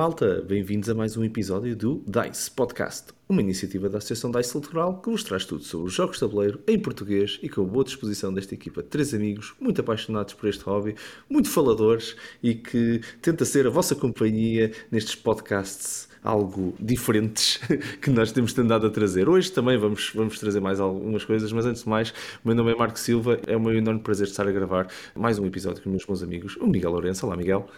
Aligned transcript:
malta, 0.00 0.42
bem-vindos 0.48 0.88
a 0.88 0.94
mais 0.94 1.14
um 1.18 1.22
episódio 1.22 1.76
do 1.76 2.02
DICE 2.06 2.50
Podcast, 2.52 3.12
uma 3.28 3.42
iniciativa 3.42 3.86
da 3.86 3.98
Associação 3.98 4.30
DICE 4.30 4.56
Litoral 4.56 4.98
que 4.98 5.10
vos 5.10 5.22
traz 5.22 5.44
tudo 5.44 5.62
sobre 5.62 5.88
os 5.88 5.92
jogos 5.92 6.16
de 6.16 6.20
tabuleiro 6.20 6.58
em 6.66 6.78
português 6.78 7.38
e 7.42 7.50
com 7.50 7.60
a 7.60 7.64
boa 7.64 7.84
disposição 7.84 8.32
desta 8.32 8.54
equipa 8.54 8.82
de 8.82 8.88
três 8.88 9.12
amigos 9.12 9.52
muito 9.60 9.78
apaixonados 9.82 10.32
por 10.32 10.48
este 10.48 10.64
hobby, 10.64 10.96
muito 11.28 11.50
faladores 11.50 12.16
e 12.42 12.54
que 12.54 13.02
tenta 13.20 13.44
ser 13.44 13.66
a 13.66 13.68
vossa 13.68 13.94
companhia 13.94 14.72
nestes 14.90 15.14
podcasts 15.14 16.08
algo 16.24 16.74
diferentes 16.80 17.60
que 18.00 18.08
nós 18.08 18.32
temos 18.32 18.54
tentado 18.54 18.86
a 18.86 18.90
trazer. 18.90 19.28
Hoje 19.28 19.52
também 19.52 19.76
vamos, 19.76 20.12
vamos 20.14 20.38
trazer 20.38 20.60
mais 20.60 20.80
algumas 20.80 21.26
coisas, 21.26 21.52
mas 21.52 21.66
antes 21.66 21.82
de 21.82 21.88
mais, 21.90 22.08
o 22.42 22.48
meu 22.48 22.54
nome 22.54 22.72
é 22.72 22.74
Marco 22.74 22.98
Silva, 22.98 23.38
é 23.46 23.54
um 23.54 23.70
enorme 23.70 24.00
prazer 24.00 24.26
estar 24.26 24.48
a 24.48 24.50
gravar 24.50 24.88
mais 25.14 25.38
um 25.38 25.44
episódio 25.44 25.82
com 25.82 25.90
meus 25.90 26.06
bons 26.06 26.22
amigos, 26.22 26.56
o 26.56 26.66
Miguel 26.66 26.90
Lourenço. 26.90 27.26
Olá, 27.26 27.36
Miguel. 27.36 27.68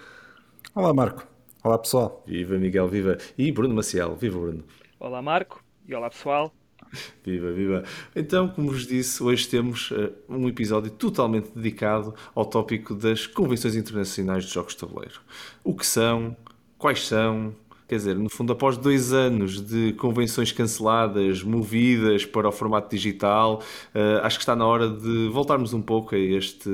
Olá, 0.73 0.95
Marco. 0.95 1.32
Olá, 1.65 1.79
pessoal. 1.79 2.25
Viva, 2.27 2.59
Miguel, 2.59 2.89
viva. 2.89 3.17
E 3.39 3.53
Bruno 3.53 3.73
Maciel. 3.73 4.17
Viva, 4.17 4.37
Bruno. 4.37 4.65
Olá, 4.99 5.23
Marco. 5.23 5.63
E 5.87 5.95
olá, 5.95 6.11
pessoal. 6.11 6.53
Viva, 7.25 7.53
viva. 7.53 7.85
Então, 8.17 8.49
como 8.49 8.73
vos 8.73 8.85
disse, 8.85 9.23
hoje 9.23 9.49
temos 9.49 9.93
uh, 9.93 10.13
um 10.29 10.49
episódio 10.49 10.91
totalmente 10.91 11.51
dedicado 11.55 12.15
ao 12.35 12.45
tópico 12.45 12.97
das 12.97 13.29
convenções 13.29 13.77
internacionais 13.77 14.45
de 14.45 14.51
jogos 14.53 14.75
de 14.75 14.81
tabuleiro. 14.81 15.21
O 15.63 15.73
que 15.75 15.87
são, 15.87 16.37
quais 16.77 17.07
são, 17.07 17.55
Quer 17.93 17.97
dizer, 17.97 18.17
no 18.17 18.31
fundo, 18.31 18.55
após 18.55 18.79
dois 18.79 19.13
anos 19.13 19.61
de 19.61 19.93
convenções 19.93 20.51
canceladas, 20.51 21.43
movidas 21.43 22.25
para 22.25 22.49
o 22.49 22.51
formato 22.51 22.89
digital, 22.89 23.63
uh, 23.95 24.25
acho 24.25 24.39
que 24.39 24.43
está 24.45 24.57
na 24.57 24.65
hora 24.65 24.89
de 24.89 25.29
voltarmos 25.29 25.75
um 25.75 25.83
pouco 25.83 26.15
a 26.15 26.19
este, 26.19 26.71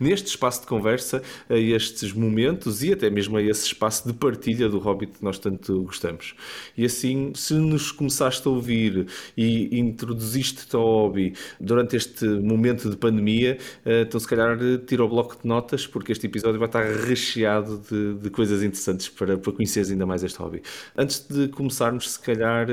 neste 0.00 0.28
espaço 0.28 0.62
de 0.62 0.66
conversa, 0.66 1.22
a 1.50 1.58
estes 1.58 2.14
momentos 2.14 2.82
e 2.82 2.90
até 2.90 3.10
mesmo 3.10 3.36
a 3.36 3.42
esse 3.42 3.66
espaço 3.66 4.08
de 4.08 4.14
partilha 4.14 4.66
do 4.66 4.78
Hobbit 4.78 5.18
que 5.18 5.22
nós 5.22 5.38
tanto 5.38 5.82
gostamos. 5.82 6.34
E 6.74 6.86
assim, 6.86 7.32
se 7.34 7.52
nos 7.52 7.92
começaste 7.92 8.48
a 8.48 8.50
ouvir 8.50 9.08
e 9.36 9.78
introduziste-te 9.78 10.74
ao 10.74 10.86
hobby 10.86 11.34
durante 11.60 11.96
este 11.96 12.24
momento 12.24 12.88
de 12.88 12.96
pandemia, 12.96 13.58
uh, 13.84 13.90
então 14.06 14.18
se 14.18 14.26
calhar 14.26 14.56
tira 14.86 15.04
o 15.04 15.08
bloco 15.10 15.36
de 15.42 15.46
notas, 15.46 15.86
porque 15.86 16.12
este 16.12 16.28
episódio 16.28 16.58
vai 16.58 16.68
estar 16.68 16.82
recheado 16.82 17.82
de, 17.90 18.14
de 18.14 18.30
coisas 18.30 18.62
interessantes 18.62 19.10
para, 19.10 19.36
para 19.36 19.52
conheceres 19.52 19.90
ainda 19.90 20.06
mais 20.06 20.24
este 20.24 20.38
hobby. 20.38 20.61
Antes 20.96 21.26
de 21.28 21.48
começarmos, 21.48 22.12
se 22.12 22.20
calhar, 22.20 22.66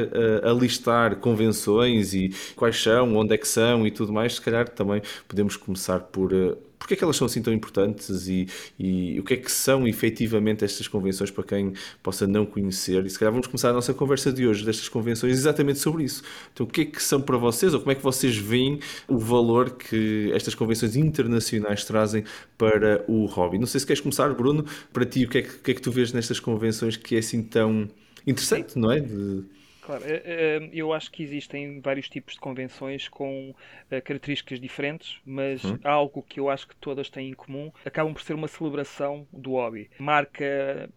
a, 0.43 0.49
a 0.49 0.53
listar 0.53 1.17
convenções 1.17 2.13
e 2.13 2.31
quais 2.55 2.81
são, 2.81 3.15
onde 3.15 3.33
é 3.33 3.37
que 3.37 3.47
são 3.47 3.85
e 3.85 3.91
tudo 3.91 4.11
mais, 4.13 4.35
se 4.35 4.41
calhar 4.41 4.67
também 4.69 5.01
podemos 5.27 5.55
começar 5.55 5.99
por 6.01 6.33
eh, 6.33 6.55
porque 6.79 6.93
é 6.93 6.97
que 6.97 7.03
elas 7.03 7.17
são 7.17 7.25
assim 7.25 7.41
tão 7.41 7.53
importantes 7.53 8.27
e, 8.27 8.47
e, 8.79 9.19
o 9.19 9.23
que 9.23 9.33
é 9.33 9.37
que 9.37 9.51
são 9.51 9.85
efetivamente 9.85 10.63
estas 10.63 10.87
convenções 10.87 11.29
para 11.29 11.43
quem 11.43 11.73
possa 12.01 12.25
não 12.25 12.45
conhecer. 12.45 13.05
E 13.05 13.09
se 13.09 13.19
calhar 13.19 13.33
vamos 13.33 13.47
começar 13.47 13.69
a 13.69 13.73
nossa 13.73 13.93
conversa 13.93 14.31
de 14.31 14.47
hoje 14.47 14.65
destas 14.65 14.87
convenções 14.87 15.37
exatamente 15.37 15.79
sobre 15.79 16.05
isso. 16.05 16.23
Então, 16.53 16.65
o 16.65 16.69
que 16.69 16.81
é 16.81 16.85
que 16.85 17.03
são 17.03 17.21
para 17.21 17.37
vocês 17.37 17.73
ou 17.73 17.81
como 17.81 17.91
é 17.91 17.95
que 17.95 18.01
vocês 18.01 18.37
veem 18.37 18.79
o 19.07 19.17
valor 19.17 19.71
que 19.71 20.31
estas 20.33 20.55
convenções 20.55 20.95
internacionais 20.95 21.83
trazem 21.83 22.23
para 22.57 23.03
o 23.07 23.25
hobby? 23.25 23.59
Não 23.59 23.67
sei 23.67 23.81
se 23.81 23.85
queres 23.85 24.01
começar, 24.01 24.33
Bruno, 24.33 24.65
para 24.93 25.05
ti, 25.05 25.25
o 25.25 25.29
que 25.29 25.39
é 25.39 25.41
que, 25.41 25.57
que, 25.59 25.71
é 25.71 25.73
que 25.73 25.81
tu 25.81 25.91
vês 25.91 26.13
nestas 26.13 26.39
convenções 26.39 26.95
que 26.95 27.15
é 27.15 27.19
assim 27.19 27.43
tão 27.43 27.89
interessante, 28.25 28.79
não 28.79 28.91
é? 28.91 29.01
De... 29.01 29.43
Claro, 29.89 30.03
eh, 30.05 30.21
eh, 30.23 30.69
eu 30.71 30.93
acho 30.93 31.09
que 31.09 31.23
existem 31.23 31.81
vários 31.81 32.07
tipos 32.07 32.35
de 32.35 32.39
convenções 32.39 33.07
com 33.07 33.55
eh, 33.89 33.99
características 33.99 34.59
diferentes, 34.59 35.19
mas 35.25 35.65
hum. 35.65 35.79
algo 35.83 36.21
que 36.21 36.39
eu 36.39 36.47
acho 36.47 36.67
que 36.67 36.75
todas 36.75 37.09
têm 37.09 37.31
em 37.31 37.33
comum 37.33 37.71
acabam 37.83 38.13
por 38.13 38.21
ser 38.21 38.35
uma 38.35 38.47
celebração 38.47 39.27
do 39.33 39.53
hobby. 39.53 39.89
Marca 39.97 40.87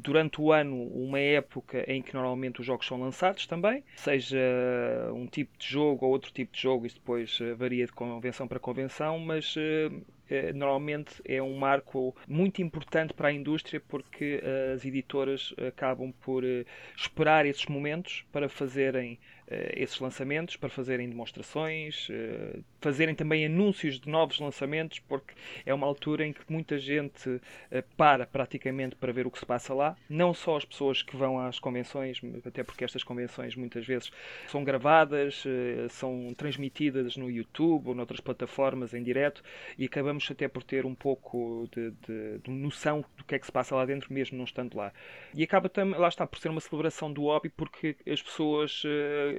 durante 0.00 0.40
o 0.40 0.52
ano 0.52 0.84
uma 0.84 1.20
época 1.20 1.84
em 1.86 2.00
que 2.00 2.14
normalmente 2.14 2.62
os 2.62 2.66
jogos 2.66 2.86
são 2.86 2.98
lançados 2.98 3.46
também, 3.46 3.84
seja 3.94 4.38
um 5.12 5.26
tipo 5.26 5.58
de 5.58 5.68
jogo 5.68 6.06
ou 6.06 6.12
outro 6.12 6.32
tipo 6.32 6.54
de 6.54 6.62
jogo, 6.62 6.86
isso 6.86 6.96
depois 6.96 7.38
varia 7.58 7.84
de 7.84 7.92
convenção 7.92 8.48
para 8.48 8.58
convenção, 8.58 9.18
mas 9.18 9.54
normalmente 10.54 11.20
é 11.24 11.42
um 11.42 11.56
marco 11.56 12.14
muito 12.28 12.62
importante 12.62 13.12
para 13.12 13.28
a 13.28 13.32
indústria 13.32 13.80
porque 13.80 14.40
as 14.74 14.84
editoras 14.84 15.54
acabam 15.66 16.12
por 16.20 16.44
esperar 16.96 17.46
esses 17.46 17.66
momentos 17.66 18.24
para 18.32 18.48
fazerem 18.48 19.18
esses 19.74 19.98
lançamentos, 19.98 20.56
para 20.56 20.68
fazerem 20.68 21.08
demonstrações, 21.08 22.08
uh, 22.08 22.62
fazerem 22.80 23.14
também 23.14 23.44
anúncios 23.44 23.98
de 23.98 24.08
novos 24.08 24.38
lançamentos, 24.38 25.00
porque 25.00 25.34
é 25.66 25.74
uma 25.74 25.86
altura 25.86 26.24
em 26.24 26.32
que 26.32 26.40
muita 26.48 26.78
gente 26.78 27.28
uh, 27.28 27.40
para 27.96 28.26
praticamente 28.26 28.94
para 28.94 29.12
ver 29.12 29.26
o 29.26 29.30
que 29.30 29.38
se 29.38 29.46
passa 29.46 29.74
lá. 29.74 29.96
Não 30.08 30.32
só 30.32 30.56
as 30.56 30.64
pessoas 30.64 31.02
que 31.02 31.16
vão 31.16 31.38
às 31.38 31.58
convenções, 31.58 32.20
até 32.46 32.62
porque 32.62 32.84
estas 32.84 33.02
convenções 33.02 33.56
muitas 33.56 33.84
vezes 33.84 34.10
são 34.48 34.62
gravadas, 34.62 35.44
são 35.90 36.32
transmitidas 36.36 37.16
no 37.16 37.30
YouTube 37.30 37.88
ou 37.88 37.94
noutras 37.94 38.20
plataformas 38.20 38.94
em 38.94 39.02
direto 39.02 39.42
e 39.76 39.84
acabamos 39.84 40.28
até 40.30 40.48
por 40.48 40.62
ter 40.62 40.86
um 40.86 40.94
pouco 40.94 41.68
de, 41.74 41.90
de, 42.06 42.38
de 42.38 42.50
noção 42.50 43.04
do 43.16 43.24
que 43.24 43.34
é 43.34 43.38
que 43.38 43.46
se 43.46 43.52
passa 43.52 43.74
lá 43.74 43.84
dentro, 43.84 44.12
mesmo 44.12 44.36
não 44.36 44.44
estando 44.44 44.76
lá. 44.76 44.92
E 45.34 45.42
acaba 45.42 45.68
também, 45.68 45.98
lá 45.98 46.08
está, 46.08 46.26
por 46.26 46.38
ser 46.38 46.48
uma 46.48 46.60
celebração 46.60 47.12
do 47.12 47.22
hobby, 47.22 47.48
porque 47.48 47.96
as 48.06 48.22
pessoas 48.22 48.82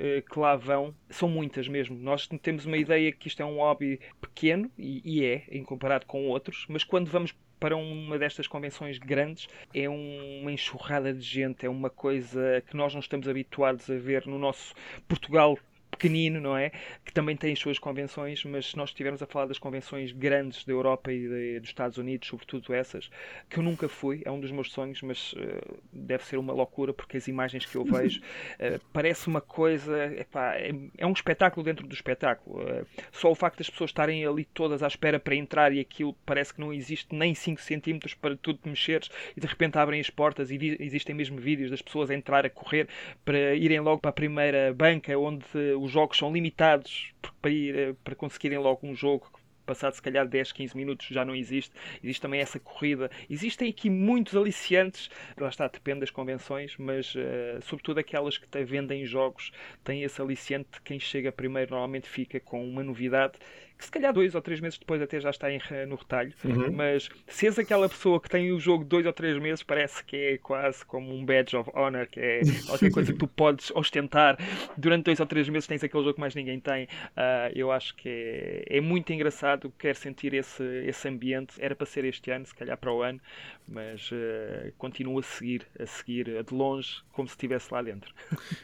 uh, 0.01 0.21
que 0.29 0.39
lá 0.39 0.55
vão 0.55 0.93
são 1.09 1.29
muitas 1.29 1.67
mesmo. 1.67 1.97
Nós 1.97 2.27
temos 2.41 2.65
uma 2.65 2.77
ideia 2.77 3.11
que 3.11 3.27
isto 3.27 3.41
é 3.41 3.45
um 3.45 3.57
hobby 3.57 3.99
pequeno, 4.19 4.69
e, 4.77 5.01
e 5.05 5.25
é, 5.25 5.43
em 5.49 5.63
comparado 5.63 6.05
com 6.05 6.27
outros, 6.27 6.65
mas 6.67 6.83
quando 6.83 7.09
vamos 7.09 7.33
para 7.59 7.77
uma 7.77 8.17
destas 8.17 8.47
convenções 8.47 8.97
grandes 8.97 9.47
é 9.71 9.87
uma 9.87 10.51
enxurrada 10.51 11.13
de 11.13 11.21
gente, 11.21 11.63
é 11.63 11.69
uma 11.69 11.91
coisa 11.91 12.63
que 12.67 12.75
nós 12.75 12.91
não 12.91 12.99
estamos 12.99 13.27
habituados 13.27 13.87
a 13.87 13.95
ver 13.97 14.25
no 14.25 14.39
nosso 14.39 14.73
Portugal 15.07 15.55
pequenino, 16.01 16.41
não 16.41 16.57
é? 16.57 16.71
Que 17.05 17.13
também 17.13 17.35
tem 17.35 17.53
as 17.53 17.59
suas 17.59 17.77
convenções, 17.77 18.43
mas 18.43 18.71
se 18.71 18.77
nós 18.77 18.89
estivermos 18.89 19.21
a 19.21 19.27
falar 19.27 19.45
das 19.45 19.59
convenções 19.59 20.11
grandes 20.11 20.65
da 20.65 20.73
Europa 20.73 21.13
e 21.13 21.27
de, 21.27 21.59
dos 21.59 21.69
Estados 21.69 21.97
Unidos, 21.99 22.27
sobretudo 22.27 22.73
essas, 22.73 23.09
que 23.47 23.59
eu 23.59 23.63
nunca 23.63 23.87
fui, 23.87 24.23
é 24.25 24.31
um 24.31 24.39
dos 24.39 24.51
meus 24.51 24.71
sonhos, 24.71 25.01
mas 25.03 25.33
uh, 25.33 25.77
deve 25.93 26.25
ser 26.25 26.37
uma 26.37 26.53
loucura 26.53 26.91
porque 26.91 27.17
as 27.17 27.27
imagens 27.27 27.65
que 27.65 27.75
eu 27.75 27.85
vejo 27.85 28.19
uh, 28.19 28.81
parece 28.91 29.27
uma 29.27 29.41
coisa, 29.41 30.05
epá, 30.15 30.55
é, 30.55 30.71
é, 30.97 31.05
um 31.05 31.13
espetáculo 31.13 31.63
dentro 31.63 31.85
do 31.85 31.93
espetáculo. 31.93 32.63
Uh, 32.63 32.85
só 33.11 33.29
o 33.29 33.35
facto 33.35 33.59
das 33.59 33.69
pessoas 33.69 33.91
estarem 33.91 34.25
ali 34.25 34.45
todas 34.45 34.81
à 34.81 34.87
espera 34.87 35.19
para 35.19 35.35
entrar 35.35 35.71
e 35.71 35.79
aquilo 35.79 36.15
parece 36.25 36.53
que 36.53 36.59
não 36.59 36.73
existe 36.73 37.13
nem 37.13 37.35
5 37.35 37.61
centímetros 37.61 38.15
para 38.15 38.35
tudo 38.35 38.59
mexeres 38.65 39.09
e 39.37 39.39
de 39.39 39.45
repente 39.45 39.77
abrem 39.77 39.99
as 39.99 40.09
portas 40.09 40.49
e 40.49 40.77
existem 40.79 41.13
mesmo 41.13 41.37
vídeos 41.37 41.69
das 41.69 41.81
pessoas 41.81 42.09
a 42.09 42.15
entrar 42.15 42.45
a 42.45 42.49
correr 42.49 42.87
para 43.23 43.53
irem 43.53 43.79
logo 43.81 43.99
para 43.99 44.09
a 44.09 44.13
primeira 44.13 44.73
banca 44.73 45.17
onde 45.17 45.45
os 45.79 45.90
os 45.91 45.93
jogos 45.93 46.17
são 46.17 46.31
limitados 46.31 47.13
para, 47.41 47.51
ir, 47.51 47.77
eh, 47.77 47.95
para 48.01 48.15
conseguirem 48.15 48.57
logo 48.57 48.87
um 48.87 48.95
jogo 48.95 49.29
passado 49.65 49.93
se 49.93 50.01
calhar 50.01 50.27
10, 50.27 50.51
15 50.53 50.75
minutos 50.75 51.07
já 51.07 51.23
não 51.23 51.35
existe. 51.35 51.73
Existe 52.03 52.21
também 52.21 52.39
essa 52.39 52.59
corrida. 52.59 53.11
Existem 53.29 53.69
aqui 53.69 53.89
muitos 53.89 54.35
aliciantes, 54.35 55.09
lá 55.37 55.49
está, 55.49 55.67
depende 55.67 55.99
das 56.01 56.09
convenções, 56.09 56.75
mas 56.77 57.13
uh, 57.15 57.61
sobretudo 57.61 57.99
aquelas 57.99 58.37
que 58.37 58.63
vendem 58.63 59.05
jogos 59.05 59.51
têm 59.83 60.03
esse 60.03 60.21
aliciante. 60.21 60.81
Quem 60.83 60.99
chega 60.99 61.31
primeiro 61.31 61.71
normalmente 61.71 62.09
fica 62.09 62.39
com 62.39 62.67
uma 62.67 62.83
novidade 62.83 63.33
que 63.81 63.85
se 63.85 63.91
calhar 63.91 64.13
dois 64.13 64.35
ou 64.35 64.41
três 64.41 64.59
meses 64.59 64.77
depois 64.77 65.01
até 65.01 65.19
já 65.19 65.31
está 65.31 65.51
em, 65.51 65.59
no 65.87 65.95
retalho, 65.95 66.31
uhum. 66.45 66.71
mas 66.71 67.09
se 67.27 67.47
és 67.47 67.57
aquela 67.57 67.89
pessoa 67.89 68.21
que 68.21 68.29
tem 68.29 68.51
o 68.51 68.59
jogo 68.59 68.85
dois 68.85 69.05
ou 69.07 69.11
três 69.11 69.37
meses, 69.39 69.63
parece 69.63 70.03
que 70.03 70.15
é 70.15 70.37
quase 70.37 70.85
como 70.85 71.11
um 71.13 71.25
badge 71.25 71.57
of 71.57 71.69
honor, 71.73 72.05
que 72.07 72.19
é 72.19 72.41
qualquer 72.67 72.91
coisa 72.91 73.11
que 73.11 73.17
tu 73.17 73.27
podes 73.27 73.71
ostentar. 73.71 74.37
Durante 74.77 75.05
dois 75.05 75.19
ou 75.19 75.25
três 75.25 75.49
meses 75.49 75.67
tens 75.67 75.83
aquele 75.83 76.03
jogo 76.03 76.13
que 76.13 76.21
mais 76.21 76.35
ninguém 76.35 76.59
tem. 76.59 76.85
Uh, 76.85 77.51
eu 77.55 77.71
acho 77.71 77.95
que 77.95 78.07
é, 78.07 78.77
é 78.77 78.81
muito 78.81 79.11
engraçado, 79.11 79.73
quero 79.79 79.97
sentir 79.97 80.33
esse, 80.35 80.63
esse 80.85 81.07
ambiente. 81.07 81.55
Era 81.59 81.75
para 81.75 81.87
ser 81.87 82.05
este 82.05 82.29
ano, 82.29 82.45
se 82.45 82.53
calhar 82.53 82.77
para 82.77 82.93
o 82.93 83.01
ano, 83.01 83.19
mas 83.67 84.11
uh, 84.11 84.71
continuo 84.77 85.17
a 85.17 85.23
seguir, 85.23 85.65
a 85.79 85.87
seguir 85.87 86.43
de 86.43 86.53
longe, 86.53 87.01
como 87.13 87.27
se 87.27 87.33
estivesse 87.33 87.73
lá 87.73 87.81
dentro. 87.81 88.13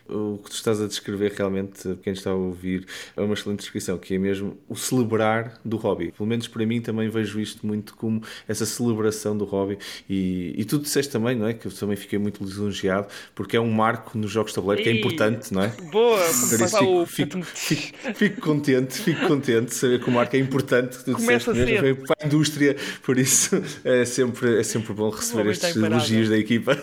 O 0.08 0.38
que 0.44 0.52
tu 0.52 0.56
estás 0.56 0.80
a 0.80 0.88
descrever 0.88 1.32
realmente, 1.32 1.98
quem 2.04 2.14
está 2.14 2.30
a 2.30 2.36
ouvir, 2.36 2.86
é 3.16 3.22
uma 3.22 3.34
excelente 3.34 3.60
descrição, 3.60 3.98
que 3.98 4.14
é 4.14 4.18
mesmo 4.20 4.60
o 4.68 4.76
celebrar 4.76 5.07
celebrar 5.08 5.54
do 5.64 5.78
hobby. 5.78 6.12
Pelo 6.12 6.28
menos 6.28 6.48
para 6.48 6.66
mim 6.66 6.82
também 6.82 7.10
vejo 7.10 7.40
isto 7.40 7.66
muito 7.66 7.96
como 7.96 8.22
essa 8.48 8.66
celebração 8.66 9.38
do 9.38 9.46
hobby. 9.46 9.78
E, 10.10 10.54
e 10.58 10.66
tu 10.66 10.78
disseste 10.78 11.12
também, 11.12 11.36
não 11.36 11.48
é? 11.48 11.54
Que 11.54 11.68
eu 11.68 11.72
também 11.72 11.96
fiquei 11.96 12.20
muito 12.20 12.44
lisonjeado, 12.44 13.08
porque 13.34 13.56
é 13.56 13.62
um 13.62 13.72
marco 13.72 14.18
nos 14.18 14.30
jogos 14.30 14.52
de 14.52 14.56
tabuleiro 14.56 14.84
que 14.84 14.90
é 14.90 14.94
importante, 14.94 15.54
não 15.54 15.64
é? 15.64 15.70
Boa! 15.92 16.20
Fico, 16.20 17.06
fico, 17.06 17.42
fico, 17.44 17.98
fico, 18.16 18.42
contente, 18.42 19.02
fico 19.02 19.28
contente 19.28 19.68
de 19.68 19.76
saber 19.76 20.02
que 20.02 20.10
o 20.10 20.14
marco 20.14 20.36
é 20.36 20.40
importante. 20.40 20.98
Tu 21.04 21.14
Começa 21.14 21.54
disseste 21.54 21.82
mesmo, 21.82 22.06
para 22.06 22.16
a 22.22 22.26
indústria, 22.26 22.76
por 23.04 23.18
isso 23.18 23.62
é 23.84 24.06
sempre, 24.06 24.60
é 24.60 24.64
sempre 24.64 24.94
bom 24.94 25.10
receber 25.10 25.48
estes 25.52 25.76
elogios 25.76 26.30
da 26.30 26.38
equipa. 26.38 26.78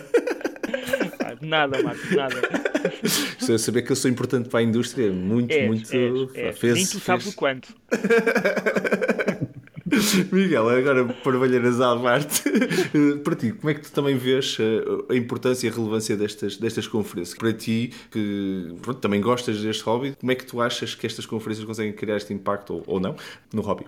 Nada, 1.41 1.81
Marco, 1.83 2.15
nada. 2.15 2.35
saber 3.57 3.81
que 3.83 3.91
eu 3.91 3.95
sou 3.95 4.09
importante 4.09 4.49
para 4.49 4.59
a 4.59 4.63
indústria, 4.63 5.11
muito, 5.11 5.51
és, 5.51 5.67
muito. 5.67 5.93
És, 5.93 6.35
és. 6.35 6.59
Fez, 6.59 6.73
Nem 6.75 6.85
tu 6.85 6.99
sabes 6.99 7.23
fez. 7.23 7.35
o 7.35 7.37
quanto. 7.37 7.73
Miguel, 10.31 10.67
agora 10.69 11.05
para 11.05 11.37
Valheiras 11.37 11.79
à 11.79 11.95
parte, 11.95 12.43
para 13.23 13.35
ti, 13.35 13.51
como 13.51 13.69
é 13.69 13.73
que 13.75 13.81
tu 13.81 13.91
também 13.91 14.17
vês 14.17 14.57
eh, 14.59 15.13
a 15.13 15.15
importância 15.15 15.67
e 15.67 15.69
a 15.69 15.73
relevância 15.73 16.17
destas, 16.17 16.57
destas 16.57 16.87
conferências? 16.87 17.37
Para 17.37 17.53
ti, 17.53 17.93
que 18.11 18.75
pronto, 18.81 18.99
também 18.99 19.21
gostas 19.21 19.61
deste 19.61 19.83
hobby, 19.83 20.15
como 20.19 20.31
é 20.31 20.35
que 20.35 20.45
tu 20.45 20.59
achas 20.59 20.95
que 20.95 21.05
estas 21.05 21.25
conferências 21.25 21.65
conseguem 21.65 21.93
criar 21.93 22.17
este 22.17 22.33
impacto 22.33 22.73
ou, 22.73 22.83
ou 22.87 22.99
não 22.99 23.15
no 23.53 23.61
hobby? 23.61 23.85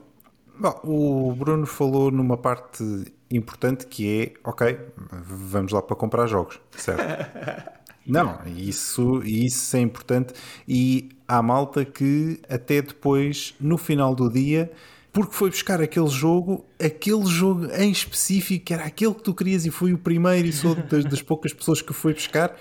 Bom, 0.60 0.80
o 0.84 1.36
Bruno 1.36 1.66
falou 1.66 2.10
numa 2.10 2.38
parte 2.38 2.84
importante 3.30 3.86
que 3.88 4.22
é, 4.22 4.34
ok, 4.44 4.78
vamos 5.12 5.72
lá 5.72 5.82
para 5.82 5.96
comprar 5.96 6.28
jogos, 6.28 6.60
certo? 6.72 7.68
Não, 8.08 8.40
isso, 8.56 9.22
isso 9.24 9.76
é 9.76 9.82
importante. 9.82 10.34
E 10.68 11.10
há 11.28 11.42
malta 11.42 11.84
que 11.84 12.40
até 12.50 12.82
depois, 12.82 13.54
no 13.60 13.78
final 13.78 14.16
do 14.16 14.30
dia, 14.32 14.72
porque 15.12 15.34
foi 15.34 15.50
buscar 15.50 15.82
aquele 15.82 16.08
jogo, 16.08 16.64
aquele 16.80 17.26
jogo 17.26 17.66
em 17.74 17.92
específico, 17.92 18.66
que 18.66 18.74
era 18.74 18.86
aquele 18.86 19.14
que 19.16 19.24
tu 19.24 19.34
querias 19.34 19.66
e 19.66 19.72
foi 19.72 19.92
o 19.92 19.98
primeiro 19.98 20.48
e 20.48 20.54
sou 20.54 20.76
das, 20.76 21.04
das 21.06 21.22
poucas 21.22 21.52
pessoas 21.52 21.82
que 21.82 21.92
foi 21.92 22.14
buscar, 22.14 22.56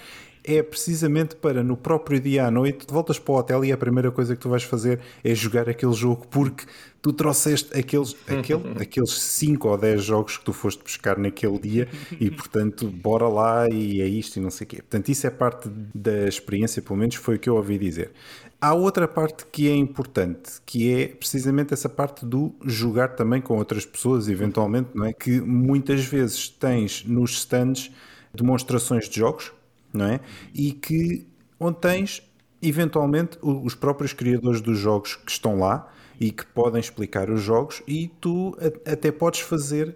é 0.46 0.62
precisamente 0.62 1.37
para 1.37 1.62
no 1.62 1.76
próprio 1.76 2.20
dia 2.20 2.46
à 2.46 2.50
noite, 2.50 2.87
voltas 2.88 3.19
para 3.19 3.34
o 3.34 3.38
hotel 3.38 3.64
e 3.64 3.72
a 3.72 3.76
primeira 3.76 4.10
coisa 4.10 4.34
que 4.34 4.40
tu 4.40 4.48
vais 4.48 4.62
fazer 4.62 5.00
é 5.25 5.34
jogar 5.34 5.69
aquele 5.69 5.93
jogo 5.93 6.26
porque 6.28 6.64
tu 7.02 7.12
trouxeste 7.12 7.76
aqueles, 7.78 8.16
aquele, 8.26 8.62
aqueles 8.82 9.12
5 9.12 9.69
ou 9.69 9.76
10 9.76 10.02
jogos 10.02 10.38
que 10.38 10.44
tu 10.44 10.52
foste 10.52 10.82
buscar 10.82 11.19
naquele 11.19 11.58
dia 11.58 11.88
e 12.20 12.31
portanto 12.31 12.88
bora 12.88 13.28
lá 13.28 13.69
e 13.69 14.00
é 14.00 14.06
isto 14.06 14.37
e 14.37 14.40
não 14.40 14.50
sei 14.50 14.64
o 14.64 14.69
quê. 14.69 14.76
Portanto, 14.76 15.08
isso 15.08 15.26
é 15.26 15.31
parte 15.31 15.69
da 15.94 16.26
experiência, 16.26 16.81
pelo 16.81 16.99
menos 16.99 17.14
foi 17.16 17.37
o 17.37 17.38
que 17.38 17.49
eu 17.49 17.56
ouvi 17.56 17.78
dizer. 17.78 18.12
Há 18.60 18.72
outra 18.72 19.06
parte 19.06 19.46
que 19.52 19.69
é 19.69 19.75
importante, 19.75 20.52
que 20.64 20.92
é 20.92 21.08
precisamente 21.08 21.75
essa 21.75 21.88
parte 21.88 22.25
do 22.25 22.54
jogar 22.64 23.08
também 23.08 23.40
com 23.40 23.58
outras 23.58 23.84
pessoas, 23.84 24.28
eventualmente, 24.28 24.88
não 24.94 25.04
é? 25.04 25.12
Que 25.12 25.40
muitas 25.40 26.04
vezes 26.04 26.49
tens 26.49 27.04
nos 27.04 27.32
stands 27.32 27.90
demonstrações 28.34 29.08
de 29.08 29.16
jogos, 29.16 29.52
não 29.96 30.06
é? 30.06 30.20
E 30.54 30.72
que 30.72 31.26
onde 31.58 31.78
tens 31.78 32.22
eventualmente 32.62 33.38
os 33.43 33.75
próprios 33.75 34.12
criadores 34.12 34.60
dos 34.60 34.78
jogos 34.78 35.16
que 35.16 35.31
estão 35.31 35.58
lá 35.58 35.88
e 36.20 36.31
que 36.31 36.46
podem 36.46 36.81
explicar 36.81 37.31
os 37.31 37.43
jogos 37.43 37.82
e 37.87 38.08
tu 38.20 38.56
até 38.87 39.10
podes 39.12 39.40
fazer 39.40 39.94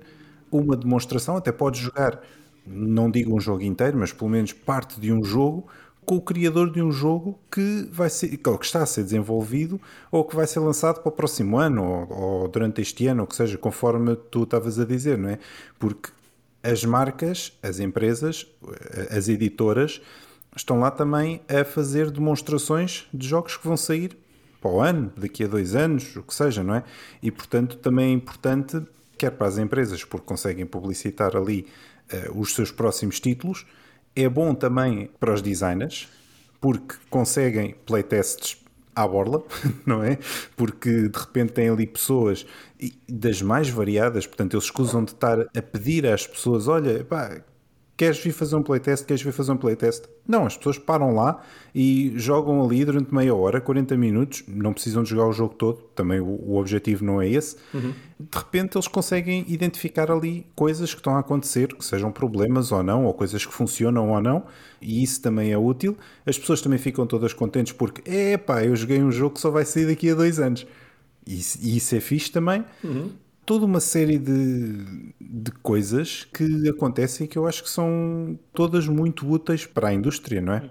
uma 0.51 0.77
demonstração, 0.77 1.37
até 1.37 1.53
podes 1.53 1.81
jogar, 1.81 2.21
não 2.67 3.11
digo 3.11 3.35
um 3.35 3.41
jogo 3.41 3.63
inteiro, 3.63 3.99
mas 3.99 4.13
pelo 4.13 4.31
menos 4.31 4.53
parte 4.53 5.01
de 5.01 5.13
um 5.13 5.25
jogo 5.25 5.67
com 6.05 6.17
o 6.17 6.21
criador 6.21 6.73
de 6.73 6.83
um 6.83 6.91
jogo 6.91 7.39
que 7.51 7.89
vai 7.93 8.11
ser 8.11 8.37
que 8.37 8.51
está 8.63 8.83
a 8.83 8.87
ser 8.87 9.05
desenvolvido 9.05 9.81
ou 10.11 10.25
que 10.25 10.35
vai 10.35 10.47
ser 10.47 10.61
lançado 10.61 11.01
para 11.01 11.09
o 11.09 11.13
próximo 11.13 11.57
ano 11.59 11.85
ou, 11.85 12.13
ou 12.13 12.49
durante 12.49 12.81
este 12.81 13.07
ano, 13.07 13.23
ou 13.23 13.27
que 13.27 13.37
seja, 13.37 13.57
conforme 13.57 14.17
tu 14.17 14.43
estavas 14.43 14.79
a 14.79 14.85
dizer, 14.85 15.17
não 15.17 15.31
é? 15.31 15.39
Porque 15.79 16.11
as 16.63 16.85
marcas, 16.85 17.53
as 17.63 17.81
empresas, 17.81 18.47
as 19.11 19.29
editoras 19.29 20.01
estão 20.57 20.81
lá 20.81 20.91
também 20.91 21.41
a 21.49 21.65
fazer 21.65 22.11
demonstrações 22.11 23.07
de 23.13 23.27
jogos 23.27 23.57
que 23.57 23.67
vão 23.67 23.77
sair 23.77 24.17
para 24.61 24.71
o 24.71 24.81
ano, 24.81 25.13
daqui 25.17 25.45
a 25.45 25.47
dois 25.47 25.75
anos, 25.75 26.17
o 26.17 26.23
que 26.23 26.35
seja, 26.35 26.63
não 26.63 26.75
é? 26.75 26.85
E 27.23 27.31
portanto 27.31 27.77
também 27.77 28.11
é 28.11 28.13
importante, 28.13 28.83
quer 29.17 29.31
para 29.31 29.47
as 29.47 29.59
empresas, 29.59 30.05
porque 30.05 30.27
conseguem 30.27 30.67
publicitar 30.67 31.35
ali 31.35 31.67
uh, 32.13 32.39
os 32.39 32.55
seus 32.55 32.71
próximos 32.71 33.21
títulos, 33.21 33.67
é 34.15 34.29
bom 34.29 34.55
também 34.55 35.11
para 35.19 35.33
os 35.33 35.41
designers, 35.41 36.09
porque 36.61 36.97
conseguem 37.09 37.75
playtests 37.87 38.60
à 39.03 39.09
borla, 39.09 39.43
não 39.87 40.03
é? 40.03 40.19
Porque 40.57 41.09
de 41.09 41.19
repente 41.19 41.53
tem 41.53 41.69
ali 41.69 41.87
pessoas 41.87 42.47
das 43.09 43.43
mais 43.43 43.69
variadas, 43.69 44.27
portanto 44.27 44.55
eles 44.55 44.65
escusam 44.65 45.05
de 45.05 45.13
estar 45.13 45.41
a 45.41 45.63
pedir 45.63 46.07
às 46.07 46.27
pessoas: 46.27 46.69
olha, 46.69 47.05
pá, 47.05 47.43
queres 48.01 48.19
vir 48.19 48.33
fazer 48.33 48.57
um 48.57 48.63
playtest? 48.63 49.05
Queres 49.05 49.21
vir 49.23 49.31
fazer 49.31 49.53
um 49.53 49.59
playtest? 49.59 50.05
Não, 50.27 50.47
as 50.47 50.57
pessoas 50.57 50.79
param 50.79 51.15
lá 51.15 51.43
e 51.75 52.15
jogam 52.17 52.65
ali 52.65 52.83
durante 52.83 53.15
meia 53.15 53.35
hora, 53.35 53.61
40 53.61 53.95
minutos, 53.95 54.43
não 54.49 54.73
precisam 54.73 55.03
de 55.03 55.11
jogar 55.11 55.27
o 55.27 55.35
jogo 55.35 55.55
todo, 55.55 55.83
também 55.95 56.19
o, 56.19 56.25
o 56.25 56.57
objetivo 56.57 57.05
não 57.05 57.21
é 57.21 57.29
esse. 57.29 57.57
Uhum. 57.75 57.93
De 58.19 58.39
repente 58.39 58.79
eles 58.79 58.89
conseguem 58.89 59.45
identificar 59.47 60.11
ali 60.11 60.47
coisas 60.57 60.95
que 60.95 61.01
estão 61.01 61.15
a 61.15 61.19
acontecer, 61.19 61.75
que 61.75 61.85
sejam 61.85 62.11
problemas 62.11 62.73
ou 62.73 62.83
não, 62.83 63.05
ou 63.05 63.13
coisas 63.13 63.45
que 63.45 63.53
funcionam 63.53 64.09
ou 64.09 64.23
não, 64.23 64.45
e 64.81 65.03
isso 65.03 65.21
também 65.21 65.53
é 65.53 65.59
útil. 65.59 65.95
As 66.25 66.39
pessoas 66.39 66.63
também 66.63 66.79
ficam 66.79 67.07
todas 67.07 67.35
contentes 67.35 67.75
porque, 67.75 68.01
é 68.11 68.41
eu 68.65 68.75
joguei 68.75 69.03
um 69.03 69.13
jogo 69.13 69.35
que 69.35 69.43
só 69.43 69.51
vai 69.51 69.67
sair 69.67 69.87
daqui 69.87 70.09
a 70.09 70.15
dois 70.15 70.39
anos. 70.39 70.67
E, 71.27 71.39
e 71.61 71.77
isso 71.77 71.95
é 71.95 72.01
fixe 72.01 72.33
também. 72.33 72.65
Uhum 72.83 73.11
toda 73.51 73.67
uma 73.67 73.81
série 73.81 74.17
de, 74.17 75.13
de 75.21 75.51
coisas 75.61 76.23
que 76.33 76.69
acontecem 76.69 77.27
que 77.27 77.37
eu 77.37 77.49
acho 77.49 77.65
que 77.65 77.69
são 77.69 78.39
todas 78.53 78.87
muito 78.87 79.29
úteis 79.29 79.67
para 79.67 79.89
a 79.89 79.93
indústria, 79.93 80.41
não 80.41 80.53
é? 80.53 80.61
Uhum. 80.61 80.71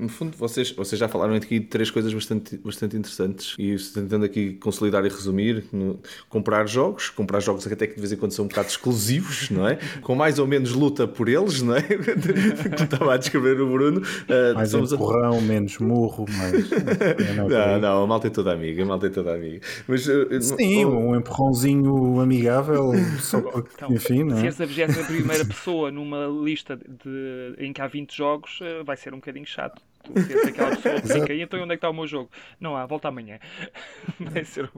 No 0.00 0.08
fundo, 0.08 0.34
vocês, 0.34 0.72
vocês 0.72 0.98
já 0.98 1.08
falaram 1.08 1.34
aqui 1.34 1.58
de 1.58 1.66
três 1.66 1.90
coisas 1.90 2.12
bastante, 2.14 2.56
bastante 2.56 2.96
interessantes 2.96 3.54
e 3.58 3.76
tentando 3.76 4.24
aqui 4.24 4.54
consolidar 4.54 5.04
e 5.04 5.10
resumir, 5.10 5.66
no, 5.70 6.00
comprar 6.26 6.66
jogos, 6.66 7.10
comprar 7.10 7.38
jogos 7.40 7.66
até 7.66 7.86
que 7.86 7.96
de 7.96 8.00
vez 8.00 8.10
em 8.10 8.16
quando 8.16 8.32
são 8.32 8.46
um 8.46 8.48
bocado 8.48 8.68
exclusivos, 8.68 9.50
não 9.52 9.68
é? 9.68 9.78
Com 10.00 10.14
mais 10.14 10.38
ou 10.38 10.46
menos 10.46 10.72
luta 10.72 11.06
por 11.06 11.28
eles, 11.28 11.60
não 11.60 11.76
é? 11.76 11.82
Como 11.84 12.84
estava 12.84 13.12
a 13.12 13.16
descrever 13.18 13.60
o 13.60 13.70
Bruno. 13.70 14.00
Uh, 14.00 14.54
mais 14.54 14.70
somos 14.70 14.90
empurrão, 14.90 15.36
a... 15.36 15.40
menos 15.42 15.76
murro, 15.76 16.24
mais... 16.30 16.70
não, 17.36 17.48
não, 17.48 17.80
não, 17.80 18.02
a 18.04 18.06
malta 18.06 18.28
é 18.28 18.30
toda 18.30 18.54
amiga, 18.54 18.82
a 18.82 18.86
malta 18.86 19.06
é 19.06 19.10
toda 19.10 19.34
amiga. 19.34 19.60
Mas, 19.86 20.06
uh, 20.06 20.40
Sim, 20.40 20.86
um 20.86 21.14
empurrãozinho 21.14 22.20
amigável, 22.20 22.92
só 23.20 23.38
porque, 23.38 23.74
então, 23.74 23.92
enfim, 23.92 24.24
não 24.24 24.38
é? 24.38 24.50
Se 24.50 24.62
és 24.62 24.98
a 24.98 25.04
primeira 25.04 25.44
pessoa 25.44 25.90
numa 25.90 26.26
lista 26.26 26.74
de, 26.74 27.54
em 27.58 27.70
que 27.70 27.82
há 27.82 27.86
20 27.86 28.16
jogos, 28.16 28.60
uh, 28.62 28.82
vai 28.82 28.96
ser 28.96 29.12
um 29.12 29.18
bocadinho 29.18 29.46
chato. 29.46 29.89
Tu 30.14 30.20
vês 30.22 30.46
aquela 30.46 30.76
pessoa 30.76 31.00
que 31.00 31.08
fica, 31.08 31.34
então 31.34 31.62
onde 31.62 31.72
é 31.72 31.76
que 31.76 31.78
está 31.78 31.90
o 31.90 31.94
meu 31.94 32.06
jogo? 32.06 32.30
Não 32.60 32.76
há, 32.76 32.86
volta 32.86 33.08
amanhã. 33.08 33.38
Vai 34.18 34.44
ser 34.44 34.70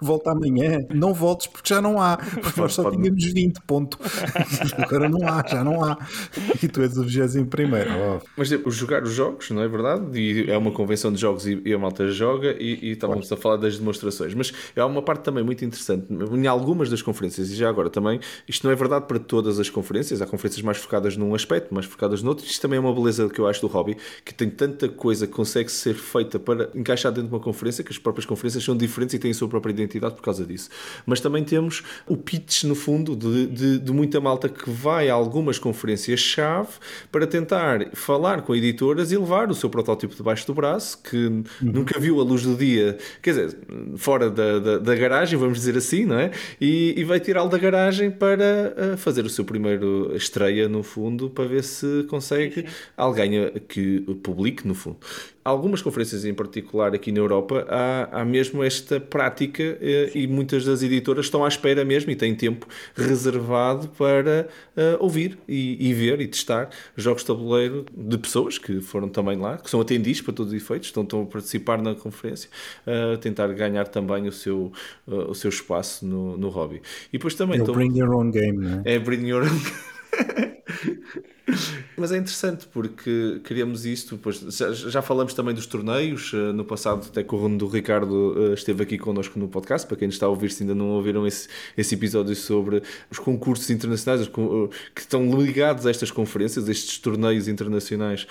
Volta 0.00 0.30
amanhã, 0.32 0.86
não 0.92 1.14
voltes 1.14 1.46
porque 1.46 1.74
já 1.74 1.80
não 1.80 2.00
há, 2.00 2.16
porque 2.16 2.60
nós 2.60 2.74
só 2.74 2.90
tínhamos 2.90 3.24
20, 3.24 3.60
ponto. 3.62 3.98
Agora 4.78 5.08
não 5.08 5.26
há, 5.26 5.44
já 5.46 5.64
não 5.64 5.82
há. 5.82 5.96
E 6.62 6.68
tu 6.68 6.82
és 6.82 6.96
o 6.96 7.04
21 7.04 7.46
primeiro. 7.46 7.90
Oh. 7.90 8.26
Mas 8.36 8.48
tipo, 8.48 8.70
jogar 8.70 9.02
os 9.02 9.12
jogos, 9.12 9.50
não 9.50 9.62
é 9.62 9.68
verdade? 9.68 10.18
E 10.18 10.50
é 10.50 10.56
uma 10.56 10.70
convenção 10.70 11.12
de 11.12 11.20
jogos 11.20 11.46
e, 11.46 11.72
a 11.72 11.78
malta 11.78 12.08
joga 12.10 12.56
e, 12.58 12.78
e 12.82 12.90
estávamos 12.92 13.30
a 13.32 13.36
falar 13.36 13.56
das 13.56 13.78
demonstrações. 13.78 14.34
Mas 14.34 14.52
há 14.76 14.86
uma 14.86 15.02
parte 15.02 15.22
também 15.22 15.42
muito 15.42 15.64
interessante 15.64 16.06
em 16.10 16.46
algumas 16.46 16.90
das 16.90 17.02
conferências, 17.02 17.50
e 17.50 17.54
já 17.54 17.68
agora 17.68 17.88
também, 17.88 18.20
isto 18.48 18.66
não 18.66 18.72
é 18.72 18.76
verdade 18.76 19.06
para 19.06 19.18
todas 19.18 19.58
as 19.58 19.70
conferências, 19.70 20.20
há 20.20 20.26
conferências 20.26 20.62
mais 20.62 20.78
focadas 20.78 21.16
num 21.16 21.34
aspecto, 21.34 21.72
mais 21.74 21.86
focadas 21.86 22.22
noutro, 22.22 22.44
isto 22.44 22.60
também 22.60 22.76
é 22.76 22.80
uma 22.80 22.94
beleza 22.94 23.28
que 23.28 23.38
eu 23.38 23.46
acho 23.46 23.60
do 23.60 23.66
hobby, 23.66 23.96
que 24.24 24.34
tem 24.36 24.50
tanta 24.50 24.88
coisa 24.88 25.26
que 25.26 25.32
consegue 25.32 25.70
ser 25.70 25.94
feita 25.94 26.38
para 26.38 26.70
encaixar 26.74 27.10
dentro 27.10 27.28
de 27.28 27.34
uma 27.34 27.40
conferência, 27.40 27.82
que 27.82 27.90
as 27.90 27.98
próprias 27.98 28.26
conferências 28.26 28.62
são 28.62 28.76
diferentes 28.76 29.14
e 29.14 29.18
têm 29.18 29.30
a 29.30 29.34
sua 29.34 29.48
própria 29.48 29.72
identidade 29.72 30.14
por 30.14 30.22
causa 30.22 30.44
disso. 30.44 30.68
Mas 31.06 31.20
também 31.20 31.42
temos 31.44 31.82
o 32.06 32.16
pitch, 32.16 32.64
no 32.64 32.74
fundo, 32.74 33.16
de, 33.16 33.46
de, 33.46 33.78
de 33.78 33.92
muita 33.92 34.20
malta 34.20 34.48
que 34.48 34.68
vai 34.68 35.08
a 35.08 35.14
algumas 35.14 35.58
conferências-chave 35.58 36.68
para 37.10 37.26
tentar 37.26 37.90
falar 37.94 38.42
com 38.42 38.54
editoras 38.54 39.12
e 39.12 39.16
levar 39.16 39.50
o 39.50 39.54
seu 39.54 39.70
protótipo 39.70 40.14
debaixo 40.14 40.46
do 40.46 40.54
braço, 40.54 40.98
que 41.02 41.16
uhum. 41.16 41.44
nunca 41.60 41.98
viu 41.98 42.20
a 42.20 42.24
luz 42.24 42.42
do 42.42 42.54
dia, 42.54 42.98
quer 43.22 43.30
dizer, 43.30 43.58
fora 43.96 44.30
da, 44.30 44.58
da, 44.58 44.78
da 44.78 44.94
garagem, 44.94 45.38
vamos 45.38 45.58
dizer 45.58 45.76
assim, 45.76 46.04
não 46.04 46.18
é? 46.18 46.30
E, 46.60 46.94
e 46.96 47.04
vai 47.04 47.20
tirá-lo 47.20 47.48
da 47.48 47.58
garagem 47.58 48.10
para 48.10 48.94
uh, 48.94 48.96
fazer 48.96 49.24
o 49.24 49.30
seu 49.30 49.44
primeiro 49.44 50.14
estreia, 50.14 50.68
no 50.68 50.82
fundo, 50.82 51.30
para 51.30 51.46
ver 51.46 51.64
se 51.64 52.04
consegue 52.08 52.66
alguém 52.96 53.50
que 53.68 54.04
publique, 54.26 54.66
no 54.66 54.74
fundo. 54.74 54.96
Algumas 55.44 55.80
conferências 55.80 56.24
em 56.24 56.34
particular 56.34 56.92
aqui 56.92 57.12
na 57.12 57.20
Europa 57.20 57.64
há, 57.68 58.20
há 58.20 58.24
mesmo 58.24 58.64
esta 58.64 58.98
prática 58.98 59.62
eh, 59.80 60.10
e 60.12 60.26
muitas 60.26 60.64
das 60.64 60.82
editoras 60.82 61.26
estão 61.26 61.44
à 61.44 61.48
espera 61.48 61.84
mesmo 61.84 62.10
e 62.10 62.16
têm 62.16 62.34
tempo 62.34 62.66
reservado 62.96 63.86
para 63.90 64.48
uh, 64.76 64.96
ouvir 64.98 65.38
e, 65.46 65.88
e, 65.88 65.94
ver 65.94 66.20
e 66.20 66.26
testar 66.26 66.70
jogos 66.96 67.22
de 67.22 67.28
tabuleiro 67.28 67.86
de 67.96 68.18
pessoas 68.18 68.58
que 68.58 68.80
foram 68.80 69.08
também 69.08 69.38
lá, 69.38 69.58
que 69.58 69.70
são 69.70 69.80
atendidos 69.80 70.20
para 70.20 70.34
todos 70.34 70.52
os 70.52 70.60
efeitos, 70.60 70.88
estão, 70.88 71.04
estão 71.04 71.22
a 71.22 71.26
participar 71.26 71.80
na 71.80 71.94
conferência, 71.94 72.50
a 72.84 73.14
uh, 73.14 73.18
tentar 73.18 73.46
ganhar 73.52 73.86
também 73.86 74.26
o 74.26 74.32
seu, 74.32 74.72
uh, 75.06 75.30
o 75.30 75.34
seu 75.34 75.50
espaço 75.50 76.04
no, 76.04 76.36
no 76.36 76.48
hobby. 76.48 76.82
E 77.12 77.18
depois 77.18 77.36
também... 77.36 77.58
É 77.58 77.60
estão... 77.60 77.74
bring 77.76 77.96
your 77.96 78.12
own 78.12 78.32
game, 78.32 78.58
não 78.58 78.82
é? 78.84 78.98
Bring 78.98 79.28
your 79.28 79.44
own 79.44 79.60
Mas 81.96 82.12
é 82.12 82.16
interessante 82.16 82.66
porque 82.66 83.40
queríamos 83.44 83.86
isto, 83.86 84.16
depois 84.16 84.38
já, 84.38 84.72
já 84.72 85.02
falamos 85.02 85.32
também 85.32 85.54
dos 85.54 85.66
torneios, 85.66 86.32
eh, 86.34 86.52
no 86.52 86.64
passado 86.64 87.06
até 87.06 87.22
com 87.22 87.36
o 87.36 87.38
Runo 87.38 87.56
do 87.56 87.68
Ricardo 87.68 88.34
eh, 88.50 88.54
esteve 88.54 88.82
aqui 88.82 88.98
connosco 88.98 89.38
no 89.38 89.48
podcast, 89.48 89.86
para 89.86 89.96
quem 89.96 90.08
está 90.08 90.26
a 90.26 90.28
ouvir 90.28 90.50
se 90.50 90.64
ainda 90.64 90.74
não 90.74 90.90
ouviram 90.90 91.26
esse, 91.26 91.48
esse 91.76 91.94
episódio 91.94 92.34
sobre 92.34 92.82
os 93.10 93.18
concursos 93.18 93.70
internacionais 93.70 94.26
eh, 94.26 94.30
que 94.94 95.00
estão 95.00 95.40
ligados 95.40 95.86
a 95.86 95.90
estas 95.90 96.10
conferências, 96.10 96.68
estes 96.68 96.98
torneios 96.98 97.46
internacionais 97.46 98.26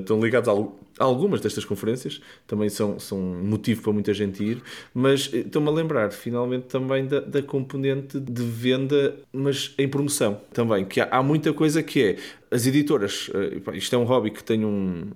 estão 0.00 0.20
ligados 0.20 0.48
a 0.48 0.52
algumas 0.98 1.40
destas 1.40 1.64
conferências, 1.64 2.20
também 2.46 2.68
são, 2.68 2.98
são 2.98 3.18
motivo 3.18 3.82
para 3.82 3.92
muita 3.92 4.14
gente 4.14 4.42
ir, 4.42 4.62
mas 4.94 5.30
estou-me 5.32 5.68
a 5.68 5.70
lembrar 5.70 6.10
finalmente 6.12 6.64
também 6.64 7.06
da, 7.06 7.20
da 7.20 7.42
componente 7.42 8.18
de 8.18 8.42
venda, 8.42 9.16
mas 9.32 9.74
em 9.78 9.88
promoção 9.88 10.40
também, 10.52 10.84
que 10.84 11.00
há, 11.00 11.08
há 11.10 11.22
muita 11.22 11.52
coisa 11.52 11.82
que 11.82 12.02
é 12.02 12.16
as 12.50 12.66
editoras, 12.66 13.30
isto 13.74 13.94
é 13.94 13.98
um 13.98 14.04
hobby 14.04 14.30
que 14.30 14.42
tem 14.42 14.64
um, 14.64 15.10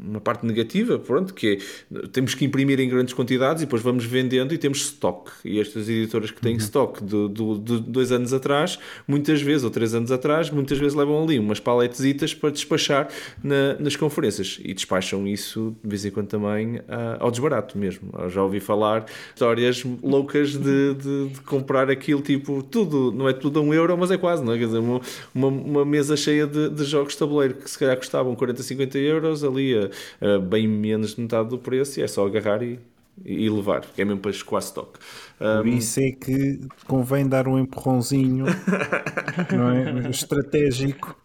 uma 0.00 0.20
parte 0.20 0.46
negativa, 0.46 0.98
pronto, 0.98 1.34
que 1.34 1.58
é, 1.92 2.06
temos 2.08 2.34
que 2.34 2.44
imprimir 2.44 2.80
em 2.80 2.88
grandes 2.88 3.14
quantidades 3.14 3.62
e 3.62 3.66
depois 3.66 3.82
vamos 3.82 4.04
vendendo 4.04 4.54
e 4.54 4.58
temos 4.58 4.78
stock. 4.78 5.30
E 5.44 5.60
estas 5.60 5.88
editoras 5.88 6.30
que 6.30 6.40
têm 6.40 6.52
uhum. 6.52 6.58
stock 6.58 7.02
de, 7.02 7.28
de, 7.28 7.58
de, 7.58 7.80
dois 7.80 8.12
anos 8.12 8.32
atrás, 8.32 8.78
muitas 9.06 9.42
vezes, 9.42 9.64
ou 9.64 9.70
três 9.70 9.94
anos 9.94 10.12
atrás, 10.12 10.50
muitas 10.50 10.78
vezes 10.78 10.94
levam 10.94 11.22
ali 11.22 11.38
umas 11.38 11.60
paletesitas 11.60 12.34
para 12.34 12.50
despachar 12.50 13.08
na, 13.42 13.74
nas 13.78 13.96
conferências 13.96 14.58
e 14.62 14.72
despacham 14.72 15.26
isso 15.26 15.76
de 15.82 15.88
vez 15.88 16.04
em 16.04 16.10
quando 16.10 16.28
também 16.28 16.80
ah, 16.88 17.16
ao 17.20 17.30
desbarato 17.30 17.76
mesmo. 17.76 18.10
Eu 18.18 18.30
já 18.30 18.42
ouvi 18.42 18.60
falar 18.60 19.06
histórias 19.34 19.84
loucas 20.02 20.52
de, 20.52 20.94
de, 20.94 21.40
comprar 21.46 21.90
aquilo 21.90 22.22
tipo 22.22 22.62
tudo, 22.62 23.12
não 23.12 23.28
é 23.28 23.32
tudo 23.32 23.58
a 23.58 23.62
um 23.62 23.74
euro, 23.74 23.96
mas 23.96 24.10
é 24.10 24.16
quase, 24.16 24.44
não 24.44 24.52
é? 24.52 24.58
Quer 24.58 24.66
dizer, 24.66 24.78
uma, 24.78 25.00
uma, 25.34 25.48
uma 25.48 25.84
mesa 25.84 26.16
cheia 26.16 26.46
de, 26.46 26.70
de 26.70 26.84
jogos 26.84 27.12
de 27.12 27.18
tabuleiro 27.18 27.54
que 27.54 27.70
se 27.70 27.78
calhar 27.78 27.96
custavam 27.96 28.34
40, 28.34 28.62
50 28.62 28.98
euros 28.98 29.42
ali 29.48 29.74
a, 29.76 30.36
a 30.36 30.38
bem 30.38 30.68
menos 30.68 31.14
de 31.14 31.22
metade 31.22 31.48
do 31.48 31.58
preço 31.58 31.98
e 31.98 32.02
é 32.02 32.08
só 32.08 32.26
agarrar 32.26 32.62
e, 32.62 32.78
e 33.24 33.48
levar, 33.48 33.80
que 33.80 34.00
é 34.00 34.04
mesmo 34.04 34.20
para 34.20 34.30
escoar 34.30 34.62
stock. 34.62 34.98
Um... 35.40 35.66
Isso 35.68 36.00
é 36.00 36.10
que 36.12 36.60
convém 36.86 37.26
dar 37.28 37.48
um 37.48 37.58
empurrãozinho 37.58 38.46
é? 40.06 40.10
estratégico, 40.10 41.16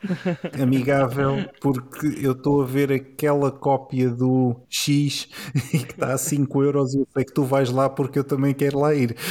amigável, 0.61 1.45
porque 1.59 2.19
eu 2.21 2.33
estou 2.33 2.61
a 2.61 2.65
ver 2.65 2.91
aquela 2.91 3.51
cópia 3.51 4.09
do 4.09 4.55
X 4.69 5.27
que 5.71 5.77
está 5.77 6.13
a 6.13 6.17
5 6.17 6.63
euros 6.63 6.93
e 6.93 6.99
eu 6.99 7.07
sei 7.13 7.25
que 7.25 7.33
tu 7.33 7.43
vais 7.43 7.69
lá 7.69 7.89
porque 7.89 8.19
eu 8.19 8.23
também 8.23 8.53
quero 8.53 8.79
lá 8.79 8.93
ir. 8.93 9.15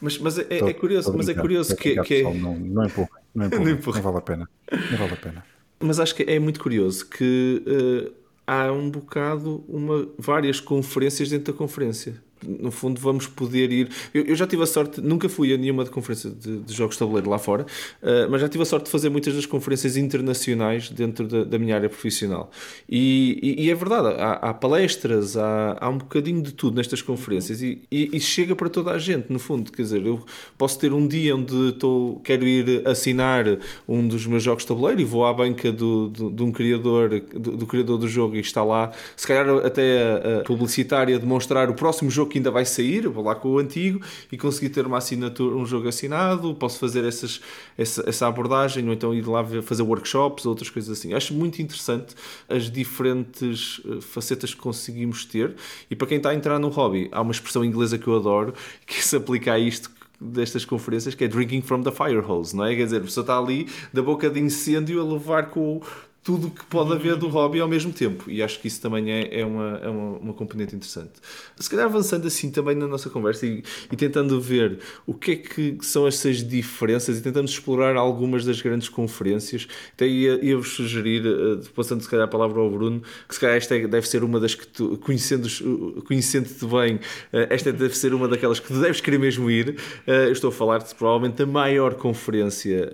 Mas, 0.00 0.16
mas 0.16 0.38
é, 0.38 0.46
é, 0.48 0.72
curioso, 0.72 1.12
mas 1.16 1.28
é 1.28 1.34
curioso 1.34 1.74
que, 1.74 2.00
que... 2.02 2.22
Não, 2.22 2.56
não 2.56 2.84
empurra, 2.84 3.08
não, 3.34 3.46
empurra, 3.46 3.64
não, 3.64 3.70
empurra. 3.72 3.96
não 3.96 4.02
vale 4.04 4.18
a 4.18 4.20
pena. 4.20 4.48
Não 4.92 4.96
vale 4.96 5.12
a 5.12 5.16
pena. 5.16 5.44
Mas 5.80 6.00
acho 6.00 6.14
que 6.14 6.24
é 6.24 6.38
muito 6.38 6.60
curioso 6.60 7.06
que 7.06 7.62
uh, 7.66 8.12
há 8.46 8.72
um 8.72 8.90
bocado 8.90 9.64
uma, 9.68 10.08
várias 10.18 10.60
conferências 10.60 11.30
dentro 11.30 11.52
da 11.52 11.58
conferência 11.58 12.20
no 12.46 12.70
fundo 12.70 13.00
vamos 13.00 13.26
poder 13.26 13.72
ir. 13.72 13.88
Eu, 14.12 14.24
eu, 14.24 14.36
já 14.36 14.46
tive 14.46 14.62
a 14.62 14.66
sorte, 14.66 15.00
nunca 15.00 15.28
fui 15.28 15.52
a 15.52 15.56
nenhuma 15.56 15.84
de 15.84 15.90
conferência 15.90 16.30
de, 16.30 16.58
de 16.58 16.74
jogos 16.74 16.94
de 16.94 17.00
tabuleiro 17.00 17.28
lá 17.30 17.38
fora, 17.38 17.64
uh, 18.02 18.30
mas 18.30 18.40
já 18.40 18.48
tive 18.48 18.62
a 18.62 18.66
sorte 18.66 18.84
de 18.84 18.90
fazer 18.90 19.08
muitas 19.08 19.34
das 19.34 19.46
conferências 19.46 19.96
internacionais 19.96 20.90
dentro 20.90 21.26
da, 21.26 21.44
da 21.44 21.58
minha 21.58 21.74
área 21.74 21.88
profissional. 21.88 22.50
E, 22.88 23.38
e, 23.42 23.66
e 23.66 23.70
é 23.70 23.74
verdade, 23.74 24.08
há, 24.20 24.32
há 24.32 24.54
palestras, 24.54 25.36
há, 25.36 25.76
há, 25.80 25.88
um 25.88 25.98
bocadinho 25.98 26.42
de 26.42 26.52
tudo 26.52 26.76
nestas 26.76 27.02
conferências 27.02 27.62
e, 27.62 27.86
e, 27.90 28.20
chega 28.20 28.54
para 28.54 28.68
toda 28.68 28.90
a 28.90 28.98
gente, 28.98 29.32
no 29.32 29.38
fundo. 29.38 29.72
Quer 29.72 29.82
dizer, 29.82 30.06
eu 30.06 30.24
posso 30.56 30.78
ter 30.78 30.92
um 30.92 31.06
dia 31.06 31.34
onde 31.34 31.70
estou, 31.70 32.20
quero 32.20 32.46
ir 32.46 32.86
assinar 32.86 33.44
um 33.88 34.06
dos 34.06 34.26
meus 34.26 34.42
jogos 34.42 34.62
de 34.62 34.68
tabuleiro 34.68 35.00
e 35.00 35.04
vou 35.04 35.26
à 35.26 35.32
banca 35.32 35.72
do, 35.72 36.08
do, 36.08 36.30
de 36.30 36.42
um 36.42 36.52
criador, 36.52 37.20
do, 37.20 37.56
do 37.56 37.66
criador 37.66 37.98
do 37.98 38.08
jogo 38.08 38.36
e 38.36 38.40
está 38.40 38.62
lá, 38.62 38.92
se 39.16 39.26
calhar 39.26 39.48
até 39.64 40.02
a, 40.02 40.40
a 40.40 40.44
publicitária 40.44 41.18
demonstrar 41.18 41.70
o 41.70 41.74
próximo 41.74 42.10
jogo 42.10 42.27
que 42.28 42.38
ainda 42.38 42.50
vai 42.50 42.64
sair, 42.64 43.08
vou 43.08 43.24
lá 43.24 43.34
com 43.34 43.48
o 43.48 43.58
antigo 43.58 44.00
e 44.30 44.36
conseguir 44.36 44.68
ter 44.70 44.86
uma 44.86 44.98
assinatura, 44.98 45.56
um 45.56 45.66
jogo 45.66 45.88
assinado, 45.88 46.54
posso 46.54 46.78
fazer 46.78 47.04
essas, 47.04 47.40
essa, 47.76 48.08
essa 48.08 48.26
abordagem 48.26 48.86
ou 48.86 48.92
então 48.92 49.14
ir 49.14 49.26
lá 49.26 49.44
fazer 49.62 49.82
workshops, 49.82 50.46
outras 50.46 50.70
coisas 50.70 50.98
assim. 50.98 51.14
Acho 51.14 51.34
muito 51.34 51.60
interessante 51.60 52.14
as 52.48 52.70
diferentes 52.70 53.80
eh, 53.84 54.00
facetas 54.00 54.54
que 54.54 54.60
conseguimos 54.60 55.24
ter 55.24 55.54
e 55.90 55.96
para 55.96 56.06
quem 56.06 56.18
está 56.18 56.30
a 56.30 56.34
entrar 56.34 56.58
no 56.58 56.68
hobby, 56.68 57.08
há 57.12 57.20
uma 57.20 57.32
expressão 57.32 57.64
inglesa 57.64 57.98
que 57.98 58.06
eu 58.06 58.16
adoro 58.16 58.54
que 58.86 59.04
se 59.04 59.16
aplica 59.16 59.52
a 59.52 59.58
isto 59.58 59.90
destas 60.20 60.64
conferências 60.64 61.14
que 61.14 61.24
é 61.24 61.28
drinking 61.28 61.62
from 61.62 61.82
the 61.82 61.92
fire 61.92 62.18
hose, 62.18 62.54
não 62.56 62.64
é? 62.64 62.74
Quer 62.74 62.84
dizer, 62.84 62.96
a 62.96 63.04
pessoa 63.04 63.22
está 63.22 63.38
ali 63.38 63.68
da 63.92 64.02
boca 64.02 64.28
de 64.28 64.40
incêndio 64.40 65.00
a 65.00 65.04
levar 65.04 65.50
com, 65.50 65.80
tudo 66.28 66.50
que 66.50 66.62
pode 66.66 66.92
haver 66.92 67.16
do 67.16 67.26
hobby 67.26 67.58
ao 67.58 67.66
mesmo 67.66 67.90
tempo. 67.90 68.30
E 68.30 68.42
acho 68.42 68.60
que 68.60 68.68
isso 68.68 68.82
também 68.82 69.10
é, 69.10 69.40
é, 69.40 69.46
uma, 69.46 69.80
é 69.82 69.88
uma, 69.88 70.18
uma, 70.18 70.34
componente 70.34 70.76
interessante. 70.76 71.12
Se 71.58 71.70
calhar 71.70 71.86
avançando 71.86 72.26
assim 72.26 72.50
também 72.50 72.76
na 72.76 72.86
nossa 72.86 73.08
conversa 73.08 73.46
e, 73.46 73.64
e, 73.90 73.96
tentando 73.96 74.38
ver 74.38 74.78
o 75.06 75.14
que 75.14 75.30
é 75.30 75.36
que 75.36 75.78
são 75.80 76.06
essas 76.06 76.46
diferenças 76.46 77.16
e 77.16 77.22
tentando 77.22 77.48
explorar 77.48 77.96
algumas 77.96 78.44
das 78.44 78.60
grandes 78.60 78.90
conferências, 78.90 79.66
até 79.94 80.06
ia-vos 80.06 80.42
ia 80.42 80.62
sugerir, 80.62 81.26
uh, 81.26 81.62
passando 81.74 82.02
se 82.02 82.10
calhar 82.10 82.26
a 82.26 82.28
palavra 82.28 82.60
ao 82.60 82.70
Bruno, 82.70 83.02
que 83.26 83.34
se 83.34 83.40
calhar 83.40 83.56
esta 83.56 83.74
é, 83.74 83.88
deve 83.88 84.06
ser 84.06 84.22
uma 84.22 84.38
das 84.38 84.54
que 84.54 84.66
tu, 84.66 84.98
conhecendo-te 84.98 85.64
conhecendo 86.06 86.50
bem, 86.68 86.96
uh, 86.96 87.48
esta 87.48 87.72
deve 87.72 87.96
ser 87.96 88.12
uma 88.12 88.28
daquelas 88.28 88.60
que 88.60 88.68
tu 88.68 88.78
deves 88.78 89.00
querer 89.00 89.18
mesmo 89.18 89.50
ir. 89.50 89.70
Uh, 90.06 90.10
eu 90.10 90.32
estou 90.32 90.50
a 90.50 90.52
falar 90.52 90.80
de 90.80 90.94
provavelmente 90.94 91.42
a 91.42 91.46
maior 91.46 91.94
conferência 91.94 92.92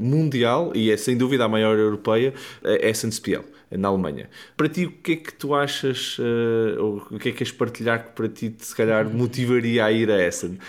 mundial 0.00 0.72
e 0.74 0.90
é 0.90 0.96
sem 0.96 1.16
dúvida 1.16 1.44
a 1.44 1.48
maior 1.48 1.78
europeia 1.78 2.34
Essenspiel, 2.80 3.44
na 3.70 3.88
Alemanha. 3.88 4.28
Para 4.56 4.68
ti, 4.68 4.86
o 4.86 4.92
que 4.92 5.12
é 5.12 5.16
que 5.16 5.34
tu 5.34 5.54
achas, 5.54 6.18
uh, 6.18 6.82
ou 6.82 6.96
o 7.10 7.18
que 7.18 7.28
é 7.28 7.32
que 7.32 7.38
queres 7.38 7.52
partilhar 7.52 8.04
que 8.04 8.10
para 8.12 8.28
ti, 8.28 8.54
se 8.58 8.74
calhar, 8.74 9.08
motivaria 9.08 9.84
a 9.84 9.92
ir 9.92 10.10
a 10.10 10.22
Essen? 10.22 10.58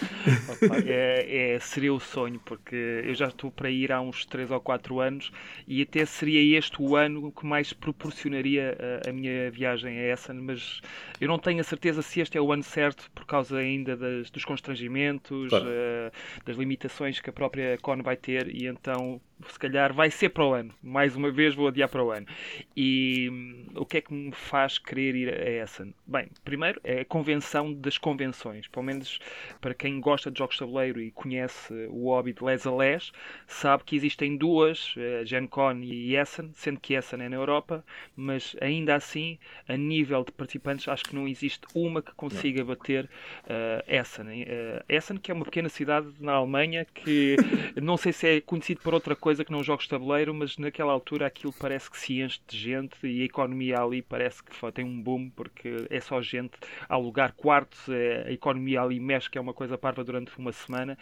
É, 0.85 1.53
é, 1.55 1.59
seria 1.59 1.93
o 1.93 1.99
sonho, 1.99 2.39
porque 2.43 2.75
eu 2.75 3.13
já 3.13 3.27
estou 3.27 3.51
para 3.51 3.69
ir 3.69 3.91
há 3.91 4.01
uns 4.01 4.25
3 4.25 4.51
ou 4.51 4.59
4 4.59 4.99
anos 4.99 5.31
e 5.67 5.81
até 5.81 6.05
seria 6.05 6.57
este 6.57 6.81
o 6.81 6.95
ano 6.95 7.31
que 7.31 7.45
mais 7.45 7.73
proporcionaria 7.73 8.77
a, 9.05 9.09
a 9.09 9.13
minha 9.13 9.51
viagem 9.51 9.99
a 9.99 10.13
Essen, 10.13 10.35
mas 10.35 10.81
eu 11.19 11.27
não 11.27 11.37
tenho 11.37 11.59
a 11.61 11.63
certeza 11.63 12.01
se 12.01 12.21
este 12.21 12.37
é 12.37 12.41
o 12.41 12.51
ano 12.51 12.63
certo 12.63 13.09
por 13.13 13.25
causa 13.25 13.57
ainda 13.57 13.95
das, 13.95 14.29
dos 14.29 14.45
constrangimentos, 14.45 15.49
claro. 15.49 15.65
uh, 15.65 16.11
das 16.45 16.57
limitações 16.57 17.19
que 17.19 17.29
a 17.29 17.33
própria 17.33 17.77
CON 17.81 18.01
vai 18.01 18.15
ter 18.15 18.53
e 18.53 18.67
então 18.67 19.21
se 19.49 19.59
calhar 19.59 19.93
vai 19.93 20.09
ser 20.09 20.29
para 20.29 20.45
o 20.45 20.53
ano. 20.53 20.73
Mais 20.81 21.15
uma 21.15 21.31
vez 21.31 21.55
vou 21.55 21.67
adiar 21.67 21.89
para 21.89 22.03
o 22.03 22.11
ano. 22.11 22.27
E 22.75 23.29
hum, 23.31 23.65
o 23.75 23.85
que 23.85 23.97
é 23.97 24.01
que 24.01 24.13
me 24.13 24.31
faz 24.31 24.77
querer 24.77 25.15
ir 25.15 25.29
a 25.29 25.49
essa? 25.49 25.87
Bem, 26.05 26.29
primeiro 26.43 26.79
é 26.83 27.01
a 27.01 27.05
convenção 27.05 27.73
das 27.73 27.97
convenções. 27.97 28.67
Pelo 28.67 28.85
menos 28.85 29.19
para 29.59 29.73
quem 29.73 29.99
gosta 29.99 30.31
de 30.31 30.39
jogos 30.39 30.55
de 30.55 30.59
tabuleiro 30.59 31.01
e 31.01 31.11
conhece 31.11 31.73
o 31.89 32.05
hobby 32.05 32.33
de 32.33 32.43
Les 32.43 32.65
a 32.65 32.75
Les, 32.75 33.11
sabe 33.47 33.83
que 33.83 33.95
existem 33.95 34.37
duas, 34.37 34.93
a 35.21 35.25
Gen 35.25 35.47
Con 35.47 35.79
e 35.81 36.15
Essen, 36.15 36.51
sendo 36.53 36.79
que 36.79 36.93
Essen 36.93 37.21
é 37.21 37.29
na 37.29 37.35
Europa, 37.35 37.83
mas 38.15 38.55
ainda 38.61 38.95
assim, 38.95 39.37
a 39.67 39.75
nível 39.75 40.23
de 40.23 40.31
participantes, 40.31 40.87
acho 40.87 41.03
que 41.03 41.15
não 41.15 41.27
existe 41.27 41.65
uma 41.73 42.01
que 42.01 42.13
consiga 42.13 42.63
bater 42.63 43.05
uh, 43.05 43.83
Essen. 43.87 44.43
Uh, 44.43 44.83
Essen, 44.87 45.17
que 45.17 45.31
é 45.31 45.33
uma 45.33 45.45
pequena 45.45 45.69
cidade 45.69 46.07
na 46.19 46.33
Alemanha 46.33 46.85
que 46.85 47.35
não 47.81 47.97
sei 47.97 48.13
se 48.13 48.27
é 48.27 48.41
conhecido 48.41 48.81
por 48.81 48.93
outra 48.93 49.15
coisa 49.23 49.45
que 49.45 49.53
não 49.53 49.63
jogos 49.63 49.85
de 49.85 49.89
tabuleiro, 49.89 50.33
mas 50.33 50.57
naquela 50.57 50.91
altura 50.91 51.25
aquilo 51.25 51.53
parece 51.57 51.89
que 51.89 51.97
se 51.97 52.19
enche 52.19 52.41
de 52.45 52.57
gente 52.57 53.07
e 53.07 53.21
a 53.21 53.23
economia 53.23 53.79
ali 53.79 54.01
parece 54.01 54.43
que 54.43 54.71
tem 54.73 54.83
um 54.83 55.01
boom 55.01 55.29
porque 55.29 55.87
é 55.89 56.01
só 56.01 56.21
gente 56.21 56.51
a 56.89 56.95
alugar 56.95 57.31
quartos, 57.31 57.87
é, 57.87 58.25
a 58.27 58.31
economia 58.33 58.81
ali 58.81 58.99
mexe, 58.99 59.29
que 59.29 59.37
é 59.37 59.41
uma 59.41 59.53
coisa 59.53 59.77
parva 59.77 60.03
durante 60.03 60.37
uma 60.37 60.51
semana. 60.51 60.97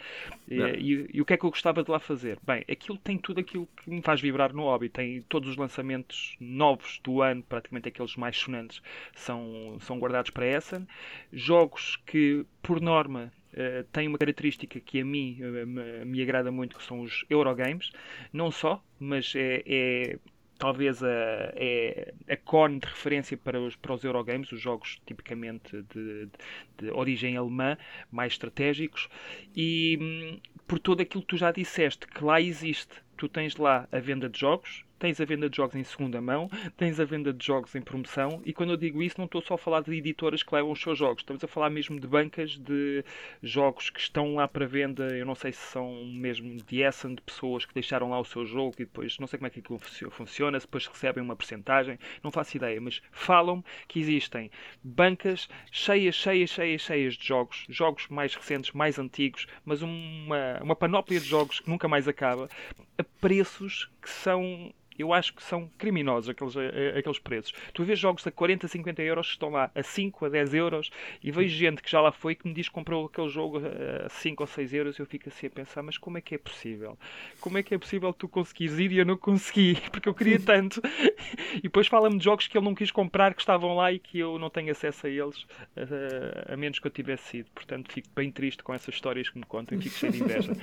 E, 0.48 0.54
e, 0.54 1.10
e, 1.14 1.20
o 1.20 1.24
que 1.24 1.32
é 1.32 1.36
que 1.36 1.44
eu 1.44 1.50
gostava 1.50 1.82
de 1.82 1.90
lá 1.90 1.98
fazer? 1.98 2.38
Bem, 2.46 2.64
aquilo 2.70 2.96
tem 2.96 3.18
tudo 3.18 3.40
aquilo 3.40 3.68
que 3.82 3.90
me 3.90 4.00
faz 4.00 4.20
vibrar 4.20 4.52
no 4.52 4.62
hobby, 4.62 4.88
tem 4.88 5.22
todos 5.22 5.50
os 5.50 5.56
lançamentos 5.56 6.36
novos 6.38 7.00
do 7.02 7.22
ano, 7.22 7.42
praticamente 7.42 7.88
aqueles 7.88 8.14
mais 8.14 8.36
sonantes, 8.36 8.80
são, 9.16 9.78
são 9.80 9.98
guardados 9.98 10.30
para 10.30 10.46
Essen. 10.46 10.86
Jogos 11.32 11.96
que, 12.06 12.46
por 12.62 12.80
norma, 12.80 13.32
Uh, 13.52 13.84
tem 13.92 14.08
uma 14.08 14.18
característica 14.18 14.80
que 14.80 15.00
a 15.00 15.04
mim 15.04 15.38
uh, 15.42 16.06
me, 16.06 16.22
agrada 16.22 16.50
muito, 16.50 16.76
que 16.76 16.82
são 16.82 17.02
os 17.02 17.24
Eurogames. 17.28 17.90
Não 18.32 18.50
só, 18.50 18.82
mas 18.98 19.34
é, 19.36 19.62
é 19.66 20.18
talvez 20.62 21.02
a, 21.02 21.08
é 21.56 22.14
a 22.28 22.68
de 22.68 22.86
referência 22.86 23.36
para 23.36 23.60
os, 23.60 23.74
para 23.74 23.94
os 23.94 24.04
Eurogames, 24.04 24.52
os 24.52 24.60
jogos 24.60 25.00
tipicamente 25.04 25.82
de, 25.92 26.26
de, 26.26 26.30
de 26.78 26.90
origem 26.92 27.36
alemã, 27.36 27.76
mais 28.12 28.34
estratégicos, 28.34 29.08
e 29.56 29.98
hum, 30.00 30.40
por 30.68 30.78
tudo 30.78 31.02
aquilo 31.02 31.22
que 31.22 31.28
tu 31.28 31.36
já 31.36 31.50
disseste, 31.50 32.06
que 32.06 32.22
lá 32.22 32.40
existe. 32.40 32.94
Tu 33.16 33.28
tens 33.28 33.56
lá 33.56 33.88
a 33.90 33.98
venda 33.98 34.28
de 34.28 34.38
jogos, 34.38 34.84
tens 35.02 35.20
a 35.20 35.24
venda 35.24 35.50
de 35.50 35.56
jogos 35.56 35.74
em 35.74 35.82
segunda 35.82 36.20
mão, 36.20 36.48
tens 36.76 37.00
a 37.00 37.04
venda 37.04 37.32
de 37.32 37.44
jogos 37.44 37.74
em 37.74 37.82
promoção, 37.82 38.40
e 38.44 38.52
quando 38.52 38.70
eu 38.70 38.76
digo 38.76 39.02
isso, 39.02 39.16
não 39.18 39.24
estou 39.24 39.42
só 39.42 39.54
a 39.54 39.58
falar 39.58 39.82
de 39.82 39.92
editoras 39.92 40.44
que 40.44 40.54
levam 40.54 40.70
os 40.70 40.80
seus 40.80 40.96
jogos, 40.96 41.22
estamos 41.22 41.42
a 41.42 41.48
falar 41.48 41.70
mesmo 41.70 41.98
de 41.98 42.06
bancas 42.06 42.56
de 42.56 43.04
jogos 43.42 43.90
que 43.90 43.98
estão 43.98 44.36
lá 44.36 44.46
para 44.46 44.64
venda. 44.64 45.08
Eu 45.16 45.26
não 45.26 45.34
sei 45.34 45.50
se 45.50 45.58
são 45.58 46.04
mesmo 46.04 46.54
de 46.54 46.82
Essen, 46.82 47.16
de 47.16 47.20
pessoas 47.20 47.64
que 47.64 47.74
deixaram 47.74 48.10
lá 48.10 48.20
o 48.20 48.24
seu 48.24 48.46
jogo 48.46 48.76
e 48.78 48.84
depois 48.84 49.18
não 49.18 49.26
sei 49.26 49.40
como 49.40 49.48
é 49.48 49.50
que 49.50 49.58
aquilo 49.58 49.80
funciona, 50.12 50.60
se 50.60 50.66
depois 50.66 50.86
recebem 50.86 51.24
uma 51.24 51.34
porcentagem, 51.34 51.98
não 52.22 52.30
faço 52.30 52.56
ideia, 52.56 52.80
mas 52.80 53.02
falam 53.10 53.64
que 53.88 53.98
existem 53.98 54.52
bancas 54.84 55.48
cheias, 55.72 56.14
cheias, 56.14 56.50
cheias, 56.50 56.80
cheias 56.80 57.14
de 57.14 57.26
jogos, 57.26 57.66
jogos 57.68 58.06
mais 58.06 58.36
recentes, 58.36 58.70
mais 58.70 59.00
antigos, 59.00 59.48
mas 59.64 59.82
uma, 59.82 60.60
uma 60.62 60.76
panóplia 60.76 61.18
de 61.18 61.26
jogos 61.26 61.58
que 61.58 61.68
nunca 61.68 61.88
mais 61.88 62.06
acaba, 62.06 62.48
a 62.96 63.02
preços 63.20 63.90
que 64.02 64.10
são 64.10 64.72
eu 64.98 65.12
acho 65.12 65.34
que 65.34 65.42
são 65.42 65.70
criminosos 65.78 66.28
aqueles, 66.28 66.54
eh, 66.56 66.98
aqueles 66.98 67.18
preços. 67.18 67.52
Tu 67.72 67.84
vês 67.84 67.98
jogos 67.98 68.26
a 68.26 68.30
40, 68.30 68.68
50 68.68 69.02
euros 69.02 69.26
que 69.26 69.32
estão 69.32 69.50
lá 69.50 69.70
a 69.74 69.82
5, 69.82 70.26
a 70.26 70.28
10 70.28 70.54
euros 70.54 70.90
e 71.22 71.30
vejo 71.30 71.56
gente 71.56 71.82
que 71.82 71.90
já 71.90 72.00
lá 72.00 72.12
foi 72.12 72.34
que 72.34 72.46
me 72.46 72.54
diz 72.54 72.68
que 72.68 72.74
comprou 72.74 73.06
aquele 73.06 73.28
jogo 73.28 73.60
a 74.04 74.08
5 74.08 74.42
ou 74.42 74.46
6 74.46 74.74
euros 74.74 74.98
e 74.98 75.02
eu 75.02 75.06
fico 75.06 75.28
assim 75.28 75.46
a 75.46 75.50
pensar, 75.50 75.82
mas 75.82 75.96
como 75.98 76.18
é 76.18 76.20
que 76.20 76.34
é 76.34 76.38
possível? 76.38 76.98
Como 77.40 77.58
é 77.58 77.62
que 77.62 77.74
é 77.74 77.78
possível 77.78 78.12
tu 78.12 78.28
conseguires 78.28 78.78
ir 78.78 78.92
e 78.92 78.98
eu 78.98 79.06
não 79.06 79.16
consegui? 79.16 79.76
Porque 79.90 80.08
eu 80.08 80.14
queria 80.14 80.38
tanto. 80.38 80.80
e 81.56 81.62
depois 81.62 81.86
fala-me 81.86 82.18
de 82.18 82.24
jogos 82.24 82.46
que 82.46 82.56
ele 82.56 82.64
não 82.64 82.74
quis 82.74 82.90
comprar, 82.90 83.34
que 83.34 83.40
estavam 83.40 83.74
lá 83.74 83.92
e 83.92 83.98
que 83.98 84.18
eu 84.18 84.38
não 84.38 84.50
tenho 84.50 84.70
acesso 84.70 85.06
a 85.06 85.10
eles, 85.10 85.46
a, 85.76 86.52
a 86.52 86.56
menos 86.56 86.78
que 86.78 86.86
eu 86.86 86.90
tivesse 86.90 87.38
ido. 87.38 87.50
Portanto, 87.54 87.90
fico 87.90 88.08
bem 88.14 88.30
triste 88.30 88.62
com 88.62 88.74
essas 88.74 88.94
histórias 88.94 89.28
que 89.28 89.38
me 89.38 89.44
contam 89.44 89.78
e 89.78 89.82
fico 89.82 89.96
cheio 89.96 90.12
de 90.12 90.22
inveja. 90.22 90.52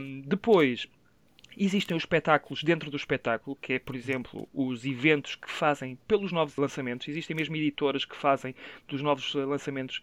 Um, 0.00 0.22
depois, 0.22 0.88
Existem 1.56 1.96
os 1.96 2.02
espetáculos 2.02 2.62
dentro 2.62 2.90
do 2.90 2.96
espetáculo, 2.96 3.56
que 3.56 3.74
é, 3.74 3.78
por 3.78 3.96
exemplo, 3.96 4.48
os 4.54 4.84
eventos 4.84 5.34
que 5.34 5.50
fazem 5.50 5.98
pelos 6.06 6.32
novos 6.32 6.56
lançamentos. 6.56 7.08
Existem 7.08 7.36
mesmo 7.36 7.56
editoras 7.56 8.04
que 8.04 8.16
fazem 8.16 8.54
dos 8.88 9.02
novos 9.02 9.34
lançamentos 9.34 10.00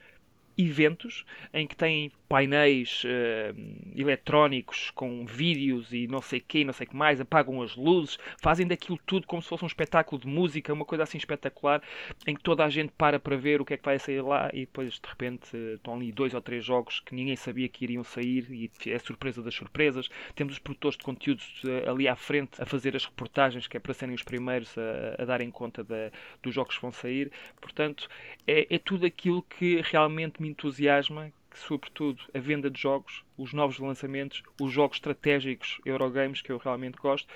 eventos 0.57 1.25
em 1.53 1.67
que 1.67 1.75
têm 1.75 2.11
painéis 2.27 3.03
uh, 3.05 3.55
eletrónicos 3.95 4.91
com 4.91 5.25
vídeos 5.25 5.93
e 5.93 6.07
não 6.07 6.21
sei 6.21 6.39
quê, 6.39 6.63
não 6.63 6.73
sei 6.73 6.85
que 6.85 6.95
mais, 6.95 7.21
apagam 7.21 7.61
as 7.61 7.75
luzes, 7.75 8.17
fazem 8.41 8.67
daquilo 8.67 8.99
tudo 9.05 9.25
como 9.25 9.41
se 9.41 9.47
fosse 9.47 9.63
um 9.63 9.67
espetáculo 9.67 10.21
de 10.21 10.27
música, 10.27 10.73
uma 10.73 10.85
coisa 10.85 11.03
assim 11.03 11.17
espetacular, 11.17 11.81
em 12.25 12.35
que 12.35 12.43
toda 12.43 12.65
a 12.65 12.69
gente 12.69 12.91
para 12.97 13.19
para 13.19 13.37
ver 13.37 13.61
o 13.61 13.65
que 13.65 13.73
é 13.73 13.77
que 13.77 13.85
vai 13.85 13.97
sair 13.97 14.21
lá 14.21 14.49
e 14.53 14.61
depois 14.61 14.93
de 14.93 15.07
repente 15.07 15.55
estão 15.75 15.95
ali 15.95 16.11
dois 16.11 16.33
ou 16.33 16.41
três 16.41 16.65
jogos 16.65 16.99
que 16.99 17.15
ninguém 17.15 17.35
sabia 17.35 17.69
que 17.69 17.85
iriam 17.85 18.03
sair 18.03 18.45
e 18.51 18.69
é 18.89 18.99
surpresa 18.99 19.41
das 19.41 19.53
surpresas. 19.53 20.09
Temos 20.35 20.53
os 20.53 20.59
produtores 20.59 20.97
de 20.97 21.03
conteúdos 21.03 21.63
uh, 21.63 21.89
ali 21.89 22.07
à 22.07 22.15
frente 22.15 22.61
a 22.61 22.65
fazer 22.65 22.95
as 22.95 23.05
reportagens, 23.05 23.67
que 23.67 23.77
é 23.77 23.79
para 23.79 23.93
serem 23.93 24.15
os 24.15 24.23
primeiros 24.23 24.75
a, 24.77 25.21
a 25.21 25.25
darem 25.25 25.49
conta 25.49 25.83
da, 25.83 26.11
dos 26.41 26.53
jogos 26.53 26.75
que 26.75 26.81
vão 26.81 26.91
sair. 26.91 27.31
Portanto, 27.61 28.09
é, 28.45 28.75
é 28.75 28.77
tudo 28.77 29.05
aquilo 29.05 29.41
que 29.43 29.81
realmente 29.81 30.41
me 30.41 30.46
entusiasma 30.47 31.31
sobretudo 31.53 32.21
a 32.33 32.39
venda 32.39 32.69
de 32.69 32.79
jogos, 32.79 33.23
os 33.37 33.53
novos 33.53 33.79
lançamentos, 33.79 34.43
os 34.61 34.71
jogos 34.71 34.97
estratégicos 34.97 35.79
Eurogames 35.85 36.41
que 36.41 36.51
eu 36.51 36.57
realmente 36.57 36.97
gosto 36.97 37.27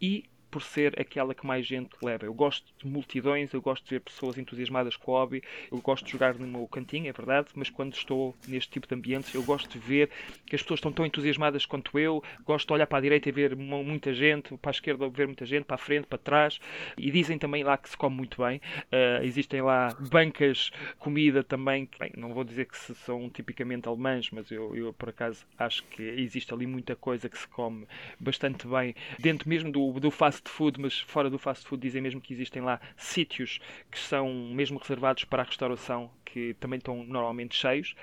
e 0.00 0.24
por 0.56 0.62
ser 0.62 0.98
aquela 0.98 1.34
que 1.34 1.46
mais 1.46 1.66
gente 1.66 1.90
leva. 2.02 2.24
Eu 2.24 2.32
gosto 2.32 2.64
de 2.78 2.88
multidões, 2.88 3.52
eu 3.52 3.60
gosto 3.60 3.84
de 3.84 3.90
ver 3.90 4.00
pessoas 4.00 4.38
entusiasmadas 4.38 4.96
com 4.96 5.12
o 5.12 5.14
hobby, 5.14 5.42
eu 5.70 5.76
gosto 5.82 6.06
de 6.06 6.12
jogar 6.12 6.34
no 6.34 6.46
meu 6.46 6.66
cantinho, 6.66 7.10
é 7.10 7.12
verdade, 7.12 7.48
mas 7.54 7.68
quando 7.68 7.92
estou 7.92 8.34
neste 8.48 8.70
tipo 8.70 8.88
de 8.88 8.94
ambientes, 8.94 9.34
eu 9.34 9.42
gosto 9.42 9.68
de 9.68 9.78
ver 9.78 10.08
que 10.46 10.56
as 10.56 10.62
pessoas 10.62 10.78
estão 10.78 10.90
tão 10.90 11.04
entusiasmadas 11.04 11.66
quanto 11.66 11.98
eu, 11.98 12.24
gosto 12.42 12.68
de 12.68 12.72
olhar 12.72 12.86
para 12.86 12.96
a 12.96 13.00
direita 13.02 13.28
e 13.28 13.32
ver 13.32 13.54
muita 13.54 14.14
gente, 14.14 14.56
para 14.56 14.70
a 14.70 14.72
esquerda 14.72 15.06
ver 15.10 15.26
muita 15.26 15.44
gente, 15.44 15.66
para 15.66 15.74
a 15.74 15.78
frente, 15.78 16.06
para 16.06 16.16
trás, 16.16 16.58
e 16.96 17.10
dizem 17.10 17.36
também 17.36 17.62
lá 17.62 17.76
que 17.76 17.90
se 17.90 17.96
come 17.98 18.16
muito 18.16 18.42
bem. 18.42 18.56
Uh, 18.84 19.22
existem 19.24 19.60
lá 19.60 19.94
bancas, 20.10 20.70
comida 20.98 21.44
também, 21.44 21.86
bem, 22.00 22.12
não 22.16 22.32
vou 22.32 22.44
dizer 22.44 22.64
que 22.64 22.78
são 22.78 23.28
tipicamente 23.28 23.86
alemãs, 23.86 24.30
mas 24.30 24.50
eu, 24.50 24.74
eu 24.74 24.94
por 24.94 25.10
acaso 25.10 25.44
acho 25.58 25.84
que 25.90 26.02
existe 26.02 26.54
ali 26.54 26.66
muita 26.66 26.96
coisa 26.96 27.28
que 27.28 27.36
se 27.36 27.46
come 27.48 27.86
bastante 28.18 28.66
bem, 28.66 28.94
dentro 29.18 29.46
mesmo 29.46 29.70
do, 29.70 30.00
do 30.00 30.10
fast 30.10 30.45
fast 30.46 30.48
food, 30.48 30.80
mas 30.80 31.00
fora 31.00 31.28
do 31.28 31.38
fast 31.38 31.66
food 31.66 31.82
dizem 31.82 32.00
mesmo 32.00 32.20
que 32.20 32.32
existem 32.32 32.62
lá 32.62 32.80
sítios 32.96 33.58
que 33.90 33.98
são 33.98 34.28
mesmo 34.52 34.78
reservados 34.78 35.24
para 35.24 35.42
a 35.42 35.44
restauração, 35.44 36.10
que 36.24 36.54
também 36.54 36.78
estão 36.78 37.04
normalmente 37.04 37.54
cheios, 37.54 37.94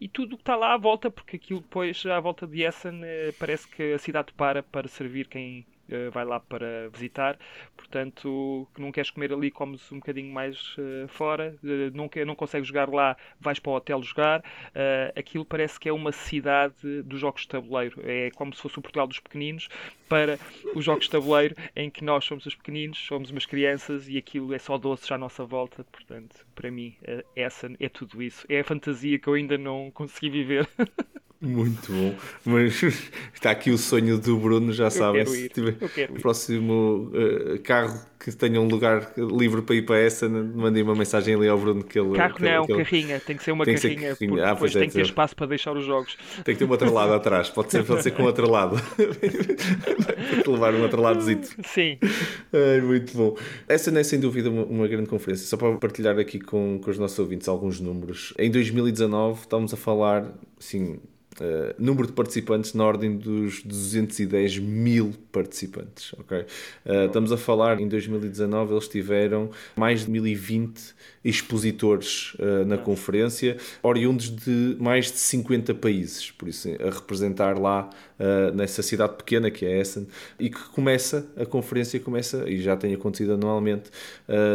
e 0.00 0.08
tudo 0.08 0.36
que 0.36 0.42
está 0.42 0.56
lá 0.56 0.74
à 0.74 0.76
volta, 0.76 1.10
porque 1.10 1.36
aquilo 1.36 1.60
depois, 1.60 2.04
à 2.06 2.18
volta 2.20 2.46
de 2.46 2.62
Essen, 2.62 3.00
eh, 3.04 3.32
parece 3.38 3.68
que 3.68 3.92
a 3.92 3.98
cidade 3.98 4.32
para 4.32 4.62
para 4.62 4.88
servir 4.88 5.28
quem 5.28 5.66
uh, 5.88 6.10
vai 6.10 6.24
lá 6.24 6.40
para 6.40 6.88
visitar. 6.90 7.38
Portanto, 7.76 8.66
que 8.74 8.80
não 8.80 8.92
queres 8.92 9.10
comer 9.10 9.32
ali, 9.32 9.50
comes 9.50 9.90
um 9.92 9.96
bocadinho 9.96 10.32
mais 10.32 10.76
uh, 10.78 11.08
fora. 11.08 11.56
Uh, 11.62 11.94
não, 11.94 12.08
não 12.26 12.34
consegues 12.34 12.68
jogar 12.68 12.88
lá, 12.88 13.16
vais 13.40 13.58
para 13.58 13.70
o 13.70 13.74
hotel 13.74 14.02
jogar. 14.02 14.42
aquilo 15.16 15.44
parece 15.44 15.78
que 15.78 15.88
é 15.88 15.92
uma 15.92 16.12
cidade 16.12 17.02
dos 17.02 17.20
jogos 17.20 17.42
de 17.42 17.48
tabuleiro. 17.48 18.00
É 18.04 18.30
como 18.30 18.54
se 18.54 18.62
fosse 18.62 18.78
o 18.78 18.82
Portugal 18.82 19.06
dos 19.06 19.20
pequeninos 19.20 19.68
para 20.12 20.38
os 20.74 20.84
jogos 20.84 21.04
de 21.04 21.10
tabuleiro, 21.10 21.56
em 21.74 21.88
que 21.88 22.04
nós 22.04 22.22
somos 22.26 22.44
os 22.44 22.54
pequeninos, 22.54 22.98
somos 22.98 23.30
umas 23.30 23.46
crianças 23.46 24.06
e 24.10 24.18
aquilo 24.18 24.52
é 24.52 24.58
só 24.58 24.76
doce 24.76 25.10
à 25.10 25.16
nossa 25.16 25.42
volta. 25.42 25.82
Portanto, 25.90 26.44
para 26.54 26.70
mim, 26.70 26.94
essa 27.34 27.70
é 27.80 27.88
tudo 27.88 28.22
isso. 28.22 28.44
É 28.46 28.60
a 28.60 28.64
fantasia 28.64 29.18
que 29.18 29.26
eu 29.26 29.32
ainda 29.32 29.56
não 29.56 29.90
consegui 29.90 30.28
viver. 30.28 30.68
Muito 31.42 31.90
bom. 31.90 32.14
Mas 32.44 32.80
está 33.34 33.50
aqui 33.50 33.72
o 33.72 33.78
sonho 33.78 34.16
do 34.16 34.36
Bruno, 34.36 34.72
já 34.72 34.90
sabem. 34.90 35.26
Se 35.26 35.48
tiver 35.48 35.76
o 36.08 36.20
próximo 36.20 37.10
uh, 37.12 37.58
carro 37.64 38.00
que 38.16 38.30
tenha 38.30 38.60
um 38.60 38.68
lugar 38.68 39.12
livre 39.16 39.60
para 39.62 39.74
ir 39.74 39.82
para 39.82 39.98
essa, 39.98 40.28
mandem 40.28 40.84
uma 40.84 40.94
mensagem 40.94 41.34
ali 41.34 41.48
ao 41.48 41.58
Bruno 41.58 41.82
que 41.82 41.98
ele. 41.98 42.12
Carro 42.14 42.34
que 42.36 42.42
não, 42.44 42.64
que 42.64 42.72
ele... 42.72 42.84
carrinha, 42.84 43.18
tem 43.18 43.36
que 43.36 43.42
ser 43.42 43.50
uma 43.50 43.64
tem 43.64 43.74
carrinha. 43.74 44.14
Ser 44.14 44.26
carrinha. 44.26 44.46
Ah, 44.46 44.54
depois 44.54 44.76
é, 44.76 44.78
tem 44.78 44.88
que 44.88 44.94
ter 44.94 45.00
espaço 45.00 45.34
para 45.34 45.46
deixar 45.46 45.76
os 45.76 45.84
jogos. 45.84 46.16
Tem 46.44 46.54
que 46.54 46.60
ter 46.60 46.64
um 46.64 46.70
outro 46.70 46.92
lado 46.92 47.12
atrás, 47.12 47.50
pode 47.50 47.72
ser, 47.72 47.84
pode 47.84 48.04
ser 48.04 48.12
com 48.12 48.22
outro 48.22 48.48
lado. 48.48 48.76
para 50.04 50.52
levar 50.52 50.74
um 50.74 50.82
outro 50.82 51.00
ladozito. 51.00 51.54
Sim. 51.64 51.98
Ai, 52.52 52.80
muito 52.80 53.16
bom. 53.16 53.36
Essa 53.68 53.90
não 53.90 54.00
é 54.00 54.02
sem 54.04 54.20
dúvida 54.20 54.50
uma, 54.50 54.64
uma, 54.64 54.88
grande 54.88 55.08
conferência. 55.08 55.46
Só 55.46 55.56
para 55.56 55.76
partilhar 55.76 56.18
aqui 56.18 56.38
com, 56.38 56.80
com 56.82 56.90
os 56.90 56.98
nossos 56.98 57.18
ouvintes 57.18 57.48
alguns 57.48 57.80
números. 57.80 58.34
Em 58.38 58.50
2019 58.50 59.40
estamos 59.40 59.72
a 59.72 59.76
falar, 59.76 60.32
assim, 60.58 60.98
Uh, 61.40 61.72
número 61.78 62.06
de 62.06 62.12
participantes 62.12 62.74
na 62.74 62.84
ordem 62.84 63.16
dos 63.16 63.62
210 63.62 64.58
mil 64.58 65.14
participantes. 65.32 66.12
Okay? 66.18 66.40
Uh, 66.84 67.06
estamos 67.06 67.32
a 67.32 67.38
falar, 67.38 67.80
em 67.80 67.88
2019, 67.88 68.74
eles 68.74 68.86
tiveram 68.86 69.50
mais 69.74 70.04
de 70.04 70.10
1020 70.10 70.94
expositores 71.24 72.34
uh, 72.34 72.66
na 72.66 72.76
conferência, 72.76 73.56
oriundos 73.82 74.28
de 74.28 74.76
mais 74.78 75.06
de 75.10 75.18
50 75.18 75.74
países, 75.74 76.30
por 76.30 76.48
isso 76.48 76.68
a 76.68 76.90
representar 76.90 77.58
lá 77.58 77.88
nessa 78.54 78.82
cidade 78.82 79.16
pequena 79.16 79.50
que 79.50 79.66
é 79.66 79.80
Essen, 79.80 80.06
e 80.38 80.48
que 80.48 80.68
começa, 80.68 81.26
a 81.36 81.44
conferência 81.44 81.98
começa, 81.98 82.48
e 82.48 82.62
já 82.62 82.76
tem 82.76 82.94
acontecido 82.94 83.32
anualmente, 83.32 83.90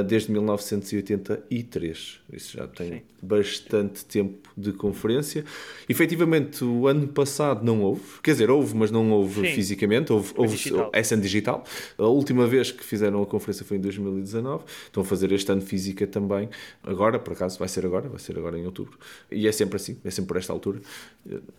desde 0.08 0.32
1983. 0.32 2.20
Isso 2.32 2.56
já 2.56 2.66
tem 2.66 2.94
Sim. 2.94 3.02
bastante 3.22 4.06
tempo 4.06 4.50
de 4.56 4.72
conferência. 4.72 5.44
Efetivamente, 5.90 6.64
o 6.68 6.88
ano 6.88 7.08
passado 7.08 7.64
não 7.64 7.82
houve, 7.82 8.04
quer 8.22 8.32
dizer, 8.32 8.50
houve, 8.50 8.76
mas 8.76 8.92
não 8.92 9.10
houve 9.12 9.42
Sim. 9.42 9.54
fisicamente, 9.54 10.12
houve, 10.12 10.34
houve 10.36 10.56
digital. 10.56 10.92
SN 10.94 11.20
Digital. 11.22 11.64
A 11.98 12.06
última 12.06 12.46
vez 12.46 12.72
que 12.72 12.84
fizeram 12.84 13.22
a 13.22 13.26
conferência 13.26 13.66
foi 13.66 13.78
em 13.78 13.82
2019, 13.82 14.64
estão 14.86 15.02
a 15.02 15.06
fazer 15.06 15.32
este 15.32 15.52
ano 15.52 15.62
física 15.62 16.06
também. 16.06 16.50
Agora, 16.84 17.18
por 17.18 17.34
acaso, 17.34 17.58
vai 17.58 17.68
ser 17.68 17.86
agora, 17.86 18.10
vai 18.10 18.20
ser 18.20 18.38
agora 18.38 18.58
em 18.58 18.66
outubro. 18.66 18.98
E 19.32 19.48
é 19.48 19.52
sempre 19.52 19.78
assim, 19.78 19.98
é 20.04 20.12
sempre 20.12 20.28
por 20.28 20.38
esta 20.38 20.54
altura. 20.54 20.80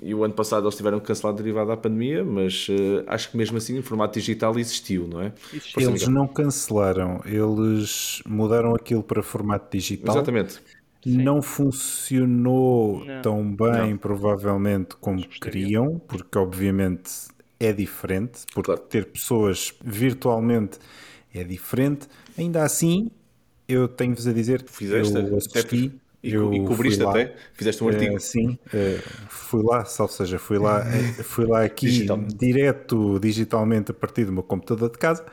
E 0.03 0.15
o 0.15 0.25
ano 0.25 0.35
passado 0.35 0.65
eles 0.65 0.77
tiveram 0.77 1.01
que 1.01 1.07
cancelar 1.07 1.35
derivado 1.35 1.69
da 1.69 1.77
pandemia, 1.77 2.25
mas 2.25 2.69
uh, 2.69 3.05
acho 3.07 3.31
que 3.31 3.37
mesmo 3.37 3.57
assim 3.57 3.79
o 3.79 3.83
formato 3.83 4.19
digital 4.19 4.59
existiu, 4.59 5.07
não 5.09 5.21
é? 5.21 5.33
Eles 5.77 6.07
não 6.09 6.27
cancelaram, 6.27 7.21
eles 7.25 8.23
mudaram 8.27 8.75
aquilo 8.75 9.03
para 9.03 9.23
formato 9.23 9.77
digital. 9.77 10.15
Exatamente. 10.15 10.61
Sim. 11.09 11.23
não 11.23 11.43
funcionou 11.43 13.05
não. 13.05 13.23
tão 13.23 13.57
bem, 13.57 13.91
não. 13.91 13.97
provavelmente, 13.97 14.97
como 15.01 15.27
queriam, 15.27 15.99
porque 16.07 16.39
obviamente 16.39 17.11
é 17.59 17.73
diferente, 17.73 18.43
porque 18.55 18.67
claro. 18.67 18.81
ter 18.83 19.07
pessoas 19.07 19.75
virtualmente 19.85 20.79
é 21.35 21.43
diferente. 21.43 22.07
Ainda 22.37 22.63
assim, 22.63 23.11
eu 23.69 23.89
tenho-vos 23.89 24.27
a 24.27 24.33
dizer 24.33 24.63
que 24.63 24.85
eu 24.85 25.37
assisti. 25.37 25.93
E, 26.21 26.35
eu 26.35 26.53
e 26.53 26.65
cobriste 26.65 27.03
até? 27.05 27.33
Fizeste 27.53 27.85
um 27.85 27.89
artigo? 27.89 28.17
Uh, 28.17 28.21
sim, 28.21 28.49
uh, 28.51 29.03
fui 29.29 29.63
lá, 29.63 29.87
ou 29.99 30.09
seja, 30.09 30.37
fui 30.37 30.59
lá, 30.59 30.81
uh, 30.81 31.23
fui 31.23 31.47
lá 31.47 31.63
aqui 31.63 31.87
Digital. 31.87 32.19
direto 32.35 33.21
digitalmente 33.21 33.93
a 33.93 33.95
partir 33.95 34.25
do 34.25 34.33
meu 34.33 34.43
computador 34.43 34.91
de 34.91 34.99
casa, 34.99 35.25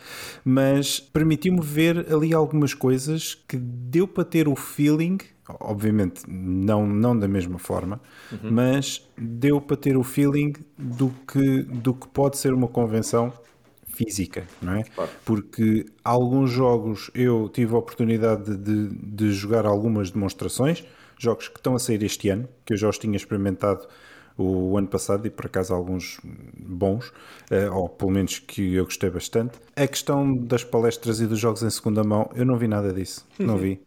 mas 0.44 1.00
permitiu-me 1.00 1.62
ver 1.62 2.06
ali 2.14 2.36
algumas 2.36 2.76
coisas 2.76 3.34
que 3.34 3.58
deu 3.58 4.08
para 4.08 4.24
ter 4.24 4.48
o 4.48 4.56
feeling 4.56 5.18
obviamente 5.60 6.24
não, 6.28 6.86
não 6.88 7.18
da 7.18 7.28
mesma 7.28 7.60
forma, 7.60 8.02
uhum. 8.32 8.52
mas 8.52 9.08
deu 9.18 9.62
para 9.62 9.78
ter 9.78 9.98
o 9.98 10.04
feeling 10.04 10.54
do 10.78 11.12
que, 11.28 11.64
do 11.64 11.94
que 11.94 12.08
pode 12.08 12.38
ser 12.38 12.54
uma 12.54 12.68
convenção 12.68 13.32
física, 13.88 14.46
não 14.62 14.74
é? 14.74 14.84
Claro. 14.84 15.12
Porque 15.24 15.86
alguns 16.04 16.52
jogos 16.52 17.10
eu 17.14 17.50
tive 17.50 17.74
a 17.74 17.78
oportunidade 17.78 18.56
de, 18.58 18.90
de 18.90 19.32
jogar 19.32 19.66
algumas 19.66 20.12
demonstrações, 20.12 20.84
jogos 21.18 21.48
que 21.48 21.58
estão 21.58 21.76
a 21.76 21.80
sair 21.80 22.04
este 22.04 22.30
ano, 22.30 22.48
que 22.66 22.74
eu 22.74 22.78
já 22.78 22.90
os 22.90 22.98
tinha 22.98 23.16
experimentado 23.16 23.88
o 24.38 24.78
ano 24.78 24.88
passado 24.88 25.26
e 25.26 25.30
por 25.30 25.46
acaso 25.46 25.74
alguns 25.74 26.20
bons, 26.58 27.14
eh, 27.50 27.70
ou 27.70 27.88
pelo 27.88 28.12
menos 28.12 28.40
que 28.40 28.74
eu 28.74 28.84
gostei 28.84 29.10
bastante. 29.10 29.58
A 29.76 29.88
questão 29.88 30.36
das 30.36 30.62
palestras 30.64 31.22
e 31.22 31.26
dos 31.26 31.40
jogos 31.40 31.64
em 31.64 31.70
segunda 31.70 32.04
mão, 32.04 32.30
eu 32.36 32.46
não 32.46 32.58
vi 32.58 32.68
nada 32.68 32.92
disso, 32.92 33.26
não 33.40 33.56
vi. 33.58 33.82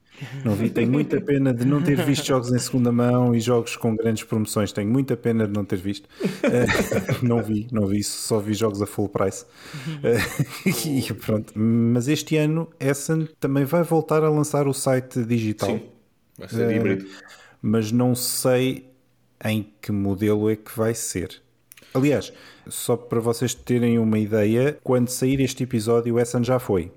Não 0.44 0.54
vi, 0.54 0.70
tenho 0.70 0.90
muita 0.90 1.20
pena 1.20 1.52
de 1.52 1.64
não 1.64 1.82
ter 1.82 2.02
visto 2.04 2.26
jogos 2.26 2.52
em 2.52 2.58
segunda 2.58 2.90
mão 2.90 3.34
e 3.34 3.40
jogos 3.40 3.76
com 3.76 3.94
grandes 3.94 4.24
promoções. 4.24 4.72
Tenho 4.72 4.90
muita 4.90 5.16
pena 5.16 5.46
de 5.46 5.52
não 5.52 5.64
ter 5.64 5.76
visto. 5.76 6.08
Uh, 6.24 7.26
não 7.26 7.42
vi, 7.42 7.66
não 7.70 7.86
vi, 7.86 8.02
só 8.02 8.38
vi 8.38 8.54
jogos 8.54 8.82
a 8.82 8.86
full 8.86 9.08
price. 9.08 9.44
Uh, 9.44 10.68
e 10.88 11.12
pronto. 11.14 11.52
Mas 11.56 12.08
este 12.08 12.36
ano, 12.36 12.68
Essen 12.80 13.28
também 13.38 13.64
vai 13.64 13.82
voltar 13.82 14.22
a 14.24 14.30
lançar 14.30 14.66
o 14.66 14.74
site 14.74 15.22
digital. 15.24 15.70
Sim, 15.70 15.82
vai 16.36 16.48
ser 16.48 16.76
híbrido. 16.76 17.04
Uh, 17.04 17.08
mas 17.62 17.92
não 17.92 18.14
sei 18.14 18.88
em 19.44 19.72
que 19.80 19.92
modelo 19.92 20.50
é 20.50 20.56
que 20.56 20.76
vai 20.76 20.94
ser. 20.94 21.40
Aliás, 21.94 22.32
só 22.68 22.96
para 22.96 23.20
vocês 23.20 23.54
terem 23.54 23.98
uma 23.98 24.18
ideia, 24.18 24.78
quando 24.82 25.08
sair 25.08 25.40
este 25.40 25.62
episódio, 25.62 26.14
o 26.14 26.20
Essen 26.20 26.44
já 26.44 26.58
foi. 26.58 26.92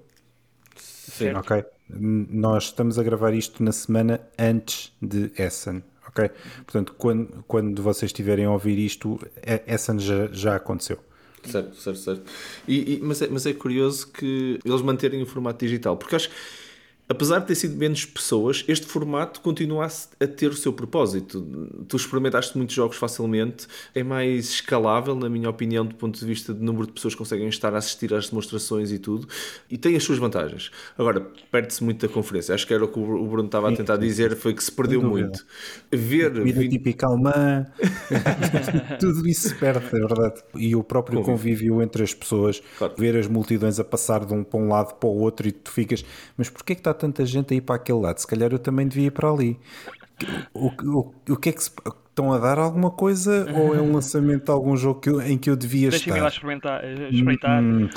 Sim. 0.75 1.33
Ok. 1.33 1.63
Nós 1.93 2.65
estamos 2.65 2.97
a 2.97 3.03
gravar 3.03 3.33
isto 3.33 3.63
na 3.63 3.71
semana 3.71 4.21
antes 4.37 4.93
de 5.01 5.31
Essen. 5.37 5.83
Ok? 6.07 6.29
Portanto, 6.65 6.95
quando, 6.97 7.43
quando 7.47 7.81
vocês 7.81 8.09
estiverem 8.09 8.45
a 8.45 8.51
ouvir 8.51 8.77
isto, 8.77 9.19
Essen 9.67 9.99
já, 9.99 10.27
já 10.31 10.55
aconteceu. 10.55 10.99
Certo, 11.43 11.75
certo, 11.75 11.99
certo. 11.99 12.31
E, 12.67 12.95
e, 12.95 12.99
mas, 13.01 13.21
é, 13.21 13.27
mas 13.27 13.45
é 13.45 13.53
curioso 13.53 14.07
que 14.11 14.59
eles 14.63 14.81
manterem 14.81 15.23
o 15.23 15.25
formato 15.25 15.65
digital, 15.65 15.97
porque 15.97 16.15
acho 16.15 16.29
que 16.29 16.35
apesar 17.11 17.39
de 17.39 17.47
ter 17.47 17.55
sido 17.55 17.77
menos 17.77 18.05
pessoas, 18.05 18.63
este 18.67 18.85
formato 18.85 19.41
continua 19.41 19.85
a 19.85 20.27
ter 20.27 20.47
o 20.47 20.55
seu 20.55 20.71
propósito. 20.71 21.45
Tu 21.87 21.97
experimentaste 21.97 22.57
muitos 22.57 22.73
jogos 22.73 22.95
facilmente, 22.95 23.67
é 23.93 24.01
mais 24.01 24.49
escalável, 24.49 25.13
na 25.13 25.29
minha 25.29 25.49
opinião, 25.49 25.85
do 25.85 25.93
ponto 25.95 26.17
de 26.17 26.25
vista 26.25 26.53
de 26.53 26.63
número 26.63 26.87
de 26.87 26.93
pessoas 26.93 27.13
que 27.13 27.17
conseguem 27.17 27.49
estar 27.49 27.73
a 27.73 27.77
assistir 27.77 28.13
às 28.13 28.29
demonstrações 28.29 28.91
e 28.91 28.97
tudo, 28.97 29.27
e 29.69 29.77
tem 29.77 29.95
as 29.95 30.03
suas 30.03 30.19
vantagens. 30.19 30.71
Agora, 30.97 31.19
perde-se 31.51 31.83
muito 31.83 32.07
da 32.07 32.11
conferência. 32.11 32.55
Acho 32.55 32.65
que 32.65 32.73
era 32.73 32.85
o 32.85 32.87
que 32.87 32.99
o 32.99 33.25
Bruno 33.27 33.47
estava 33.47 33.69
a 33.69 33.75
tentar 33.75 33.97
dizer, 33.97 34.35
foi 34.37 34.53
que 34.53 34.63
se 34.63 34.71
perdeu 34.71 35.01
muito. 35.01 35.45
Ver. 35.91 36.31
20... 36.31 36.69
típica 36.69 37.07
alemã, 37.07 37.65
tudo 38.99 39.27
isso 39.27 39.49
se 39.49 39.55
perde, 39.55 39.85
é 39.87 39.99
verdade. 39.99 40.41
E 40.55 40.75
o 40.75 40.83
próprio 40.83 41.21
convívio, 41.21 41.71
convívio 41.75 41.81
entre 41.81 42.03
as 42.03 42.13
pessoas, 42.13 42.61
claro. 42.77 42.93
ver 42.97 43.17
as 43.17 43.27
multidões 43.27 43.79
a 43.79 43.83
passar 43.83 44.25
de 44.25 44.33
um 44.33 44.43
para 44.43 44.59
um 44.59 44.69
lado 44.69 44.95
para 44.95 45.09
o 45.09 45.17
outro 45.17 45.47
e 45.47 45.51
tu 45.51 45.71
ficas, 45.71 46.05
mas 46.37 46.49
porquê 46.49 46.73
é 46.73 46.75
que 46.75 46.81
está 46.81 46.93
tanta 47.01 47.25
gente 47.25 47.53
a 47.53 47.57
ir 47.57 47.61
para 47.61 47.75
aquele 47.75 47.99
lado, 47.99 48.19
se 48.19 48.27
calhar 48.27 48.51
eu 48.51 48.59
também 48.59 48.87
devia 48.87 49.07
ir 49.07 49.11
para 49.11 49.29
ali. 49.29 49.59
O, 50.53 50.67
o, 50.67 51.13
o 51.29 51.35
que 51.35 51.49
é 51.49 51.51
que 51.51 51.63
se, 51.63 51.71
estão 52.11 52.31
a 52.31 52.37
dar 52.37 52.59
alguma 52.59 52.91
coisa 52.91 53.47
ou 53.51 53.73
é 53.73 53.81
um 53.81 53.91
lançamento 53.95 54.45
de 54.45 54.51
algum 54.51 54.77
jogo 54.77 54.99
que 54.99 55.09
eu, 55.09 55.19
em 55.19 55.35
que 55.35 55.49
eu 55.49 55.55
devia 55.55 55.89
Deixa 55.89 56.09
estar? 56.09 56.21
Deixa-me 56.21 56.53
lá 56.53 56.59
experimentar. 56.59 56.83
Eh, 56.83 57.09
espreitar. 57.09 57.63
Hum. 57.63 57.89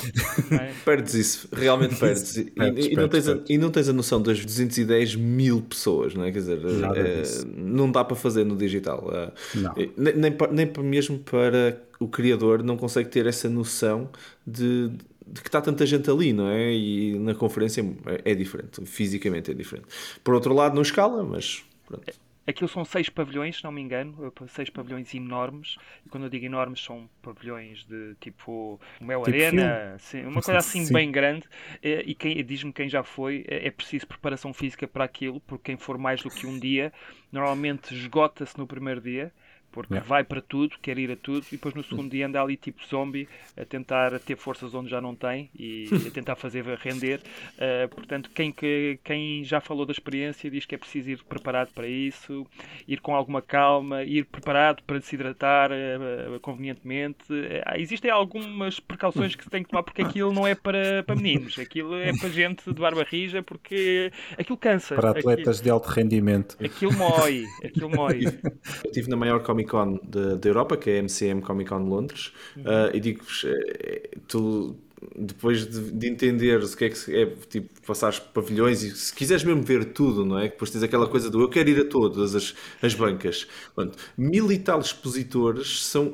É? 0.53 0.73
perdes 0.85 1.15
isso, 1.15 1.49
realmente 1.53 1.97
perdes. 1.97 2.33
perdes, 2.33 2.37
e, 2.37 2.51
perdes, 2.51 2.87
e, 2.87 2.95
não 2.97 3.09
tens 3.09 3.29
a, 3.29 3.39
e 3.49 3.59
não 3.59 3.71
tens 3.71 3.89
a 3.89 3.93
noção 3.93 4.23
das 4.23 4.43
210 4.43 5.17
mil 5.17 5.61
pessoas, 5.61 6.15
não 6.15 6.25
é? 6.25 6.33
Quer 6.33 6.39
dizer, 6.39 6.61
é, 6.97 7.23
não 7.57 7.91
dá 7.91 8.03
para 8.03 8.17
fazer 8.17 8.45
no 8.45 8.57
digital. 8.57 9.11
Não. 9.55 9.75
Nem, 9.97 10.15
nem, 10.15 10.37
nem 10.51 10.73
mesmo 10.83 11.19
para 11.19 11.79
o 12.01 12.09
criador 12.09 12.63
não 12.63 12.77
consegue 12.77 13.09
ter 13.09 13.27
essa 13.27 13.49
noção 13.49 14.09
de 14.47 14.91
de 15.27 15.41
que 15.41 15.49
está 15.49 15.61
tanta 15.61 15.87
gente 15.87 16.11
ali, 16.11 16.33
não 16.33 16.49
é? 16.49 16.73
E 16.73 17.19
na 17.19 17.35
conferência 17.35 17.83
é, 18.07 18.33
é 18.33 18.35
diferente, 18.35 18.85
fisicamente 18.85 19.51
é 19.51 19.55
diferente. 19.55 19.87
Por 20.23 20.35
outro 20.35 20.55
lado, 20.55 20.75
não 20.75 20.83
escala, 20.83 21.23
mas 21.23 21.65
pronto. 21.87 22.05
Aquilo 22.47 22.69
são 22.69 22.85
seis 22.85 23.09
pavilhões, 23.09 23.57
se 23.57 23.65
não 23.65 23.73
me 23.73 23.81
engano, 23.81 24.31
seis 24.49 24.69
pavilhões 24.69 25.15
enormes. 25.15 25.79
E 26.05 26.11
quando 26.11 26.25
eu 26.25 26.31
digo 26.31 26.45
enormes, 26.45 26.85
são 26.85 27.09
pavilhões 27.23 27.87
de 27.87 28.15
tipo 28.21 28.79
Mel 29.01 29.23
tipo 29.23 29.35
Arena, 29.35 29.95
assim, 29.95 30.27
uma 30.27 30.43
coisa 30.43 30.59
assim 30.59 30.85
Sim. 30.85 30.93
bem 30.93 31.11
grande. 31.11 31.49
E 31.83 32.15
quem 32.15 32.45
diz-me 32.45 32.71
quem 32.71 32.87
já 32.87 33.03
foi, 33.03 33.47
é, 33.49 33.69
é 33.69 33.71
preciso 33.71 34.07
preparação 34.07 34.53
física 34.53 34.87
para 34.87 35.05
aquilo, 35.05 35.41
porque 35.41 35.73
quem 35.73 35.79
for 35.79 35.97
mais 35.97 36.23
do 36.23 36.29
que 36.29 36.47
um 36.47 36.59
dia, 36.59 36.93
normalmente 37.33 37.95
esgota-se 37.95 38.59
no 38.59 38.67
primeiro 38.67 39.01
dia 39.01 39.33
porque 39.75 39.95
yeah. 39.95 40.09
vai 40.09 40.23
para 40.23 40.41
tudo, 40.41 40.77
quer 40.81 40.97
ir 40.99 41.11
a 41.11 41.17
tudo, 41.17 41.45
e 41.49 41.57
depois 41.57 41.75
no 41.75 41.83
segundo 41.83 42.09
dia 42.09 42.29
anda 42.29 42.41
ali 42.41 42.57
tipo 42.57 42.81
zombie 42.87 43.29
a 43.57 43.65
tentar 43.65 44.21
ter 44.21 44.37
forças 44.37 44.73
onde 44.73 44.89
já 44.89 45.01
não 45.01 45.17
tem 45.17 45.51
e 45.59 45.89
a 46.07 46.11
tentar 46.13 46.37
fazer 46.37 46.65
render. 46.79 47.21
Uh, 47.57 47.89
portanto, 47.89 48.31
quem, 48.33 48.53
que, 48.53 49.01
quem 49.03 49.43
já 49.43 49.61
falou 49.61 49.85
da 49.85 49.91
experiência 49.91 50.49
diz 50.49 50.65
que 50.65 50.77
é 50.77 50.79
preciso 50.79 51.11
ir 51.11 51.25
preparado 51.25 51.73
para 51.75 51.89
isso, 51.89 52.47
ir 52.87 53.01
com 53.01 53.17
alguma 53.17 53.43
calma, 53.43 54.05
ir 54.05 54.25
preparado 54.27 54.81
para 54.85 55.01
se 55.01 55.17
hidratar 55.17 55.73
uh, 55.73 56.39
convenientemente. 56.39 57.25
Uh, 57.33 57.77
existem 57.77 58.13
algumas 58.13 58.79
precauções 58.79 59.35
que 59.35 59.43
se 59.43 59.51
tem 59.51 59.65
que 59.65 59.71
tomar 59.71 59.83
porque 59.83 60.03
aquilo 60.03 60.33
não 60.33 60.47
é 60.47 60.55
para, 60.55 61.03
para 61.03 61.17
meninos, 61.17 61.59
aquilo 61.59 61.97
é 61.97 62.13
para 62.17 62.29
gente 62.29 62.73
de 62.73 62.81
barba 62.81 63.03
rija 63.03 63.43
porque 63.43 64.13
aquilo 64.39 64.57
cansa. 64.57 64.95
Para 64.95 65.11
atletas 65.11 65.59
aquilo, 65.59 65.65
de 65.65 65.71
alto 65.71 65.89
rendimento. 65.89 66.57
Aquilo 66.65 66.93
mói, 66.93 67.45
aquilo 67.65 67.91
mói. 67.91 68.25
Eu 68.25 68.91
estive 68.91 69.09
na 69.09 69.17
maior 69.17 69.43
Comic 69.43 69.64
Comic 69.67 70.01
Con 70.05 70.37
da 70.37 70.49
Europa, 70.49 70.77
que 70.77 70.91
é 70.91 70.99
a 70.99 71.03
MCM 71.03 71.41
Comic 71.41 71.69
Con 71.69 71.89
Londres, 71.89 72.33
uhum. 72.57 72.63
uh, 72.65 72.91
e 72.95 73.01
digo-vos, 73.01 73.45
eh, 73.45 74.11
tu 74.27 74.84
depois 75.17 75.67
de, 75.67 75.91
de 75.93 76.09
entenderes 76.09 76.75
o 76.75 76.77
que 76.77 76.85
é 76.87 76.91
que 76.91 77.15
é, 77.15 77.27
tipo, 77.49 77.69
passares 77.87 78.19
pavilhões 78.19 78.83
e 78.83 78.91
se 78.95 79.15
quiseres 79.15 79.45
mesmo 79.45 79.63
ver 79.63 79.87
tudo, 79.87 80.25
não 80.25 80.39
é? 80.39 80.49
Depois 80.49 80.71
tens 80.71 80.83
aquela 80.83 81.07
coisa 81.07 81.31
do 81.31 81.41
eu 81.41 81.49
quero 81.49 81.69
ir 81.69 81.81
a 81.81 81.85
todas 81.85 82.35
as, 82.35 82.55
as 82.83 82.95
bancas. 82.95 83.47
Pronto, 83.75 83.97
mil 84.17 84.51
e 84.53 84.59
tal 84.59 84.81
expositores, 84.81 85.85
são, 85.87 86.13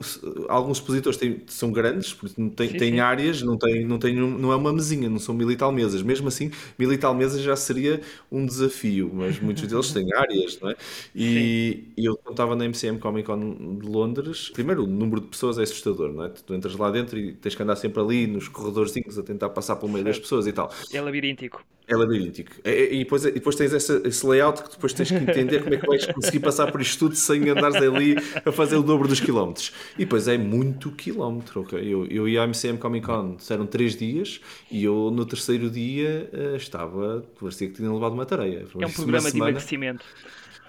alguns 0.49 0.79
expositores 0.79 1.19
têm, 1.19 1.43
são 1.47 1.73
grandes, 1.73 2.17
têm, 2.57 2.69
têm 2.71 3.01
áreas, 3.01 3.43
não, 3.43 3.57
têm, 3.57 3.85
não, 3.85 3.99
têm, 3.99 4.15
não 4.15 4.53
é 4.53 4.57
uma 4.57 4.73
mesinha, 4.73 5.09
não 5.09 5.19
são 5.19 5.35
mil 5.35 5.51
e 5.51 5.57
tal 5.57 5.73
mesas. 5.73 6.03
Mesmo 6.03 6.29
assim, 6.29 6.51
mil 6.79 6.93
e 6.93 6.99
tal 6.99 7.15
mesas 7.15 7.43
já 7.43 7.57
seria 7.57 8.01
um 8.31 8.45
desafio, 8.45 9.11
mas 9.13 9.39
muitos 9.41 9.67
deles 9.67 9.91
têm 9.93 10.13
áreas, 10.15 10.59
não 10.61 10.71
é? 10.71 10.77
E, 11.15 11.85
e 11.97 12.05
eu 12.05 12.19
estava 12.29 12.55
na 12.57 12.65
MCM 12.65 12.99
Comic 12.99 13.27
Con 13.27 13.77
de 13.79 13.87
Londres, 13.87 14.51
primeiro 14.51 14.85
o 14.85 14.87
número 14.87 15.21
de 15.21 15.29
pessoas 15.29 15.59
é 15.59 15.63
assustador, 15.63 16.13
não 16.13 16.25
é? 16.25 16.29
Tu 16.29 16.55
entras 16.55 16.75
lá 16.77 16.91
dentro 16.91 17.19
e 17.19 17.35
tens 17.35 17.55
que 17.55 17.63
andar 17.63 17.77
sempre 17.77 18.01
ali 18.01 18.27
nos 18.27 18.49
corredores 18.49 18.80
corredorzinhos 18.81 19.19
a 19.19 19.23
tentar 19.23 19.51
passar 19.51 19.77
pelo 19.77 19.93
meio 19.93 20.05
das 20.05 20.19
pessoas 20.19 20.47
e 20.47 20.53
tal. 20.53 20.73
É 20.93 21.01
labiríntico. 21.01 21.65
É 21.87 21.97
labiríntico. 21.97 22.53
E, 22.65 22.99
depois, 22.99 23.25
e 23.25 23.33
depois 23.33 23.57
tens 23.57 23.73
essa, 23.73 24.01
esse 24.05 24.25
layout 24.25 24.63
que 24.63 24.71
depois 24.71 24.93
tens 24.93 25.09
que 25.11 25.17
entender 25.17 25.63
como 25.63 25.75
é 25.75 25.79
que 25.79 25.87
vais 25.87 26.07
conseguir 26.07 26.39
passar 26.41 26.71
por 26.71 26.81
isto 26.81 26.99
tudo 26.99 27.17
sem 27.17 27.49
andares 27.49 27.77
ali 27.77 28.15
a 28.45 28.53
fazer 28.53 28.77
o 28.77 28.83
dobro 28.83 29.09
dos 29.09 29.21
quilómetros. 29.21 29.73
E 29.97 30.01
depois 30.01 30.29
é 30.29 30.39
muito 30.39 30.93
quilómetro, 30.93 31.63
ok? 31.63 31.79
Eu, 31.81 32.07
eu 32.07 32.29
ia 32.29 32.43
à 32.43 32.47
MCM 32.47 32.79
Comic 32.79 33.07
Con, 33.07 33.37
eram 33.51 33.67
três 33.67 33.97
dias, 33.97 34.41
e 34.71 34.85
eu 34.85 35.11
no 35.11 35.27
terceiro 35.27 35.69
dia 35.69 36.31
uh, 36.33 36.57
estava, 36.57 37.25
parecia 37.41 37.69
que 37.69 37.75
tinha 37.75 37.93
levado 37.93 38.13
uma 38.13 38.25
tareia. 38.25 38.67
É 38.79 38.87
um 38.87 38.93
programa 38.93 39.31
de 39.31 39.37
emagrecimento. 39.37 40.05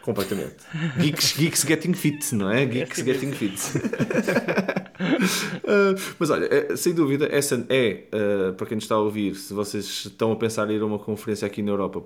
Completamente. 0.02 0.56
Geeks, 1.00 1.38
geeks 1.38 1.62
Getting 1.63 1.93
Fit, 1.93 2.34
não 2.34 2.50
é? 2.50 2.65
Geeks 2.65 3.00
é 3.00 3.04
Getting 3.04 3.32
Fit. 3.34 3.62
uh, 5.02 6.02
mas 6.20 6.30
olha, 6.30 6.46
é, 6.46 6.76
sem 6.76 6.94
dúvida, 6.94 7.28
essa 7.32 7.66
é, 7.70 8.06
uh, 8.14 8.54
para 8.54 8.68
quem 8.68 8.78
está 8.78 8.96
a 8.96 9.00
ouvir, 9.00 9.36
se 9.36 9.54
vocês 9.54 9.86
estão 10.06 10.32
a 10.32 10.36
pensar 10.36 10.70
em 10.70 10.76
ir 10.76 10.82
a 10.82 10.86
uma 10.86 11.00
conferência 11.00 11.46
aqui 11.46 11.62
na 11.62 11.72
Europa, 11.72 12.04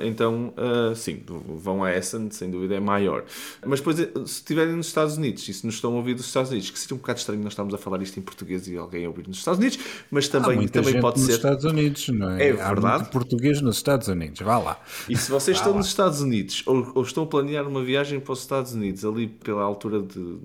então 0.00 0.52
uh, 0.56 0.94
sim, 0.94 1.22
vão 1.26 1.82
a 1.82 1.96
Essen, 1.96 2.30
sem 2.30 2.50
dúvida 2.50 2.74
é 2.74 2.80
maior. 2.80 3.24
Mas 3.64 3.80
depois, 3.80 3.96
se 3.96 4.10
estiverem 4.24 4.74
nos 4.74 4.88
Estados 4.88 5.16
Unidos, 5.16 5.48
e 5.48 5.54
se 5.54 5.64
nos 5.64 5.76
estão 5.76 5.92
a 5.94 5.96
ouvir 5.96 6.14
dos 6.14 6.26
Estados 6.26 6.50
Unidos, 6.50 6.70
que 6.70 6.78
seria 6.78 6.94
um 6.94 6.98
bocado 6.98 7.18
estranho 7.18 7.42
nós 7.42 7.52
estarmos 7.52 7.74
a 7.74 7.78
falar 7.78 8.02
isto 8.02 8.18
em 8.18 8.22
português 8.22 8.68
e 8.68 8.76
alguém 8.76 9.04
a 9.04 9.08
ouvir 9.08 9.26
nos 9.26 9.38
Estados 9.38 9.58
Unidos, 9.58 9.78
mas 10.10 10.28
também, 10.28 10.68
também 10.68 11.00
pode 11.00 11.18
nos 11.18 11.26
ser. 11.26 11.32
nos 11.32 11.44
Estados 11.44 11.64
Unidos, 11.64 12.08
não 12.08 12.30
é? 12.32 12.48
É 12.48 12.52
verdade. 12.52 13.04
Há 13.04 13.06
português 13.06 13.60
nos 13.60 13.76
Estados 13.76 14.08
Unidos, 14.08 14.40
vá 14.40 14.58
lá. 14.58 14.80
E 15.08 15.16
se 15.16 15.30
vocês 15.30 15.56
vá 15.56 15.60
estão 15.60 15.72
lá. 15.72 15.78
nos 15.78 15.86
Estados 15.86 16.20
Unidos 16.20 16.62
ou 16.66 16.90
ou 16.94 17.02
estão 17.02 17.24
a 17.24 17.26
planear 17.26 17.66
uma 17.66 17.82
viagem 17.82 18.20
para 18.20 18.32
os 18.32 18.40
Estados 18.40 18.72
Unidos, 18.72 19.04
ali 19.04 19.26
pela 19.26 19.62
altura 19.62 20.02
de 20.02 20.38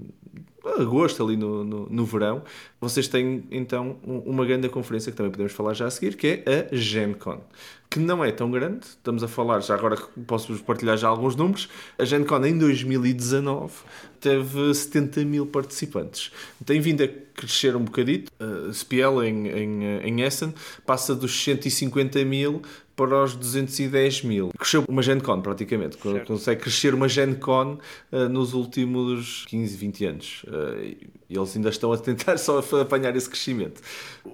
agosto, 0.79 1.23
ali 1.23 1.37
no, 1.37 1.63
no, 1.63 1.89
no, 1.89 2.05
verão, 2.05 2.43
vocês 2.79 3.07
têm 3.07 3.43
então 3.51 3.97
uma 4.03 4.45
grande 4.45 4.67
conferência 4.69 5.11
que 5.11 5.17
também 5.17 5.31
podemos 5.31 5.53
falar 5.53 5.73
já 5.73 5.85
a 5.85 5.91
seguir, 5.91 6.15
que 6.15 6.43
é 6.45 6.67
a 6.71 6.75
GenCon, 6.75 7.41
que 7.89 7.99
não 7.99 8.23
é 8.23 8.31
tão 8.31 8.49
grande, 8.49 8.85
estamos 8.85 9.23
a 9.23 9.27
falar, 9.27 9.61
já 9.61 9.75
agora 9.75 9.95
posso-vos 10.27 10.61
partilhar 10.61 10.97
já 10.97 11.07
alguns 11.07 11.35
números, 11.35 11.69
a 11.97 12.05
GenCon 12.05 12.45
em 12.45 12.57
2019 12.57 13.73
teve 14.19 14.73
70 14.73 15.23
mil 15.23 15.45
participantes. 15.45 16.31
Tem 16.65 16.79
vindo 16.79 17.03
a 17.03 17.07
crescer 17.07 17.75
um 17.75 17.83
bocadito, 17.83 18.31
uh, 18.39 18.73
Spiel 18.73 19.23
em, 19.23 19.47
em, 19.47 19.83
em 20.03 20.21
Essen 20.21 20.53
passa 20.85 21.13
dos 21.13 21.43
150 21.43 22.25
mil 22.25 22.61
para 22.95 23.23
os 23.23 23.35
210 23.35 24.23
mil. 24.23 24.51
Cresceu 24.57 24.85
uma 24.87 25.01
Gen 25.01 25.19
Con 25.19 25.41
praticamente. 25.41 25.97
Certo. 26.01 26.27
Consegue 26.27 26.61
crescer 26.61 26.93
uma 26.93 27.07
Gen 27.09 27.35
Con 27.35 27.79
uh, 28.11 28.29
nos 28.29 28.53
últimos 28.53 29.45
15, 29.47 29.77
20 29.77 30.05
anos. 30.05 30.45
Uh, 30.47 30.95
e 31.29 31.37
eles 31.37 31.55
ainda 31.55 31.69
estão 31.69 31.91
a 31.91 31.97
tentar 31.97 32.37
só 32.39 32.59
apanhar 32.79 33.15
esse 33.15 33.29
crescimento. 33.29 33.81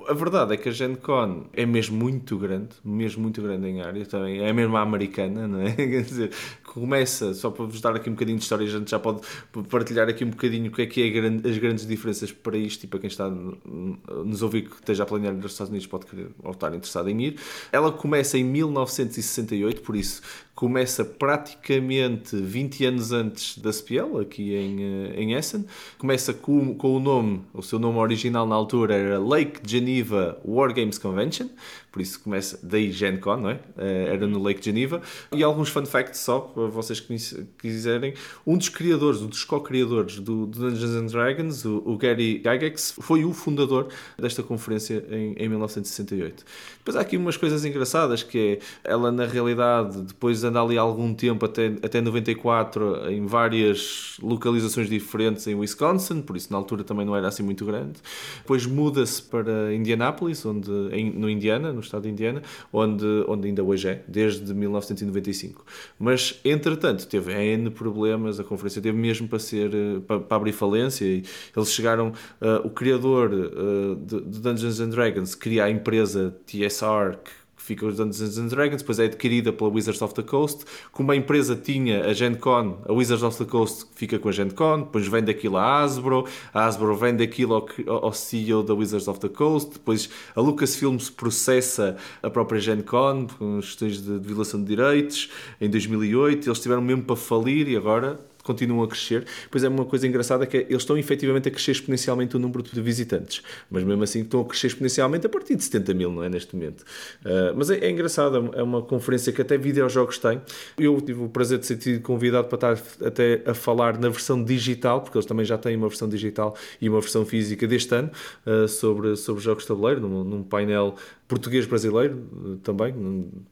A 0.08 0.14
verdade 0.14 0.54
é 0.54 0.58
que 0.58 0.70
a 0.70 0.72
Gen 0.72 0.96
Con 0.96 1.46
é 1.54 1.66
mesmo 1.66 1.98
muito 1.98 2.38
grande, 2.38 2.70
mesmo 2.84 3.22
muito 3.22 3.42
grande 3.42 3.68
em 3.68 3.82
área 3.82 4.06
também. 4.06 4.42
É 4.42 4.52
mesmo 4.52 4.76
a 4.78 4.82
americana, 4.82 5.48
não 5.48 5.62
é? 5.62 5.72
Quer 5.76 6.02
dizer, 6.02 6.32
começa, 6.64 7.34
só 7.34 7.50
para 7.50 7.66
vos 7.66 7.82
dar 7.82 7.96
aqui 7.96 8.10
um 8.10 8.14
bocadinho 8.14 8.38
de 8.38 8.44
história, 8.44 8.66
a 8.66 8.70
gente 8.70 8.92
já 8.92 9.00
pode 9.00 9.22
partilhar 9.70 10.10
aqui 10.10 10.24
um 10.24 10.30
bocadinho 10.30 10.70
o 10.70 10.74
que 10.74 10.82
é 10.82 10.86
que 10.86 11.02
é 11.02 11.50
as 11.50 11.58
grandes 11.58 11.86
diferenças 11.86 12.32
para 12.32 12.58
isto 12.58 12.84
e 12.84 12.88
para 12.88 13.00
quem 13.00 13.08
está 13.08 13.30
nos 13.30 14.42
ouvir 14.42 14.70
que 14.70 14.76
esteja 14.76 15.04
a 15.04 15.06
planear 15.06 15.34
aos 15.34 15.52
Estados 15.52 15.70
Unidos 15.70 15.88
pode 15.88 16.06
querer 16.06 16.30
ou 16.44 16.52
estar 16.52 16.74
interessado 16.74 17.10
em 17.10 17.22
ir. 17.22 17.36
Ela 17.72 17.92
começa 17.92 18.38
em 18.38 18.44
1968, 18.44 19.82
por 19.82 19.96
isso 19.96 20.22
começa 20.56 21.04
praticamente 21.04 22.36
20 22.36 22.86
anos 22.86 23.12
antes 23.12 23.58
da 23.58 23.70
SPL, 23.70 24.20
aqui 24.20 24.54
em, 24.54 24.84
eh, 24.84 25.14
em 25.22 25.34
Essen. 25.34 25.66
Começa 25.98 26.34
com, 26.34 26.76
com 26.76 26.96
o 26.98 27.00
nome, 27.00 27.42
o 27.54 27.62
seu 27.62 27.80
nome 27.80 27.98
original 27.98 28.46
na 28.46 28.56
altura 28.56 28.96
era 28.96 29.20
Lake 29.20 29.62
Geneva 29.66 30.40
War 30.46 30.74
Games 30.74 30.98
Convention, 30.98 31.48
por 31.92 32.02
isso 32.02 32.22
começa 32.22 32.58
daí 32.64 32.90
Gen 32.90 33.18
Con, 33.18 33.38
não 33.38 33.50
é? 33.50 33.60
Eh, 33.78 34.14
era 34.14 34.26
no 34.26 34.42
Lake 34.42 34.64
Geneva. 34.64 35.02
E 35.34 35.44
alguns 35.44 35.68
fun 35.68 35.86
facts 35.86 36.20
só, 36.20 36.40
para 36.40 36.68
vocês 36.68 37.02
que 37.02 37.18
quiserem. 37.60 38.14
Um 38.48 38.58
dos 38.58 38.70
criadores, 38.70 39.22
um 39.22 39.28
dos 39.28 39.44
co-criadores 39.44 40.20
do, 40.20 40.46
do 40.46 40.70
Dungeons 40.70 40.96
and 40.96 41.06
Dragons, 41.08 41.66
o, 41.66 41.84
o, 41.86 41.98
Gary 41.98 42.38
Gygax, 42.38 42.96
foi 43.02 43.26
o 43.26 43.34
fundador 43.34 43.90
desta 44.18 44.42
conferência 44.42 45.06
em, 45.10 45.34
em 45.34 45.50
1968. 45.50 46.46
Depois 46.78 46.96
há 46.96 47.02
aqui 47.02 47.18
umas 47.18 47.36
coisas 47.36 47.66
engraçadas, 47.66 48.24
que 48.24 48.60
é, 48.84 48.90
ela 48.90 49.12
na 49.12 49.26
realidade, 49.26 50.02
depois 50.02 50.46
anda 50.46 50.62
ali 50.62 50.78
algum 50.78 51.14
tempo, 51.14 51.46
até, 51.46 51.74
até 51.84 52.00
94, 52.00 53.12
em 53.12 53.26
várias 53.26 54.16
localizações 54.22 54.88
diferentes 54.88 55.46
em 55.46 55.56
Wisconsin, 55.56 56.22
por 56.22 56.38
isso 56.38 56.54
na 56.54 56.58
altura 56.58 56.86
também 56.86 57.06
não 57.06 57.18
era 57.18 57.28
assim 57.28 57.44
muito 57.44 57.66
grande. 57.66 58.00
Depois 58.38 58.66
muda-se 58.66 59.22
para 59.22 59.74
Indianapolis, 59.74 60.46
onde, 60.46 60.72
em, 60.94 61.12
no 61.12 61.30
Indiana, 61.30 61.81
no 61.82 61.86
estado 61.86 62.04
de 62.04 62.10
Indiana, 62.10 62.42
onde, 62.72 63.06
onde 63.28 63.48
ainda 63.48 63.64
hoje 63.64 63.90
é, 63.90 64.04
desde 64.08 64.54
1995. 64.54 65.66
Mas, 66.00 66.40
entretanto, 66.46 67.08
teve 67.08 67.34
N 67.34 67.70
problemas, 67.72 68.40
a 68.40 68.44
conferência 68.44 68.82
teve 68.82 68.98
mesmo 68.98 69.28
para 69.28 69.40
ser 69.40 69.74
eh, 69.74 70.00
para, 70.08 70.20
para 70.20 70.38
abrir 70.38 70.54
falência 70.54 71.06
e 71.06 71.24
eles 71.56 71.72
chegaram, 71.72 72.10
uh, 72.42 72.66
o 72.66 72.70
criador 72.70 73.32
uh, 73.34 73.96
de, 73.96 74.22
de 74.22 74.40
Dungeons 74.40 74.80
and 74.80 74.90
Dragons 74.90 75.36
cria 75.36 75.66
a 75.66 75.70
empresa 75.70 76.36
TSR, 76.46 77.18
que 77.24 77.32
que 77.62 77.68
fica 77.68 77.86
os 77.86 77.96
Dungeons 77.96 78.38
and 78.38 78.48
Dragons, 78.48 78.82
depois 78.82 79.00
é 79.00 79.06
adquirida 79.06 79.54
pela 79.54 79.70
Wizards 79.70 80.02
of 80.02 80.14
the 80.16 80.24
Coast. 80.24 80.66
Como 80.92 81.12
a 81.12 81.16
empresa 81.16 81.56
tinha 81.56 82.06
a 82.06 82.14
Gen 82.14 82.36
Con, 82.36 82.80
a 82.86 82.92
Wizards 82.92 83.24
of 83.24 83.38
the 83.38 83.46
Coast 83.46 83.86
fica 83.96 84.18
com 84.18 84.30
a 84.30 84.32
Gen 84.32 84.50
Con, 84.50 84.82
depois 84.82 85.08
vende 85.08 85.32
aquilo 85.32 85.58
à 85.58 85.82
Hasbro, 85.82 86.26
a 86.54 86.66
Hasbro 86.66 86.96
vende 86.96 87.24
aquilo 87.24 87.54
ao, 87.54 88.06
ao 88.06 88.14
CEO 88.14 88.64
da 88.64 88.74
Wizards 88.74 89.08
of 89.08 89.20
the 89.20 89.30
Coast, 89.30 89.74
depois 89.74 90.10
a 90.36 90.42
Lucasfilms 90.42 91.10
processa 91.10 91.96
a 92.22 92.30
própria 92.30 92.60
Gen 92.60 92.82
Con 92.82 93.28
com 93.38 93.60
questões 93.60 94.02
de, 94.02 94.20
de 94.20 94.28
violação 94.28 94.60
de 94.60 94.68
direitos 94.68 95.30
em 95.60 95.70
2008. 95.70 96.48
Eles 96.48 96.60
tiveram 96.60 96.82
mesmo 96.82 97.04
para 97.04 97.16
falir 97.16 97.68
e 97.68 97.78
agora 97.78 98.20
continuam 98.52 98.84
a 98.84 98.88
crescer. 98.88 99.26
Pois 99.50 99.64
é 99.64 99.70
uma 99.70 99.86
coisa 99.86 100.08
engraçada 100.08 100.46
que 100.46 100.58
é, 100.58 100.62
eles 100.62 100.82
estão 100.82 100.98
efetivamente 100.98 101.48
a 101.48 101.52
crescer 101.52 101.72
exponencialmente 101.72 102.36
o 102.36 102.40
número 102.40 102.64
de 102.64 102.82
visitantes, 102.82 103.42
mas 103.70 103.84
mesmo 103.84 104.04
assim 104.04 104.22
estão 104.22 104.42
a 104.42 104.46
crescer 104.46 104.68
exponencialmente 104.68 105.26
a 105.26 105.30
partir 105.30 105.56
de 105.56 105.64
70 105.64 105.94
mil, 105.94 106.12
não 106.12 106.24
é? 106.24 106.30
Neste 106.30 106.56
momento. 106.56 106.82
Uh, 107.26 107.56
mas 107.56 107.70
é, 107.70 107.80
é 107.80 107.90
engraçado, 107.90 108.52
é 108.54 108.64
uma 108.64 108.82
conferência 108.82 109.32
que 109.32 109.42
até 109.42 109.58
videojogos 109.58 110.18
tem. 110.18 110.42
Eu 110.78 111.00
tive 111.02 111.24
o 111.24 111.30
prazer 111.30 111.60
de 111.60 111.66
ser 111.66 111.78
tido 111.78 112.02
convidado 112.02 112.48
para 112.48 112.74
estar 112.74 113.08
até 113.08 113.42
a 113.46 113.54
falar 113.54 113.98
na 114.00 114.10
versão 114.10 114.44
digital, 114.44 115.02
porque 115.02 115.18
eles 115.18 115.26
também 115.26 115.46
já 115.46 115.58
têm 115.58 115.76
uma 115.76 115.88
versão 115.88 116.08
digital 116.08 116.56
e 116.80 116.90
uma 116.90 117.00
versão 117.00 117.26
física 117.26 117.68
deste 117.68 117.94
ano, 117.94 118.12
uh, 118.46 118.68
sobre, 118.68 119.16
sobre 119.16 119.44
jogos 119.44 119.64
de 119.64 119.68
tabuleiro, 119.68 120.02
num, 120.02 120.24
num 120.24 120.44
painel 120.44 120.96
português 121.32 121.66
brasileiro 121.66 122.28
eh, 122.46 122.58
também, 122.62 122.94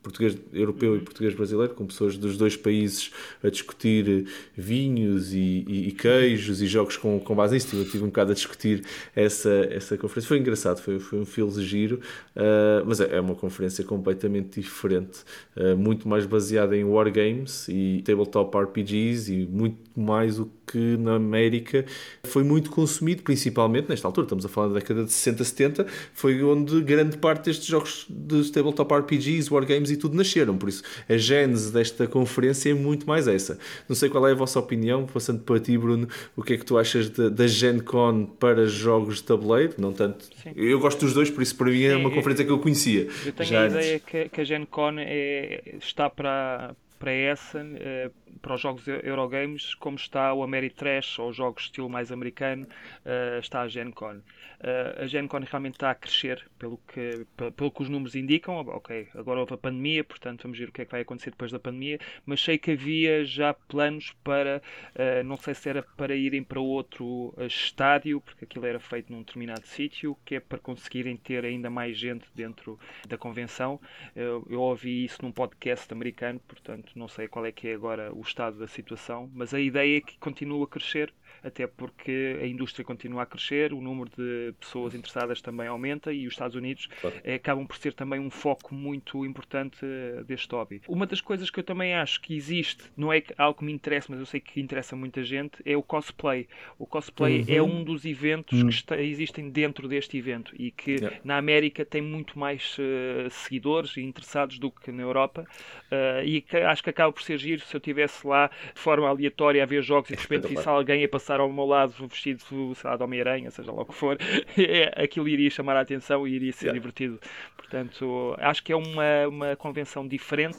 português 0.04 0.38
europeu 0.52 0.98
e 0.98 1.00
português 1.00 1.34
brasileiro, 1.34 1.74
com 1.74 1.86
pessoas 1.86 2.18
dos 2.18 2.36
dois 2.36 2.58
países 2.58 3.10
a 3.42 3.50
discutir 3.50 4.28
vinhos 4.54 5.34
e, 5.34 5.64
e, 5.66 5.88
e 5.88 5.92
queijos 5.94 6.62
e 6.62 6.68
jogos 6.68 6.98
com, 6.98 7.18
com 7.22 7.34
base 7.34 7.54
nisso. 7.54 7.74
Eu 7.78 7.86
tive 7.86 8.04
um 8.04 8.08
bocado 8.08 8.34
a 8.34 8.36
discutir 8.36 8.84
essa, 9.16 9.50
essa 9.72 9.98
conferência. 9.98 10.28
Foi 10.28 10.40
engraçado, 10.40 10.82
foi, 10.82 11.00
foi 11.00 11.20
um 11.20 11.26
feel 11.26 11.50
giro, 11.52 12.02
uh, 12.36 12.84
mas 12.86 13.00
é, 13.00 13.16
é, 13.16 13.22
uma 13.22 13.34
conferência 13.34 13.82
completamente 13.86 14.60
diferente, 14.60 15.22
uh, 15.56 15.78
muito 15.78 16.06
mais 16.06 16.26
baseada 16.26 16.76
em 16.76 16.84
wargames 16.84 17.70
e 17.70 18.02
tabletop 18.04 18.58
RPGs 18.58 19.34
e 19.34 19.48
muito 19.48 19.80
mais 19.96 20.38
o 20.38 20.46
que 20.72 20.98
na 20.98 21.16
América 21.16 21.86
foi 22.24 22.44
muito 22.44 22.70
consumido, 22.70 23.24
principalmente 23.24 23.90
nesta 23.90 24.08
altura, 24.08 24.26
estamos 24.26 24.46
a 24.46 24.50
falar 24.50 24.68
da 24.70 24.74
década 24.76 25.04
de 25.04 25.12
60, 25.12 25.44
70, 25.44 25.88
foi 26.14 26.44
onde 26.44 26.82
grande 26.82 27.18
parte 27.18 27.46
destes 27.46 27.68
jogos 27.68 28.06
de 28.10 28.52
tabletop 28.52 28.94
RPGs, 28.94 29.52
wargames 29.52 29.92
e 29.92 29.98
tudo 29.98 30.16
nasceram. 30.16 30.58
Por 30.58 30.70
isso, 30.70 30.84
a 31.08 31.18
gênese 31.18 31.72
desta 31.72 32.08
conferência 32.08 32.70
é 32.70 32.74
muito 32.74 33.08
mais 33.08 33.28
essa. 33.28 33.58
Não 33.88 33.96
sei 33.96 34.10
qual 34.10 34.28
é 34.28 34.32
a 34.32 34.36
vossa 34.36 34.60
opinião, 34.60 35.06
passando 35.06 35.42
para 35.42 35.60
ti, 35.60 35.78
Bruno, 35.78 36.08
o 36.36 36.44
que 36.44 36.54
é 36.54 36.58
que 36.58 36.66
tu 36.66 36.78
achas 36.78 37.10
da 37.10 37.48
Gen 37.48 37.80
Con 37.80 38.26
para 38.26 38.68
jogos 38.68 39.18
de 39.18 39.24
tabuleiro? 39.24 39.74
Não 39.78 39.94
tanto. 39.94 40.26
Sim. 40.44 40.52
Eu 40.56 40.80
gosto 40.80 41.00
dos 41.00 41.14
dois, 41.14 41.30
por 41.30 41.42
isso 41.42 41.56
para 41.56 41.70
mim 41.70 41.84
é 41.84 41.96
uma 41.96 42.12
conferência 42.12 42.46
que 42.46 42.52
eu 42.52 42.60
conhecia. 42.60 43.08
Eu 43.26 43.34
tenho 43.34 43.60
a 43.60 43.68
ideia 43.68 44.00
que, 44.00 44.30
que, 44.30 44.42
a 44.42 44.44
Gen 44.44 44.66
Con 44.66 44.96
é, 44.98 45.76
está 45.80 46.10
para 46.10 46.76
para 47.00 47.14
essa, 47.14 47.60
uh, 47.60 48.12
para 48.42 48.56
os 48.56 48.62
jogos 48.62 48.88
Eurogames, 48.88 49.74
como 49.76 49.96
está 49.98 50.34
o 50.34 50.44
Ameritrash 50.44 51.20
ou 51.20 51.34
jogos 51.34 51.64
estilo 51.64 51.90
mais 51.90 52.12
americano, 52.12 52.68
uh, 53.06 53.40
está 53.40 53.62
a 53.62 53.68
Gen 53.68 53.92
Con. 53.92 54.18
Uh, 54.18 55.04
a 55.04 55.08
Gen 55.08 55.28
Con 55.28 55.42
realmente 55.44 55.76
está 55.76 55.92
a 55.92 55.96
crescer, 55.96 56.46
pelo 56.58 56.78
que, 56.88 57.26
pelo 57.56 57.72
que 57.72 57.82
os 57.82 57.90
números 57.90 58.16
indicam. 58.16 58.56
Ok, 58.56 59.08
agora 59.16 59.40
houve 59.40 59.54
a 59.54 59.58
pandemia, 59.58 60.04
portanto 60.04 60.44
vamos 60.44 60.58
ver 60.58 60.70
o 60.70 60.72
que 60.72 60.82
é 60.82 60.86
que 60.86 60.92
vai 60.92 61.02
acontecer 61.02 61.32
depois 61.32 61.52
da 61.52 61.60
pandemia, 61.60 62.00
mas 62.26 62.42
sei 62.42 62.58
que 62.58 62.72
havia 62.72 63.24
já 63.26 63.54
planos 63.54 64.14
para, 64.24 64.62
uh, 64.96 65.24
não 65.24 65.38
sei 65.38 65.54
se 65.54 65.70
era 65.70 65.84
para 65.84 66.16
irem 66.16 66.44
para 66.44 66.60
outro 66.60 67.34
estádio, 67.40 68.22
porque 68.22 68.46
aquilo 68.46 68.66
era 68.66 68.80
feito 68.80 69.12
num 69.12 69.20
determinado 69.20 69.66
sítio, 69.66 70.18
que 70.26 70.36
é 70.36 70.40
para 70.40 70.60
conseguirem 70.60 71.16
ter 71.16 71.46
ainda 71.46 71.70
mais 71.70 71.98
gente 71.98 72.26
dentro 72.36 72.80
da 73.08 73.18
convenção. 73.18 73.80
Eu 74.16 74.62
ouvi 74.62 75.06
isso 75.06 75.22
num 75.22 75.32
podcast 75.32 75.92
americano, 75.94 76.40
portanto 76.48 76.92
não 76.96 77.08
sei 77.08 77.28
qual 77.28 77.46
é 77.46 77.52
que 77.52 77.68
é 77.68 77.74
agora 77.74 78.12
o 78.14 78.22
estado 78.30 78.58
da 78.58 78.68
situação, 78.68 79.30
mas 79.34 79.54
a 79.54 79.60
ideia 79.60 79.98
é 79.98 80.02
que 80.02 80.18
continua 80.18 80.66
a 80.66 80.68
crescer 80.68 81.14
até 81.44 81.68
porque 81.68 82.38
a 82.42 82.46
indústria 82.46 82.84
continua 82.84 83.24
a 83.24 83.26
crescer, 83.26 83.74
o 83.74 83.82
número 83.82 84.10
de 84.18 84.54
pessoas 84.60 84.94
interessadas 84.94 85.42
também 85.42 85.68
aumenta 85.68 86.12
e 86.12 86.28
os 86.28 86.34
Estados 86.34 86.56
Unidos 86.56 86.88
claro. 87.02 87.16
Eh, 87.24 87.36
acabam 87.36 87.66
por 87.66 87.78
ser 87.78 87.94
também 87.94 88.20
um 88.20 88.30
foco 88.30 88.74
muito 88.74 89.26
importante 89.26 89.78
eh, 89.84 90.24
deste 90.26 90.54
hobby. 90.54 90.82
Uma 90.88 91.06
das 91.06 91.22
coisas 91.22 91.50
que 91.50 91.60
eu 91.60 91.64
também 91.64 91.94
acho 91.94 92.22
que 92.22 92.36
existe, 92.36 92.84
não 92.96 93.12
é 93.12 93.24
algo 93.38 93.60
que 93.60 93.66
me 93.66 93.72
interessa, 93.72 94.08
mas 94.10 94.20
eu 94.20 94.26
sei 94.26 94.40
que 94.40 94.60
interessa 94.60 94.96
muita 94.96 95.24
gente, 95.24 95.62
é 95.66 95.76
o 95.76 95.84
cosplay. 95.84 96.48
O 96.78 96.86
cosplay 96.86 97.42
uhum. 97.42 97.56
é 97.56 97.62
um 97.62 97.84
dos 97.84 98.06
eventos 98.06 98.60
uhum. 98.60 98.68
que 98.68 98.74
está, 98.74 99.02
existem 99.02 99.50
dentro 99.50 99.88
deste 99.88 100.18
evento 100.18 100.54
e 100.58 100.72
que 100.72 100.96
yeah. 100.96 101.18
na 101.24 101.38
América 101.38 101.86
tem 101.86 102.02
muito 102.02 102.38
mais 102.38 102.78
uh, 102.78 103.30
seguidores 103.30 103.98
e 103.98 104.02
interessados 104.02 104.60
do 104.60 104.72
que 104.72 104.92
na 104.92 105.04
Europa 105.04 105.46
uh, 105.92 106.24
e 106.24 106.42
que, 106.42 106.58
acho 106.58 106.84
que 106.84 106.90
acaba 106.90 107.12
por 107.12 107.22
ser 107.22 107.38
giro 107.38 107.62
se 107.62 107.76
eu 107.76 107.80
estivesse 107.80 108.26
lá 108.26 108.50
de 108.74 108.80
forma 108.80 109.08
aleatória 109.08 109.62
a 109.62 109.66
ver 109.66 109.82
jogos 109.82 110.10
e 110.10 110.16
de 110.16 110.22
repente 110.22 110.48
visse 110.48 110.68
alguém 110.68 111.04
a 111.04 111.10
passar 111.10 111.29
passar 111.30 111.40
ao 111.40 111.52
meu 111.52 111.66
lado 111.66 111.94
vestido 112.08 112.42
sei 112.42 112.90
lá, 112.90 112.98
de 112.98 113.04
Homem-Aranha, 113.04 113.52
seja 113.52 113.72
lá 113.72 113.84
o 113.84 113.86
que 113.86 113.94
for, 113.94 114.18
é, 114.58 115.04
aquilo 115.04 115.28
iria 115.28 115.50
chamar 115.50 115.76
a 115.76 115.82
atenção 115.82 116.28
e 116.28 116.34
iria 116.34 116.52
ser 116.52 116.66
yeah. 116.66 116.80
divertido. 116.80 117.20
Portanto, 117.56 118.36
acho 118.40 118.64
que 118.64 118.74
é 118.74 118.76
uma, 118.76 119.28
uma 119.28 119.56
convenção 119.56 120.08
diferente. 120.08 120.58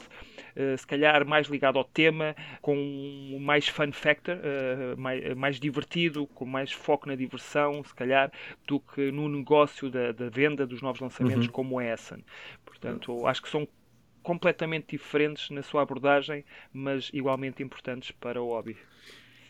Uh, 0.55 0.77
se 0.77 0.85
calhar 0.85 1.25
mais 1.25 1.47
ligado 1.47 1.77
ao 1.77 1.83
tema, 1.83 2.35
com 2.61 3.37
mais 3.39 3.67
fun 3.67 3.91
factor, 3.91 4.37
uh, 4.37 4.99
mais, 4.99 5.35
mais, 5.35 5.59
divertido, 5.59 6.27
com 6.27 6.45
mais 6.45 6.71
foco 6.71 7.07
na 7.07 7.15
diversão, 7.15 7.83
se 7.83 7.93
calhar, 7.93 8.31
do 8.65 8.79
que 8.79 9.11
no 9.11 9.29
negócio 9.29 9.89
da, 9.89 10.11
da 10.11 10.29
venda 10.29 10.65
dos 10.65 10.81
novos 10.81 10.99
lançamentos 11.01 11.47
uhum. 11.47 11.51
como 11.51 11.81
é 11.81 11.87
essa. 11.87 12.19
Portanto, 12.65 13.25
acho 13.27 13.41
que 13.41 13.49
são 13.49 13.67
completamente 14.21 14.87
diferentes 14.91 15.49
na 15.49 15.63
sua 15.63 15.81
abordagem, 15.81 16.45
mas 16.71 17.09
igualmente 17.13 17.63
importantes 17.63 18.11
para 18.11 18.41
o 18.41 18.47
hobby 18.47 18.77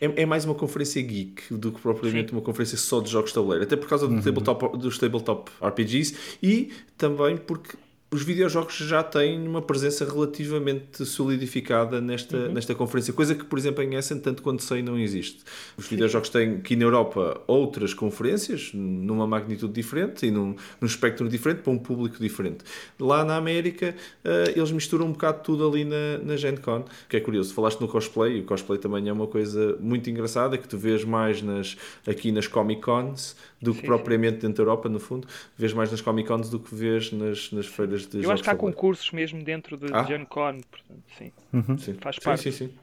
é, 0.02 0.22
é, 0.22 0.26
mais 0.26 0.44
uma 0.44 0.54
conferência 0.54 1.00
geek 1.00 1.54
do 1.54 1.70
que 1.70 1.80
propriamente 1.80 2.30
Sim. 2.30 2.36
uma 2.36 2.42
conferência 2.42 2.76
só 2.76 3.00
de 3.00 3.08
jogos 3.08 3.30
de 3.30 3.34
tabuleiro. 3.34 3.64
Até 3.64 3.76
por 3.76 3.88
causa 3.88 4.08
do 4.08 4.14
uhum. 4.14 4.20
tabletop, 4.20 4.76
dos 4.76 4.98
tabletop 4.98 5.50
RPGs 5.62 6.16
e 6.42 6.72
também 6.98 7.36
porque 7.36 7.76
os 8.12 8.22
videojogos 8.22 8.76
já 8.76 9.02
têm 9.02 9.48
uma 9.48 9.62
presença 9.62 10.04
relativamente 10.04 11.02
solidificada 11.06 11.98
nesta, 11.98 12.36
uhum. 12.36 12.52
nesta 12.52 12.74
conferência, 12.74 13.10
coisa 13.10 13.34
que, 13.34 13.42
por 13.42 13.58
exemplo, 13.58 13.82
em 13.82 13.94
Essen, 13.94 14.18
tanto 14.18 14.42
quanto 14.42 14.62
sei, 14.62 14.82
não 14.82 14.98
existe. 14.98 15.42
Os 15.78 15.88
videojogos 15.88 16.28
têm 16.28 16.56
aqui 16.56 16.76
na 16.76 16.84
Europa 16.84 17.40
outras 17.46 17.94
conferências, 17.94 18.70
numa 18.74 19.26
magnitude 19.26 19.72
diferente 19.72 20.26
e 20.26 20.30
num, 20.30 20.54
num 20.78 20.86
espectro 20.86 21.26
diferente, 21.26 21.62
para 21.62 21.72
um 21.72 21.78
público 21.78 22.18
diferente. 22.20 22.58
Lá 23.00 23.24
na 23.24 23.36
América, 23.36 23.94
uh, 24.22 24.50
eles 24.54 24.70
misturam 24.70 25.06
um 25.06 25.12
bocado 25.12 25.42
tudo 25.42 25.66
ali 25.66 25.82
na, 25.82 26.18
na 26.22 26.36
Gen 26.36 26.58
Con, 26.58 26.84
que 27.08 27.16
é 27.16 27.20
curioso. 27.20 27.54
Falaste 27.54 27.80
no 27.80 27.88
cosplay, 27.88 28.36
e 28.36 28.40
o 28.40 28.44
cosplay 28.44 28.78
também 28.78 29.08
é 29.08 29.12
uma 29.12 29.26
coisa 29.26 29.78
muito 29.80 30.10
engraçada, 30.10 30.58
que 30.58 30.68
tu 30.68 30.76
vês 30.76 31.02
mais 31.02 31.40
nas, 31.40 31.78
aqui 32.06 32.30
nas 32.30 32.46
Comic 32.46 32.82
Cons 32.82 33.34
do 33.62 33.72
que 33.72 33.80
sim, 33.80 33.86
propriamente 33.86 34.34
sim. 34.34 34.48
dentro 34.48 34.64
da 34.64 34.70
Europa, 34.70 34.88
no 34.88 34.98
fundo. 34.98 35.28
Vês 35.56 35.72
mais 35.72 35.90
nas 35.90 36.00
Comic 36.00 36.26
Cons 36.26 36.50
do 36.50 36.58
que 36.58 36.74
vês 36.74 37.12
nas, 37.12 37.52
nas 37.52 37.66
feiras 37.66 38.06
de 38.06 38.22
Eu 38.22 38.30
acho 38.32 38.42
que 38.42 38.50
há 38.50 38.56
concursos 38.56 39.10
mesmo 39.12 39.42
dentro 39.42 39.76
de 39.76 39.86
ah? 39.94 40.04
Gen 40.04 40.24
Con, 40.24 40.60
portanto, 40.62 41.02
sim. 41.16 41.32
Uhum. 41.52 41.78
sim. 41.78 41.94
Faz 41.94 42.18
parte. 42.18 42.42
Sim, 42.42 42.50
sim, 42.50 42.66
sim. 42.66 42.74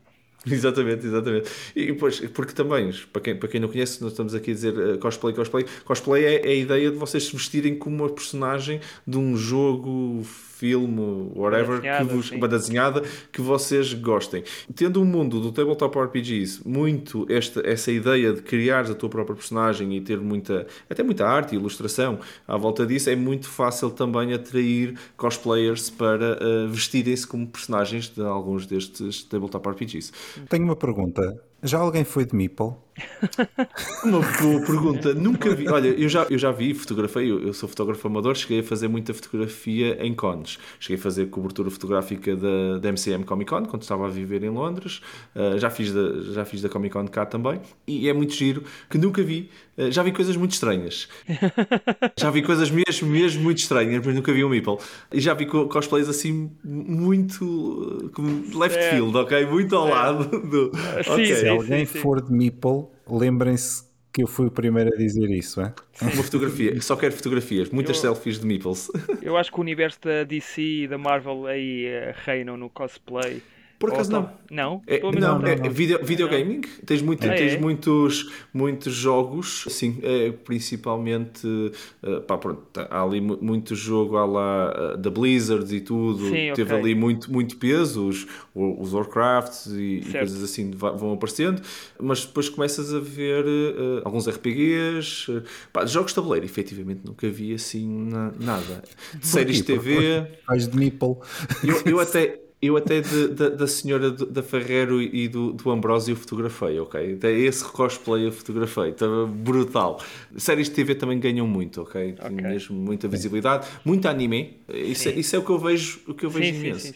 Exatamente, 0.50 1.06
exatamente. 1.06 1.50
E 1.76 1.88
depois, 1.88 2.20
porque 2.34 2.54
também, 2.54 2.92
para 3.12 3.22
quem, 3.22 3.36
para 3.36 3.50
quem 3.50 3.60
não 3.60 3.68
conhece, 3.68 4.02
nós 4.02 4.12
estamos 4.12 4.34
aqui 4.34 4.52
a 4.52 4.54
dizer 4.54 4.78
uh, 4.78 4.98
cosplay, 4.98 5.34
cosplay. 5.34 5.66
Cosplay 5.84 6.24
é, 6.24 6.48
é, 6.48 6.52
a 6.52 6.56
ideia 6.56 6.92
de 6.92 6.98
vocês 6.98 7.26
se 7.26 7.34
vestirem 7.34 7.76
como 7.76 8.04
uma 8.04 8.10
personagem 8.10 8.80
de 9.06 9.18
um 9.18 9.36
jogo 9.36 10.24
filme, 10.60 11.32
whatever, 11.36 11.80
que 11.80 12.04
vos, 12.04 12.32
uma 12.32 12.48
desenhada 12.48 13.02
que 13.32 13.42
vocês 13.42 13.94
gostem. 13.94 14.44
Tendo 14.76 15.02
um 15.02 15.06
mundo 15.06 15.40
do 15.40 15.54
tabletop 15.54 15.98
RPGs 15.98 16.68
muito 16.68 17.26
esta, 17.30 17.66
essa 17.66 17.90
ideia 17.90 18.34
de 18.34 18.42
criar 18.42 18.82
a 18.82 18.94
tua 18.94 19.08
própria 19.08 19.36
personagem 19.36 19.96
e 19.96 20.02
ter 20.02 20.20
muita, 20.20 20.68
até 20.90 21.02
muita 21.02 21.26
arte 21.26 21.56
e 21.56 21.58
ilustração 21.58 22.20
à 22.46 22.58
volta 22.58 22.86
disso, 22.86 23.10
é 23.10 23.16
muito 23.16 23.48
fácil 23.48 23.90
também 23.90 24.34
atrair 24.34 24.96
cosplayers 25.16 25.90
para 25.90 26.38
uh, 26.44 26.68
vestirem-se 26.68 27.26
como 27.26 27.48
personagens 27.48 28.10
de 28.10 28.22
alguns 28.22 28.66
destes 28.66 29.24
tabletop 29.24 29.70
RPGs. 29.70 30.12
Tenho 30.50 30.64
uma 30.66 30.76
pergunta. 30.76 31.22
Já 31.64 31.80
alguém 31.80 32.04
foi 32.04 32.26
de 32.26 32.36
Meeple? 32.36 32.74
Uma 34.04 34.20
boa 34.20 34.62
pergunta. 34.66 35.14
Nunca 35.14 35.54
vi. 35.54 35.68
Olha, 35.68 35.88
eu 35.88 36.10
já, 36.10 36.26
eu 36.30 36.38
já 36.38 36.52
vi, 36.52 36.74
fotografei, 36.74 37.30
eu, 37.32 37.42
eu, 37.42 37.54
sou 37.54 37.68
fotógrafo 37.70 38.08
amador, 38.08 38.36
cheguei 38.36 38.60
a 38.60 38.64
fazer 38.64 38.88
muita 38.88 39.14
fotografia 39.14 39.98
em 40.06 40.14
cons. 40.14 40.60
Cheguei 40.80 40.98
a 40.98 41.02
fazer 41.02 41.28
cobertura 41.28 41.70
fotográfica 41.70 42.36
da, 42.36 42.78
da 42.80 42.90
MCM 42.90 43.24
Comic 43.24 43.50
Con, 43.50 43.66
quando 43.66 43.84
estava 43.84 44.06
a 44.06 44.10
viver 44.10 44.44
em 44.44 44.50
Londres. 44.50 45.02
Uh, 45.36 45.58
já, 45.58 45.70
fiz 45.70 45.94
da, 45.94 46.22
já 46.34 46.46
fiz 46.46 46.62
da 46.62 46.70
Comic 46.70 46.94
Con 46.94 47.08
cá 47.08 47.26
também. 47.26 47.62
E 47.88 48.10
é 48.10 48.14
muito 48.14 48.34
giro, 48.34 48.64
que 48.90 48.98
nunca 48.98 49.24
vi. 49.24 49.50
Uh, 49.78 49.92
já 49.92 50.04
vi 50.04 50.12
coisas 50.12 50.36
muito 50.36 50.52
estranhas. 50.52 51.08
já 52.18 52.30
vi 52.30 52.42
coisas 52.42 52.70
mesmo, 52.70 53.08
mesmo 53.10 53.44
muito 53.44 53.60
estranhas, 53.60 54.06
mas 54.06 54.16
nunca 54.16 54.34
vi 54.34 54.44
um 54.44 54.50
Meeple. 54.50 54.78
E 55.14 55.20
já 55.20 55.34
vi 55.34 55.46
cosplays 55.46 56.10
assim, 56.10 56.52
muito. 56.64 58.12
como 58.14 58.58
left 58.58 58.78
é. 58.78 58.92
field, 58.92 59.16
ok? 59.16 59.46
Muito 59.46 59.76
ao 59.76 59.88
é. 59.88 59.92
lado 59.92 60.42
do. 60.42 60.72
Sim, 61.04 61.49
alguém 61.50 61.86
for 61.86 62.22
de 62.22 62.32
Meeple 62.32 62.88
lembrem-se 63.08 63.90
que 64.12 64.24
eu 64.24 64.28
fui 64.28 64.48
o 64.48 64.52
primeiro 64.52 64.94
a 64.94 64.98
dizer 64.98 65.30
isso, 65.30 65.62
é? 65.62 65.74
Uma 66.02 66.24
fotografia, 66.24 66.80
só 66.82 66.96
quero 66.96 67.14
fotografias, 67.14 67.70
muitas 67.70 67.98
eu, 67.98 68.02
selfies 68.02 68.40
de 68.40 68.46
meeples. 68.46 68.90
Eu 69.22 69.38
acho 69.38 69.52
que 69.52 69.58
o 69.58 69.62
universo 69.62 70.00
da 70.04 70.24
DC 70.24 70.62
e 70.62 70.88
da 70.88 70.98
Marvel 70.98 71.46
aí 71.46 71.86
uh, 71.88 72.14
reinam 72.26 72.58
no 72.58 72.70
cosplay. 72.70 73.42
Por 73.80 73.94
acaso 73.94 74.12
não. 74.12 74.30
Não? 74.52 74.82
É, 74.86 75.00
não, 75.00 75.40
não, 75.40 75.48
é, 75.48 75.54
é 75.54 75.70
video, 75.70 76.04
videogaming. 76.04 76.58
Não. 76.58 76.86
Tens, 76.86 77.02
muito, 77.02 77.26
ah, 77.26 77.34
tens 77.34 77.54
é? 77.54 77.58
muitos, 77.58 78.30
muitos 78.54 78.94
jogos, 78.94 79.66
sim, 79.70 80.00
é, 80.04 80.32
principalmente. 80.32 81.48
Uh, 81.48 82.20
pá, 82.28 82.38
pronto, 82.38 82.62
tá, 82.74 82.88
há 82.92 83.02
ali 83.02 83.22
muito 83.22 83.76
jogo 83.76 84.18
à 84.18 84.26
lá 84.26 84.74
uh, 84.96 84.98
da 84.98 85.10
Blizzard 85.10 85.74
e 85.74 85.80
tudo. 85.80 86.26
Sim, 86.26 86.52
Teve 86.54 86.64
okay. 86.64 86.78
ali 86.78 86.96
muito, 86.96 87.32
muito 87.32 87.56
peso, 87.56 88.06
os, 88.06 88.28
os 88.54 88.92
Warcrafts 88.94 89.68
e, 89.68 90.02
e 90.06 90.12
coisas 90.12 90.44
assim 90.44 90.72
vão 90.72 91.14
aparecendo. 91.14 91.62
Mas 91.98 92.26
depois 92.26 92.50
começas 92.50 92.94
a 92.94 93.00
ver 93.00 93.46
uh, 93.46 94.02
alguns 94.04 94.28
RPGs, 94.28 95.42
pá, 95.72 95.86
jogos 95.86 96.12
de 96.12 96.16
tabuleiro, 96.16 96.46
efetivamente 96.46 97.02
nunca 97.06 97.30
vi 97.30 97.54
assim 97.54 97.88
na, 97.88 98.34
nada. 98.38 98.84
Séries 99.22 99.58
de 99.58 99.64
TV. 99.64 100.28
Faz 100.46 100.68
de 100.68 100.78
nipple. 100.78 101.16
Eu, 101.64 101.82
eu 101.86 102.00
até. 102.02 102.49
Eu 102.62 102.76
até 102.76 103.00
de, 103.00 103.30
de, 103.30 103.50
da 103.52 103.68
senhora 103.68 104.12
da 104.12 104.44
Ferreiro 104.44 105.02
e 105.02 105.30
do, 105.30 105.54
do 105.54 105.72
Ambrósio 105.72 106.14
fotografei, 106.14 106.78
ok? 106.78 107.14
Até 107.14 107.32
esse 107.32 107.64
cosplay 107.64 108.28
eu 108.28 108.34
fotografei, 108.34 108.90
estava 108.90 109.26
brutal. 109.26 110.04
Séries 110.36 110.68
de 110.68 110.76
TV 110.76 110.96
também 110.96 111.18
ganham 111.20 111.48
muito, 111.48 111.82
ok? 111.82 112.16
okay. 112.20 112.30
Mesmo 112.30 112.76
muita 112.76 113.08
visibilidade, 113.08 113.66
muito 113.86 114.10
anime. 114.10 114.58
Isso, 114.68 115.08
é, 115.08 115.14
isso 115.14 115.38
é 115.38 115.40
o 115.40 115.46
que 115.46 115.52
eu 115.52 115.58
vejo, 115.58 116.02
o 116.06 116.14
que 116.14 116.26
eu 116.26 116.30
vejo 116.30 116.54
sim, 116.54 116.60
imenso. 116.60 116.88
Sim, 116.88 116.94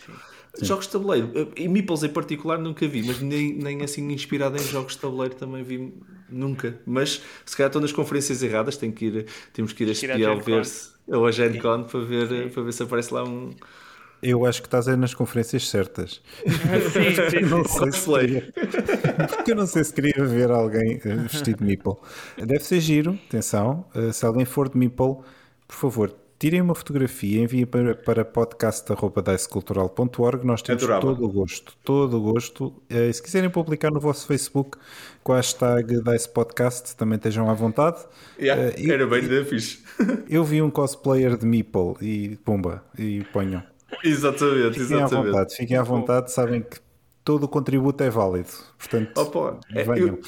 sim, 0.55 0.65
jogos 0.65 0.85
de 0.85 0.91
tabuleiro, 0.91 1.31
e 1.55 1.67
Meeples 1.69 2.03
em 2.03 2.09
particular 2.09 2.59
nunca 2.59 2.85
vi, 2.85 3.01
mas 3.01 3.21
nem, 3.21 3.53
nem 3.53 3.81
assim 3.83 4.05
inspirado 4.11 4.57
em 4.57 4.63
jogos 4.63 4.93
de 4.93 4.99
tabuleiro 4.99 5.35
também 5.35 5.63
vi 5.63 5.93
nunca. 6.29 6.77
Mas 6.85 7.21
se 7.45 7.55
calhar 7.55 7.69
estou 7.69 7.81
nas 7.81 7.93
conferências 7.93 8.43
erradas, 8.43 8.75
tenho 8.75 8.91
que 8.91 9.05
ir, 9.05 9.25
temos 9.53 9.71
que 9.71 9.83
ir 9.83 9.87
a 9.87 9.91
espiar 9.93 10.41
ver 10.41 10.65
se 10.65 10.91
ou 11.07 11.25
a 11.25 11.31
Gen 11.31 11.59
Con 11.59 11.83
para 11.83 11.99
ver, 12.01 12.51
para 12.51 12.63
ver 12.63 12.73
se 12.73 12.83
aparece 12.83 13.13
lá 13.13 13.23
um 13.23 13.51
eu 14.23 14.45
acho 14.45 14.61
que 14.61 14.67
estás 14.67 14.87
aí 14.87 14.95
nas 14.95 15.13
conferências 15.13 15.69
certas. 15.69 16.21
sim, 16.45 17.29
sim, 17.29 17.41
não 17.45 17.63
sei 17.63 17.91
se 17.91 18.09
queria, 18.09 18.51
porque 19.27 19.51
eu 19.51 19.55
não 19.55 19.67
sei 19.67 19.83
se 19.83 19.93
queria 19.93 20.25
ver 20.25 20.49
alguém 20.49 20.99
eh, 21.03 21.15
vestido 21.15 21.57
de 21.57 21.65
Meeple. 21.65 21.95
Deve 22.37 22.63
ser 22.63 22.79
giro, 22.79 23.19
atenção. 23.27 23.85
Eh, 23.93 24.11
se 24.11 24.25
alguém 24.25 24.45
for 24.45 24.67
de 24.69 24.77
Meeple, 24.77 25.17
por 25.67 25.75
favor, 25.75 26.15
tirem 26.39 26.61
uma 26.61 26.73
fotografia, 26.75 27.41
enviem 27.41 27.65
para, 27.65 27.95
para 27.95 28.25
podcast.dicecultural.org. 28.25 30.45
Nós 30.45 30.61
temos 30.61 30.83
Adorava. 30.83 31.05
todo 31.05 31.25
o 31.25 31.31
gosto, 31.31 31.73
todo 31.83 32.17
o 32.17 32.21
gosto. 32.33 32.83
Eh, 32.89 33.13
se 33.13 33.23
quiserem 33.23 33.49
publicar 33.49 33.91
no 33.91 33.99
vosso 33.99 34.27
Facebook 34.27 34.77
com 35.23 35.33
a 35.33 35.37
hashtag 35.37 36.01
Dice 36.01 36.29
Podcast, 36.29 36.95
também 36.95 37.15
estejam 37.15 37.49
à 37.49 37.53
vontade. 37.53 37.97
Yeah, 38.39 38.73
eu, 38.77 38.93
era 38.93 39.07
bem 39.07 39.27
da 39.27 39.43
fixe. 39.45 39.81
Eu 40.29 40.43
vi 40.43 40.61
um 40.61 40.69
cosplayer 40.69 41.35
de 41.37 41.45
Meeple 41.45 41.95
e 42.01 42.37
pumba, 42.43 42.83
e 42.97 43.23
ponham. 43.31 43.63
Exatamente, 44.03 44.79
fiquem 44.79 44.97
exatamente. 44.97 45.13
À 45.13 45.21
vontade, 45.21 45.55
fiquem 45.55 45.77
à 45.77 45.83
vontade, 45.83 46.31
sabem 46.31 46.61
que 46.61 46.77
todo 47.23 47.43
o 47.45 47.47
contributo 47.47 48.03
é 48.03 48.09
válido. 48.09 48.49
Portanto, 48.77 49.17
Opa, 49.17 49.59
é, 49.73 49.83
eu, 49.99 50.19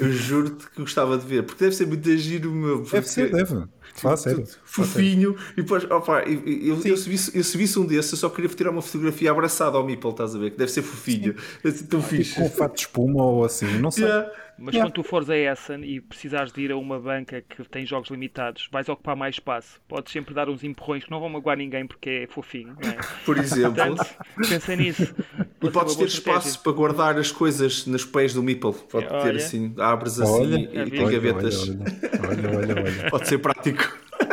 eu 0.00 0.12
juro-te 0.12 0.70
que 0.70 0.80
gostava 0.80 1.18
de 1.18 1.26
ver, 1.26 1.42
porque 1.42 1.64
deve 1.64 1.76
ser 1.76 1.86
muito 1.86 2.16
giro, 2.16 2.50
meu. 2.50 2.82
Deve 2.82 3.08
ser, 3.08 3.30
deve. 3.30 3.64
Fala 3.94 4.16
sério. 4.16 4.44
Fofinho. 4.64 5.36
E 5.52 5.62
depois, 5.62 5.84
opa, 5.84 6.22
eu, 6.22 6.42
eu, 6.46 6.80
eu, 6.84 6.96
se 6.96 7.08
visse, 7.08 7.76
eu 7.76 7.82
um 7.82 7.86
desses, 7.86 8.12
eu 8.12 8.18
só 8.18 8.28
queria 8.28 8.50
tirar 8.50 8.70
uma 8.70 8.82
fotografia 8.82 9.30
abraçada 9.30 9.76
ao 9.76 9.84
Meeple, 9.84 10.10
estás 10.10 10.34
a 10.34 10.38
ver? 10.38 10.50
Que 10.50 10.58
deve 10.58 10.70
ser 10.70 10.82
fofinho. 10.82 11.34
Sim. 11.64 11.86
Tão 11.86 12.02
fixe. 12.02 12.34
Com 12.34 12.46
um 12.46 12.50
fato 12.50 12.74
de 12.74 12.80
espuma 12.80 13.24
ou 13.24 13.44
assim, 13.44 13.78
não 13.78 13.90
sei. 13.90 14.04
Yeah. 14.04 14.30
Mas 14.58 14.74
yeah. 14.74 14.88
quando 14.88 14.94
tu 14.94 15.02
fores 15.02 15.28
a 15.28 15.36
Essen 15.36 15.84
e 15.84 16.00
precisares 16.00 16.52
de 16.52 16.62
ir 16.62 16.72
a 16.72 16.76
uma 16.76 16.98
banca 16.98 17.42
que 17.42 17.62
tem 17.68 17.84
jogos 17.84 18.10
limitados, 18.10 18.68
vais 18.70 18.88
ocupar 18.88 19.16
mais 19.16 19.36
espaço. 19.36 19.80
Podes 19.88 20.12
sempre 20.12 20.34
dar 20.34 20.48
uns 20.48 20.62
empurrões 20.62 21.04
que 21.04 21.10
não 21.10 21.20
vão 21.20 21.28
magoar 21.28 21.56
ninguém 21.56 21.86
porque 21.86 22.10
é 22.10 22.26
fofinho. 22.26 22.76
É? 22.80 22.96
Por 23.24 23.36
exemplo. 23.38 23.74
Portanto, 23.74 24.16
pensa 24.48 24.76
nisso. 24.76 25.14
E 25.62 25.70
podes 25.70 25.96
ter 25.96 26.06
espaço 26.06 26.62
para 26.62 26.72
guardar 26.72 27.18
as 27.18 27.32
coisas 27.32 27.86
nos 27.86 28.04
pés 28.04 28.34
do 28.34 28.42
Meeple. 28.42 28.74
Pode 28.90 29.06
olha. 29.06 29.22
ter 29.22 29.36
assim, 29.36 29.74
abres 29.78 30.20
assim 30.20 30.32
olha, 30.32 30.56
e, 30.56 30.88
e 30.88 30.90
tem 30.90 31.10
gavetas. 31.10 31.68
Olha, 31.68 32.56
olha, 32.56 32.82
olha, 32.82 33.10
Pode 33.10 33.28
ser 33.28 33.38
prático. 33.38 34.04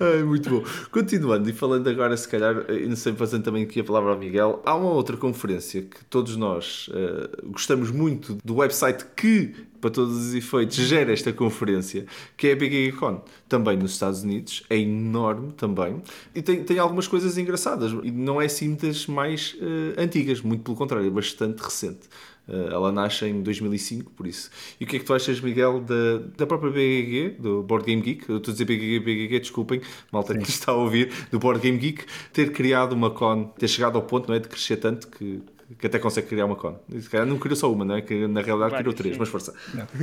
Ai, 0.00 0.22
muito 0.22 0.50
bom. 0.50 0.64
Continuando 0.90 1.48
e 1.48 1.52
falando 1.52 1.88
agora, 1.88 2.16
se 2.16 2.28
calhar, 2.28 2.66
não 2.86 2.96
sei, 2.96 3.12
fazendo 3.14 3.44
também 3.44 3.64
aqui 3.64 3.80
a 3.80 3.84
palavra 3.84 4.12
ao 4.12 4.18
Miguel, 4.18 4.62
há 4.64 4.74
uma 4.74 4.90
outra 4.90 5.16
conferência 5.16 5.82
que 5.82 6.04
todos 6.06 6.36
nós 6.36 6.88
uh, 6.88 7.50
gostamos 7.50 7.90
muito 7.90 8.36
do 8.44 8.56
website 8.56 9.04
que, 9.16 9.54
para 9.80 9.90
todos 9.90 10.16
os 10.16 10.34
efeitos, 10.34 10.76
gera 10.76 11.12
esta 11.12 11.32
conferência, 11.32 12.06
que 12.36 12.48
é 12.48 12.52
a 12.52 12.56
Big 12.56 12.92
Con, 12.92 13.22
também 13.48 13.76
nos 13.76 13.92
Estados 13.92 14.22
Unidos, 14.22 14.64
é 14.68 14.76
enorme 14.76 15.52
também, 15.52 16.02
e 16.34 16.42
tem, 16.42 16.64
tem 16.64 16.78
algumas 16.78 17.06
coisas 17.06 17.38
engraçadas, 17.38 17.92
e 18.02 18.10
não 18.10 18.42
é 18.42 18.46
assim 18.46 18.74
das 18.74 19.06
mais 19.06 19.54
uh, 19.54 20.00
antigas, 20.00 20.40
muito 20.40 20.62
pelo 20.62 20.76
contrário, 20.76 21.06
é 21.06 21.10
bastante 21.10 21.62
recente. 21.62 22.08
Uh, 22.48 22.72
ela 22.72 22.90
nasce 22.90 23.26
em 23.26 23.42
2005, 23.42 24.10
por 24.12 24.26
isso. 24.26 24.50
E 24.80 24.84
o 24.84 24.86
que 24.86 24.96
é 24.96 24.98
que 24.98 25.04
tu 25.04 25.12
achas, 25.12 25.40
Miguel, 25.40 25.80
da, 25.80 26.18
da 26.36 26.46
própria 26.46 26.70
BGG, 26.70 27.36
do 27.38 27.62
Board 27.62 27.84
Game 27.84 28.00
Geek? 28.00 28.28
Eu 28.28 28.38
estou 28.38 28.52
a 28.52 28.54
dizer 28.54 28.64
BGG, 28.64 29.00
BGG, 29.00 29.40
desculpem, 29.40 29.82
malta 30.10 30.32
Sim. 30.32 30.40
que 30.40 30.48
está 30.48 30.72
a 30.72 30.74
ouvir, 30.74 31.12
do 31.30 31.38
Board 31.38 31.60
Game 31.60 31.76
Geek, 31.76 32.04
ter 32.32 32.50
criado 32.52 32.94
uma 32.94 33.10
con, 33.10 33.44
ter 33.58 33.68
chegado 33.68 33.96
ao 33.96 34.02
ponto 34.02 34.28
não 34.28 34.34
é, 34.34 34.38
de 34.38 34.48
crescer 34.48 34.78
tanto 34.78 35.08
que 35.08 35.42
que 35.76 35.86
até 35.86 35.98
consegue 35.98 36.28
criar 36.28 36.46
uma 36.46 36.56
con. 36.56 36.78
Não 37.26 37.38
criou 37.38 37.56
só 37.56 37.70
uma, 37.70 37.84
não 37.84 37.96
é? 37.96 38.00
Que 38.00 38.26
na 38.26 38.40
realidade 38.40 38.76
criou 38.76 38.94
três, 38.94 39.14
sim. 39.14 39.20
mas 39.20 39.28
força. 39.28 39.52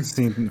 Sim, 0.03 0.49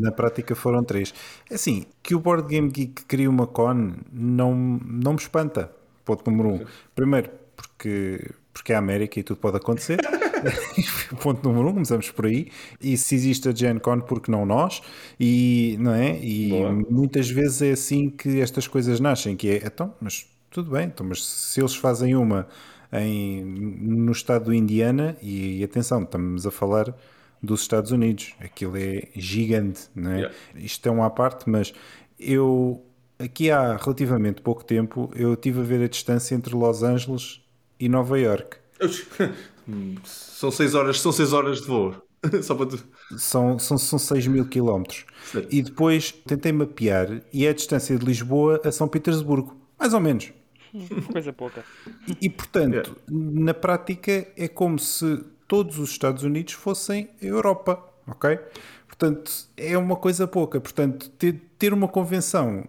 na 0.00 0.10
prática 0.10 0.54
foram 0.54 0.82
três. 0.82 1.12
É 1.50 1.56
assim, 1.56 1.84
que 2.02 2.14
o 2.14 2.20
Board 2.20 2.48
Game 2.48 2.70
Geek 2.70 3.04
crie 3.04 3.28
uma 3.28 3.46
con 3.46 3.94
não, 4.10 4.54
não 4.54 5.12
me 5.12 5.18
espanta. 5.18 5.70
Ponto 6.04 6.30
número 6.30 6.48
um. 6.48 6.64
Primeiro, 6.94 7.30
porque, 7.54 8.30
porque 8.54 8.72
é 8.72 8.76
a 8.76 8.78
América 8.78 9.20
e 9.20 9.22
tudo 9.22 9.38
pode 9.38 9.58
acontecer. 9.58 9.98
Ponto 11.22 11.46
número 11.48 11.68
um, 11.68 11.72
começamos 11.74 12.10
por 12.10 12.26
aí. 12.26 12.50
E 12.80 12.96
se 12.96 13.14
existe 13.14 13.48
a 13.48 13.54
Gen 13.54 13.78
Con, 13.78 14.00
porque 14.00 14.30
não 14.30 14.44
nós? 14.46 14.82
E, 15.18 15.76
não 15.80 15.92
é? 15.92 16.18
e 16.22 16.52
muitas 16.90 17.28
vezes 17.30 17.62
é 17.62 17.70
assim 17.72 18.10
que 18.10 18.40
estas 18.40 18.66
coisas 18.66 19.00
nascem, 19.00 19.36
que 19.36 19.48
é, 19.50 19.62
então, 19.64 19.94
mas 20.00 20.26
tudo 20.50 20.70
bem, 20.70 20.86
então, 20.86 21.06
mas 21.06 21.24
se 21.24 21.60
eles 21.60 21.74
fazem 21.74 22.14
uma 22.16 22.46
em, 22.92 23.44
no 23.44 24.12
estado 24.12 24.46
do 24.46 24.54
Indiana, 24.54 25.16
e, 25.22 25.58
e 25.60 25.64
atenção, 25.64 26.02
estamos 26.02 26.46
a 26.46 26.50
falar 26.50 26.94
dos 27.42 27.60
Estados 27.62 27.90
Unidos, 27.92 28.34
aquilo 28.40 28.76
é 28.76 29.08
gigante, 29.14 29.88
não 29.94 30.10
é? 30.10 30.16
Yeah. 30.16 30.34
Isto 30.56 30.88
é 30.88 30.92
uma 30.92 31.06
à 31.06 31.10
parte, 31.10 31.48
mas 31.48 31.74
eu 32.18 32.82
aqui 33.18 33.50
há 33.50 33.76
relativamente 33.76 34.42
pouco 34.42 34.64
tempo 34.64 35.10
eu 35.14 35.34
estive 35.34 35.60
a 35.60 35.62
ver 35.62 35.82
a 35.84 35.88
distância 35.88 36.34
entre 36.34 36.54
Los 36.54 36.82
Angeles 36.82 37.40
e 37.78 37.88
Nova 37.88 38.18
York. 38.18 38.58
São 40.04 40.50
6 40.50 40.74
horas, 40.74 41.00
são 41.00 41.12
seis 41.12 41.32
horas 41.32 41.60
de 41.60 41.66
voo. 41.66 41.94
Só 42.42 42.54
para 42.54 42.66
tu... 42.66 42.78
São, 43.16 43.58
são, 43.58 43.78
são 43.78 43.98
6 43.98 44.26
mil 44.26 44.46
quilómetros. 44.46 45.04
E 45.50 45.62
depois 45.62 46.12
tentei 46.12 46.52
mapear 46.52 47.22
e 47.32 47.46
é 47.46 47.50
a 47.50 47.54
distância 47.54 47.96
de 47.96 48.04
Lisboa 48.04 48.60
a 48.64 48.72
São 48.72 48.88
Petersburgo. 48.88 49.56
Mais 49.78 49.92
ou 49.94 50.00
menos. 50.00 50.32
Coisa 51.12 51.32
pouca. 51.32 51.64
E, 52.08 52.26
e 52.26 52.30
portanto, 52.30 52.96
yeah. 53.08 53.42
na 53.42 53.54
prática 53.54 54.26
é 54.36 54.48
como 54.48 54.78
se 54.78 55.24
todos 55.46 55.78
os 55.78 55.90
Estados 55.90 56.22
Unidos 56.22 56.54
fossem 56.54 57.10
a 57.22 57.24
Europa, 57.24 57.82
ok? 58.06 58.38
Portanto, 58.86 59.30
é 59.56 59.76
uma 59.76 59.96
coisa 59.96 60.26
pouca. 60.26 60.60
Portanto, 60.60 61.10
ter, 61.10 61.40
ter 61.58 61.72
uma 61.72 61.86
convenção 61.86 62.64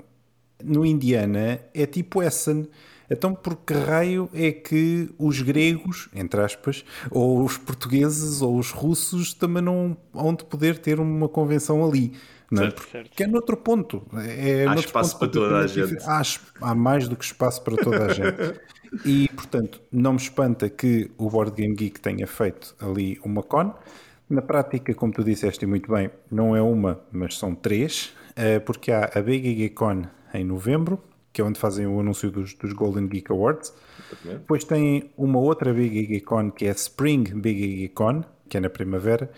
no 0.64 0.86
Indiana 0.86 1.62
é 1.74 1.86
tipo 1.86 2.22
Essen. 2.22 2.68
Então, 3.10 3.34
por 3.34 3.56
que 3.56 3.74
raio 3.74 4.30
é 4.34 4.52
que 4.52 5.10
os 5.18 5.42
gregos, 5.42 6.10
entre 6.14 6.42
aspas, 6.42 6.84
ou 7.10 7.44
os 7.44 7.58
portugueses 7.58 8.42
ou 8.42 8.58
os 8.58 8.72
russos 8.72 9.34
também 9.34 9.64
não 9.64 9.96
vão 10.14 10.34
de 10.34 10.44
poder 10.44 10.78
ter 10.78 11.00
uma 11.00 11.30
convenção 11.30 11.86
ali? 11.86 12.14
Não 12.50 12.64
é? 12.64 12.72
Porque 12.72 13.24
é 13.24 13.28
noutro 13.28 13.58
ponto. 13.58 14.06
É 14.14 14.66
há 14.68 14.76
espaço 14.76 15.18
para 15.20 15.28
toda 15.28 15.58
a 15.58 15.68
gente. 15.68 15.98
Há, 16.04 16.22
há, 16.62 16.76
mais 16.76 17.08
do 17.08 17.16
que 17.16 17.26
espaço 17.26 17.62
para 17.62 17.76
toda 17.76 18.06
a 18.06 18.14
gente. 18.14 18.60
e, 19.06 19.28
portanto, 19.30 19.82
não 19.92 20.14
me 20.14 20.20
espanta 20.20 20.70
que 20.70 21.12
o 21.18 21.30
Board 21.30 21.52
Game 21.52 21.76
Geek 21.76 22.00
tenha 22.00 22.26
feito 22.26 22.76
ali 22.80 23.20
uma 23.24 23.44
con. 23.44 23.74
Na 24.30 24.42
prática, 24.42 24.94
como 24.94 25.14
tu 25.14 25.24
disseste 25.24 25.66
muito 25.66 25.92
bem, 25.92 26.10
não 26.30 26.56
é 26.56 26.62
uma, 26.62 27.00
mas 27.12 27.38
são 27.38 27.56
três, 27.56 28.14
eh, 28.36 28.60
porque 28.60 28.92
há 28.92 29.10
a 29.16 29.22
BGG 29.22 29.70
Con 29.70 30.04
em 30.34 30.44
novembro, 30.44 31.02
que 31.38 31.42
é 31.42 31.44
onde 31.44 31.60
fazem 31.60 31.86
o 31.86 32.00
anúncio 32.00 32.32
dos, 32.32 32.56
dos 32.56 32.74
Golden 32.74 33.08
Geek 33.08 33.32
Awards. 33.32 33.72
Depois 34.24 34.64
tem 34.64 35.12
uma 35.16 35.38
outra 35.38 35.72
BGG 35.72 36.22
Con 36.22 36.50
que 36.50 36.66
é 36.66 36.72
Spring 36.72 37.26
BGG 37.26 37.90
Con, 37.90 38.24
que 38.50 38.58
é 38.58 38.60
na 38.60 38.72
primavera, 38.72 39.30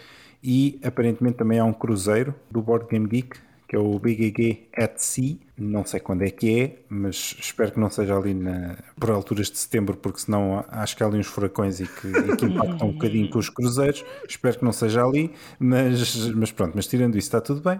e 0.41 0.79
aparentemente 0.81 1.35
também 1.35 1.59
há 1.59 1.65
um 1.65 1.73
cruzeiro 1.73 2.33
do 2.49 2.61
Board 2.61 2.87
Game 2.89 3.05
Geek, 3.05 3.37
que 3.67 3.75
é 3.75 3.79
o 3.79 3.99
BGG 3.99 4.69
at 4.77 4.97
Sea. 4.97 5.35
Não 5.57 5.85
sei 5.85 5.99
quando 5.99 6.21
é 6.21 6.29
que 6.29 6.61
é, 6.61 6.79
mas 6.87 7.35
espero 7.37 7.73
que 7.73 7.79
não 7.81 7.89
seja 7.89 8.17
ali 8.17 8.33
na, 8.33 8.77
por 8.97 9.11
alturas 9.11 9.51
de 9.51 9.57
setembro, 9.57 9.97
porque 9.97 10.21
senão 10.21 10.63
acho 10.69 10.95
que 10.95 11.03
há 11.03 11.05
ali 11.05 11.19
uns 11.19 11.27
furacões 11.27 11.81
e 11.81 11.85
que, 11.85 12.07
e 12.07 12.37
que 12.37 12.45
impactam 12.45 12.87
um 12.87 12.93
bocadinho 12.93 13.29
com 13.29 13.39
os 13.39 13.49
cruzeiros. 13.49 14.05
Espero 14.25 14.57
que 14.57 14.63
não 14.63 14.71
seja 14.71 15.03
ali, 15.03 15.33
mas, 15.59 16.29
mas 16.29 16.49
pronto, 16.49 16.71
mas 16.75 16.87
tirando 16.87 17.17
isso 17.17 17.27
está 17.27 17.41
tudo 17.41 17.59
bem. 17.59 17.77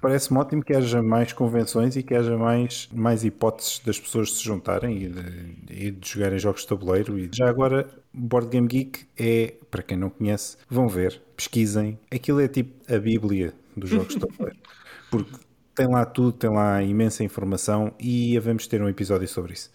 Parece-me 0.00 0.38
ótimo 0.38 0.62
que 0.62 0.74
haja 0.74 1.02
mais 1.02 1.32
convenções 1.32 1.96
e 1.96 2.02
que 2.02 2.14
haja 2.14 2.36
mais, 2.36 2.88
mais 2.92 3.24
hipóteses 3.24 3.80
das 3.84 3.98
pessoas 3.98 4.32
se 4.32 4.44
juntarem 4.44 5.02
e 5.02 5.08
de, 5.08 5.86
e 5.86 5.90
de 5.90 6.08
jogarem 6.08 6.38
jogos 6.38 6.62
de 6.62 6.68
tabuleiro. 6.68 7.18
E 7.18 7.30
já 7.32 7.48
agora, 7.48 7.88
Board 8.12 8.48
Game 8.48 8.68
Geek 8.68 9.06
é, 9.18 9.54
para 9.70 9.82
quem 9.82 9.96
não 9.96 10.10
conhece, 10.10 10.56
vão 10.68 10.88
ver, 10.88 11.20
pesquisem. 11.36 11.98
Aquilo 12.10 12.40
é 12.40 12.48
tipo 12.48 12.72
a 12.92 12.98
Bíblia 12.98 13.54
dos 13.76 13.90
jogos 13.90 14.14
de 14.14 14.20
tabuleiro. 14.20 14.58
Porque 15.10 15.46
tem 15.74 15.86
lá 15.86 16.04
tudo, 16.04 16.32
tem 16.32 16.50
lá 16.50 16.82
imensa 16.82 17.22
informação 17.22 17.92
e 18.00 18.36
havemos 18.36 18.66
ter 18.66 18.82
um 18.82 18.88
episódio 18.88 19.28
sobre 19.28 19.52
isso. 19.52 19.70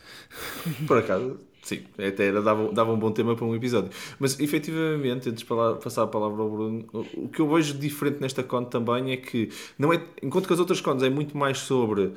Por 0.88 0.98
acaso, 0.98 1.40
Sim, 1.72 1.84
até 1.98 2.28
era, 2.28 2.42
dava, 2.42 2.70
dava 2.74 2.92
um 2.92 3.00
bom 3.00 3.14
tema 3.14 3.34
para 3.34 3.46
um 3.46 3.56
episódio. 3.56 3.90
Mas 4.20 4.38
efetivamente, 4.42 5.30
antes 5.30 5.42
de 5.42 5.46
passar 5.82 6.04
a 6.04 6.08
palavra 6.08 6.42
ao 6.42 6.50
Bruno, 6.50 6.86
o 7.16 7.30
que 7.30 7.40
eu 7.40 7.48
vejo 7.48 7.78
diferente 7.78 8.20
nesta 8.20 8.44
conta 8.44 8.72
também 8.72 9.14
é 9.14 9.16
que, 9.16 9.48
não 9.80 9.94
é, 9.94 10.04
enquanto 10.22 10.48
que 10.48 10.54
as 10.54 10.60
outras 10.60 10.82
contas 10.82 11.04
é 11.04 11.10
muito 11.10 11.38
mais 11.38 11.60
sobre 11.60 12.12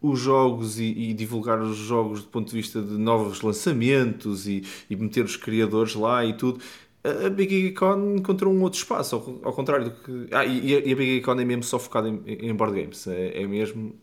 os 0.00 0.20
jogos 0.20 0.78
e, 0.78 0.84
e, 0.84 1.14
divulgar 1.14 1.60
os 1.60 1.76
jogos 1.76 2.22
do 2.22 2.28
ponto 2.28 2.48
de 2.48 2.54
vista 2.54 2.80
de 2.80 2.92
novos 2.92 3.42
lançamentos 3.42 4.46
e, 4.46 4.62
e 4.88 4.94
meter 4.94 5.24
os 5.24 5.34
criadores 5.34 5.96
lá 5.96 6.24
e 6.24 6.34
tudo. 6.34 6.60
A 7.02 7.28
Big 7.28 7.66
Econ 7.66 8.14
encontrou 8.18 8.54
um 8.54 8.62
outro 8.62 8.78
espaço, 8.78 9.16
ao, 9.16 9.48
ao 9.48 9.52
contrário 9.52 9.86
do 9.86 9.90
que. 9.90 10.28
Ah, 10.32 10.44
e, 10.44 10.76
a, 10.76 10.78
e 10.78 10.92
a 10.92 10.96
Big 10.96 11.16
Econ 11.16 11.40
é 11.40 11.44
mesmo 11.44 11.64
só 11.64 11.76
focada 11.76 12.08
em, 12.08 12.22
em 12.24 12.54
board 12.54 12.80
games, 12.80 13.04
é, 13.08 13.42
é 13.42 13.46
mesmo 13.48 13.96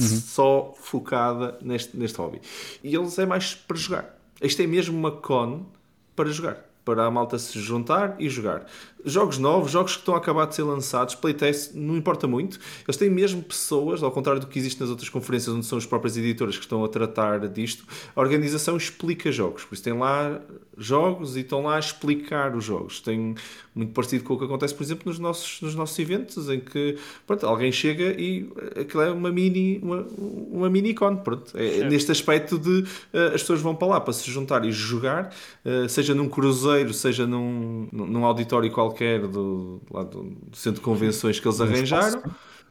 uhum. 0.00 0.06
só 0.06 0.74
focada 0.76 1.56
neste, 1.62 1.96
neste 1.96 2.18
hobby. 2.18 2.40
E 2.82 2.92
eles 2.92 3.16
é 3.16 3.26
mais 3.26 3.54
para 3.54 3.76
jogar 3.76 4.19
isto 4.40 4.62
é 4.62 4.66
mesmo 4.66 4.98
uma 4.98 5.10
con 5.10 5.66
para 6.16 6.30
jogar. 6.30 6.64
Para 6.84 7.04
a 7.04 7.10
malta 7.10 7.38
se 7.38 7.58
juntar 7.60 8.16
e 8.18 8.28
jogar. 8.28 8.66
Jogos 9.04 9.38
novos, 9.38 9.70
jogos 9.70 9.92
que 9.92 10.00
estão 10.00 10.14
a 10.14 10.18
acabar 10.18 10.46
de 10.46 10.54
ser 10.54 10.62
lançados, 10.62 11.14
playtest, 11.14 11.72
não 11.74 11.96
importa 11.96 12.26
muito. 12.26 12.58
Eles 12.86 12.96
têm 12.96 13.10
mesmo 13.10 13.42
pessoas, 13.42 14.02
ao 14.02 14.10
contrário 14.10 14.40
do 14.40 14.46
que 14.46 14.58
existe 14.58 14.80
nas 14.80 14.90
outras 14.90 15.08
conferências, 15.08 15.54
onde 15.54 15.66
são 15.66 15.78
as 15.78 15.86
próprias 15.86 16.16
editoras 16.16 16.56
que 16.56 16.64
estão 16.64 16.84
a 16.84 16.88
tratar 16.88 17.48
disto. 17.48 17.84
A 18.14 18.20
organização 18.20 18.76
explica 18.76 19.32
jogos. 19.32 19.64
Por 19.64 19.74
isso 19.74 19.82
tem 19.82 19.92
lá 19.92 20.40
jogos 20.76 21.36
e 21.36 21.40
estão 21.40 21.62
lá 21.62 21.76
a 21.76 21.78
explicar 21.78 22.56
os 22.56 22.64
jogos. 22.64 23.00
Tem 23.00 23.34
muito 23.74 23.92
parecido 23.92 24.24
com 24.24 24.34
o 24.34 24.38
que 24.38 24.44
acontece, 24.44 24.74
por 24.74 24.82
exemplo, 24.82 25.04
nos 25.06 25.18
nossos, 25.18 25.60
nos 25.60 25.74
nossos 25.74 25.98
eventos, 25.98 26.48
em 26.48 26.60
que 26.60 26.96
pronto, 27.26 27.46
alguém 27.46 27.70
chega 27.70 28.14
e 28.18 28.48
aquilo 28.80 29.02
é 29.02 29.10
uma 29.10 29.30
mini, 29.30 29.78
uma, 29.82 30.06
uma 30.50 30.70
mini 30.70 30.90
icon. 30.90 31.16
Pronto. 31.16 31.52
É, 31.56 31.88
neste 31.88 32.10
aspecto 32.10 32.58
de 32.58 32.80
uh, 32.80 33.34
as 33.34 33.42
pessoas 33.42 33.60
vão 33.60 33.74
para 33.74 33.88
lá 33.88 34.00
para 34.00 34.12
se 34.12 34.30
juntar 34.30 34.64
e 34.64 34.72
jogar, 34.72 35.32
uh, 35.64 35.88
seja 35.88 36.14
num 36.14 36.28
cruzeiro, 36.28 36.92
seja 36.92 37.26
num, 37.26 37.88
num 37.92 38.24
auditório 38.24 38.70
qualquer 38.70 38.89
do, 39.30 39.80
lá 39.90 40.02
do 40.04 40.36
centro 40.52 40.80
de 40.80 40.84
convenções 40.84 41.38
que 41.38 41.46
eles 41.46 41.60
arranjaram 41.60 42.22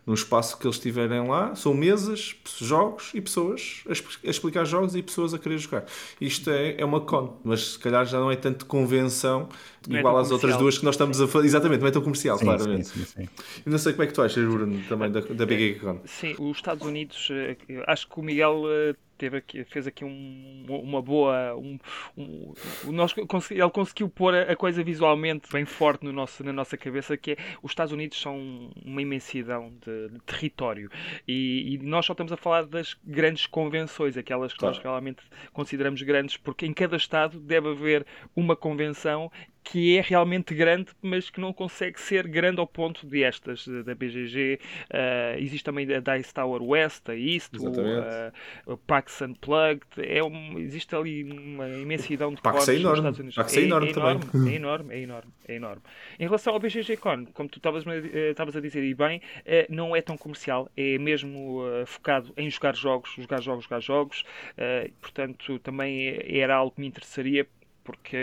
num 0.10 0.16
espaço 0.16 0.58
que 0.58 0.66
eles 0.66 0.80
tiverem 0.80 1.28
lá, 1.28 1.54
são 1.54 1.72
mesas, 1.72 2.36
jogos 2.60 3.12
e 3.14 3.22
pessoas 3.22 3.84
a, 3.88 4.28
explicar 4.28 4.66
jogos 4.66 4.96
e 4.96 5.04
pessoas 5.04 5.36
a 5.36 5.38
querer 5.38 5.60
jogar. 5.60 5.86
Isto 6.20 6.50
é, 6.50 6.82
é 6.82 6.84
uma 6.84 7.02
con, 7.02 7.40
mas 7.44 7.74
se 7.74 7.80
calhar 7.80 8.04
já 8.08 8.20
não 8.20 8.32
é 8.32 8.36
tanto 8.36 8.66
convenção 8.66 9.48
não 9.88 9.98
é 9.98 10.00
igual 10.00 10.18
é 10.18 10.22
às 10.22 10.32
outras 10.32 10.58
duas 10.58 10.80
que 10.80 10.86
nós 10.86 10.96
estamos 10.96 11.22
a 11.22 11.28
fazer. 11.28 11.46
Exatamente, 11.46 11.82
não 11.82 11.88
é 11.88 11.92
tão 11.92 12.02
comercial, 12.02 12.40
sim, 12.40 12.46
claramente. 12.46 12.88
Sim, 12.88 13.06
sim. 13.06 13.30
Eu 13.64 13.72
não 13.72 13.78
sei 13.78 13.94
como 13.94 14.04
é 14.04 14.08
que 14.08 14.14
tu 14.14 14.24
achas, 14.24 14.44
Bruno, 14.44 14.82
também 14.90 15.12
da, 15.12 15.20
da 15.22 15.46
Big 15.46 15.80
Con. 15.80 16.00
Sim, 16.06 16.36
os 16.40 16.58
Estados 16.58 16.88
Unidos, 16.88 17.28
eh, 17.32 17.56
acho 17.86 18.10
que 18.10 18.20
o 18.20 18.24
Miguel 18.24 18.64
eh, 18.68 18.96
teve 19.20 19.38
aqui, 19.38 19.64
fez 19.66 19.86
aqui 19.86 20.06
um, 20.06 20.66
uma 20.68 21.02
boa. 21.02 21.56
Um, 21.56 21.78
um, 22.18 22.54
nós, 22.92 23.14
ele 23.18 23.70
conseguiu 23.70 24.10
pôr 24.10 24.34
a, 24.34 24.56
coisa 24.56 24.82
visualmente 24.82 25.52
bem 25.52 25.66
forte 25.66 26.06
no 26.06 26.14
nosso, 26.14 26.44
na 26.44 26.54
nossa 26.54 26.78
cabeça, 26.78 27.18
que 27.18 27.34
é 27.34 27.38
os 27.62 27.72
Estados 27.72 27.92
Unidos 27.92 28.20
são 28.20 28.72
uma 28.84 29.02
imensidão 29.02 29.74
de, 29.86 30.10
de 30.10 30.20
território. 30.22 30.90
E, 31.28 31.76
e, 31.76 31.78
nós 31.80 32.06
só 32.06 32.14
estamos 32.14 32.32
a 32.32 32.38
falar 32.38 32.66
das 32.66 32.98
grandes 33.04 33.46
convenções, 33.46 34.16
aquelas 34.18 34.54
que 34.54 34.60
claro. 34.60 34.76
nós 34.76 34.84
realmente 34.84 35.22
consideramos 35.52 36.02
grandes, 36.02 36.38
porque 36.38 36.66
em 36.66 36.74
cada 36.74 36.96
estado 36.96 37.40
deve 37.40 37.70
haver 37.70 38.06
uma 38.36 38.56
convenção 38.56 39.30
que 39.72 39.98
é 39.98 40.02
realmente 40.02 40.56
grande, 40.56 40.88
mas 41.00 41.30
que 41.30 41.40
não 41.40 41.54
consegue 41.54 42.02
ser 42.02 42.28
grande 42.28 42.60
ao 42.60 42.66
ponto 42.66 43.06
de 43.06 43.24
estas 43.24 43.68
da 43.68 43.94
BGG. 43.94 44.60
Uh, 44.60 44.88
eh, 44.90 45.36
existe 45.38 45.64
também 45.64 45.88
a 45.94 46.00
Dice 46.00 46.34
Tower 46.34 46.64
West, 46.64 47.08
a 47.08 47.16
East, 47.16 47.54
o, 47.60 48.74
uh, 48.74 48.78
PAX 48.78 49.22
Unplugged. 49.22 49.86
É 49.98 50.24
um, 50.24 50.58
existe 50.58 50.96
ali 50.96 51.24
uma 51.24 51.70
imensidão 51.70 52.34
de 52.34 52.42
PAX 52.42 52.68
é 52.68 52.78
enorme. 52.78 52.98
Estados 52.98 53.20
Unidos. 53.20 53.36
PAX 53.36 53.58
é, 53.58 53.60
é, 53.60 53.64
enorme, 53.64 53.88
é 53.88 53.92
enorme 53.92 54.26
também. 54.26 54.54
É 54.54 54.56
enorme, 54.56 54.96
é 54.96 55.00
enorme, 55.02 55.32
é 55.48 55.56
enorme. 55.56 55.82
Em 56.20 56.24
relação 56.24 56.54
ao 56.54 56.60
BGG 56.60 56.98
Con, 56.98 57.28
como 57.28 57.48
tu 57.48 57.60
estavas 57.60 57.86
uh, 57.86 58.58
a 58.58 58.62
dizer 58.62 58.84
e 58.84 58.96
bem, 58.96 59.22
não 59.70 59.96
é 59.96 60.02
tão 60.02 60.18
comercial, 60.18 60.68
é 60.76 60.98
mesmo 60.98 61.62
focado 61.86 62.34
em 62.36 62.50
jogar 62.50 62.76
jogos, 62.76 63.14
jogar 63.16 63.42
jogos, 63.42 63.66
jogar 63.66 63.80
jogos. 63.82 64.24
portanto, 65.00 65.60
também 65.60 66.20
era 66.26 66.56
algo 66.56 66.72
que 66.72 66.82
me 66.82 66.88
interessaria 66.88 67.48
porque 67.84 68.18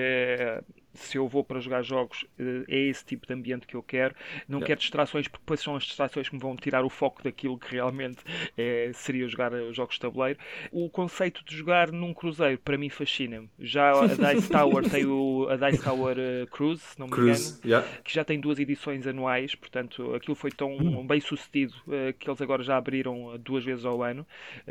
se 0.97 1.19
eu 1.19 1.29
vou 1.29 1.45
para 1.45 1.61
jogar 1.61 1.83
jogos, 1.83 2.25
eh, 2.39 2.65
é 2.69 2.79
esse 2.89 3.05
tipo 3.05 3.27
de 3.27 3.33
ambiente 3.33 3.67
que 3.67 3.75
eu 3.75 3.83
quero. 3.83 4.15
Não 4.49 4.59
yeah. 4.59 4.67
quero 4.67 4.81
distrações, 4.81 5.29
porque 5.29 5.43
depois 5.43 5.61
são 5.61 5.77
as 5.77 5.85
distrações 5.85 6.29
que 6.29 6.35
me 6.35 6.41
vão 6.41 6.57
tirar 6.57 6.85
o 6.85 6.91
foco 6.91 7.23
daquilo 7.23 7.59
que 7.59 7.73
realmente 7.73 8.19
é, 8.57 8.91
seria 8.95 9.27
jogar 9.29 9.53
eh, 9.53 9.73
jogos 9.73 9.95
de 9.95 10.01
tabuleiro. 10.01 10.39
O 10.73 10.89
conceito 10.91 11.45
de 11.45 11.57
jogar 11.57 11.93
num 11.93 12.13
cruzeiro, 12.13 12.59
para 12.59 12.77
mim, 12.77 12.89
fascina-me. 12.89 13.49
Já 13.59 13.91
a 13.91 14.07
Dice 14.35 14.51
Tower 14.51 14.89
tem 14.89 15.07
o, 15.07 15.47
a 15.49 15.57
Dice 15.57 15.83
Tower 15.83 16.17
Cruise, 16.51 16.83
se 16.83 16.99
não 16.99 17.07
me 17.07 17.13
Cruise, 17.13 17.51
engano, 17.51 17.61
yeah. 17.65 17.89
que 18.03 18.13
já 18.13 18.25
tem 18.25 18.41
duas 18.41 18.59
edições 18.59 19.07
anuais, 19.07 19.55
portanto, 19.55 20.15
aquilo 20.15 20.35
foi 20.35 20.51
tão 20.51 20.77
hum. 20.77 21.07
bem 21.07 21.21
sucedido 21.21 21.75
que 22.19 22.29
eles 22.29 22.41
agora 22.41 22.63
já 22.63 22.77
abriram 22.77 23.39
duas 23.39 23.65
vezes 23.65 23.85
ao 23.85 24.03
ano. 24.03 24.27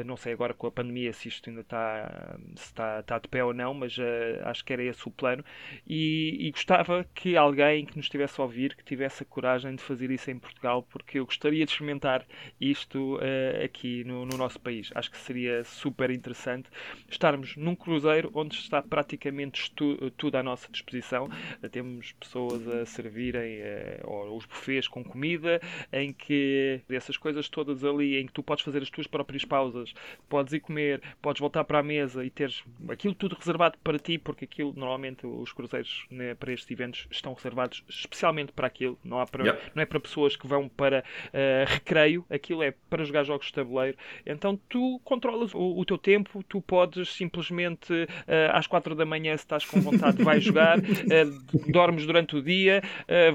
Não 0.05 0.17
sei 0.17 0.33
agora 0.33 0.53
com 0.53 0.67
a 0.67 0.71
pandemia 0.71 1.13
se 1.13 1.27
isto 1.27 1.49
ainda 1.49 1.61
está, 1.61 2.37
se 2.55 2.65
está, 2.65 2.99
está 2.99 3.19
de 3.19 3.27
pé 3.27 3.43
ou 3.43 3.53
não, 3.53 3.73
mas 3.73 3.95
acho 4.43 4.63
que 4.63 4.73
era 4.73 4.83
esse 4.83 5.07
o 5.07 5.11
plano. 5.11 5.43
E 5.87 6.14
e, 6.15 6.51
gostava 6.51 7.05
que 7.13 7.35
alguém 7.35 7.85
que 7.85 7.97
nos 7.97 8.05
estivesse 8.05 8.39
a 8.39 8.43
ouvir 8.43 8.75
que 8.75 8.83
tivesse 8.83 9.23
a 9.23 9.25
coragem 9.25 9.75
de 9.75 9.83
fazer 9.83 10.11
isso 10.11 10.29
em 10.31 10.39
Portugal, 10.39 10.83
porque 10.83 11.19
eu 11.19 11.25
gostaria 11.25 11.65
de 11.65 11.71
experimentar 11.71 12.25
isto 12.59 13.17
uh, 13.17 13.63
aqui 13.63 14.03
no, 14.03 14.25
no, 14.25 14.37
nosso 14.37 14.59
país. 14.59 14.91
Acho 14.95 15.11
que 15.11 15.17
seria 15.17 15.63
super 15.63 16.09
interessante 16.09 16.69
estarmos 17.09 17.55
num 17.55 17.75
cruzeiro 17.75 18.31
onde 18.33 18.55
está 18.55 18.81
praticamente 18.81 19.71
tudo 20.17 20.35
à 20.37 20.43
nossa 20.43 20.71
disposição. 20.71 21.29
Uh, 21.61 21.69
temos 21.69 22.13
pessoas 22.13 22.67
a 22.67 22.85
servirem 22.85 23.59
uh, 24.03 24.35
os 24.35 24.45
buffets 24.45 24.87
com 24.87 25.03
comida, 25.03 25.59
em 25.91 26.13
que 26.13 26.81
essas 26.89 27.17
coisas 27.17 27.49
todas 27.49 27.83
ali, 27.83 28.17
em 28.17 28.27
que 28.27 28.33
tu 28.33 28.43
podes 28.43 28.63
fazer 28.63 28.81
as 28.81 28.89
tuas 28.89 29.07
próprias 29.07 29.45
pausas, 29.45 29.93
podes 30.29 30.53
ir 30.53 30.59
comer, 30.59 31.01
podes 31.21 31.39
voltar 31.39 31.63
para 31.63 31.79
a 31.79 31.83
mesa 31.83 32.25
e 32.25 32.29
teres 32.29 32.63
aquilo 32.89 33.13
tudo 33.13 33.35
reservado 33.35 33.77
para 33.83 33.99
ti, 33.99 34.17
porque 34.17 34.45
aquilo 34.45 34.73
normalmente 34.75 35.25
os 35.25 35.51
cruzeiros 35.51 36.04
né, 36.09 36.35
para 36.35 36.51
estes 36.51 36.69
eventos 36.69 37.07
estão 37.11 37.33
reservados 37.33 37.83
especialmente 37.89 38.51
para 38.51 38.67
aquilo, 38.67 38.97
não, 39.03 39.19
há 39.19 39.25
para, 39.25 39.43
yeah. 39.43 39.61
não 39.73 39.83
é 39.83 39.85
para 39.85 39.99
pessoas 39.99 40.35
que 40.35 40.47
vão 40.47 40.67
para 40.69 41.03
uh, 41.27 41.71
recreio, 41.71 42.25
aquilo 42.29 42.63
é 42.63 42.73
para 42.89 43.03
jogar 43.03 43.23
jogos 43.23 43.47
de 43.47 43.53
tabuleiro. 43.53 43.97
Então 44.25 44.59
tu 44.69 44.99
controlas 45.03 45.53
o, 45.53 45.79
o 45.79 45.85
teu 45.85 45.97
tempo, 45.97 46.43
tu 46.43 46.61
podes 46.61 47.13
simplesmente 47.13 47.93
uh, 47.93 48.07
às 48.51 48.67
quatro 48.67 48.95
da 48.95 49.05
manhã, 49.05 49.35
se 49.37 49.43
estás 49.43 49.65
com 49.65 49.81
vontade, 49.81 50.23
vais 50.23 50.43
jogar, 50.45 50.79
uh, 50.79 51.71
dormes 51.71 52.05
durante 52.05 52.35
o 52.35 52.41
dia, 52.41 52.81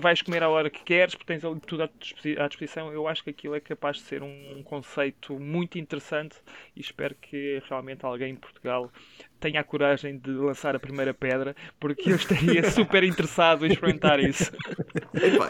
vais 0.00 0.22
comer 0.22 0.42
à 0.42 0.48
hora 0.48 0.70
que 0.70 0.82
queres, 0.82 1.14
porque 1.14 1.26
tens 1.32 1.44
ali 1.44 1.60
tudo 1.60 1.82
à 1.82 1.88
disposição. 2.48 2.92
Eu 2.92 3.06
acho 3.08 3.22
que 3.22 3.30
aquilo 3.30 3.54
é 3.54 3.60
capaz 3.60 3.96
de 3.96 4.02
ser 4.02 4.22
um, 4.22 4.58
um 4.58 4.62
conceito 4.62 5.38
muito 5.38 5.78
interessante 5.78 6.36
e 6.76 6.80
espero 6.80 7.14
que 7.14 7.62
realmente 7.68 8.04
alguém 8.04 8.32
em 8.32 8.36
Portugal 8.36 8.90
tenha 9.40 9.60
a 9.60 9.64
coragem 9.64 10.18
de 10.18 10.30
lançar 10.30 10.76
a 10.76 10.78
primeira 10.78 11.14
pedra, 11.14 11.56
porque 11.80 12.12
eu 12.12 12.16
estaria 12.16 12.62
super 12.70 13.02
interessado 13.02 13.66
em 13.66 13.72
experimentar 13.72 14.20
isso. 14.20 14.52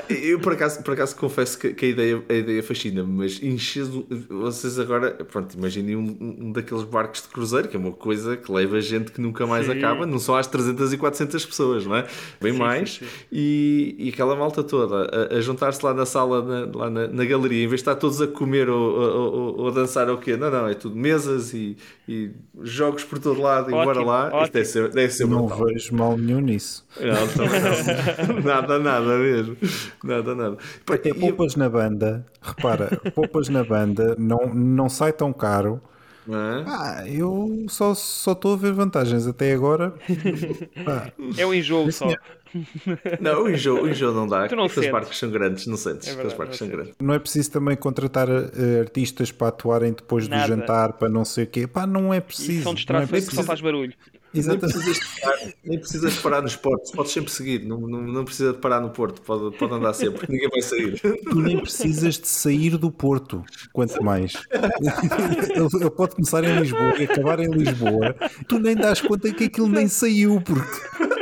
eu 0.09 0.38
por 0.38 0.53
acaso, 0.53 0.82
por 0.82 0.95
acaso 0.95 1.16
confesso 1.16 1.59
que, 1.59 1.74
que 1.74 1.86
a 1.86 1.88
ideia, 1.88 2.22
a 2.28 2.34
ideia 2.34 2.62
fascina-me, 2.62 3.12
mas 3.12 3.43
enchedo, 3.43 4.07
vocês 4.28 4.78
agora, 4.78 5.12
pronto, 5.24 5.55
imaginem 5.57 5.97
um, 5.97 6.16
um, 6.20 6.53
daqueles 6.53 6.84
barcos 6.84 7.22
de 7.22 7.28
cruzeiro, 7.28 7.68
que 7.68 7.76
é 7.76 7.78
uma 7.78 7.93
coisa 7.93 8.36
que 8.36 8.51
leva 8.51 8.80
gente 8.80 9.11
que 9.11 9.20
nunca 9.20 9.47
mais 9.47 9.66
sim. 9.66 9.72
acaba, 9.72 10.07
não 10.07 10.18
só 10.18 10.38
às 10.38 10.47
300 10.47 10.93
e 10.93 10.97
400 10.99 11.45
pessoas, 11.47 11.84
não 11.84 11.97
é? 11.97 12.07
Bem 12.41 12.53
sim, 12.53 12.59
mais, 12.59 12.93
sim, 12.95 13.07
e, 13.32 13.97
e 13.99 14.09
aquela 14.11 14.36
malta 14.36 14.62
toda 14.62 15.11
a, 15.11 15.36
a 15.36 15.41
juntar-se 15.41 15.84
lá 15.84 15.93
na 15.93 16.07
sala, 16.07 16.43
na, 16.43 16.78
lá 16.78 16.91
na, 16.91 17.09
na, 17.09 17.24
galeria, 17.24 17.64
em 17.64 17.68
vez 17.68 17.80
de 17.80 17.82
estar 17.82 17.97
todos 17.97 18.22
a 18.22 18.28
comer 18.28 18.68
ou, 18.68 18.80
ou, 18.80 19.34
ou, 19.34 19.61
ou 19.61 19.68
a 19.68 19.70
dançar 19.72 20.09
ou 20.09 20.16
o 20.16 20.18
quê? 20.18 20.36
Não, 20.36 20.51
não, 20.51 20.68
é 20.68 20.74
tudo 20.74 20.95
mesas 20.95 21.53
e, 21.53 21.76
e 22.09 22.30
jogos 22.62 23.03
por 23.03 23.18
todo 23.18 23.41
lado 23.41 23.70
bora 23.85 24.01
lá. 24.03 24.26
Ótimo. 24.26 24.43
Isto 24.43 24.53
deve 24.53 24.64
ser, 24.66 24.89
deve 24.91 25.12
ser 25.12 25.26
Não 25.26 25.47
brutal. 25.47 25.66
vejo 25.66 25.95
mal 25.95 26.16
nenhum 26.16 26.41
nisso. 26.41 26.87
Não, 27.01 28.35
não. 28.37 28.41
nada, 28.45 28.78
nada 28.78 29.18
mesmo. 29.18 29.57
Nada, 30.05 30.35
nada. 30.35 30.57
Até 30.91 31.12
poupas 31.14 31.57
na 31.57 31.68
banda, 31.68 32.26
repara, 32.41 33.01
poupas 33.14 33.49
na 33.49 33.64
banda, 33.64 34.14
não, 34.18 34.53
não 34.55 34.89
sai 34.89 35.12
tão 35.12 35.33
caro. 35.33 35.81
É? 36.28 36.64
Ah, 36.66 37.05
eu 37.09 37.64
só 37.68 37.93
estou 37.93 38.53
a 38.53 38.57
ver 38.57 38.72
vantagens 38.72 39.26
até 39.26 39.53
agora. 39.53 39.95
É 41.37 41.47
um 41.47 41.55
enjoo 41.55 41.91
só. 41.91 42.09
Não, 43.20 43.44
o 43.44 43.51
enjoo, 43.51 43.82
o 43.82 43.88
enjoo 43.88 44.12
não 44.12 44.26
dá. 44.26 44.48
Tu 44.48 44.57
não 44.57 44.64
Aqueles 44.64 44.90
barcos 44.90 45.18
são 45.18 45.30
grandes, 45.30 45.66
não 45.66 45.76
sentes? 45.76 46.09
É 46.09 46.14
verdade, 46.14 46.57
são 46.57 46.68
grandes. 46.68 46.94
Não 47.01 47.14
é 47.14 47.18
preciso 47.18 47.51
também 47.51 47.76
contratar 47.76 48.28
uh, 48.28 48.80
artistas 48.80 49.30
para 49.30 49.48
atuarem 49.48 49.92
depois 49.92 50.28
Nada. 50.28 50.42
do 50.42 50.48
jantar, 50.48 50.92
para 50.94 51.09
não 51.09 51.24
sei 51.24 51.44
o 51.44 51.46
quê. 51.46 51.66
Pá, 51.66 51.86
não 51.86 52.12
é 52.12 52.20
preciso. 52.20 52.61
E 52.61 52.62
são 52.62 52.74
distrações 52.74 53.28
é 53.28 53.30
só 53.30 53.42
faz 53.42 53.61
barulho. 53.61 53.94
Exatamente. 54.32 54.76
Nem 54.76 54.84
precisas, 54.84 55.20
parar, 55.20 55.53
nem 55.64 55.78
precisas 55.78 56.18
parar 56.18 56.42
nos 56.42 56.57
portos, 56.57 56.90
podes 56.92 57.12
sempre 57.12 57.32
seguir, 57.32 57.64
não, 57.66 57.80
não, 57.80 58.01
não 58.01 58.24
precisa 58.24 58.53
de 58.53 58.59
parar 58.59 58.80
no 58.80 58.90
porto, 58.90 59.20
pode, 59.22 59.57
pode 59.57 59.74
andar 59.74 59.92
sempre, 59.92 60.24
ninguém 60.28 60.48
vai 60.48 60.62
sair. 60.62 61.01
Tu 61.01 61.40
nem 61.40 61.59
precisas 61.59 62.16
de 62.16 62.28
sair 62.28 62.76
do 62.76 62.92
porto, 62.92 63.42
quanto 63.72 64.03
mais. 64.05 64.34
Ele, 64.53 65.68
ele 65.80 65.90
pode 65.90 66.14
começar 66.14 66.44
em 66.44 66.61
Lisboa 66.61 66.96
e 66.96 67.05
acabar 67.05 67.40
em 67.40 67.51
Lisboa, 67.51 68.14
tu 68.46 68.61
nem 68.61 68.76
dás 68.76 69.01
conta 69.01 69.32
que 69.32 69.44
aquilo 69.44 69.68
nem 69.68 69.88
saiu, 69.88 70.40
porque 70.40 71.20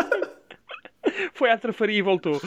foi 1.39 1.51
à 1.51 1.57
trafaria 1.57 1.99
e 1.99 2.03
voltou. 2.03 2.41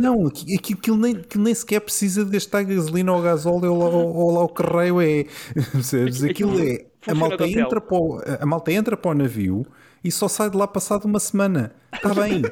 Não, 0.00 0.26
aquilo 0.26 0.80
que 0.80 0.90
nem, 0.90 1.14
que 1.14 1.38
nem 1.38 1.54
sequer 1.54 1.80
precisa 1.80 2.24
de 2.24 2.30
gastar 2.30 2.64
gasolina 2.64 3.12
ou 3.12 3.22
gasóleo 3.22 3.74
ou, 3.74 3.82
ou, 3.82 4.16
ou 4.16 4.34
lá 4.34 4.42
o 4.42 4.48
carreio 4.48 5.00
é. 5.00 5.26
Aquilo 6.30 6.58
é. 6.60 6.86
A 7.06 7.14
malta, 7.14 7.46
entra 7.46 7.80
para 7.80 7.96
o, 7.96 8.20
a 8.40 8.46
malta 8.46 8.72
entra 8.72 8.96
para 8.96 9.10
o 9.12 9.14
navio 9.14 9.64
e 10.02 10.10
só 10.10 10.26
sai 10.26 10.50
de 10.50 10.56
lá 10.56 10.66
passado 10.66 11.04
uma 11.04 11.20
semana. 11.20 11.72
Está 11.92 12.14
bem. 12.14 12.42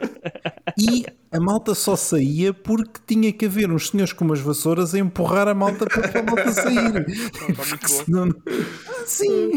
E 0.78 1.04
a 1.32 1.40
malta 1.40 1.74
só 1.74 1.96
saía 1.96 2.52
porque 2.52 3.00
tinha 3.06 3.32
que 3.32 3.46
haver 3.46 3.70
uns 3.70 3.90
senhores 3.90 4.12
com 4.12 4.24
umas 4.24 4.40
vassouras 4.40 4.94
a 4.94 4.98
empurrar 4.98 5.48
a 5.48 5.54
malta 5.54 5.86
para 5.86 6.20
a 6.20 6.22
malta 6.22 6.52
sair. 6.52 7.06
Porque 7.56 7.88
senão... 7.88 8.28
Sim. 9.06 9.52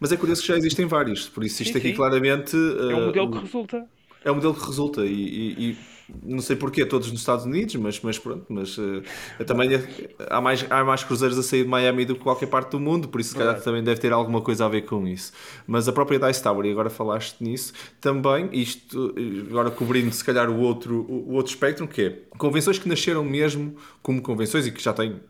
Mas 0.00 0.10
é 0.10 0.16
curioso 0.16 0.40
que 0.40 0.48
já 0.48 0.56
existem 0.56 0.86
vários, 0.86 1.28
por 1.28 1.44
isso 1.44 1.62
isto 1.62 1.72
sim, 1.72 1.78
aqui 1.78 1.88
sim. 1.90 1.94
claramente. 1.94 2.56
É 2.56 2.94
um 2.96 3.06
modelo 3.06 3.26
uh, 3.26 3.32
que 3.32 3.38
resulta. 3.38 3.86
É 4.24 4.32
um 4.32 4.34
modelo 4.34 4.54
que 4.54 4.66
resulta 4.66 5.04
e, 5.04 5.12
e, 5.12 5.70
e 5.70 5.76
não 6.24 6.40
sei 6.40 6.56
porquê, 6.56 6.84
todos 6.84 7.10
nos 7.10 7.20
Estados 7.20 7.44
Unidos, 7.44 7.74
mas, 7.76 8.00
mas 8.00 8.18
pronto, 8.18 8.44
mas 8.48 8.76
uh, 8.78 9.02
também 9.46 9.74
é, 9.74 9.84
há, 10.28 10.40
mais, 10.40 10.66
há 10.70 10.84
mais 10.84 11.04
cruzeiros 11.04 11.38
a 11.38 11.42
sair 11.42 11.64
de 11.64 11.68
Miami 11.68 12.04
do 12.04 12.14
que 12.14 12.22
qualquer 12.22 12.46
parte 12.46 12.70
do 12.70 12.80
mundo, 12.80 13.08
por 13.08 13.20
isso 13.20 13.30
se 13.30 13.36
calhar 13.36 13.60
também 13.60 13.82
deve 13.82 14.00
ter 14.00 14.12
alguma 14.12 14.40
coisa 14.40 14.66
a 14.66 14.68
ver 14.68 14.82
com 14.82 15.06
isso. 15.06 15.32
Mas 15.66 15.88
a 15.88 15.92
própria 15.92 16.18
Dice 16.18 16.42
Tower, 16.42 16.66
e 16.66 16.72
agora 16.72 16.90
falaste 16.90 17.42
nisso, 17.42 17.72
também, 18.00 18.48
isto, 18.52 19.14
agora 19.48 19.70
cobrindo 19.70 20.12
se 20.12 20.24
calhar 20.24 20.50
o 20.50 20.58
outro, 20.60 21.06
o 21.08 21.34
outro 21.34 21.52
espectro, 21.52 21.86
que 21.86 22.02
é 22.02 22.18
convenções 22.36 22.78
que 22.78 22.88
nasceram 22.88 23.24
mesmo 23.24 23.76
como 24.02 24.20
convenções 24.20 24.66
e 24.66 24.72
que 24.72 24.82
já 24.82 24.92
têm 24.92 25.20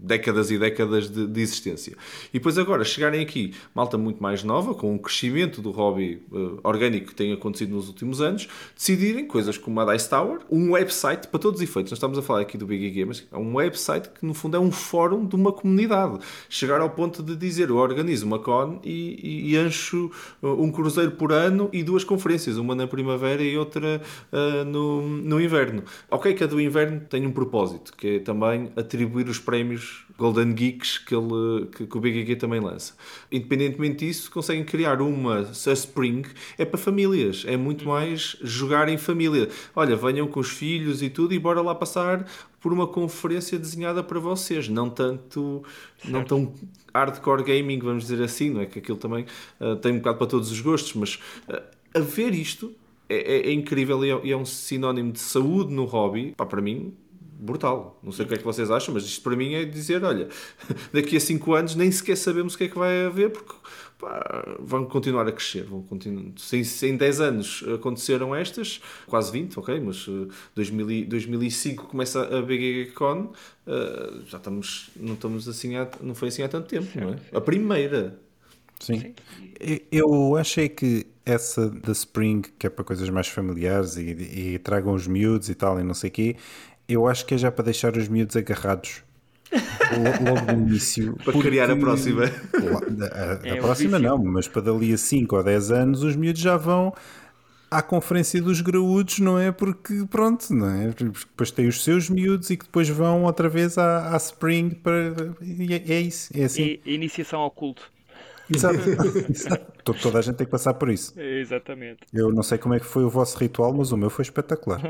décadas 0.00 0.50
e 0.50 0.58
décadas 0.58 1.10
de, 1.10 1.26
de, 1.26 1.40
existência. 1.40 1.96
E 2.30 2.38
depois 2.38 2.56
agora 2.58 2.84
chegarem 2.84 3.20
aqui, 3.20 3.54
malta 3.74 3.98
muito 3.98 4.22
mais 4.22 4.42
nova, 4.42 4.74
com 4.74 4.94
o 4.94 4.98
crescimento 4.98 5.60
do 5.60 5.70
hobby 5.70 6.22
uh, 6.32 6.58
orgânico 6.64 7.08
que 7.08 7.14
tem 7.14 7.32
acontecido 7.32 7.74
nos 7.74 7.88
últimos 7.88 8.20
anos, 8.20 8.48
decidirem 8.74 9.26
coisas 9.26 9.58
como 9.58 9.80
a 9.80 9.92
Dice 9.92 10.08
Tower, 10.08 10.40
um 10.50 10.72
website 10.72 11.28
para 11.28 11.38
todos 11.38 11.60
os 11.60 11.68
efeitos. 11.68 11.92
Nós 11.92 11.98
estamos 11.98 12.18
a 12.18 12.22
falar 12.22 12.40
aqui 12.40 12.56
do 12.56 12.66
Big 12.66 12.90
Game, 12.90 13.06
mas 13.06 13.26
é 13.30 13.36
um 13.36 13.56
website 13.56 14.08
que 14.08 14.24
no 14.24 14.34
fundo 14.34 14.56
é 14.56 14.60
um 14.60 14.72
fórum 14.72 15.26
de 15.26 15.36
uma 15.36 15.52
comunidade. 15.52 16.18
Chegar 16.48 16.80
ao 16.80 16.90
ponto 16.90 17.22
de 17.22 17.36
dizer 17.36 17.68
eu 17.68 17.76
organizo 17.76 18.26
uma 18.26 18.38
con 18.38 18.80
e, 18.82 19.18
e, 19.22 19.52
e 19.52 19.56
ancho 19.56 20.10
uh, 20.42 20.48
um 20.48 20.70
cruzeiro 20.72 21.12
por 21.12 21.32
ano 21.32 21.68
e 21.72 21.82
duas 21.82 22.04
conferências, 22.04 22.56
uma 22.56 22.74
na 22.74 22.86
primavera 22.86 23.42
e 23.42 23.56
outra 23.56 24.00
uh, 24.32 24.64
no, 24.64 25.02
no 25.02 25.40
inverno. 25.40 25.82
Ok, 26.10 26.32
que 26.34 26.44
a 26.44 26.46
do 26.46 26.60
inverno 26.60 27.00
tem 27.00 27.26
um 27.26 27.32
propósito, 27.32 27.92
que 27.96 28.16
é 28.16 28.18
também 28.18 28.70
atribuir 28.76 29.28
os 29.28 29.38
prémios 29.38 29.57
Golden 30.18 30.52
Geeks 30.52 30.98
que, 30.98 31.14
ele, 31.14 31.66
que, 31.66 31.86
que 31.86 31.96
o 31.96 32.00
BGG 32.00 32.36
também 32.36 32.60
lança. 32.60 32.94
Independentemente 33.30 34.04
disso, 34.04 34.30
conseguem 34.30 34.64
criar 34.64 35.00
uma 35.00 35.38
a 35.38 35.72
Spring, 35.72 36.24
é 36.58 36.64
para 36.64 36.76
famílias, 36.76 37.44
é 37.46 37.56
muito 37.56 37.84
uhum. 37.84 37.92
mais 37.92 38.36
jogar 38.42 38.88
em 38.88 38.98
família. 38.98 39.48
Olha, 39.76 39.94
venham 39.94 40.26
com 40.26 40.40
os 40.40 40.50
filhos 40.50 41.02
e 41.02 41.08
tudo 41.08 41.32
e 41.32 41.38
bora 41.38 41.62
lá 41.62 41.74
passar 41.74 42.26
por 42.60 42.72
uma 42.72 42.88
conferência 42.88 43.56
desenhada 43.56 44.02
para 44.02 44.18
vocês, 44.18 44.68
não 44.68 44.90
tanto, 44.90 45.62
certo. 45.98 46.12
não 46.12 46.24
tão 46.24 46.52
hardcore 46.92 47.44
gaming, 47.44 47.78
vamos 47.78 48.08
dizer 48.08 48.22
assim, 48.22 48.50
não 48.50 48.60
é 48.60 48.66
que 48.66 48.80
aquilo 48.80 48.98
também 48.98 49.24
uh, 49.60 49.76
tem 49.76 49.92
um 49.92 49.98
bocado 49.98 50.18
para 50.18 50.26
todos 50.26 50.50
os 50.50 50.60
gostos, 50.60 50.94
mas 50.94 51.14
uh, 51.48 51.62
a 51.94 52.00
ver 52.00 52.34
isto 52.34 52.74
é, 53.08 53.16
é, 53.16 53.48
é 53.48 53.52
incrível 53.52 54.04
e 54.04 54.10
é, 54.10 54.32
é, 54.32 54.36
um 54.36 54.44
sinónimo 54.44 55.12
de 55.12 55.20
saúde 55.20 55.72
no 55.72 55.84
hobby, 55.84 56.34
pá, 56.36 56.44
para 56.44 56.60
mim 56.60 56.92
brutal. 57.38 57.98
Não 58.02 58.10
sei 58.10 58.24
o 58.24 58.28
que 58.28 58.34
é 58.34 58.38
que 58.38 58.44
vocês 58.44 58.70
acham, 58.70 58.92
mas 58.92 59.04
isto 59.04 59.22
para 59.22 59.36
mim 59.36 59.54
é 59.54 59.64
dizer: 59.64 60.02
olha, 60.04 60.28
daqui 60.92 61.16
a 61.16 61.20
5 61.20 61.54
anos 61.54 61.74
nem 61.74 61.90
sequer 61.90 62.16
sabemos 62.16 62.54
o 62.54 62.58
que 62.58 62.64
é 62.64 62.68
que 62.68 62.78
vai 62.78 63.06
haver, 63.06 63.30
porque 63.30 63.54
pá, 63.98 64.56
vão 64.58 64.84
continuar 64.84 65.26
a 65.28 65.32
crescer. 65.32 65.64
Vão 65.64 65.82
continuar. 65.82 66.32
Se, 66.36 66.64
se 66.64 66.88
em 66.88 66.96
10 66.96 67.20
anos 67.20 67.64
aconteceram 67.74 68.34
estas, 68.34 68.80
quase 69.06 69.30
20, 69.30 69.58
ok, 69.58 69.80
mas 69.80 70.08
uh, 70.08 70.28
2000, 70.54 71.06
2005 71.06 71.86
começa 71.86 72.22
a 72.22 72.42
BGCon, 72.42 73.32
uh, 73.66 74.26
já 74.26 74.38
estamos, 74.38 74.90
não, 74.96 75.14
estamos 75.14 75.48
assim 75.48 75.76
há, 75.76 75.88
não 76.00 76.14
foi 76.14 76.28
assim 76.28 76.42
há 76.42 76.48
tanto 76.48 76.66
tempo, 76.66 76.88
não 76.98 77.10
é? 77.10 77.18
A 77.32 77.40
primeira. 77.40 78.18
Sim. 78.80 79.14
Eu 79.90 80.36
achei 80.36 80.68
que 80.68 81.04
essa 81.26 81.68
da 81.68 81.92
Spring, 81.92 82.42
que 82.58 82.66
é 82.66 82.70
para 82.70 82.84
coisas 82.84 83.10
mais 83.10 83.26
familiares 83.26 83.96
e, 83.96 84.02
e 84.54 84.58
tragam 84.60 84.94
os 84.94 85.06
miúdos 85.06 85.48
e 85.48 85.54
tal, 85.54 85.78
e 85.80 85.82
não 85.82 85.94
sei 85.94 86.08
o 86.08 86.12
quê, 86.12 86.36
eu 86.88 87.06
acho 87.06 87.26
que 87.26 87.34
é 87.34 87.38
já 87.38 87.52
para 87.52 87.66
deixar 87.66 87.96
os 87.96 88.08
miúdos 88.08 88.36
agarrados 88.36 89.02
logo 89.92 90.52
no 90.52 90.68
início. 90.68 91.14
para 91.24 91.32
porque... 91.32 91.48
criar 91.48 91.70
a 91.70 91.76
próxima. 91.76 92.24
A, 92.24 93.44
a, 93.44 93.48
é 93.48 93.56
próxima 93.60 93.98
não, 93.98 94.18
mas 94.18 94.48
para 94.48 94.62
dali 94.62 94.92
a 94.92 94.98
5 94.98 95.36
ou 95.36 95.42
10 95.42 95.70
anos 95.70 96.02
os 96.02 96.16
miúdos 96.16 96.40
já 96.40 96.56
vão 96.56 96.92
à 97.70 97.82
conferência 97.82 98.40
dos 98.40 98.60
graúdos, 98.60 99.18
não 99.18 99.38
é? 99.38 99.52
Porque 99.52 100.04
pronto, 100.08 100.52
não 100.52 100.70
é? 100.70 100.88
Depois 100.88 101.50
tem 101.50 101.68
os 101.68 101.84
seus 101.84 102.08
miúdos 102.08 102.50
e 102.50 102.56
que 102.56 102.64
depois 102.64 102.88
vão 102.88 103.24
outra 103.24 103.48
vez 103.48 103.76
à, 103.78 104.14
à 104.14 104.16
Spring 104.16 104.70
para. 104.70 105.14
É, 105.70 105.94
é 105.94 106.00
isso, 106.00 106.30
é 106.34 106.44
assim. 106.44 106.78
E, 106.84 106.94
iniciação 106.94 107.40
ao 107.40 107.50
culto. 107.50 107.90
Exato. 108.50 108.78
Exato. 109.28 109.77
Toda 109.94 110.18
a 110.18 110.22
gente 110.22 110.36
tem 110.36 110.46
que 110.46 110.50
passar 110.50 110.74
por 110.74 110.90
isso. 110.90 111.18
Exatamente. 111.18 112.00
Eu 112.12 112.32
não 112.32 112.42
sei 112.42 112.58
como 112.58 112.74
é 112.74 112.80
que 112.80 112.86
foi 112.86 113.04
o 113.04 113.10
vosso 113.10 113.38
ritual, 113.38 113.72
mas 113.72 113.92
o 113.92 113.96
meu 113.96 114.10
foi 114.10 114.22
espetacular. 114.22 114.80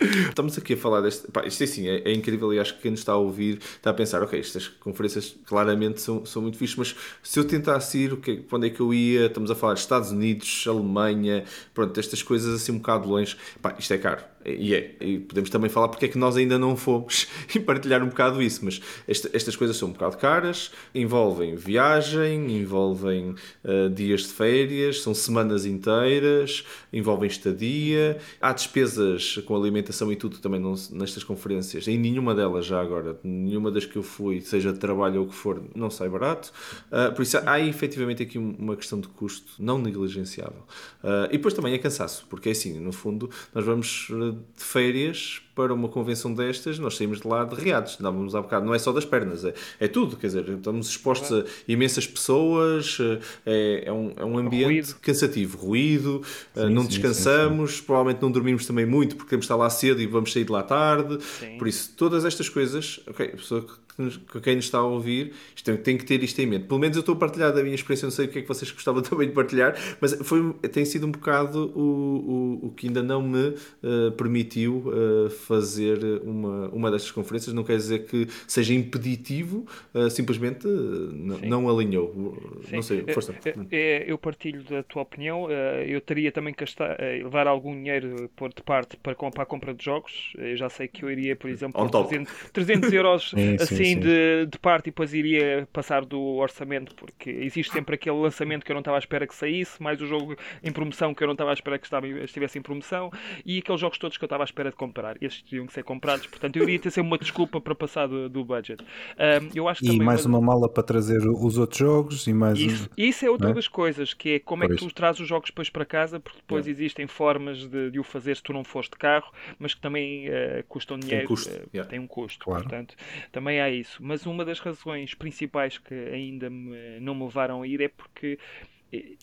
Estamos 0.00 0.56
aqui 0.56 0.74
a 0.74 0.76
falar 0.76 1.00
deste. 1.00 1.30
Pá, 1.30 1.44
isto 1.46 1.60
é 1.62 1.64
assim, 1.64 1.88
é, 1.88 2.08
é, 2.08 2.12
incrível 2.12 2.52
e 2.52 2.58
acho 2.58 2.74
que 2.76 2.82
quem 2.82 2.90
nos 2.90 3.00
está 3.00 3.12
a 3.12 3.16
ouvir 3.16 3.58
está 3.58 3.90
a 3.90 3.94
pensar, 3.94 4.22
ok, 4.22 4.38
estas 4.38 4.68
conferências 4.68 5.36
claramente 5.44 6.00
são, 6.00 6.24
são 6.24 6.42
muito 6.42 6.56
fixas, 6.56 6.76
mas 6.76 6.96
se 7.22 7.38
eu 7.38 7.44
tentasse 7.44 7.98
ir, 7.98 8.12
o 8.12 8.16
que, 8.16 8.36
para 8.36 8.56
onde 8.58 8.68
é 8.68 8.70
que 8.70 8.80
eu 8.80 8.92
ia? 8.92 9.26
Estamos 9.26 9.50
a 9.50 9.54
falar 9.54 9.74
de 9.74 9.80
Estados 9.80 10.10
Unidos, 10.10 10.64
Alemanha, 10.66 11.44
pronto, 11.74 11.98
estas 11.98 12.22
coisas 12.22 12.54
assim 12.54 12.72
um 12.72 12.78
bocado 12.78 13.08
longe. 13.08 13.36
Pá, 13.60 13.74
isto 13.78 13.92
é 13.92 13.98
caro. 13.98 14.24
E 14.46 14.74
é. 14.74 14.94
E 15.00 15.18
podemos 15.18 15.50
também 15.50 15.68
falar 15.68 15.88
porque 15.88 16.04
é 16.04 16.08
que 16.08 16.16
nós 16.16 16.36
ainda 16.36 16.58
não 16.58 16.76
fomos 16.76 17.26
e 17.54 17.58
partilhar 17.58 18.02
um 18.02 18.08
bocado 18.08 18.40
isso, 18.40 18.64
mas 18.64 18.80
esta, 19.08 19.28
estas 19.32 19.56
coisas 19.56 19.76
são 19.76 19.88
um 19.88 19.92
bocado 19.92 20.16
caras, 20.16 20.70
envolvem 20.94 21.56
viagem, 21.56 22.56
envolvem 22.66 23.30
uh, 23.64 23.88
dias 23.88 24.22
de 24.22 24.28
férias, 24.28 25.00
são 25.00 25.14
semanas 25.14 25.64
inteiras, 25.64 26.64
envolvem 26.92 27.28
estadia, 27.28 28.18
há 28.40 28.52
despesas 28.52 29.38
com 29.46 29.56
alimentação 29.56 30.12
e 30.12 30.16
tudo 30.16 30.38
também 30.38 30.60
não, 30.60 30.74
nestas 30.90 31.22
conferências, 31.22 31.86
em 31.86 31.96
nenhuma 31.96 32.34
delas 32.34 32.66
já 32.66 32.80
agora, 32.80 33.18
nenhuma 33.22 33.70
das 33.70 33.86
que 33.86 33.96
eu 33.96 34.02
fui, 34.02 34.40
seja 34.40 34.72
de 34.72 34.78
trabalho 34.78 35.20
ou 35.20 35.26
o 35.26 35.28
que 35.28 35.34
for, 35.34 35.62
não 35.74 35.88
sai 35.88 36.08
barato. 36.08 36.52
Uh, 36.88 37.14
por 37.14 37.22
isso 37.22 37.38
há 37.46 37.60
efetivamente 37.60 38.22
aqui 38.22 38.36
uma 38.36 38.76
questão 38.76 39.00
de 39.00 39.08
custo 39.08 39.52
não 39.58 39.78
negligenciável. 39.78 40.64
Uh, 41.02 41.26
e 41.30 41.36
depois 41.36 41.54
também 41.54 41.72
é 41.72 41.78
cansaço, 41.78 42.26
porque 42.28 42.48
é 42.48 42.52
assim, 42.52 42.78
no 42.80 42.92
fundo, 42.92 43.30
nós 43.54 43.64
vamos 43.64 44.08
de 44.56 44.64
férias 44.64 45.45
para 45.56 45.72
uma 45.72 45.88
convenção 45.88 46.34
destas, 46.34 46.78
nós 46.78 46.96
saímos 46.96 47.22
de 47.22 47.26
lá 47.26 47.42
derriados, 47.42 47.96
dávamos 47.98 48.34
há 48.34 48.42
bocado, 48.42 48.66
não 48.66 48.74
é 48.74 48.78
só 48.78 48.92
das 48.92 49.06
pernas, 49.06 49.42
é, 49.42 49.54
é 49.80 49.88
tudo, 49.88 50.14
quer 50.14 50.26
dizer, 50.26 50.46
estamos 50.50 50.90
expostos 50.90 51.32
a 51.32 51.44
imensas 51.66 52.06
pessoas, 52.06 52.98
é, 53.46 53.84
é, 53.86 53.92
um, 53.92 54.12
é 54.14 54.24
um 54.24 54.36
ambiente 54.36 54.64
ruído. 54.66 54.96
cansativo, 55.00 55.56
ruído, 55.56 56.22
sim, 56.54 56.68
não 56.68 56.82
sim, 56.82 56.88
descansamos, 56.88 57.78
sim, 57.78 57.82
provavelmente 57.84 58.20
não 58.20 58.30
dormimos 58.30 58.66
também 58.66 58.84
muito 58.84 59.16
porque 59.16 59.30
temos 59.30 59.44
de 59.44 59.46
estar 59.46 59.56
lá 59.56 59.70
cedo 59.70 60.02
e 60.02 60.06
vamos 60.06 60.30
sair 60.30 60.44
de 60.44 60.52
lá 60.52 60.62
tarde, 60.62 61.18
por 61.58 61.66
isso, 61.66 61.90
todas 61.96 62.26
estas 62.26 62.50
coisas, 62.50 63.00
ok, 63.06 63.26
a 63.26 63.36
pessoa 63.36 63.62
que 63.62 63.85
que 63.96 64.40
quem 64.40 64.56
nos 64.56 64.66
está 64.66 64.78
a 64.78 64.84
ouvir 64.84 65.32
isto 65.54 65.76
tem, 65.78 65.96
que 65.96 66.04
ter 66.04 66.22
isto 66.22 66.38
em 66.40 66.46
mente. 66.46 66.66
Pelo 66.66 66.78
menos 66.78 66.96
eu 66.96 67.00
estou 67.00 67.14
a 67.14 67.18
partilhar 67.18 67.52
da 67.52 67.62
minha 67.62 67.74
experiência, 67.74 68.06
não 68.06 68.10
sei 68.10 68.26
o 68.26 68.28
que 68.28 68.38
é 68.38 68.42
que 68.42 68.48
vocês 68.48 68.70
gostavam 68.70 69.00
também 69.02 69.28
de 69.28 69.34
partilhar, 69.34 69.74
mas 70.00 70.14
foi, 70.22 70.52
tem 70.70 70.84
sido 70.84 71.06
um 71.06 71.10
bocado 71.10 71.72
o, 71.74 72.60
o, 72.62 72.66
o 72.66 72.70
que 72.70 72.88
ainda 72.88 73.02
não 73.02 73.22
me 73.22 73.48
uh, 73.48 74.12
permitiu 74.16 74.84
uh, 74.86 75.30
fazer 75.30 75.98
uma, 76.22 76.68
uma 76.68 76.90
destas 76.90 77.10
conferências. 77.10 77.54
Não 77.54 77.64
quer 77.64 77.76
dizer 77.76 78.06
que 78.06 78.26
seja 78.46 78.74
impeditivo, 78.74 79.66
uh, 79.94 80.10
simplesmente 80.10 80.66
não, 80.66 81.38
não 81.38 81.68
alinhou. 81.68 82.36
Sim. 82.68 82.76
Não 82.76 82.82
sei, 82.82 83.04
força. 83.12 83.34
É, 83.70 84.04
eu 84.06 84.18
partilho 84.18 84.62
da 84.64 84.82
tua 84.82 85.02
opinião. 85.02 85.48
eu 85.86 86.00
teria 86.00 86.30
também 86.30 86.52
que 86.52 86.60
gastar, 86.60 86.98
levar 87.00 87.46
algum 87.46 87.74
dinheiro 87.74 88.30
por 88.36 88.52
de 88.52 88.62
parte 88.62 88.96
para, 88.96 89.14
para 89.14 89.42
a 89.42 89.46
compra 89.46 89.74
de 89.74 89.84
jogos. 89.84 90.32
Eu 90.36 90.56
já 90.56 90.68
sei 90.68 90.88
que 90.88 91.04
eu 91.04 91.10
iria, 91.10 91.36
por 91.36 91.48
exemplo, 91.50 91.88
por 91.88 92.06
300, 92.06 92.32
300 92.52 92.92
euros 92.92 93.30
sim, 93.36 93.56
assim 93.60 93.76
sim, 93.76 93.85
de, 93.94 94.46
de 94.46 94.58
parte 94.58 94.86
e 94.86 94.90
depois 94.90 95.14
iria 95.14 95.68
passar 95.72 96.04
do 96.04 96.20
orçamento, 96.20 96.94
porque 96.94 97.30
existe 97.30 97.72
sempre 97.72 97.94
aquele 97.94 98.16
lançamento 98.16 98.64
que 98.64 98.72
eu 98.72 98.74
não 98.74 98.80
estava 98.80 98.96
à 98.96 98.98
espera 98.98 99.26
que 99.26 99.34
saísse, 99.34 99.82
mais 99.82 100.00
o 100.00 100.06
jogo 100.06 100.36
em 100.62 100.72
promoção 100.72 101.14
que 101.14 101.22
eu 101.22 101.26
não 101.26 101.34
estava 101.34 101.50
à 101.50 101.54
espera 101.54 101.78
que 101.78 101.88
estivesse 102.24 102.58
em 102.58 102.62
promoção 102.62 103.10
e 103.44 103.58
aqueles 103.58 103.80
jogos 103.80 103.98
todos 103.98 104.16
que 104.16 104.24
eu 104.24 104.26
estava 104.26 104.42
à 104.42 104.46
espera 104.46 104.70
de 104.70 104.76
comprar. 104.76 105.16
Estes 105.20 105.42
teriam 105.42 105.66
que 105.66 105.72
ser 105.72 105.82
comprados, 105.82 106.26
portanto 106.26 106.56
eu 106.56 106.62
iria 106.64 106.78
ter 106.78 106.90
sempre 106.90 107.08
uma 107.08 107.18
desculpa 107.18 107.60
para 107.60 107.74
passar 107.74 108.06
do, 108.06 108.28
do 108.28 108.44
budget. 108.44 108.82
Um, 108.82 109.50
eu 109.54 109.68
acho 109.68 109.84
e 109.84 109.98
mais 109.98 110.24
uma... 110.24 110.38
uma 110.38 110.54
mala 110.54 110.68
para 110.68 110.82
trazer 110.82 111.18
os 111.28 111.58
outros 111.58 111.78
jogos 111.78 112.26
e 112.26 112.32
mais. 112.32 112.58
Isso, 112.58 112.90
isso 112.96 113.26
é 113.26 113.30
outra 113.30 113.50
é? 113.50 113.54
das 113.54 113.68
coisas, 113.68 114.14
que 114.14 114.30
é 114.30 114.38
como 114.38 114.64
é 114.64 114.68
que 114.68 114.76
tu 114.76 114.92
trazes 114.92 115.20
os 115.20 115.28
jogos 115.28 115.50
depois 115.50 115.70
para 115.70 115.84
casa, 115.84 116.20
porque 116.20 116.38
depois 116.38 116.66
existem 116.66 117.06
formas 117.06 117.68
de, 117.68 117.90
de, 117.90 117.98
o 117.98 118.02
fazer 118.02 118.36
se 118.36 118.42
tu 118.42 118.52
não 118.52 118.64
fores 118.64 118.88
de 118.88 118.96
carro, 118.96 119.30
mas 119.58 119.74
que 119.74 119.80
também 119.80 120.28
uh, 120.28 120.64
custam 120.68 120.98
dinheiro. 120.98 121.20
Tem, 121.20 121.26
custo. 121.26 121.54
Uh, 121.54 121.68
yeah. 121.72 121.90
tem 121.90 121.98
um 121.98 122.06
custo. 122.06 122.44
Claro. 122.44 122.62
Portanto, 122.62 122.94
também 123.32 123.60
há 123.60 123.70
isso. 123.76 124.02
Mas 124.02 124.26
uma 124.26 124.44
das 124.44 124.58
razões 124.58 125.14
principais 125.14 125.78
que 125.78 125.94
ainda 125.94 126.50
me, 126.50 127.00
não 127.00 127.14
me 127.14 127.24
levaram 127.24 127.62
a 127.62 127.66
ir 127.66 127.80
é 127.80 127.88
porque 127.88 128.38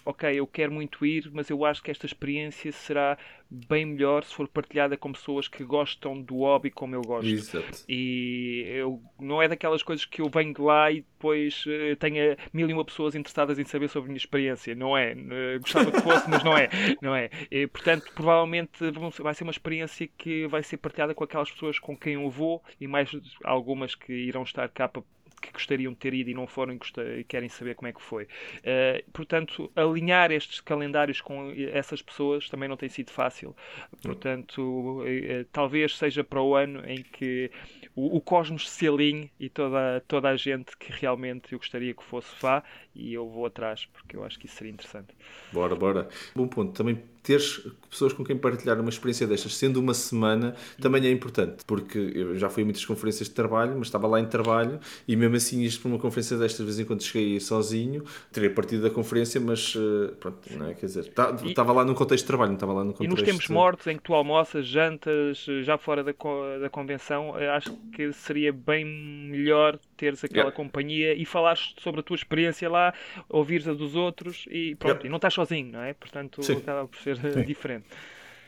ok, 0.05 0.33
eu 0.33 0.45
quero 0.45 0.71
muito 0.71 1.05
ir, 1.05 1.29
mas 1.31 1.49
eu 1.49 1.65
acho 1.65 1.81
que 1.81 1.89
esta 1.89 2.05
experiência 2.05 2.71
será 2.71 3.17
bem 3.49 3.85
melhor 3.85 4.23
se 4.23 4.33
for 4.33 4.47
partilhada 4.47 4.97
com 4.97 5.11
pessoas 5.11 5.47
que 5.47 5.63
gostam 5.63 6.21
do 6.21 6.37
hobby 6.37 6.71
como 6.71 6.95
eu 6.95 7.01
gosto. 7.01 7.29
Exato. 7.29 7.83
E 7.87 8.65
eu, 8.67 9.01
não 9.19 9.41
é 9.41 9.47
daquelas 9.47 9.83
coisas 9.83 10.05
que 10.05 10.21
eu 10.21 10.29
venho 10.29 10.53
de 10.53 10.61
lá 10.61 10.91
e 10.91 11.01
depois 11.01 11.63
uh, 11.65 11.95
tenha 11.97 12.35
mil 12.51 12.69
e 12.69 12.73
uma 12.73 12.83
pessoas 12.83 13.15
interessadas 13.15 13.59
em 13.59 13.65
saber 13.65 13.89
sobre 13.89 14.07
a 14.07 14.09
minha 14.09 14.17
experiência. 14.17 14.73
Não 14.73 14.97
é. 14.97 15.13
Uh, 15.13 15.59
gostava 15.61 15.91
que 15.91 16.01
fosse, 16.01 16.29
mas 16.29 16.43
não 16.43 16.57
é. 16.57 16.69
Não 17.01 17.15
é. 17.15 17.29
E, 17.51 17.67
portanto, 17.67 18.11
provavelmente 18.15 18.91
vai 19.21 19.33
ser 19.33 19.43
uma 19.43 19.51
experiência 19.51 20.09
que 20.17 20.47
vai 20.47 20.63
ser 20.63 20.77
partilhada 20.77 21.13
com 21.13 21.23
aquelas 21.23 21.51
pessoas 21.51 21.77
com 21.77 21.95
quem 21.95 22.13
eu 22.13 22.29
vou 22.29 22.63
e 22.81 22.87
mais 22.87 23.11
algumas 23.43 23.93
que 23.95 24.11
irão 24.11 24.43
estar 24.43 24.67
cá 24.69 24.87
para 24.87 25.03
que 25.43 25.51
gostariam 25.51 25.91
de 25.91 25.99
ter 25.99 26.13
ido 26.13 26.29
e 26.29 26.33
não 26.33 26.47
foram 26.47 26.77
e 27.17 27.23
querem 27.25 27.49
saber 27.49 27.75
como 27.75 27.87
é 27.87 27.93
que 27.93 28.01
foi. 28.01 28.23
Uh, 28.23 29.11
portanto, 29.11 29.69
alinhar 29.75 30.31
estes 30.31 30.61
calendários 30.61 31.19
com 31.19 31.51
essas 31.71 32.01
pessoas 32.01 32.49
também 32.49 32.69
não 32.69 32.77
tem 32.77 32.87
sido 32.87 33.11
fácil. 33.11 33.55
Portanto, 34.01 35.01
uh, 35.01 35.45
talvez 35.51 35.97
seja 35.97 36.23
para 36.23 36.41
o 36.41 36.55
ano 36.55 36.81
em 36.87 37.03
que 37.03 37.51
o, 37.95 38.17
o 38.17 38.21
cosmos 38.21 38.69
se 38.69 38.87
alinhe 38.87 39.29
e 39.39 39.49
toda, 39.49 40.01
toda 40.07 40.29
a 40.29 40.37
gente 40.37 40.77
que 40.77 40.91
realmente 40.91 41.53
eu 41.53 41.59
gostaria 41.59 41.93
que 41.93 42.03
fosse 42.03 42.33
vá 42.41 42.63
e 42.95 43.13
eu 43.13 43.27
vou 43.29 43.45
atrás, 43.45 43.85
porque 43.85 44.15
eu 44.15 44.23
acho 44.23 44.39
que 44.39 44.45
isso 44.45 44.55
seria 44.55 44.71
interessante. 44.71 45.13
Bora, 45.51 45.75
bora. 45.75 46.07
Bom 46.35 46.47
ponto. 46.47 46.73
Também 46.73 47.01
teres 47.23 47.65
pessoas 47.89 48.11
com 48.11 48.23
quem 48.23 48.37
partilhar 48.37 48.79
uma 48.79 48.89
experiência 48.89 49.25
destas, 49.25 49.55
sendo 49.55 49.79
uma 49.79 49.93
semana, 49.93 50.55
também 50.81 51.05
é 51.05 51.11
importante, 51.11 51.63
porque 51.65 51.97
eu 51.97 52.37
já 52.37 52.49
fui 52.49 52.63
a 52.63 52.65
muitas 52.65 52.83
conferências 52.83 53.29
de 53.29 53.33
trabalho, 53.33 53.75
mas 53.77 53.87
estava 53.87 54.07
lá 54.07 54.19
em 54.19 54.25
trabalho 54.25 54.79
e 55.07 55.15
mesmo 55.15 55.35
assim 55.35 55.61
isto 55.61 55.81
para 55.81 55.89
uma 55.89 55.99
conferência 55.99 56.37
destas, 56.37 56.57
de 56.59 56.65
vez 56.65 56.79
em 56.79 56.85
quando 56.85 57.01
cheguei 57.01 57.39
sozinho, 57.39 58.03
teria 58.31 58.49
partido 58.49 58.83
da 58.83 58.89
conferência, 58.89 59.39
mas 59.39 59.75
eh, 59.77 60.13
pronto, 60.19 60.39
não 60.57 60.67
é? 60.67 60.73
Quer 60.73 60.87
dizer, 60.87 61.13
tá, 61.13 61.35
estava 61.45 61.71
lá 61.71 61.85
num 61.85 61.93
contexto 61.93 62.23
de 62.23 62.27
trabalho, 62.27 62.49
não 62.49 62.55
estava 62.55 62.73
lá 62.73 62.83
num 62.83 62.91
contexto... 62.91 63.11
E 63.11 63.21
nos 63.21 63.23
tempos 63.23 63.47
mortos 63.47 63.87
em 63.87 63.95
que 63.95 64.03
tu 64.03 64.13
almoças, 64.13 64.65
jantas, 64.65 65.45
já 65.63 65.77
fora 65.77 66.03
da, 66.03 66.11
da 66.61 66.69
convenção, 66.69 67.39
eh, 67.39 67.49
acho 67.49 67.71
que 67.93 68.11
seria 68.11 68.51
bem 68.51 68.83
melhor 68.85 69.79
teres 69.95 70.23
aquela 70.23 70.45
yeah. 70.45 70.55
companhia 70.55 71.13
e 71.13 71.25
falares 71.25 71.73
sobre 71.77 72.01
a 72.01 72.03
tua 72.03 72.15
experiência 72.15 72.69
lá, 72.69 72.93
ouvires 73.29 73.67
a 73.67 73.73
dos 73.73 73.95
outros 73.95 74.45
e 74.49 74.75
pronto, 74.75 74.95
yeah. 74.95 75.07
e 75.07 75.09
não 75.09 75.15
estás 75.17 75.33
sozinho, 75.33 75.71
não 75.71 75.81
é? 75.81 75.93
Portanto, 75.93 76.43
Sim. 76.43 76.57
acaba 76.57 76.87
por 76.87 76.99
ser 76.99 77.12
Sim. 77.17 77.43
diferente. 77.43 77.85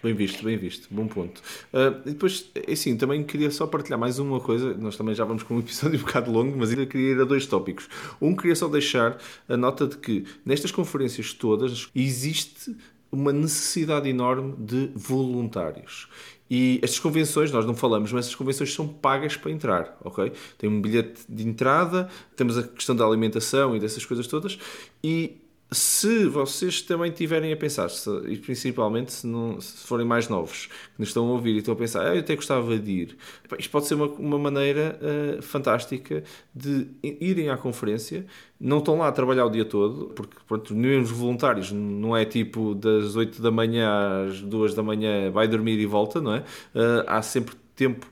Bem 0.05 0.13
visto, 0.13 0.43
bem 0.43 0.55
visto, 0.55 0.88
bom 0.91 1.07
ponto. 1.07 1.41
Uh, 1.74 2.07
e 2.07 2.11
depois, 2.11 2.51
é 2.53 2.74
assim, 2.74 2.95
também 2.95 3.24
queria 3.24 3.49
só 3.49 3.66
partilhar 3.66 3.99
mais 3.99 4.20
uma 4.20 4.39
coisa, 4.39 4.76
nós 4.76 4.95
também 4.95 5.16
já 5.16 5.26
vamos 5.26 5.41
com 5.41 5.55
um 5.55 5.59
episódio 5.59 5.97
um 5.99 6.03
bocado 6.03 6.32
longo, 6.32 6.55
mas 6.55 6.70
ainda 6.70 6.86
queria 6.86 7.13
ir 7.13 7.22
a 7.22 7.24
dois 7.24 7.47
tópicos. 7.47 7.89
Um, 8.22 8.36
queria 8.36 8.55
só 8.55 8.68
deixar 8.68 9.18
a 9.49 9.57
nota 9.57 9.88
de 9.88 9.97
que 9.97 10.26
nestas 10.45 10.72
conferências 10.72 11.34
todas 11.34 11.89
existe 11.95 12.76
uma 13.11 13.34
necessidade 13.34 14.07
enorme 14.07 14.53
de 14.59 14.91
voluntários. 14.93 16.07
E 16.49 16.80
estas 16.84 16.99
convenções, 16.99 17.51
nós 17.51 17.66
não 17.66 17.74
falamos, 17.74 18.11
mas 18.11 18.26
estas 18.26 18.36
convenções 18.36 18.72
são 18.74 18.88
pagas 18.88 19.36
para 19.36 19.49
entrar, 19.49 19.97
ok? 20.03 20.32
Tem 20.57 20.70
um 20.70 20.80
bilhete 20.80 21.22
de 21.28 21.47
entrada, 21.47 22.07
temos 22.36 22.57
a 22.57 22.63
questão 22.63 22.95
da 22.95 23.03
alimentação 23.03 23.76
e 23.76 23.80
dessas 23.80 24.05
coisas 24.05 24.28
todas, 24.28 24.59
e 25.03 25.38
se 25.72 26.28
vocês 26.28 26.82
também 26.82 27.11
tiverem 27.11 27.51
a 27.51 27.57
pensar, 27.57 27.89
se, 27.89 28.09
e 28.28 28.38
principalmente 28.38 29.11
se, 29.11 29.28
não, 29.28 29.59
se, 29.59 29.86
forem 29.86 30.05
mais 30.05 30.30
novos, 30.30 30.68
que 30.68 30.99
nos 30.99 31.09
estão 31.09 31.28
a 31.28 31.32
ouvir 31.32 31.55
e 31.55 31.57
estão 31.57 31.74
a 31.74 31.78
pensar, 31.78 32.05
ah, 32.05 32.16
eu 32.16 32.20
até 32.20 32.36
gostava 32.36 32.78
de 32.78 32.91
ir, 32.91 33.18
isto 33.57 33.72
pode 33.72 33.88
ser 33.88 33.95
uma, 33.95 34.05
uma 34.05 34.38
maneira 34.38 34.99
uh, 35.01 35.41
fantástica 35.41 36.24
de 36.53 36.88
irem 37.03 37.49
à 37.49 37.57
conferência, 37.57 38.26
não 38.59 38.78
estão 38.78 38.97
lá 38.99 39.07
a 39.07 39.11
trabalhar 39.11 39.45
o 39.45 39.49
dia 39.49 39.66
todo, 39.66 40.13
porque 40.16 40.36
pronto, 40.47 40.74
os 40.74 41.11
voluntários 41.11 41.72
não 41.72 42.16
é 42.16 42.26
tipo 42.26 42.76
das 42.76 43.16
8 43.16 43.41
da 43.41 43.51
manhã 43.51 44.28
às 44.28 44.41
2 44.41 44.76
da 44.76 44.84
manhã 44.84 45.32
vai 45.32 45.47
dormir 45.47 45.80
e 45.80 45.86
volta, 45.86 46.22
não 46.22 46.36
é? 46.36 46.39
Uh, 46.39 47.03
há 47.07 47.22
sempre 47.22 47.55
tempo 47.76 48.07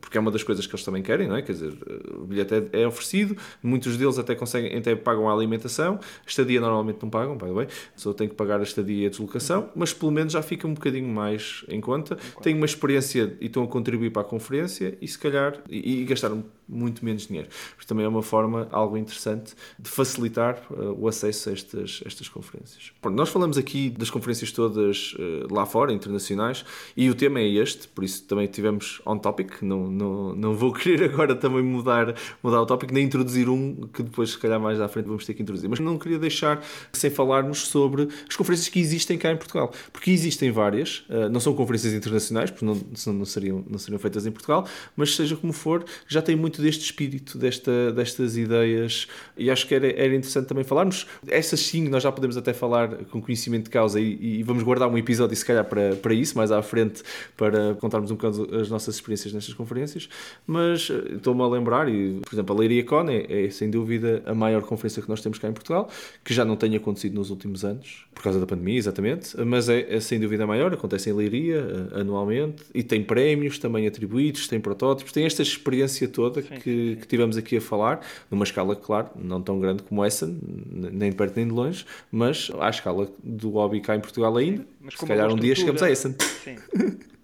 porque 0.00 0.18
é 0.18 0.20
uma 0.20 0.30
das 0.30 0.42
coisas 0.42 0.66
que 0.66 0.74
eles 0.74 0.84
também 0.84 1.02
querem, 1.02 1.28
não 1.28 1.36
é? 1.36 1.42
Quer 1.42 1.52
dizer, 1.52 1.72
o 2.14 2.24
bilhete 2.24 2.54
é, 2.72 2.82
é 2.82 2.86
oferecido, 2.86 3.36
muitos 3.62 3.96
deles 3.96 4.18
até 4.18 4.34
conseguem, 4.34 4.76
até 4.76 4.94
pagam 4.94 5.28
a 5.28 5.32
alimentação, 5.32 5.98
a 6.24 6.28
estadia 6.28 6.60
normalmente 6.60 6.98
não 7.02 7.10
pagam, 7.10 7.36
by 7.36 7.46
the 7.46 7.52
way, 7.52 7.68
só 7.96 8.12
tem 8.12 8.28
que 8.28 8.34
pagar 8.34 8.60
a 8.60 8.62
estadia 8.62 9.04
e 9.04 9.06
a 9.06 9.10
deslocação, 9.10 9.70
mas 9.74 9.92
pelo 9.92 10.12
menos 10.12 10.32
já 10.32 10.42
fica 10.42 10.66
um 10.66 10.74
bocadinho 10.74 11.08
mais 11.08 11.64
em 11.68 11.80
conta, 11.80 12.16
têm 12.42 12.54
uma 12.54 12.66
experiência 12.66 13.36
e 13.40 13.46
estão 13.46 13.62
a 13.62 13.68
contribuir 13.68 14.10
para 14.10 14.22
a 14.22 14.24
conferência 14.24 14.96
e 15.00 15.08
se 15.08 15.18
calhar, 15.18 15.60
e, 15.68 16.02
e 16.02 16.04
gastaram 16.04 16.44
muito 16.70 17.04
menos 17.04 17.26
dinheiro. 17.26 17.48
Mas 17.76 17.84
também 17.84 18.04
é 18.04 18.08
uma 18.08 18.22
forma 18.22 18.68
algo 18.70 18.96
interessante 18.96 19.54
de 19.78 19.90
facilitar 19.90 20.62
uh, 20.70 20.94
o 20.98 21.08
acesso 21.08 21.50
a 21.50 21.52
estas, 21.52 22.02
estas 22.06 22.28
conferências. 22.28 22.92
Pronto, 23.00 23.16
nós 23.16 23.28
falamos 23.28 23.58
aqui 23.58 23.90
das 23.90 24.08
conferências 24.08 24.52
todas 24.52 25.14
uh, 25.14 25.52
lá 25.52 25.66
fora, 25.66 25.92
internacionais, 25.92 26.64
e 26.96 27.10
o 27.10 27.14
tema 27.14 27.40
é 27.40 27.48
este, 27.48 27.88
por 27.88 28.04
isso 28.04 28.22
também 28.24 28.46
tivemos 28.46 29.02
on 29.04 29.18
topic. 29.18 29.59
Não, 29.64 29.90
não, 29.90 30.34
não 30.34 30.54
vou 30.54 30.72
querer 30.72 31.04
agora 31.04 31.34
também 31.34 31.62
mudar, 31.62 32.14
mudar 32.42 32.60
o 32.60 32.66
tópico, 32.66 32.92
nem 32.92 33.04
introduzir 33.04 33.48
um 33.48 33.88
que 33.92 34.02
depois, 34.02 34.30
se 34.30 34.38
calhar, 34.38 34.60
mais 34.60 34.80
à 34.80 34.88
frente 34.88 35.06
vamos 35.06 35.24
ter 35.24 35.34
que 35.34 35.42
introduzir. 35.42 35.68
Mas 35.68 35.80
não 35.80 35.98
queria 35.98 36.18
deixar 36.18 36.62
sem 36.92 37.10
falarmos 37.10 37.66
sobre 37.66 38.08
as 38.28 38.36
conferências 38.36 38.68
que 38.68 38.80
existem 38.80 39.18
cá 39.18 39.30
em 39.30 39.36
Portugal, 39.36 39.72
porque 39.92 40.10
existem 40.10 40.50
várias, 40.50 41.04
uh, 41.08 41.28
não 41.30 41.40
são 41.40 41.54
conferências 41.54 41.92
internacionais, 41.92 42.50
porque 42.50 42.64
não, 42.64 42.80
não, 43.14 43.24
seriam, 43.24 43.64
não 43.68 43.78
seriam 43.78 43.98
feitas 43.98 44.26
em 44.26 44.30
Portugal, 44.30 44.66
mas 44.96 45.14
seja 45.14 45.36
como 45.36 45.52
for, 45.52 45.84
já 46.06 46.22
tem 46.22 46.36
muito 46.36 46.62
deste 46.62 46.84
espírito, 46.84 47.38
desta, 47.38 47.92
destas 47.92 48.36
ideias, 48.36 49.08
e 49.36 49.50
acho 49.50 49.66
que 49.66 49.74
era, 49.74 49.86
era 49.86 50.14
interessante 50.14 50.46
também 50.46 50.64
falarmos. 50.64 51.06
Essas 51.26 51.60
sim, 51.60 51.88
nós 51.88 52.02
já 52.02 52.12
podemos 52.12 52.36
até 52.36 52.52
falar 52.52 52.88
com 53.06 53.20
conhecimento 53.20 53.64
de 53.64 53.70
causa 53.70 54.00
e, 54.00 54.38
e 54.40 54.42
vamos 54.42 54.62
guardar 54.62 54.88
um 54.88 54.98
episódio, 54.98 55.36
se 55.36 55.44
calhar, 55.44 55.64
para, 55.64 55.96
para 55.96 56.14
isso, 56.14 56.36
mais 56.36 56.50
à 56.50 56.62
frente, 56.62 57.02
para 57.36 57.74
contarmos 57.74 58.10
um 58.10 58.16
bocado 58.16 58.48
as 58.56 58.68
nossas 58.68 58.96
experiências 58.96 59.32
nestas 59.32 59.49
conferências. 59.52 60.08
Mas 60.46 60.90
eh, 60.90 61.16
estou-me 61.16 61.42
a 61.42 61.46
lembrar, 61.46 61.88
e, 61.88 62.20
por 62.20 62.34
exemplo, 62.34 62.56
a 62.56 62.58
Leiria 62.58 62.84
Con 62.84 63.08
é, 63.08 63.46
é, 63.46 63.50
sem 63.50 63.70
dúvida 63.70 64.22
a 64.26 64.34
maior 64.34 64.62
conferência 64.62 65.02
que 65.02 65.08
nós 65.08 65.20
temos 65.20 65.38
cá 65.38 65.48
em 65.48 65.52
Portugal, 65.52 65.88
que 66.24 66.32
já 66.34 66.44
não 66.44 66.56
tem 66.56 66.74
acontecido 66.76 67.14
nos 67.14 67.30
últimos 67.30 67.64
anos, 67.64 68.06
por 68.14 68.22
causa 68.22 68.38
da 68.38 68.46
pandemia, 68.46 68.78
exatamente, 68.78 69.36
mas 69.44 69.68
é, 69.68 69.94
é 69.94 70.00
sem 70.00 70.20
dúvida 70.20 70.44
a 70.44 70.46
maior, 70.46 70.72
acontece 70.72 71.10
em 71.10 71.12
Leiria 71.12 71.56
eh, 71.92 72.00
anualmente 72.00 72.64
e 72.74 72.82
tem 72.82 73.02
prémios 73.02 73.58
também 73.58 73.86
atribuídos, 73.86 74.48
tem 74.48 74.60
protótipos, 74.60 75.12
tem 75.12 75.24
esta 75.24 75.42
experiência 75.42 76.08
toda 76.08 76.42
sim, 76.42 76.48
que, 76.48 76.94
sim. 76.94 76.96
que 77.00 77.06
tivemos 77.06 77.36
aqui 77.36 77.56
a 77.56 77.60
falar, 77.60 78.00
numa 78.30 78.44
escala, 78.44 78.76
claro, 78.76 79.10
não 79.16 79.40
tão 79.40 79.58
grande 79.58 79.82
como 79.82 80.04
essa, 80.04 80.26
nem 80.26 81.10
de 81.10 81.16
perto 81.16 81.36
nem 81.36 81.46
de 81.46 81.52
longe, 81.52 81.84
mas 82.10 82.50
à 82.58 82.68
escala 82.68 83.08
do 83.22 83.50
hobby 83.50 83.80
cá 83.80 83.96
em 83.96 84.00
Portugal 84.00 84.36
ainda. 84.36 84.62
Sim, 84.62 84.96
se 84.96 85.06
calhar 85.06 85.32
um 85.32 85.36
dia 85.36 85.54
chegamos 85.54 85.82
a 85.82 85.90
essa. 85.90 86.14
Sim. 86.44 86.56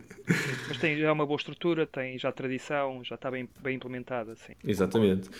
Mas 0.68 0.78
tem 0.78 0.98
já 0.98 1.12
uma 1.12 1.24
boa 1.24 1.36
estrutura, 1.36 1.86
tem 1.86 2.18
já 2.18 2.32
tradição, 2.32 3.02
já 3.04 3.14
está 3.14 3.30
bem, 3.30 3.48
bem 3.60 3.76
implementada. 3.76 4.34
Sim. 4.36 4.54
Exatamente. 4.64 5.30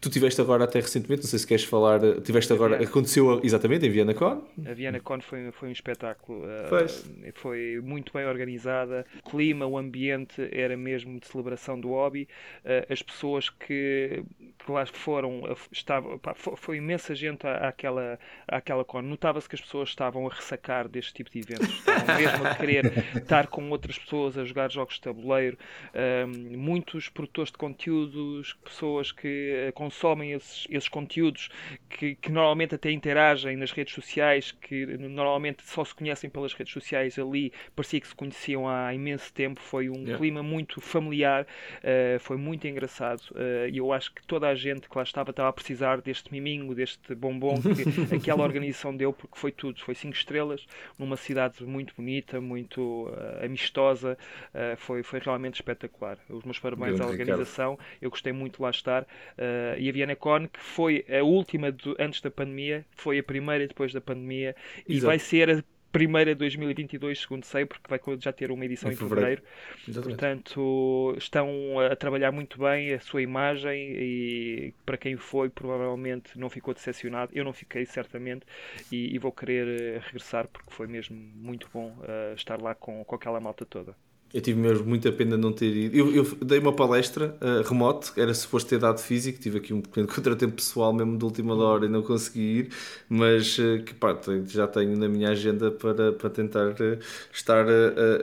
Tu 0.00 0.10
tiveste 0.10 0.40
agora 0.40 0.64
até 0.64 0.80
recentemente, 0.80 1.22
não 1.22 1.28
sei 1.28 1.38
se 1.38 1.46
queres 1.46 1.64
falar, 1.64 2.00
tiveste 2.22 2.52
agora, 2.52 2.82
aconteceu 2.82 3.40
exatamente 3.42 3.86
em 3.86 3.90
Viena 3.90 4.14
Con? 4.14 4.46
A 4.64 4.72
Viena 4.72 5.00
Con 5.00 5.20
foi, 5.20 5.50
foi 5.52 5.68
um 5.68 5.72
espetáculo. 5.72 6.44
Uh, 6.44 7.32
foi 7.34 7.80
muito 7.82 8.12
bem 8.12 8.26
organizada. 8.26 9.04
O 9.24 9.30
clima, 9.30 9.66
o 9.66 9.76
ambiente 9.76 10.48
era 10.52 10.76
mesmo 10.76 11.18
de 11.18 11.26
celebração 11.26 11.78
do 11.80 11.88
hobby. 11.88 12.28
Uh, 12.64 12.92
as 12.92 13.02
pessoas 13.02 13.50
que, 13.50 14.22
que 14.58 14.70
lá 14.70 14.86
foram, 14.86 15.42
estavam, 15.72 16.18
pá, 16.18 16.34
foi, 16.34 16.56
foi, 16.56 16.76
imensa 16.76 17.14
gente 17.14 17.46
àquela, 17.46 18.18
àquela 18.46 18.84
Con. 18.84 19.02
Notava-se 19.02 19.48
que 19.48 19.54
as 19.54 19.60
pessoas 19.60 19.88
estavam 19.88 20.26
a 20.26 20.30
ressacar 20.30 20.88
deste 20.88 21.12
tipo 21.14 21.30
de 21.30 21.40
eventos. 21.40 21.68
Estavam 21.68 22.16
mesmo 22.16 22.46
a 22.46 22.54
querer 22.54 22.92
estar 23.16 23.48
com 23.48 23.68
outras 23.70 23.98
pessoas 23.98 24.35
a 24.36 24.44
jogar 24.44 24.70
jogos 24.70 24.94
de 24.94 25.00
tabuleiro, 25.00 25.58
um, 25.94 26.56
muitos 26.56 27.08
produtores 27.08 27.50
de 27.50 27.58
conteúdos, 27.58 28.54
pessoas 28.64 29.12
que 29.12 29.68
uh, 29.68 29.72
consomem 29.72 30.32
esses, 30.32 30.66
esses 30.70 30.88
conteúdos, 30.88 31.48
que, 31.88 32.14
que, 32.16 32.30
normalmente 32.30 32.74
até 32.74 32.90
interagem 32.90 33.56
nas 33.56 33.72
redes 33.72 33.94
sociais, 33.94 34.52
que 34.52 34.86
normalmente 34.86 35.62
só 35.64 35.84
se 35.84 35.94
conhecem 35.94 36.28
pelas 36.28 36.52
redes 36.52 36.72
sociais 36.72 37.18
ali, 37.18 37.52
parecia 37.74 38.00
que 38.00 38.08
se 38.08 38.14
conheciam 38.14 38.68
há 38.68 38.92
imenso 38.94 39.32
tempo, 39.32 39.60
foi 39.60 39.88
um 39.88 40.02
yeah. 40.02 40.16
clima 40.16 40.42
muito 40.42 40.80
familiar, 40.80 41.44
uh, 41.44 42.18
foi 42.20 42.36
muito 42.36 42.66
engraçado 42.66 43.22
uh, 43.32 43.68
e 43.70 43.78
eu 43.78 43.92
acho 43.92 44.12
que 44.12 44.26
toda 44.26 44.48
a 44.48 44.54
gente 44.54 44.88
que 44.88 44.96
lá 44.96 45.02
estava 45.02 45.30
estava 45.30 45.48
a 45.48 45.52
precisar 45.52 46.00
deste 46.00 46.32
miminho, 46.32 46.74
deste 46.74 47.14
bombom 47.14 47.56
que 47.60 48.14
aquela 48.14 48.42
organização 48.42 48.96
deu, 48.96 49.12
porque 49.12 49.38
foi 49.38 49.52
tudo, 49.52 49.80
foi 49.80 49.94
cinco 49.94 50.16
estrelas, 50.16 50.66
numa 50.98 51.16
cidade 51.16 51.64
muito 51.64 51.94
bonita, 51.96 52.40
muito 52.40 53.10
amistosa, 53.42 54.16
Uh, 54.54 54.76
foi, 54.76 55.02
foi 55.02 55.20
realmente 55.20 55.56
espetacular. 55.56 56.18
Os 56.28 56.44
meus 56.44 56.58
parabéns 56.58 57.00
à 57.00 57.06
organização, 57.06 57.72
Ricardo. 57.72 57.98
eu 58.00 58.10
gostei 58.10 58.32
muito 58.32 58.56
de 58.56 58.62
lá 58.62 58.70
estar. 58.70 59.02
Uh, 59.02 59.78
e 59.78 59.88
a 59.88 59.92
VianaCon, 59.92 60.48
que 60.48 60.60
foi 60.60 61.04
a 61.08 61.22
última 61.22 61.72
do, 61.72 61.96
antes 61.98 62.20
da 62.20 62.30
pandemia, 62.30 62.84
foi 62.92 63.18
a 63.18 63.22
primeira 63.22 63.66
depois 63.66 63.92
da 63.92 64.00
pandemia, 64.00 64.54
Exato. 64.76 64.92
e 64.92 65.00
vai 65.00 65.18
ser 65.18 65.50
a 65.50 65.62
primeira 65.96 66.34
de 66.34 66.38
2022, 66.40 67.20
segundo 67.20 67.44
sei, 67.44 67.64
porque 67.64 67.88
vai 67.88 67.98
já 68.18 68.30
ter 68.30 68.50
uma 68.50 68.62
edição 68.66 68.90
em, 68.90 68.92
em 68.92 68.96
fevereiro. 68.96 69.42
fevereiro. 69.78 70.08
Portanto, 70.10 71.14
estão 71.16 71.80
a 71.80 71.96
trabalhar 71.96 72.30
muito 72.32 72.58
bem 72.58 72.92
a 72.92 73.00
sua 73.00 73.22
imagem 73.22 73.92
e 73.96 74.74
para 74.84 74.98
quem 74.98 75.16
foi, 75.16 75.48
provavelmente 75.48 76.38
não 76.38 76.50
ficou 76.50 76.74
decepcionado. 76.74 77.32
Eu 77.34 77.44
não 77.44 77.52
fiquei, 77.54 77.86
certamente, 77.86 78.44
e, 78.92 79.14
e 79.14 79.18
vou 79.18 79.32
querer 79.32 79.80
eh, 79.80 80.00
regressar 80.04 80.46
porque 80.48 80.70
foi 80.70 80.86
mesmo 80.86 81.16
muito 81.16 81.66
bom 81.72 81.96
uh, 82.00 82.34
estar 82.34 82.60
lá 82.60 82.74
com, 82.74 83.02
com 83.02 83.14
aquela 83.14 83.40
malta 83.40 83.64
toda. 83.64 83.96
Eu 84.36 84.42
tive 84.42 84.60
mesmo 84.60 84.84
muita 84.84 85.10
pena 85.10 85.34
não 85.34 85.50
ter 85.50 85.74
ido. 85.74 85.96
Eu, 85.96 86.14
eu 86.14 86.24
dei 86.44 86.58
uma 86.58 86.70
palestra 86.70 87.34
uh, 87.40 87.66
remoto, 87.66 88.12
era 88.18 88.34
suposto 88.34 88.68
ter 88.68 88.78
dado 88.78 89.00
físico, 89.00 89.40
tive 89.40 89.56
aqui 89.56 89.72
um 89.72 89.80
pequeno 89.80 90.06
contratempo 90.14 90.56
pessoal 90.56 90.92
mesmo 90.92 91.16
de 91.16 91.24
última 91.24 91.54
hora 91.54 91.86
e 91.86 91.88
não 91.88 92.02
consegui 92.02 92.40
ir, 92.58 92.68
mas 93.08 93.56
uh, 93.56 93.82
que 93.82 93.94
pá, 93.94 94.14
já 94.44 94.66
tenho 94.66 94.94
na 94.94 95.08
minha 95.08 95.30
agenda 95.30 95.70
para, 95.70 96.12
para 96.12 96.28
tentar 96.28 96.72
uh, 96.72 96.98
estar 97.32 97.64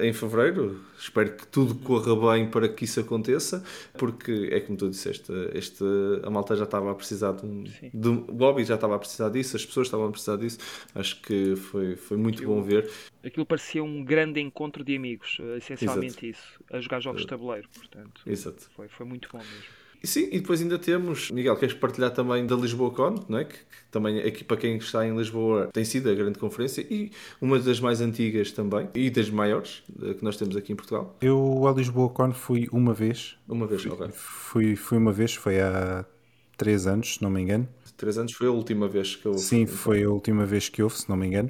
em 0.01 0.13
fevereiro. 0.13 0.79
Espero 1.03 1.35
que 1.35 1.45
tudo 1.45 1.75
corra 1.75 2.15
bem 2.31 2.49
para 2.49 2.69
que 2.69 2.85
isso 2.85 2.97
aconteça, 2.97 3.61
porque 3.97 4.47
é 4.53 4.61
como 4.61 4.77
tu 4.77 4.89
disseste, 4.89 5.33
este, 5.53 5.83
a 6.23 6.29
malta 6.29 6.55
já 6.55 6.63
estava 6.63 6.91
a 6.91 6.95
precisar 6.95 7.33
de 7.33 7.45
um. 7.45 7.63
De, 7.93 8.07
o 8.07 8.21
Bobby 8.31 8.63
já 8.63 8.75
estava 8.75 8.95
a 8.95 8.99
precisar 8.99 9.27
disso, 9.27 9.57
as 9.57 9.65
pessoas 9.65 9.87
estavam 9.87 10.07
a 10.07 10.11
precisar 10.11 10.37
disso. 10.37 10.59
Acho 10.95 11.21
que 11.21 11.57
foi, 11.57 11.97
foi 11.97 12.15
muito 12.15 12.37
aquilo, 12.37 12.55
bom 12.55 12.61
ver. 12.61 12.89
Aquilo 13.21 13.45
parecia 13.45 13.83
um 13.83 14.01
grande 14.01 14.39
encontro 14.39 14.81
de 14.81 14.95
amigos, 14.95 15.39
essencialmente 15.57 16.25
Exato. 16.25 16.25
isso, 16.25 16.63
a 16.71 16.79
jogar 16.79 17.01
jogos 17.01 17.23
de 17.23 17.27
tabuleiro. 17.27 17.67
Portanto, 17.75 18.21
Exato. 18.25 18.69
Foi, 18.73 18.87
foi 18.87 19.05
muito 19.05 19.27
bom 19.29 19.39
mesmo. 19.39 19.82
Sim, 20.05 20.27
e 20.33 20.39
depois 20.41 20.61
ainda 20.61 20.77
temos, 20.77 21.31
Miguel, 21.31 21.55
queres 21.55 21.73
partilhar 21.73 22.11
também 22.11 22.45
da 22.45 22.55
Lisboa 22.55 22.91
Con, 22.91 23.15
não 23.29 23.37
é? 23.37 23.45
que, 23.45 23.53
que 23.53 23.63
também 23.89 24.19
aqui 24.19 24.43
para 24.43 24.57
quem 24.57 24.75
está 24.75 25.07
em 25.07 25.15
Lisboa 25.15 25.69
tem 25.71 25.85
sido 25.85 26.09
a 26.09 26.13
grande 26.13 26.37
conferência 26.37 26.85
e 26.89 27.09
uma 27.39 27.57
das 27.57 27.79
mais 27.79 28.01
antigas 28.01 28.51
também 28.51 28.89
e 28.93 29.09
das 29.09 29.29
maiores 29.29 29.81
eh, 30.01 30.13
que 30.13 30.23
nós 30.23 30.35
temos 30.35 30.57
aqui 30.57 30.73
em 30.73 30.75
Portugal. 30.75 31.15
Eu 31.21 31.65
a 31.65 31.71
Lisboa 31.71 32.09
Con 32.09 32.33
fui 32.33 32.67
uma 32.69 32.93
vez. 32.93 33.37
Uma 33.47 33.65
vez, 33.65 33.83
fui, 33.83 33.91
ok. 33.91 34.07
Fui, 34.11 34.75
fui 34.75 34.97
uma 34.97 35.13
vez, 35.13 35.35
foi 35.35 35.61
há 35.61 36.05
três 36.57 36.85
anos, 36.85 37.15
se 37.15 37.23
não 37.23 37.29
me 37.29 37.41
engano. 37.41 37.67
Três 37.95 38.17
anos 38.17 38.33
foi 38.33 38.47
a 38.47 38.51
última 38.51 38.89
vez 38.89 39.15
que 39.15 39.25
eu 39.25 39.37
Sim, 39.37 39.65
foi 39.65 40.03
a 40.03 40.09
última 40.09 40.45
vez 40.45 40.67
que 40.67 40.83
houve, 40.83 40.97
se 40.97 41.09
não 41.09 41.15
me 41.15 41.27
engano. 41.27 41.49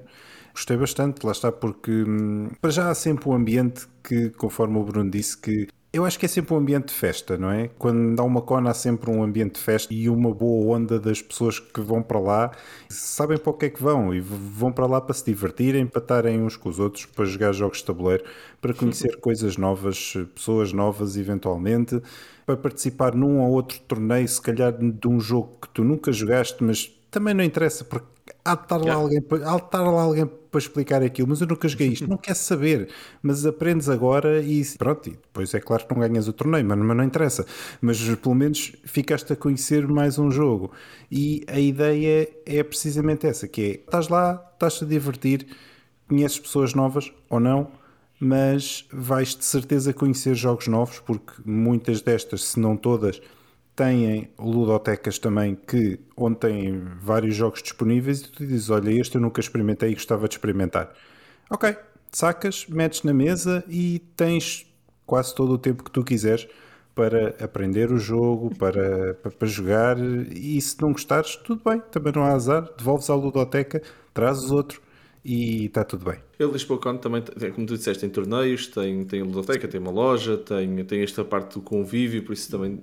Gostei 0.53 0.77
bastante, 0.77 1.25
lá 1.25 1.31
está, 1.31 1.51
porque 1.51 1.91
hum, 1.91 2.51
para 2.61 2.69
já 2.69 2.91
há 2.91 2.93
sempre 2.93 3.27
um 3.27 3.33
ambiente 3.33 3.87
que, 4.03 4.29
conforme 4.29 4.77
o 4.77 4.83
Bruno 4.83 5.09
disse, 5.09 5.35
que 5.35 5.67
eu 5.93 6.03
acho 6.03 6.17
que 6.17 6.25
é 6.25 6.27
sempre 6.27 6.55
um 6.55 6.57
ambiente 6.57 6.87
de 6.87 6.93
festa, 6.95 7.37
não 7.37 7.51
é? 7.51 7.69
Quando 7.77 8.15
dá 8.15 8.23
uma 8.23 8.41
cona 8.41 8.71
há 8.71 8.73
sempre 8.73 9.11
um 9.11 9.21
ambiente 9.21 9.53
de 9.53 9.61
festa 9.61 9.93
e 9.93 10.09
uma 10.09 10.33
boa 10.33 10.75
onda 10.75 10.99
das 10.99 11.21
pessoas 11.21 11.59
que 11.59 11.79
vão 11.81 12.01
para 12.01 12.19
lá 12.19 12.51
sabem 12.89 13.37
para 13.37 13.51
o 13.51 13.53
que 13.53 13.67
é 13.67 13.69
que 13.69 13.81
vão 13.81 14.11
e 14.11 14.19
vão 14.19 14.71
para 14.71 14.87
lá 14.87 14.99
para 14.99 15.13
se 15.13 15.23
divertirem, 15.23 15.85
para 15.85 16.01
estarem 16.01 16.41
uns 16.41 16.57
com 16.57 16.67
os 16.67 16.79
outros, 16.79 17.05
para 17.05 17.25
jogar 17.25 17.51
jogos 17.51 17.77
de 17.77 17.85
tabuleiro, 17.85 18.23
para 18.59 18.73
conhecer 18.73 19.17
coisas 19.21 19.55
novas, 19.55 20.15
pessoas 20.33 20.73
novas 20.73 21.15
eventualmente, 21.15 22.01
para 22.43 22.57
participar 22.57 23.13
num 23.13 23.39
ou 23.39 23.51
outro 23.51 23.79
torneio, 23.81 24.27
se 24.27 24.41
calhar 24.41 24.73
de 24.75 25.07
um 25.07 25.19
jogo 25.19 25.59
que 25.61 25.69
tu 25.69 25.83
nunca 25.83 26.11
jogaste, 26.11 26.63
mas 26.63 26.87
também 27.11 27.35
não 27.35 27.43
interessa 27.43 27.85
porque 27.85 28.07
há 28.43 28.55
de 28.55 28.63
estar 28.63 28.77
lá, 28.77 28.93
alguém, 28.93 29.19
há 29.45 29.55
de 29.55 29.65
estar 29.65 29.81
lá 29.81 30.01
alguém 30.01 30.25
para 30.25 30.59
explicar 30.59 31.01
aquilo, 31.01 31.29
mas 31.29 31.41
eu 31.41 31.47
nunca 31.47 31.67
joguei 31.67 31.87
isto, 31.89 32.07
não 32.07 32.17
quer 32.17 32.35
saber, 32.35 32.89
mas 33.21 33.45
aprendes 33.45 33.89
agora 33.89 34.41
e 34.41 34.63
pronto, 34.77 35.09
e 35.09 35.13
depois 35.13 35.53
é 35.53 35.59
claro 35.59 35.85
que 35.85 35.93
não 35.93 35.99
ganhas 35.99 36.27
o 36.27 36.33
torneio, 36.33 36.65
mas, 36.65 36.77
mas 36.77 36.97
não 36.97 37.03
interessa, 37.03 37.45
mas 37.81 37.99
pelo 38.15 38.35
menos 38.35 38.73
ficaste 38.83 39.33
a 39.33 39.35
conhecer 39.35 39.87
mais 39.87 40.19
um 40.19 40.29
jogo. 40.29 40.71
E 41.11 41.43
a 41.47 41.59
ideia 41.59 42.29
é 42.45 42.63
precisamente 42.63 43.25
essa, 43.25 43.47
que 43.47 43.61
é, 43.61 43.69
estás 43.75 44.07
lá, 44.09 44.51
estás-te 44.53 44.83
a 44.83 44.87
divertir, 44.87 45.47
conheces 46.07 46.39
pessoas 46.39 46.73
novas 46.73 47.11
ou 47.29 47.39
não, 47.39 47.71
mas 48.19 48.85
vais 48.91 49.35
de 49.35 49.43
certeza 49.43 49.91
conhecer 49.91 50.35
jogos 50.35 50.67
novos, 50.67 50.99
porque 50.99 51.33
muitas 51.43 52.01
destas, 52.01 52.43
se 52.45 52.59
não 52.59 52.77
todas, 52.77 53.19
têm 53.75 54.29
ludotecas 54.37 55.17
também 55.17 55.55
que 55.55 55.99
onde 56.15 56.37
têm 56.37 56.83
vários 57.01 57.35
jogos 57.35 57.61
disponíveis 57.61 58.21
e 58.21 58.31
tu 58.31 58.45
dizes, 58.45 58.69
olha, 58.69 58.91
este 58.91 59.15
eu 59.15 59.21
nunca 59.21 59.39
experimentei 59.39 59.91
e 59.91 59.93
gostava 59.93 60.27
de 60.27 60.35
experimentar. 60.35 60.93
Ok, 61.49 61.75
sacas, 62.11 62.67
metes 62.67 63.03
na 63.03 63.13
mesa 63.13 63.63
e 63.67 63.99
tens 64.15 64.65
quase 65.05 65.33
todo 65.33 65.53
o 65.53 65.57
tempo 65.57 65.83
que 65.83 65.91
tu 65.91 66.03
quiseres 66.03 66.47
para 66.95 67.29
aprender 67.43 67.91
o 67.91 67.97
jogo, 67.97 68.55
para, 68.55 69.15
para, 69.15 69.31
para, 69.31 69.47
jogar 69.47 69.97
e 69.99 70.61
se 70.61 70.79
não 70.79 70.91
gostares, 70.91 71.35
tudo 71.37 71.61
bem, 71.67 71.81
também 71.91 72.13
não 72.13 72.23
há 72.23 72.33
azar, 72.33 72.69
devolves 72.77 73.09
à 73.09 73.15
ludoteca, 73.15 73.81
trazes 74.13 74.51
outro 74.51 74.79
e 75.23 75.65
está 75.65 75.83
tudo 75.83 76.05
bem. 76.05 76.19
Ele 76.37 76.51
Lisboa 76.51 76.79
Con 76.79 76.97
também, 76.97 77.23
como 77.53 77.65
tu 77.65 77.77
disseste, 77.77 78.01
tem 78.01 78.09
torneios, 78.09 78.67
tem, 78.67 79.05
tem 79.05 79.21
ludoteca, 79.21 79.67
tem 79.67 79.79
uma 79.79 79.91
loja, 79.91 80.35
tem, 80.35 80.83
tem 80.83 81.01
esta 81.01 81.23
parte 81.23 81.53
do 81.53 81.61
convívio, 81.61 82.23
por 82.23 82.33
isso 82.33 82.51
também 82.51 82.79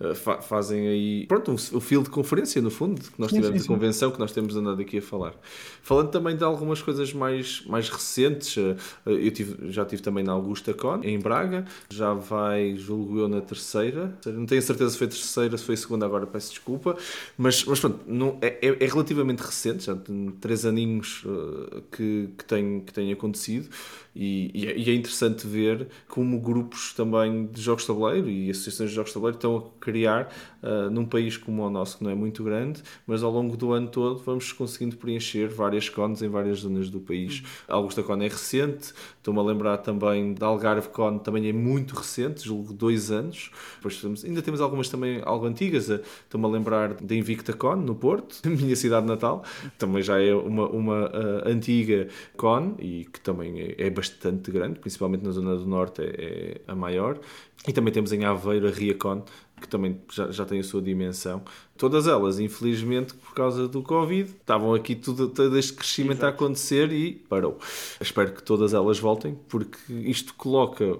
uh, 0.00 0.14
fa 0.14 0.40
fazem 0.40 0.88
aí, 0.88 1.26
pronto, 1.26 1.50
um, 1.50 1.54
o 1.54 1.80
fio 1.80 2.02
de 2.02 2.08
conferência, 2.08 2.62
no 2.62 2.70
fundo, 2.70 3.00
que 3.02 3.20
nós 3.20 3.30
tivemos 3.30 3.62
de 3.62 3.68
convenção, 3.68 4.10
que 4.10 4.18
nós 4.18 4.32
temos 4.32 4.56
andado 4.56 4.80
aqui 4.80 4.98
a 4.98 5.02
falar. 5.02 5.34
Falando 5.82 6.10
também 6.10 6.36
de 6.36 6.44
algumas 6.44 6.80
coisas 6.80 7.12
mais, 7.12 7.62
mais 7.66 7.90
recentes, 7.90 8.56
uh, 8.56 8.76
eu 9.04 9.30
tive, 9.30 9.70
já 9.70 9.84
tive 9.84 10.00
também 10.00 10.24
na 10.24 10.32
Augusta 10.32 10.72
Con, 10.72 11.00
em 11.02 11.18
Braga, 11.18 11.66
já 11.90 12.14
vai, 12.14 12.76
julgo 12.76 13.18
eu, 13.18 13.28
na 13.28 13.40
terceira, 13.40 14.16
não 14.24 14.46
tenho 14.46 14.62
certeza 14.62 14.90
se 14.90 14.98
foi 14.98 15.06
a 15.08 15.10
terceira, 15.10 15.58
se 15.58 15.64
foi 15.64 15.74
a 15.74 15.78
segunda, 15.78 16.06
agora 16.06 16.26
peço 16.26 16.50
desculpa, 16.50 16.96
mas, 17.36 17.64
mas 17.64 17.80
pronto, 17.80 18.00
não, 18.06 18.38
é, 18.40 18.66
é, 18.66 18.84
é 18.84 18.86
relativamente 18.86 19.40
recente, 19.40 19.84
já 19.84 19.96
tem 19.96 20.30
três 20.40 20.64
aninhos 20.64 21.22
uh, 21.24 21.73
que, 21.92 22.30
que 22.38 22.44
tem, 22.44 22.80
que 22.80 22.92
tem 22.92 23.12
acontecido 23.12 23.68
e, 24.14 24.50
e, 24.54 24.66
é, 24.66 24.78
e, 24.78 24.90
é, 24.90 24.94
interessante 24.94 25.46
ver 25.46 25.88
como 26.08 26.40
grupos 26.40 26.92
também 26.92 27.46
de 27.46 27.60
jogos 27.60 27.82
de 27.82 27.88
tabuleiro 27.88 28.30
e 28.30 28.48
associações 28.50 28.90
de 28.90 28.96
jogos 28.96 29.10
de 29.10 29.14
tabuleiro 29.14 29.36
estão 29.36 29.56
a 29.56 29.84
criar 29.84 30.32
uh, 30.62 30.88
num 30.90 31.04
país 31.04 31.36
como 31.36 31.66
o 31.66 31.70
nosso, 31.70 31.98
que 31.98 32.04
não 32.04 32.10
é 32.10 32.14
muito 32.14 32.44
grande, 32.44 32.82
mas 33.06 33.22
ao 33.22 33.30
longo 33.30 33.56
do 33.56 33.72
ano 33.72 33.88
todo 33.88 34.18
vamos 34.18 34.52
conseguindo 34.52 34.96
preencher 34.96 35.48
várias 35.48 35.88
cones 35.88 36.22
em 36.22 36.28
várias 36.28 36.60
zonas 36.60 36.88
do 36.88 37.00
país. 37.00 37.40
Uhum. 37.40 37.74
Augusta 37.74 38.02
Con 38.02 38.22
é 38.22 38.28
recente, 38.28 38.92
estou-me 39.16 39.40
a 39.40 39.42
lembrar 39.42 39.78
também 39.78 40.32
da 40.32 40.46
Algarve 40.46 40.88
Con, 40.88 41.18
também 41.18 41.48
é 41.48 41.52
muito 41.52 41.94
recente, 41.94 42.44
julgo 42.44 42.72
dois 42.72 43.10
anos. 43.10 43.50
Depois 43.76 44.00
temos, 44.00 44.24
ainda 44.24 44.42
temos 44.42 44.60
algumas 44.60 44.88
também 44.88 45.20
algo 45.24 45.46
antigas, 45.46 45.88
estou-me 45.88 46.46
a 46.46 46.48
lembrar 46.48 46.94
da 46.94 47.14
Invicta 47.14 47.52
Con, 47.52 47.76
no 47.76 47.94
Porto, 47.94 48.40
minha 48.48 48.76
cidade 48.76 49.06
natal, 49.06 49.44
também 49.76 50.02
já 50.02 50.22
é 50.22 50.32
uma, 50.34 50.68
uma 50.68 51.06
uh, 51.06 51.48
antiga 51.48 52.06
Con 52.36 52.76
e 52.78 53.06
que 53.12 53.20
também 53.20 53.60
é, 53.60 53.86
é 53.86 53.90
bastante 53.90 54.03
grande, 54.50 54.78
principalmente 54.78 55.24
na 55.24 55.30
zona 55.30 55.56
do 55.56 55.66
norte 55.66 56.02
é, 56.02 56.60
é 56.66 56.70
a 56.70 56.74
maior. 56.74 57.18
E 57.66 57.72
também 57.72 57.92
temos 57.92 58.12
em 58.12 58.24
Aveiro 58.24 58.68
a 58.68 58.70
Riacon, 58.70 59.24
que 59.60 59.68
também 59.68 60.00
já, 60.12 60.30
já 60.30 60.44
tem 60.44 60.60
a 60.60 60.62
sua 60.62 60.82
dimensão. 60.82 61.42
Todas 61.76 62.06
elas, 62.06 62.38
infelizmente, 62.38 63.14
por 63.14 63.34
causa 63.34 63.66
do 63.66 63.82
Covid, 63.82 64.30
estavam 64.30 64.74
aqui 64.74 64.94
tudo, 64.94 65.28
todo 65.28 65.58
este 65.58 65.72
crescimento 65.72 66.18
Exato. 66.18 66.26
a 66.26 66.28
acontecer 66.30 66.92
e 66.92 67.12
parou. 67.12 67.58
Espero 68.00 68.32
que 68.32 68.42
todas 68.42 68.74
elas 68.74 68.98
voltem, 68.98 69.38
porque 69.48 69.78
isto 69.90 70.34
coloca 70.34 70.98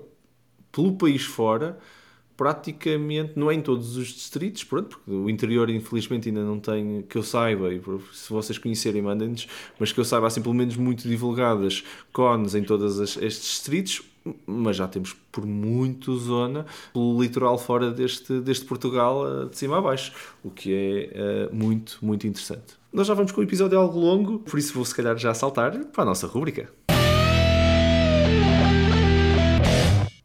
pelo 0.73 0.97
país 0.97 1.23
fora 1.25 1.79
praticamente, 2.37 3.33
não 3.37 3.51
é 3.51 3.55
em 3.55 3.61
todos 3.61 3.97
os 3.97 4.09
distritos, 4.09 4.65
pronto, 4.65 4.99
porque 4.99 5.11
o 5.11 5.31
interior 5.31 5.71
infelizmente 5.71 6.29
ainda 6.29 6.43
não 6.43 6.59
tem, 6.59 7.03
que 7.03 7.17
eu 7.17 7.23
saiba, 7.23 7.73
e 7.73 7.81
se 8.13 8.31
vocês 8.31 8.59
conhecerem 8.59 9.03
mandem-nos, 9.03 9.47
mas 9.79 9.93
que 9.93 10.01
eu 10.01 10.05
saiba 10.05 10.27
assim 10.27 10.43
pelo 10.43 10.55
menos 10.55 10.77
muito 10.77 11.07
divulgadas 11.09 11.85
cones 12.13 12.55
em 12.55 12.63
todos 12.63 12.99
estes 12.99 13.41
distritos, 13.41 14.03
mas 14.47 14.77
já 14.77 14.89
temos 14.89 15.15
por 15.31 15.45
muito 15.45 16.17
zona 16.17 16.65
pelo 16.93 17.21
litoral 17.21 17.59
fora 17.59 17.91
deste, 17.91 18.41
deste 18.41 18.65
Portugal 18.65 19.25
eh, 19.27 19.49
de 19.51 19.59
cima 19.59 19.79
a 19.79 19.81
baixo, 19.83 20.13
o 20.43 20.51
que 20.51 20.73
é 20.73 21.51
uh, 21.51 21.55
muito, 21.55 21.99
muito 22.01 22.27
interessante. 22.27 22.75
Nós 22.93 23.07
já 23.07 23.15
vamos 23.15 23.33
com 23.33 23.41
o 23.41 23.45
episódio 23.45 23.79
algo 23.79 23.99
longo, 23.99 24.39
por 24.39 24.59
isso 24.59 24.73
vou 24.73 24.85
se 24.85 24.95
calhar 24.95 25.17
já 25.19 25.35
saltar 25.35 25.79
para 25.87 26.03
a 26.03 26.07
nossa 26.07 26.27
rúbrica. 26.27 26.73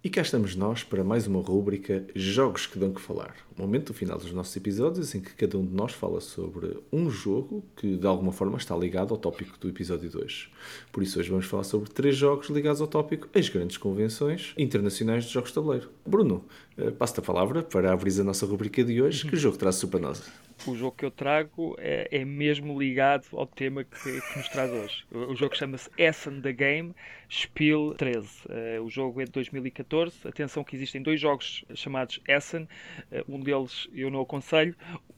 E 0.10 0.12
cá 0.12 0.24
estamos 0.24 0.56
nós 0.56 0.84
para 0.84 1.04
mais 1.04 1.28
uma 1.28 1.40
rúbrica 1.40 2.04
Jogos 2.16 2.66
que 2.66 2.80
dão 2.80 2.92
que 2.92 3.00
falar. 3.00 3.36
O 3.56 3.62
momento 3.62 3.90
do 3.90 3.94
final 3.94 4.18
dos 4.18 4.32
nossos 4.32 4.58
episódios 4.58 5.14
em 5.14 5.22
que 5.22 5.36
cada 5.36 5.56
um 5.56 5.64
de 5.64 5.72
nós 5.72 5.92
fala 5.92 6.20
sobre 6.20 6.80
um 6.92 7.12
jogo 7.12 7.64
que 7.76 7.96
de 7.96 8.08
alguma 8.08 8.32
forma 8.32 8.58
está 8.58 8.76
ligado 8.76 9.14
ao 9.14 9.20
tópico 9.20 9.56
do 9.60 9.70
episódio 9.70 10.10
2. 10.10 10.50
Por 10.92 11.04
isso 11.04 11.20
hoje 11.20 11.30
vamos 11.30 11.46
falar 11.46 11.64
sobre 11.64 11.92
três 11.92 12.16
jogos 12.16 12.50
ligados 12.50 12.82
ao 12.82 12.88
tópico 12.88 13.30
as 13.36 13.50
grandes 13.50 13.78
convenções 13.78 14.56
internacionais 14.58 15.26
de 15.26 15.32
jogos 15.32 15.52
de 15.52 15.54
tabuleiro. 15.54 15.92
Bruno, 16.04 16.44
eh, 16.76 16.90
passo-te 16.90 17.20
a 17.20 17.24
palavra 17.24 17.62
para 17.62 17.94
abrir 17.94 18.20
a 18.20 18.24
nossa 18.24 18.48
rubrica 18.48 18.84
de 18.84 19.00
hoje. 19.00 19.30
Que 19.30 19.36
jogo 19.36 19.58
traz 19.58 19.84
para 19.84 20.00
nós? 20.00 20.24
O 20.68 20.76
jogo 20.76 20.96
que 20.96 21.06
eu 21.06 21.12
trago 21.12 21.76
é, 21.80 22.08
é 22.12 22.26
mesmo 22.26 22.78
ligado 22.78 23.26
ao 23.34 23.48
tema 23.48 23.84
que, 23.84 24.22
que 24.22 24.38
nos 24.38 24.50
traz 24.50 24.72
hoje. 24.72 25.06
O, 25.12 25.32
o 25.32 25.36
jogo 25.36 25.56
chama-se 25.56 25.90
Essen 25.98 26.42
the 26.42 26.52
Game 26.52 26.94
Spiel 27.30 27.94
13. 27.98 28.20
Uh, 28.20 28.52
eh, 28.52 28.80
o 28.80 28.90
jogo 28.90 29.22
é 29.22 29.26
de 29.26 29.32
2014. 29.32 30.28
Atenção 30.28 30.64
que 30.64 30.76
existem 30.76 31.02
dois 31.02 31.20
jogos 31.20 31.64
chamados 31.74 32.20
Essen. 32.28 32.68
Uh, 33.12 33.36
um 33.36 33.40
deles 33.40 33.88
eu 33.94 34.10
não 34.10 34.22
aconselho. 34.22 34.76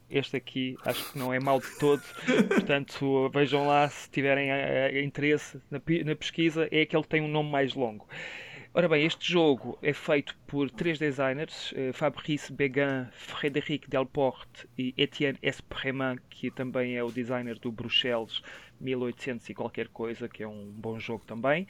Este 0.10 0.38
aqui 0.38 0.76
acho 0.86 1.12
que 1.12 1.18
não 1.18 1.34
é 1.34 1.40
mau 1.40 1.60
de 1.60 1.80
todo. 1.80 2.04
Portanto, 2.48 3.30
vejam 3.34 3.66
lá 3.66 3.90
se 3.90 4.10
tiverem 4.10 4.52
uh, 4.52 5.04
interesse 5.04 5.60
na, 5.72 5.82
na 6.06 6.16
pesquisa. 6.16 6.68
É 6.72 6.82
aquele 6.82 7.04
que 7.04 7.10
tem 7.10 7.22
um 7.22 7.28
nome 7.28 7.50
mais 7.50 7.74
longo. 7.74 8.08
Ora 8.74 8.88
bem, 8.88 9.04
este 9.04 9.30
jogo 9.30 9.78
é 9.82 9.92
feito 9.92 10.34
por 10.48 10.72
três 10.72 10.98
designers, 10.98 11.74
eh, 11.76 11.92
Fabrice 11.92 12.54
Beguin, 12.54 13.06
Frédéric 13.12 13.90
Delporte 13.90 14.66
e 14.78 14.94
Etienne 14.98 15.38
Espreman, 15.44 16.18
que 16.30 16.50
também 16.50 16.96
é 16.96 17.04
o 17.04 17.12
designer 17.12 17.60
do 17.60 17.70
Bruxelas 17.70 18.42
1800 18.80 19.50
e 19.50 19.54
qualquer 19.54 19.90
coisa, 19.90 20.30
que 20.30 20.42
é 20.42 20.48
um 20.48 20.72
bom 20.72 20.98
jogo 20.98 21.26
também. 21.26 21.68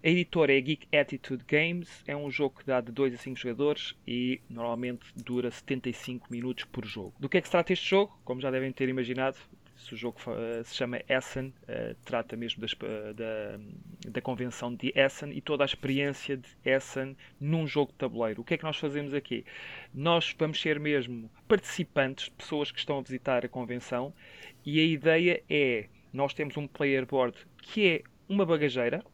A 0.00 0.08
editora 0.08 0.56
é 0.56 0.60
Geek 0.60 0.96
Attitude 0.96 1.44
Games, 1.44 2.04
é 2.06 2.16
um 2.16 2.30
jogo 2.30 2.60
que 2.60 2.66
dá 2.66 2.80
de 2.80 2.92
2 2.92 3.14
a 3.14 3.16
5 3.16 3.36
jogadores 3.36 3.96
e 4.06 4.40
normalmente 4.48 5.06
dura 5.16 5.50
75 5.50 6.28
minutos 6.30 6.66
por 6.66 6.86
jogo. 6.86 7.14
Do 7.18 7.28
que 7.28 7.36
é 7.36 7.40
que 7.40 7.48
se 7.48 7.52
trata 7.52 7.72
este 7.72 7.90
jogo? 7.90 8.16
Como 8.24 8.40
já 8.40 8.52
devem 8.52 8.70
ter 8.70 8.88
imaginado, 8.88 9.38
se 9.84 9.92
o 9.92 9.96
jogo 9.96 10.18
uh, 10.26 10.64
se 10.64 10.74
chama 10.74 11.00
Essen, 11.08 11.48
uh, 11.48 11.94
trata 12.04 12.36
mesmo 12.36 12.62
das, 12.62 12.72
uh, 12.72 13.12
da, 13.14 14.10
da 14.10 14.20
convenção 14.22 14.74
de 14.74 14.92
Essen 14.96 15.30
e 15.36 15.42
toda 15.42 15.62
a 15.62 15.66
experiência 15.66 16.38
de 16.38 16.48
Essen 16.64 17.14
num 17.38 17.66
jogo 17.66 17.92
de 17.92 17.98
tabuleiro. 17.98 18.40
O 18.40 18.44
que 18.44 18.54
é 18.54 18.56
que 18.56 18.64
nós 18.64 18.78
fazemos 18.78 19.12
aqui? 19.12 19.44
Nós 19.92 20.34
vamos 20.38 20.60
ser 20.60 20.80
mesmo 20.80 21.30
participantes, 21.46 22.30
pessoas 22.30 22.72
que 22.72 22.78
estão 22.78 22.98
a 22.98 23.02
visitar 23.02 23.44
a 23.44 23.48
convenção, 23.48 24.14
e 24.64 24.80
a 24.80 24.84
ideia 24.84 25.42
é: 25.50 25.88
nós 26.12 26.32
temos 26.32 26.56
um 26.56 26.66
player 26.66 27.04
board 27.04 27.36
que 27.58 27.86
é 27.86 28.02
uma 28.26 28.46
bagageira. 28.46 29.04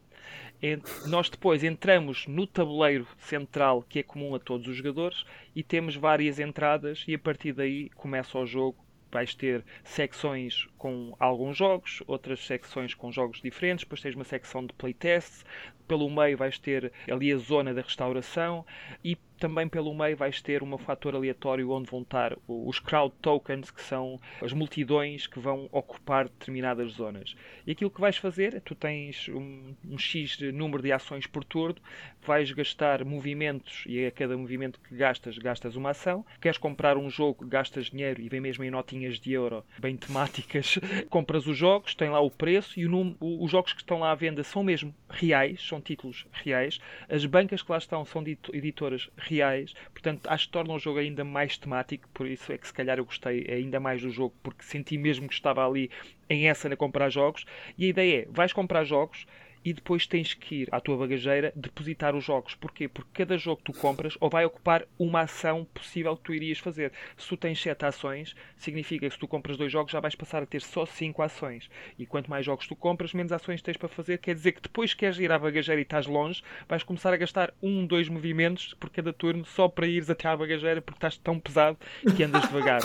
Nós 1.07 1.27
depois 1.27 1.63
entramos 1.63 2.27
no 2.27 2.45
tabuleiro 2.45 3.07
central 3.17 3.83
que 3.89 3.97
é 3.97 4.03
comum 4.03 4.35
a 4.35 4.39
todos 4.39 4.67
os 4.67 4.75
jogadores 4.77 5.25
e 5.55 5.63
temos 5.63 5.95
várias 5.95 6.39
entradas 6.39 7.03
e 7.07 7.15
a 7.15 7.19
partir 7.19 7.51
daí 7.51 7.89
começa 7.95 8.37
o 8.37 8.45
jogo 8.45 8.77
vais 9.11 9.35
ter 9.35 9.63
secções 9.83 10.67
com 10.81 11.15
alguns 11.19 11.57
jogos, 11.57 12.01
outras 12.07 12.43
secções 12.43 12.95
com 12.95 13.11
jogos 13.11 13.39
diferentes, 13.39 13.85
depois 13.85 14.01
tens 14.01 14.15
uma 14.15 14.23
secção 14.23 14.65
de 14.65 14.73
playtests, 14.73 15.45
pelo 15.87 16.09
meio 16.09 16.35
vais 16.35 16.57
ter 16.57 16.91
ali 17.07 17.31
a 17.31 17.37
zona 17.37 17.71
da 17.71 17.81
restauração 17.81 18.65
e 19.03 19.15
também 19.41 19.67
pelo 19.67 19.93
meio 19.93 20.15
vais 20.15 20.39
ter 20.39 20.61
um 20.61 20.77
fator 20.77 21.15
aleatório 21.15 21.71
onde 21.71 21.89
vão 21.89 22.03
estar 22.03 22.37
os 22.47 22.79
crowd 22.79 23.11
tokens, 23.21 23.71
que 23.71 23.81
são 23.81 24.21
as 24.39 24.53
multidões 24.53 25.25
que 25.25 25.39
vão 25.39 25.67
ocupar 25.71 26.25
determinadas 26.25 26.91
zonas. 26.93 27.35
E 27.65 27.71
aquilo 27.71 27.89
que 27.89 27.99
vais 27.99 28.17
fazer, 28.17 28.53
é 28.53 28.59
tu 28.59 28.75
tens 28.75 29.27
um, 29.29 29.73
um 29.83 29.97
X 29.97 30.39
número 30.53 30.83
de 30.83 30.91
ações 30.91 31.25
por 31.25 31.43
turno, 31.43 31.77
vais 32.21 32.51
gastar 32.51 33.03
movimentos 33.03 33.83
e 33.87 34.05
a 34.05 34.11
cada 34.11 34.37
movimento 34.37 34.79
que 34.79 34.95
gastas, 34.95 35.39
gastas 35.39 35.75
uma 35.75 35.89
ação. 35.89 36.23
Queres 36.39 36.59
comprar 36.59 36.95
um 36.95 37.09
jogo, 37.09 37.45
gastas 37.45 37.87
dinheiro 37.87 38.21
e 38.21 38.29
vem 38.29 38.39
mesmo 38.39 38.63
em 38.63 38.69
notinhas 38.69 39.19
de 39.19 39.33
euro 39.33 39.65
bem 39.79 39.97
temáticas, 39.97 40.70
compras 41.09 41.47
os 41.47 41.57
jogos, 41.57 41.95
tem 41.95 42.09
lá 42.09 42.19
o 42.19 42.29
preço 42.29 42.79
e 42.79 42.85
o 42.85 42.89
número, 42.89 43.17
os 43.19 43.51
jogos 43.51 43.73
que 43.73 43.81
estão 43.81 43.99
lá 43.99 44.11
à 44.11 44.15
venda 44.15 44.43
são 44.43 44.63
mesmo 44.63 44.93
reais, 45.09 45.61
são 45.67 45.81
títulos 45.81 46.25
reais. 46.31 46.79
As 47.09 47.25
bancas 47.25 47.61
que 47.61 47.71
lá 47.71 47.77
estão 47.77 48.05
são 48.05 48.23
editoras 48.53 49.09
reais, 49.17 49.73
portanto 49.91 50.27
acho 50.27 50.45
que 50.45 50.51
torna 50.51 50.73
o 50.73 50.79
jogo 50.79 50.99
ainda 50.99 51.23
mais 51.23 51.57
temático, 51.57 52.07
por 52.13 52.27
isso 52.27 52.51
é 52.51 52.57
que 52.57 52.67
se 52.67 52.73
calhar 52.73 52.97
eu 52.97 53.05
gostei 53.05 53.45
ainda 53.49 53.79
mais 53.79 54.01
do 54.01 54.09
jogo, 54.09 54.33
porque 54.43 54.63
senti 54.63 54.97
mesmo 54.97 55.27
que 55.27 55.33
estava 55.33 55.65
ali 55.65 55.89
em 56.29 56.47
essa 56.47 56.71
a 56.71 56.77
comprar 56.77 57.09
jogos, 57.09 57.45
e 57.77 57.85
a 57.85 57.89
ideia 57.89 58.21
é, 58.21 58.27
vais 58.29 58.53
comprar 58.53 58.83
jogos, 58.83 59.25
e 59.63 59.73
depois 59.73 60.07
tens 60.07 60.33
que 60.33 60.63
ir 60.63 60.69
à 60.71 60.79
tua 60.79 60.97
bagageira 60.97 61.53
depositar 61.55 62.15
os 62.15 62.23
jogos. 62.23 62.55
Porquê? 62.55 62.87
Porque 62.87 63.09
cada 63.13 63.37
jogo 63.37 63.57
que 63.57 63.71
tu 63.71 63.79
compras 63.79 64.17
ou 64.19 64.29
vai 64.29 64.45
ocupar 64.45 64.85
uma 64.97 65.21
ação 65.21 65.65
possível 65.73 66.15
que 66.17 66.23
tu 66.23 66.33
irias 66.33 66.59
fazer. 66.59 66.91
Se 67.17 67.27
tu 67.27 67.37
tens 67.37 67.61
7 67.61 67.85
ações, 67.85 68.35
significa 68.57 69.07
que 69.07 69.13
se 69.13 69.19
tu 69.19 69.27
compras 69.27 69.57
dois 69.57 69.71
jogos 69.71 69.91
já 69.91 69.99
vais 69.99 70.15
passar 70.15 70.43
a 70.43 70.45
ter 70.45 70.61
só 70.61 70.85
5 70.85 71.21
ações. 71.21 71.69
E 71.97 72.05
quanto 72.05 72.29
mais 72.29 72.45
jogos 72.45 72.67
tu 72.67 72.75
compras, 72.75 73.13
menos 73.13 73.31
ações 73.31 73.61
tens 73.61 73.77
para 73.77 73.89
fazer. 73.89 74.17
Quer 74.17 74.35
dizer 74.35 74.53
que 74.53 74.61
depois 74.61 74.93
que 74.93 75.01
queres 75.01 75.19
ir 75.19 75.31
à 75.31 75.39
bagageira 75.39 75.79
e 75.79 75.83
estás 75.83 76.07
longe, 76.07 76.43
vais 76.67 76.83
começar 76.83 77.13
a 77.13 77.17
gastar 77.17 77.53
um, 77.61 77.85
dois 77.85 78.09
movimentos 78.09 78.73
por 78.79 78.89
cada 78.89 79.13
turno 79.13 79.45
só 79.45 79.67
para 79.67 79.87
ires 79.87 80.09
até 80.09 80.27
à 80.27 80.35
bagageira 80.35 80.81
porque 80.81 80.97
estás 80.97 81.17
tão 81.17 81.39
pesado 81.39 81.77
que 82.15 82.23
andas 82.23 82.43
devagar. 82.43 82.81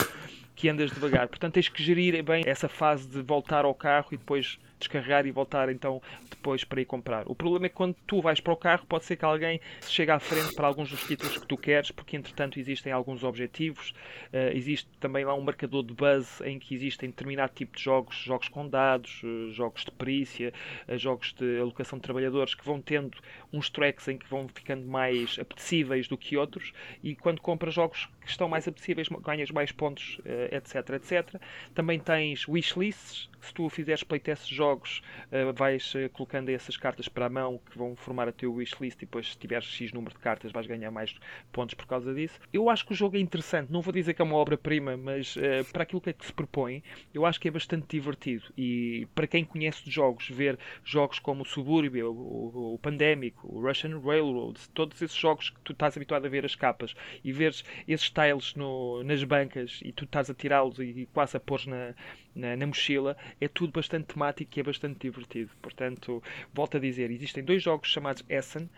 que 0.56 0.70
andas 0.70 0.90
devagar. 0.90 1.28
Portanto, 1.28 1.54
tens 1.54 1.68
que 1.68 1.82
gerir 1.82 2.22
bem 2.24 2.42
essa 2.46 2.68
fase 2.68 3.06
de 3.06 3.20
voltar 3.20 3.66
ao 3.66 3.74
carro 3.74 4.08
e 4.12 4.16
depois 4.16 4.58
descarregar 4.78 5.26
e 5.26 5.30
voltar 5.30 5.68
então 5.68 6.00
depois 6.30 6.64
para 6.64 6.80
ir 6.80 6.84
comprar. 6.84 7.24
O 7.26 7.34
problema 7.34 7.66
é 7.66 7.68
que 7.68 7.74
quando 7.74 7.94
tu 8.06 8.20
vais 8.20 8.40
para 8.40 8.52
o 8.52 8.56
carro, 8.56 8.86
pode 8.86 9.04
ser 9.04 9.16
que 9.16 9.24
alguém 9.24 9.60
chegue 9.82 10.10
à 10.10 10.18
frente 10.18 10.54
para 10.54 10.66
alguns 10.66 10.90
dos 10.90 11.02
títulos 11.04 11.38
que 11.38 11.46
tu 11.46 11.56
queres, 11.56 11.90
porque 11.90 12.16
entretanto 12.16 12.58
existem 12.58 12.92
alguns 12.92 13.24
objetivos, 13.24 13.90
uh, 14.32 14.54
existe 14.54 14.88
também 15.00 15.24
lá 15.24 15.34
um 15.34 15.40
marcador 15.40 15.82
de 15.82 15.94
buzz 15.94 16.40
em 16.42 16.58
que 16.58 16.74
existem 16.74 17.10
determinado 17.10 17.52
tipo 17.54 17.76
de 17.76 17.82
jogos, 17.82 18.16
jogos 18.16 18.48
com 18.48 18.68
dados, 18.68 19.22
uh, 19.22 19.50
jogos 19.52 19.84
de 19.84 19.90
perícia, 19.90 20.52
uh, 20.88 20.98
jogos 20.98 21.32
de 21.32 21.58
alocação 21.58 21.98
de 21.98 22.02
trabalhadores 22.02 22.54
que 22.54 22.64
vão 22.64 22.80
tendo 22.80 23.16
uns 23.56 23.70
tracks 23.70 24.08
em 24.08 24.18
que 24.18 24.28
vão 24.28 24.48
ficando 24.48 24.86
mais 24.86 25.38
apetecíveis 25.38 26.08
do 26.08 26.16
que 26.16 26.36
outros 26.36 26.72
e 27.02 27.14
quando 27.14 27.40
compras 27.40 27.74
jogos 27.74 28.08
que 28.20 28.30
estão 28.30 28.48
mais 28.48 28.66
apetecíveis 28.66 29.08
ganhas 29.22 29.50
mais 29.50 29.70
pontos, 29.70 30.20
etc, 30.50 30.90
etc. 30.90 31.40
Também 31.74 31.98
tens 31.98 32.46
wishlists, 32.48 33.28
se 33.40 33.54
tu 33.54 33.68
fizeres 33.68 34.02
playtests 34.02 34.48
de 34.48 34.54
jogos, 34.54 35.02
uh, 35.30 35.52
vais 35.52 35.94
uh, 35.94 36.10
colocando 36.10 36.48
essas 36.48 36.76
cartas 36.76 37.08
para 37.08 37.26
a 37.26 37.28
mão 37.28 37.60
que 37.70 37.78
vão 37.78 37.94
formar 37.94 38.28
a 38.28 38.32
teu 38.32 38.52
wishlist 38.52 38.96
e 38.98 39.00
depois, 39.06 39.32
se 39.32 39.38
tiveres 39.38 39.66
X 39.66 39.92
número 39.92 40.14
de 40.14 40.20
cartas, 40.20 40.52
vais 40.52 40.66
ganhar 40.66 40.90
mais 40.90 41.14
pontos 41.52 41.74
por 41.74 41.86
causa 41.86 42.12
disso. 42.12 42.38
Eu 42.52 42.68
acho 42.68 42.84
que 42.84 42.92
o 42.92 42.96
jogo 42.96 43.16
é 43.16 43.20
interessante, 43.20 43.72
não 43.72 43.80
vou 43.80 43.92
dizer 43.92 44.14
que 44.14 44.22
é 44.22 44.24
uma 44.24 44.36
obra-prima, 44.36 44.96
mas 44.96 45.36
para 45.72 45.82
aquilo 45.84 46.00
que 46.00 46.10
é 46.10 46.12
que 46.12 46.26
se 46.26 46.32
propõe, 46.32 46.82
eu 47.14 47.24
acho 47.24 47.40
que 47.40 47.48
é 47.48 47.50
bastante 47.50 47.86
divertido. 47.88 48.44
E 48.56 49.06
para 49.14 49.26
quem 49.26 49.44
conhece 49.44 49.84
de 49.84 49.90
jogos, 49.90 50.28
ver 50.28 50.58
jogos 50.84 51.18
como 51.18 51.42
o 51.42 51.46
Suburbia, 51.46 52.08
o, 52.08 52.12
o, 52.12 52.74
o 52.74 52.78
Pandemic, 52.78 53.36
o 53.48 53.60
Russian 53.60 54.00
Railroad, 54.00 54.58
todos 54.74 55.00
esses 55.00 55.16
jogos 55.16 55.50
que 55.50 55.60
tu 55.60 55.72
estás 55.72 55.96
habituado 55.96 56.26
a 56.26 56.28
ver 56.28 56.44
as 56.44 56.54
capas 56.54 56.94
e 57.22 57.32
veres 57.32 57.64
esses 57.86 58.10
tiles 58.10 58.54
no, 58.54 59.02
nas 59.02 59.22
bancas 59.24 59.80
e 59.84 59.92
tu 59.92 60.04
estás 60.04 60.28
a 60.28 60.34
tirá-los 60.34 60.78
e 60.78 61.08
quase 61.12 61.36
a 61.36 61.40
pôr 61.40 61.66
na, 61.66 61.94
na, 62.34 62.56
na 62.56 62.66
mochila, 62.66 63.16
é 63.40 63.48
tudo 63.48 63.72
bastante 63.72 64.14
temático 64.14 64.50
e 64.56 64.60
é 64.60 64.62
bastante 64.62 64.98
divertido. 65.00 65.50
Portanto, 65.62 66.22
volto 66.52 66.76
a 66.76 66.80
dizer, 66.80 67.10
existem 67.10 67.44
dois 67.44 67.62
jogos 67.62 67.88
chamados 67.88 68.24
Essen. 68.28 68.68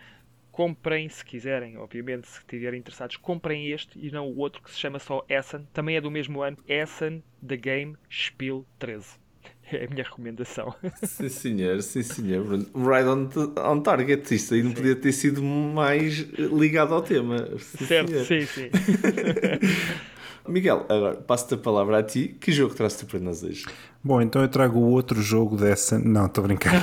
Comprem 0.51 1.07
se 1.07 1.23
quiserem, 1.23 1.77
obviamente, 1.77 2.27
se 2.27 2.39
estiverem 2.39 2.79
interessados, 2.79 3.15
comprem 3.15 3.67
este 3.71 3.97
e 3.97 4.11
não 4.11 4.27
o 4.27 4.39
outro 4.39 4.61
que 4.61 4.71
se 4.71 4.79
chama 4.79 4.99
só 4.99 5.25
Essen. 5.29 5.65
Também 5.71 5.95
é 5.95 6.01
do 6.01 6.11
mesmo 6.11 6.41
ano, 6.41 6.57
Essen 6.67 7.23
The 7.45 7.55
Game 7.55 7.95
Spiel 8.09 8.65
13 8.77 9.28
é 9.71 9.85
a 9.85 9.89
minha 9.89 10.03
recomendação. 10.03 10.73
Sim, 11.03 11.29
senhor, 11.29 11.81
sim, 11.81 12.03
senhor. 12.03 12.45
Right 12.75 13.07
on, 13.07 13.29
on 13.57 13.81
target. 13.81 14.33
Isto 14.33 14.53
aí 14.53 14.63
não 14.63 14.71
podia 14.71 14.95
ter 14.95 15.11
sido 15.11 15.41
mais 15.43 16.19
ligado 16.37 16.93
ao 16.93 17.01
tema. 17.01 17.47
Sim, 17.57 17.85
certo, 17.85 18.09
senhor. 18.09 18.25
sim, 18.25 18.45
sim. 18.45 18.69
Miguel, 20.49 20.85
agora 20.89 21.15
passo-te 21.15 21.53
a 21.53 21.57
palavra 21.57 21.99
a 21.99 22.03
ti. 22.03 22.35
Que 22.39 22.51
jogo 22.51 22.73
traz-te 22.73 23.05
para 23.05 23.19
nós 23.19 23.43
hoje? 23.43 23.65
Bom, 24.03 24.21
então 24.21 24.41
eu 24.41 24.47
trago 24.47 24.79
o 24.79 24.91
outro 24.91 25.21
jogo 25.21 25.55
dessa. 25.55 25.99
Não, 25.99 26.25
estou 26.25 26.43
a 26.43 26.47
brincar. 26.47 26.73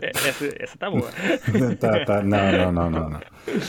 essa 0.00 0.44
está 0.60 0.90
boa. 0.90 1.10
tá, 1.80 2.04
tá. 2.04 2.22
Não, 2.22 2.52
não, 2.52 2.72
não, 2.72 2.90
não, 2.90 3.10
não, 3.10 3.20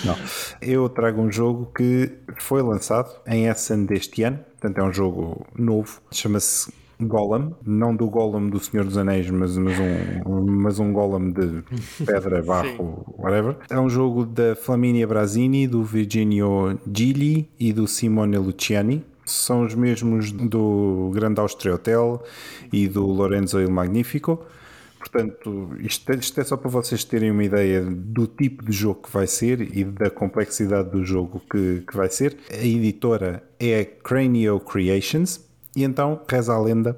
não. 0.05 0.15
Eu 0.61 0.87
trago 0.89 1.21
um 1.21 1.31
jogo 1.31 1.71
que 1.75 2.11
foi 2.37 2.61
lançado 2.61 3.09
em 3.25 3.47
Essen 3.47 3.85
deste 3.85 4.21
ano. 4.23 4.39
Portanto, 4.59 4.77
é 4.77 4.83
um 4.83 4.93
jogo 4.93 5.47
novo. 5.57 6.01
Chama-se 6.11 6.71
golem, 6.99 7.53
não 7.65 7.95
do 7.95 8.07
golem 8.07 8.49
do 8.49 8.59
Senhor 8.59 8.85
dos 8.85 8.97
Anéis, 8.97 9.29
mas, 9.29 9.57
mas, 9.57 9.77
um, 9.79 10.45
mas 10.45 10.79
um 10.79 10.93
golem 10.93 11.31
de 11.31 11.63
pedra, 12.05 12.41
barro, 12.43 13.03
whatever. 13.17 13.57
É 13.69 13.79
um 13.79 13.89
jogo 13.89 14.25
da 14.25 14.55
Flaminia 14.55 15.07
Brasini, 15.07 15.67
do 15.67 15.83
Virginio 15.83 16.79
Gili 16.93 17.49
e 17.59 17.73
do 17.73 17.87
Simone 17.87 18.37
Luciani. 18.37 19.03
São 19.25 19.65
os 19.65 19.73
mesmos 19.73 20.31
do 20.31 21.11
Grande 21.13 21.39
Austria 21.39 21.73
Hotel 21.73 22.23
e 22.71 22.87
do 22.87 23.05
Lorenzo 23.05 23.59
il 23.59 23.71
Magnifico. 23.71 24.45
Portanto, 24.99 25.69
isto, 25.79 26.11
isto, 26.13 26.41
é 26.41 26.43
só 26.43 26.57
para 26.57 26.69
vocês 26.69 27.03
terem 27.03 27.31
uma 27.31 27.43
ideia 27.43 27.83
do 27.83 28.25
tipo 28.25 28.65
de 28.65 28.71
jogo 28.71 29.01
que 29.03 29.11
vai 29.11 29.27
ser 29.27 29.61
e 29.77 29.83
da 29.83 30.09
complexidade 30.09 30.89
do 30.89 31.03
jogo 31.05 31.41
que, 31.49 31.83
que 31.87 31.95
vai 31.95 32.09
ser. 32.09 32.37
A 32.51 32.65
editora 32.65 33.43
é 33.59 33.81
a 33.81 33.85
Cranio 33.85 34.59
Creations 34.59 35.45
e 35.75 35.83
então 35.83 36.21
reza 36.27 36.53
a 36.53 36.59
lenda 36.59 36.97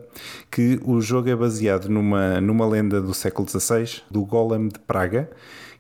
que 0.51 0.79
o 0.85 1.01
jogo 1.01 1.29
é 1.29 1.35
baseado 1.35 1.89
numa, 1.89 2.39
numa 2.39 2.67
lenda 2.67 3.01
do 3.01 3.13
século 3.13 3.47
XVI, 3.47 4.01
do 4.09 4.23
Golem 4.23 4.67
de 4.67 4.79
Praga, 4.79 5.29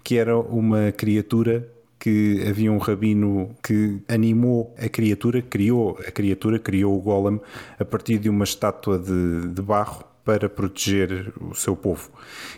que 0.03 0.17
era 0.17 0.37
uma 0.37 0.91
criatura 0.91 1.69
que 1.99 2.43
havia 2.47 2.71
um 2.71 2.77
rabino 2.77 3.55
que 3.61 3.99
animou 4.07 4.73
a 4.77 4.87
criatura, 4.87 5.41
criou 5.41 5.97
a 6.07 6.11
criatura, 6.11 6.59
criou 6.59 6.97
o 6.97 7.01
golem 7.01 7.39
a 7.79 7.85
partir 7.85 8.17
de 8.17 8.29
uma 8.29 8.43
estátua 8.43 8.97
de, 8.97 9.47
de 9.47 9.61
barro 9.61 10.03
para 10.27 10.49
proteger 10.49 11.31
o 11.39 11.55
seu 11.55 11.73
povo. 11.73 12.09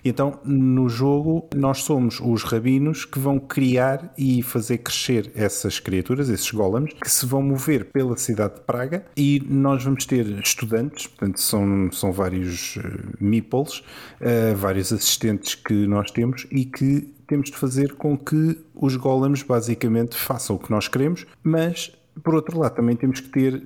Então, 0.03 0.39
no 0.43 0.89
jogo, 0.89 1.47
nós 1.55 1.83
somos 1.83 2.19
os 2.19 2.41
rabinos 2.41 3.05
que 3.05 3.19
vão 3.19 3.37
criar 3.37 4.11
e 4.17 4.41
fazer 4.41 4.79
crescer 4.79 5.31
essas 5.35 5.79
criaturas, 5.79 6.29
esses 6.29 6.49
golems, 6.49 6.93
que 6.93 7.11
se 7.11 7.27
vão 7.27 7.43
mover 7.43 7.85
pela 7.85 8.17
cidade 8.17 8.55
de 8.55 8.61
Praga 8.61 9.05
e 9.15 9.39
nós 9.47 9.83
vamos 9.83 10.03
ter 10.07 10.25
estudantes, 10.39 11.05
portanto, 11.05 11.39
são, 11.39 11.91
são 11.91 12.11
vários 12.11 12.77
uh, 12.77 12.81
meeples, 13.19 13.83
uh, 14.19 14.55
vários 14.55 14.91
assistentes 14.91 15.53
que 15.53 15.85
nós 15.85 16.09
temos 16.09 16.47
e 16.49 16.65
que 16.65 17.13
temos 17.27 17.51
de 17.51 17.57
fazer 17.57 17.93
com 17.93 18.17
que 18.17 18.57
os 18.73 18.95
golems 18.95 19.43
basicamente 19.43 20.17
façam 20.17 20.55
o 20.55 20.59
que 20.59 20.71
nós 20.71 20.87
queremos, 20.87 21.27
mas 21.43 21.91
por 22.23 22.33
outro 22.33 22.57
lado 22.57 22.73
também 22.73 22.95
temos 22.95 23.19
que 23.19 23.29
ter 23.29 23.63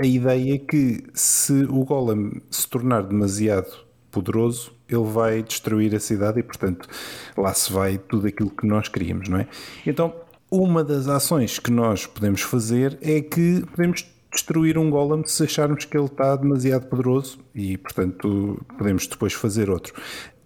a 0.00 0.06
ideia 0.06 0.54
é 0.54 0.58
que 0.58 1.04
se 1.12 1.52
o 1.64 1.84
Golem 1.84 2.40
se 2.50 2.66
tornar 2.66 3.02
demasiado 3.02 3.70
poderoso, 4.10 4.72
ele 4.88 5.04
vai 5.04 5.42
destruir 5.42 5.94
a 5.94 6.00
cidade 6.00 6.40
e, 6.40 6.42
portanto, 6.42 6.88
lá 7.36 7.52
se 7.52 7.70
vai 7.70 7.98
tudo 7.98 8.26
aquilo 8.26 8.50
que 8.50 8.66
nós 8.66 8.88
queríamos, 8.88 9.28
não 9.28 9.38
é? 9.38 9.46
Então, 9.86 10.14
uma 10.50 10.82
das 10.82 11.06
ações 11.06 11.58
que 11.58 11.70
nós 11.70 12.06
podemos 12.06 12.40
fazer 12.40 12.98
é 13.02 13.20
que 13.20 13.62
podemos 13.70 14.10
destruir 14.32 14.78
um 14.78 14.88
golem 14.88 15.22
se 15.26 15.42
acharmos 15.42 15.84
que 15.84 15.96
ele 15.96 16.06
está 16.06 16.34
demasiado 16.34 16.86
poderoso 16.86 17.38
e, 17.54 17.76
portanto, 17.76 18.64
podemos 18.78 19.06
depois 19.06 19.34
fazer 19.34 19.68
outro. 19.68 19.92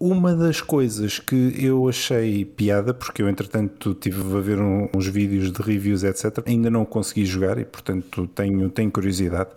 Uma 0.07 0.35
das 0.35 0.61
coisas 0.61 1.19
que 1.19 1.55
eu 1.59 1.89
achei 1.89 2.45
piada, 2.45 2.93
porque 2.93 3.23
eu 3.23 3.29
entretanto 3.31 3.95
tive 3.95 4.21
a 4.37 4.39
ver 4.39 4.61
um, 4.61 4.87
uns 4.95 5.07
vídeos 5.07 5.51
de 5.51 5.63
reviews, 5.63 6.05
etc., 6.05 6.47
ainda 6.47 6.69
não 6.69 6.85
consegui 6.85 7.25
jogar 7.25 7.57
e, 7.57 7.65
portanto, 7.65 8.27
tenho, 8.27 8.69
tenho 8.69 8.91
curiosidade, 8.91 9.49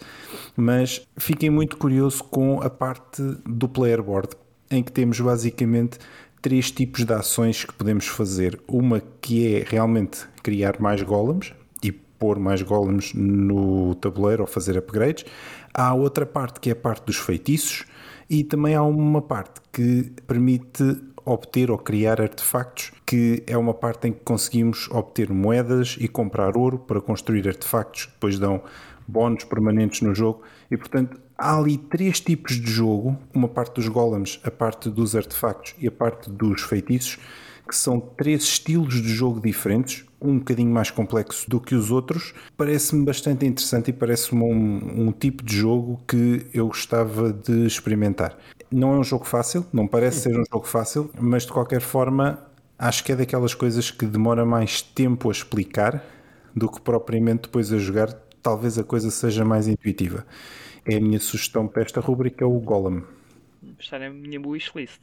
mas 0.56 1.06
fiquei 1.18 1.50
muito 1.50 1.76
curioso 1.76 2.24
com 2.24 2.62
a 2.62 2.70
parte 2.70 3.22
do 3.46 3.68
player 3.68 4.02
board, 4.02 4.38
em 4.72 4.82
que 4.82 4.90
temos 4.90 5.20
basicamente 5.20 5.98
três 6.42 6.72
tipos 6.72 7.04
de 7.04 7.12
ações 7.12 7.66
que 7.66 7.74
podemos 7.74 8.08
fazer. 8.08 8.58
Uma 8.70 9.02
que 9.20 9.54
é 9.54 9.66
realmente 9.68 10.20
criar 10.42 10.80
mais 10.80 11.02
golems, 11.02 11.52
pôr 12.18 12.40
mais 12.40 12.62
golems 12.62 13.14
no 13.14 13.96
tabuleiro 13.96 14.44
ou 14.44 14.48
fazer 14.48 14.78
upgrades. 14.78 15.26
Há 15.74 15.94
outra 15.94 16.26
parte 16.26 16.60
que 16.60 16.70
é 16.70 16.74
a 16.74 16.76
parte 16.76 17.06
dos 17.06 17.18
feitiços 17.18 17.86
e 18.30 18.44
também 18.44 18.76
há 18.76 18.84
uma 18.84 19.22
parte 19.22 19.62
que 19.72 20.12
permite 20.26 20.84
obter 21.26 21.70
ou 21.70 21.78
criar 21.78 22.22
artefactos, 22.22 22.92
que 23.06 23.44
é 23.46 23.58
uma 23.58 23.74
parte 23.74 24.08
em 24.08 24.14
que 24.14 24.22
conseguimos 24.24 24.90
obter 24.92 25.30
moedas 25.30 25.98
e 26.00 26.08
comprar 26.08 26.58
ouro 26.58 26.80
para 26.80 27.02
construir 27.02 27.48
artefactos 27.48 28.06
que 28.06 28.12
depois 28.14 28.40
dão 28.40 28.62
bónus 29.08 29.44
permanentes 29.44 30.02
no 30.02 30.16
jogo. 30.16 30.42
E 30.72 30.78
portanto, 30.78 31.20
há 31.38 31.58
ali 31.58 31.78
três 31.78 32.20
tipos 32.20 32.56
de 32.56 32.72
jogo: 32.72 33.18
uma 33.34 33.48
parte 33.48 33.76
dos 33.76 33.88
golems, 33.88 34.40
a 34.44 34.52
parte 34.52 34.90
dos 34.90 35.16
artefactos 35.16 35.76
e 35.80 35.88
a 35.88 35.92
parte 35.92 36.30
dos 36.30 36.62
feitiços, 36.62 37.20
que 37.68 37.76
são 37.76 38.00
três 38.00 38.44
estilos 38.44 39.02
de 39.02 39.10
jogo 39.10 39.42
diferentes 39.42 40.06
um 40.22 40.40
bocadinho 40.40 40.72
mais 40.72 40.90
complexo 40.90 41.50
do 41.50 41.60
que 41.60 41.76
os 41.76 41.92
outros, 41.92 42.34
parece-me 42.56 43.06
bastante 43.06 43.46
interessante 43.46 43.90
e 43.90 43.94
parece-me 43.94 44.42
um, 44.42 45.08
um, 45.08 45.12
tipo 45.12 45.44
de 45.44 45.56
jogo 45.56 46.02
que 46.08 46.48
eu 46.54 46.68
gostava 46.68 47.32
de 47.32 47.66
experimentar. 47.66 48.38
Não 48.72 48.94
é 48.94 48.98
um 48.98 49.04
jogo 49.04 49.26
fácil, 49.26 49.66
não 49.72 49.88
parece 49.88 50.22
ser 50.22 50.40
um 50.40 50.44
jogo 50.52 50.66
fácil, 50.66 51.12
mas 51.20 51.46
de 51.46 51.52
qualquer 51.52 51.82
forma 51.82 52.44
acho 52.78 53.04
que 53.04 53.12
é 53.12 53.16
daquelas 53.16 53.54
coisas 53.54 53.92
que 53.92 54.06
demora 54.06 54.46
mais 54.46 54.82
tempo 54.82 55.30
a 55.30 55.32
explicar 55.32 56.04
do 56.56 56.70
que 56.70 56.82
propriamente 56.82 57.44
depois 57.44 57.72
a 57.72 57.78
jogar. 57.78 58.12
Talvez 58.42 58.78
a 58.78 58.84
coisa 58.84 59.12
seja 59.12 59.46
mais 59.46 59.68
intuitiva. 59.68 60.26
É 60.86 60.96
a 60.96 61.02
minha 61.02 61.20
sugestão 61.20 61.68
para 61.68 61.84
esta 61.84 62.00
rubrica, 62.00 62.48
o 62.48 62.60
Golem. 62.60 63.04
Está 63.78 64.00
na 64.00 64.10
minha 64.10 64.40
wishlist. 64.40 65.02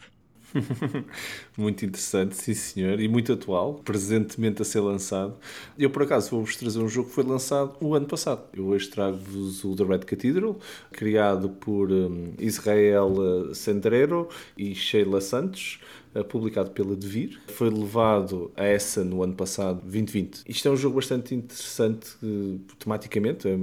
muito 1.57 1.85
interessante, 1.85 2.37
sim 2.37 2.55
senhor, 2.55 3.01
e 3.01 3.09
muito 3.09 3.33
atual, 3.33 3.75
presentemente 3.85 4.63
a 4.63 4.65
ser 4.65 4.81
lançado. 4.81 5.35
Eu, 5.79 5.91
por 5.91 6.03
acaso, 6.03 6.31
vou-vos 6.31 6.57
trazer 6.57 6.79
um 6.79 6.89
jogo 6.89 7.09
que 7.09 7.15
foi 7.15 7.25
lançado 7.25 7.77
o 7.81 7.95
ano 7.95 8.07
passado. 8.07 8.45
Eu 8.55 8.67
hoje 8.67 8.89
trago-vos 8.89 9.65
o 9.65 9.75
The 9.75 9.85
Red 9.85 10.01
Cathedral, 10.01 10.59
criado 10.93 11.49
por 11.49 11.91
um, 11.91 12.35
Israel 12.39 13.13
uh, 13.13 13.55
Sendrero 13.55 14.29
e 14.57 14.75
Sheila 14.75 15.21
Santos. 15.21 15.81
Publicado 16.23 16.71
pela 16.71 16.95
Devir. 16.95 17.41
Foi 17.49 17.71
levado 17.71 18.51
a 18.57 18.65
essa 18.65 19.03
no 19.03 19.23
ano 19.23 19.35
passado, 19.35 19.81
2020. 19.83 20.43
Isto 20.49 20.69
é 20.69 20.71
um 20.71 20.77
jogo 20.77 20.97
bastante 20.97 21.35
interessante 21.35 22.17
tematicamente. 22.79 23.49
É, 23.49 23.57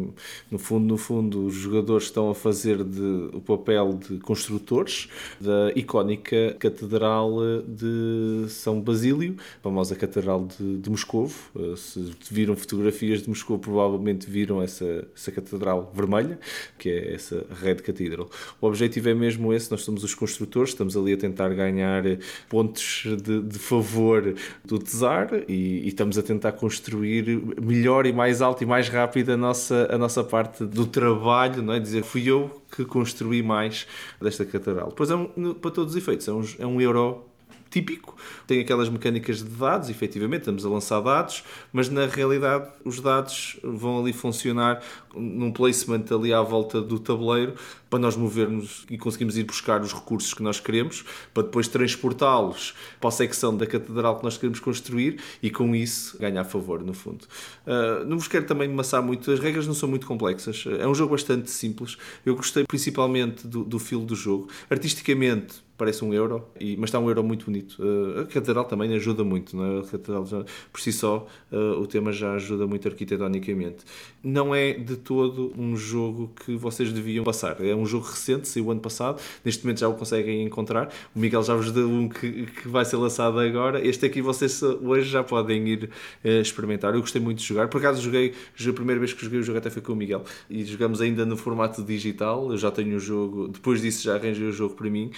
no 0.49 0.59
fundo, 0.59 0.85
no 0.85 0.97
fundo, 0.97 1.45
os 1.45 1.55
jogadores 1.55 2.05
estão 2.05 2.29
a 2.29 2.35
fazer 2.35 2.83
de, 2.83 3.29
o 3.33 3.41
papel 3.41 3.93
de 3.93 4.19
construtores 4.19 5.07
da 5.39 5.71
icónica 5.75 6.55
Catedral 6.59 7.37
de 7.67 8.45
São 8.49 8.81
Basílio, 8.81 9.35
a 9.59 9.63
famosa 9.63 9.95
Catedral 9.95 10.47
de, 10.47 10.77
de 10.77 10.89
Moscovo. 10.89 11.33
Se 11.77 12.11
viram 12.29 12.55
fotografias 12.55 13.21
de 13.21 13.29
Moscou, 13.29 13.57
provavelmente 13.59 14.29
viram 14.29 14.61
essa, 14.61 15.07
essa 15.15 15.31
catedral 15.31 15.91
vermelha, 15.93 16.39
que 16.77 16.89
é 16.89 17.13
essa 17.13 17.45
Red 17.61 17.75
Cathedral. 17.75 18.29
O 18.59 18.67
objetivo 18.67 19.09
é 19.09 19.13
mesmo 19.13 19.53
esse, 19.53 19.69
nós 19.71 19.81
somos 19.81 20.03
os 20.03 20.13
construtores, 20.13 20.71
estamos 20.71 20.95
ali 20.97 21.13
a 21.13 21.17
tentar 21.17 21.49
ganhar 21.49 22.03
pontos 22.49 23.03
de, 23.23 23.41
de 23.41 23.59
favor 23.59 24.35
do 24.63 24.77
Tsar 24.79 25.29
e, 25.47 25.53
e, 25.83 25.87
estamos 25.87 26.17
a 26.17 26.23
tentar 26.23 26.53
construir 26.53 27.41
melhor 27.61 28.05
e 28.05 28.13
mais 28.13 28.41
alto 28.41 28.63
e 28.63 28.65
mais 28.65 28.89
rápido 28.89 29.31
a 29.31 29.37
nossa, 29.37 29.87
a 29.91 29.97
nossa 29.97 30.23
parte 30.23 30.65
do 30.65 30.85
trabalho, 30.85 31.61
não 31.61 31.73
é? 31.73 31.79
Dizer, 31.79 32.03
fui 32.03 32.29
eu 32.29 32.61
que 32.75 32.85
construí 32.85 33.43
mais 33.43 33.87
desta 34.21 34.45
catedral. 34.45 34.91
Pois 34.95 35.09
é, 35.09 35.15
um, 35.15 35.53
para 35.53 35.71
todos 35.71 35.95
os 35.95 35.97
efeitos, 35.97 36.27
é 36.27 36.31
um, 36.31 36.43
é 36.59 36.65
um 36.65 36.81
euro 36.81 37.30
típico, 37.71 38.15
tem 38.45 38.59
aquelas 38.59 38.89
mecânicas 38.89 39.37
de 39.37 39.45
dados, 39.45 39.89
efetivamente, 39.89 40.41
estamos 40.41 40.65
a 40.65 40.69
lançar 40.69 40.99
dados, 40.99 41.43
mas 41.71 41.89
na 41.89 42.05
realidade 42.05 42.69
os 42.83 42.99
dados 42.99 43.57
vão 43.63 44.01
ali 44.01 44.11
funcionar 44.11 44.83
num 45.15 45.51
placement 45.51 46.05
ali 46.11 46.33
à 46.33 46.41
volta 46.41 46.81
do 46.81 46.99
tabuleiro 46.99 47.55
para 47.89 47.99
nós 47.99 48.15
movermos 48.15 48.85
e 48.89 48.97
conseguimos 48.97 49.37
ir 49.37 49.43
buscar 49.43 49.81
os 49.81 49.93
recursos 49.93 50.33
que 50.33 50.43
nós 50.43 50.59
queremos, 50.59 51.03
para 51.33 51.43
depois 51.43 51.67
transportá-los 51.67 52.73
para 52.99 53.09
a 53.09 53.11
secção 53.11 53.55
da 53.55 53.65
catedral 53.65 54.17
que 54.17 54.23
nós 54.23 54.37
queremos 54.37 54.59
construir 54.59 55.19
e 55.41 55.49
com 55.49 55.75
isso 55.75 56.17
ganhar 56.17 56.43
favor, 56.45 56.81
no 56.81 56.93
fundo. 56.93 57.25
Uh, 57.65 58.05
não 58.05 58.17
vos 58.17 58.27
quero 58.27 58.45
também 58.45 58.69
maçar 58.69 59.01
muito, 59.01 59.31
as 59.31 59.39
regras 59.39 59.67
não 59.67 59.73
são 59.73 59.89
muito 59.89 60.05
complexas, 60.05 60.63
é 60.79 60.87
um 60.87 60.95
jogo 60.95 61.11
bastante 61.11 61.49
simples. 61.51 61.97
Eu 62.25 62.35
gostei 62.35 62.63
principalmente 62.65 63.47
do, 63.47 63.63
do 63.63 63.81
do 63.81 64.15
jogo. 64.15 64.47
Artisticamente, 64.69 65.55
parece 65.81 66.05
um 66.05 66.13
euro, 66.13 66.47
e, 66.59 66.77
mas 66.77 66.89
está 66.89 66.99
um 66.99 67.07
euro 67.07 67.23
muito 67.23 67.47
bonito. 67.47 67.75
Uh, 67.79 68.19
a 68.19 68.25
catedral 68.25 68.65
também 68.65 68.93
ajuda 68.93 69.23
muito, 69.23 69.57
não 69.57 69.65
é? 69.65 69.79
A 69.79 69.81
catedral 69.81 70.23
já, 70.27 70.45
por 70.71 70.79
si 70.79 70.93
só, 70.93 71.25
uh, 71.51 71.81
o 71.81 71.87
tema 71.87 72.13
já 72.13 72.33
ajuda 72.33 72.67
muito 72.67 72.87
arquitetonicamente. 72.87 73.77
Não 74.23 74.53
é 74.53 74.73
de 74.73 74.95
todo 74.95 75.51
um 75.57 75.75
jogo 75.75 76.31
que 76.45 76.55
vocês 76.55 76.93
deviam 76.93 77.23
passar. 77.23 77.59
É 77.65 77.73
um 77.73 77.83
jogo 77.83 78.05
recente, 78.05 78.47
saiu 78.47 78.69
ano 78.69 78.79
passado, 78.79 79.19
neste 79.43 79.65
momento 79.65 79.79
já 79.79 79.87
o 79.87 79.95
conseguem 79.95 80.43
encontrar. 80.43 80.93
O 81.15 81.19
Miguel 81.19 81.41
já 81.41 81.55
vos 81.55 81.71
deu 81.71 81.89
um 81.89 82.07
que, 82.07 82.45
que 82.45 82.67
vai 82.67 82.85
ser 82.85 82.97
lançado 82.97 83.39
agora. 83.39 83.83
Este 83.83 84.05
aqui 84.05 84.21
vocês 84.21 84.61
hoje 84.61 85.09
já 85.09 85.23
podem 85.23 85.67
ir 85.67 85.89
uh, 86.23 86.27
experimentar. 86.27 86.93
Eu 86.93 87.01
gostei 87.01 87.19
muito 87.19 87.39
de 87.39 87.45
jogar. 87.45 87.69
Por 87.69 87.79
acaso 87.79 87.99
joguei, 87.99 88.35
a 88.69 88.73
primeira 88.73 88.99
vez 88.99 89.13
que 89.13 89.23
joguei 89.23 89.39
o 89.39 89.43
jogo 89.43 89.57
até 89.57 89.71
foi 89.71 89.81
com 89.81 89.93
o 89.93 89.95
Miguel 89.95 90.23
e 90.47 90.63
jogamos 90.63 91.01
ainda 91.01 91.25
no 91.25 91.35
formato 91.35 91.81
digital. 91.81 92.51
Eu 92.51 92.57
já 92.59 92.69
tenho 92.69 92.97
o 92.97 92.99
jogo, 92.99 93.47
depois 93.47 93.81
disso 93.81 94.03
já 94.03 94.13
arranjei 94.17 94.45
o 94.45 94.51
jogo 94.51 94.75
para 94.75 94.87
mim 94.91 95.09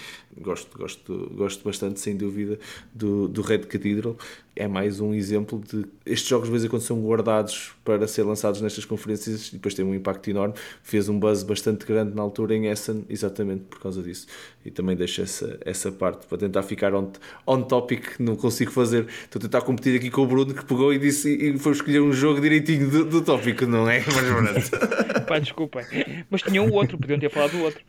gosto, 0.77 1.31
gosto 1.35 1.63
bastante, 1.63 1.99
sem 1.99 2.15
dúvida, 2.15 2.59
do, 2.93 3.27
do 3.27 3.41
Red 3.41 3.59
Cathedral 3.59 4.17
é 4.55 4.67
mais 4.67 4.99
um 4.99 5.13
exemplo 5.13 5.61
de 5.67 5.85
estes 6.05 6.29
jogos 6.29 6.47
de 6.47 6.51
vez 6.51 6.63
em 6.63 6.67
quando 6.67 6.83
são 6.83 7.01
guardados 7.01 7.71
para 7.83 8.07
ser 8.07 8.23
lançados 8.23 8.61
nestas 8.61 8.85
conferências 8.85 9.47
e 9.49 9.53
depois 9.53 9.73
tem 9.73 9.83
um 9.83 9.95
impacto 9.95 10.29
enorme. 10.29 10.53
Fez 10.83 11.09
um 11.09 11.19
buzz 11.19 11.41
bastante 11.41 11.85
grande 11.85 12.15
na 12.15 12.21
altura 12.21 12.55
em 12.55 12.67
Essen, 12.67 13.03
exatamente 13.09 13.63
por 13.63 13.79
causa 13.79 14.03
disso. 14.03 14.27
E 14.63 14.69
também 14.69 14.95
deixo 14.95 15.21
essa, 15.21 15.57
essa 15.65 15.91
parte 15.91 16.27
para 16.27 16.37
tentar 16.37 16.61
ficar 16.63 16.93
on, 16.93 17.11
on 17.47 17.63
topic, 17.63 18.19
não 18.19 18.35
consigo 18.35 18.71
fazer. 18.71 19.07
Estou 19.23 19.39
a 19.39 19.41
tentar 19.41 19.61
competir 19.61 19.95
aqui 19.97 20.11
com 20.11 20.21
o 20.21 20.27
Bruno 20.27 20.53
que 20.53 20.65
pegou 20.65 20.93
e 20.93 20.99
disse 20.99 21.29
e 21.33 21.57
foi 21.57 21.71
escolher 21.71 22.01
um 22.01 22.13
jogo 22.13 22.39
direitinho 22.39 22.89
do, 22.89 23.05
do 23.05 23.21
tópico, 23.21 23.65
não 23.65 23.89
é? 23.89 24.03
Mas 24.05 24.15
pronto. 24.15 25.25
Pá, 25.25 25.39
desculpem. 25.39 25.83
Mas 26.29 26.41
tinha 26.41 26.61
um 26.61 26.71
outro, 26.71 26.97
podiam 26.97 27.19
ter 27.19 27.29
falado 27.29 27.51
do 27.51 27.63
outro. 27.63 27.81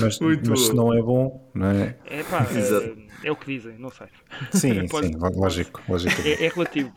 mas, 0.00 0.18
mas 0.18 0.60
se 0.60 0.74
não 0.74 0.92
é 0.92 1.00
bom, 1.02 1.50
não 1.54 1.66
é? 1.66 1.96
É 2.06 2.22
pá, 2.24 2.46
Exato. 2.50 3.09
É 3.22 3.30
o 3.30 3.36
que 3.36 3.46
dizem, 3.46 3.74
não 3.78 3.90
sei. 3.90 4.06
Sim, 4.52 4.86
pode, 4.88 5.08
sim, 5.08 5.14
lógico. 5.16 5.82
lógico. 5.88 6.22
É, 6.22 6.44
é, 6.44 6.48
relativo. 6.48 6.92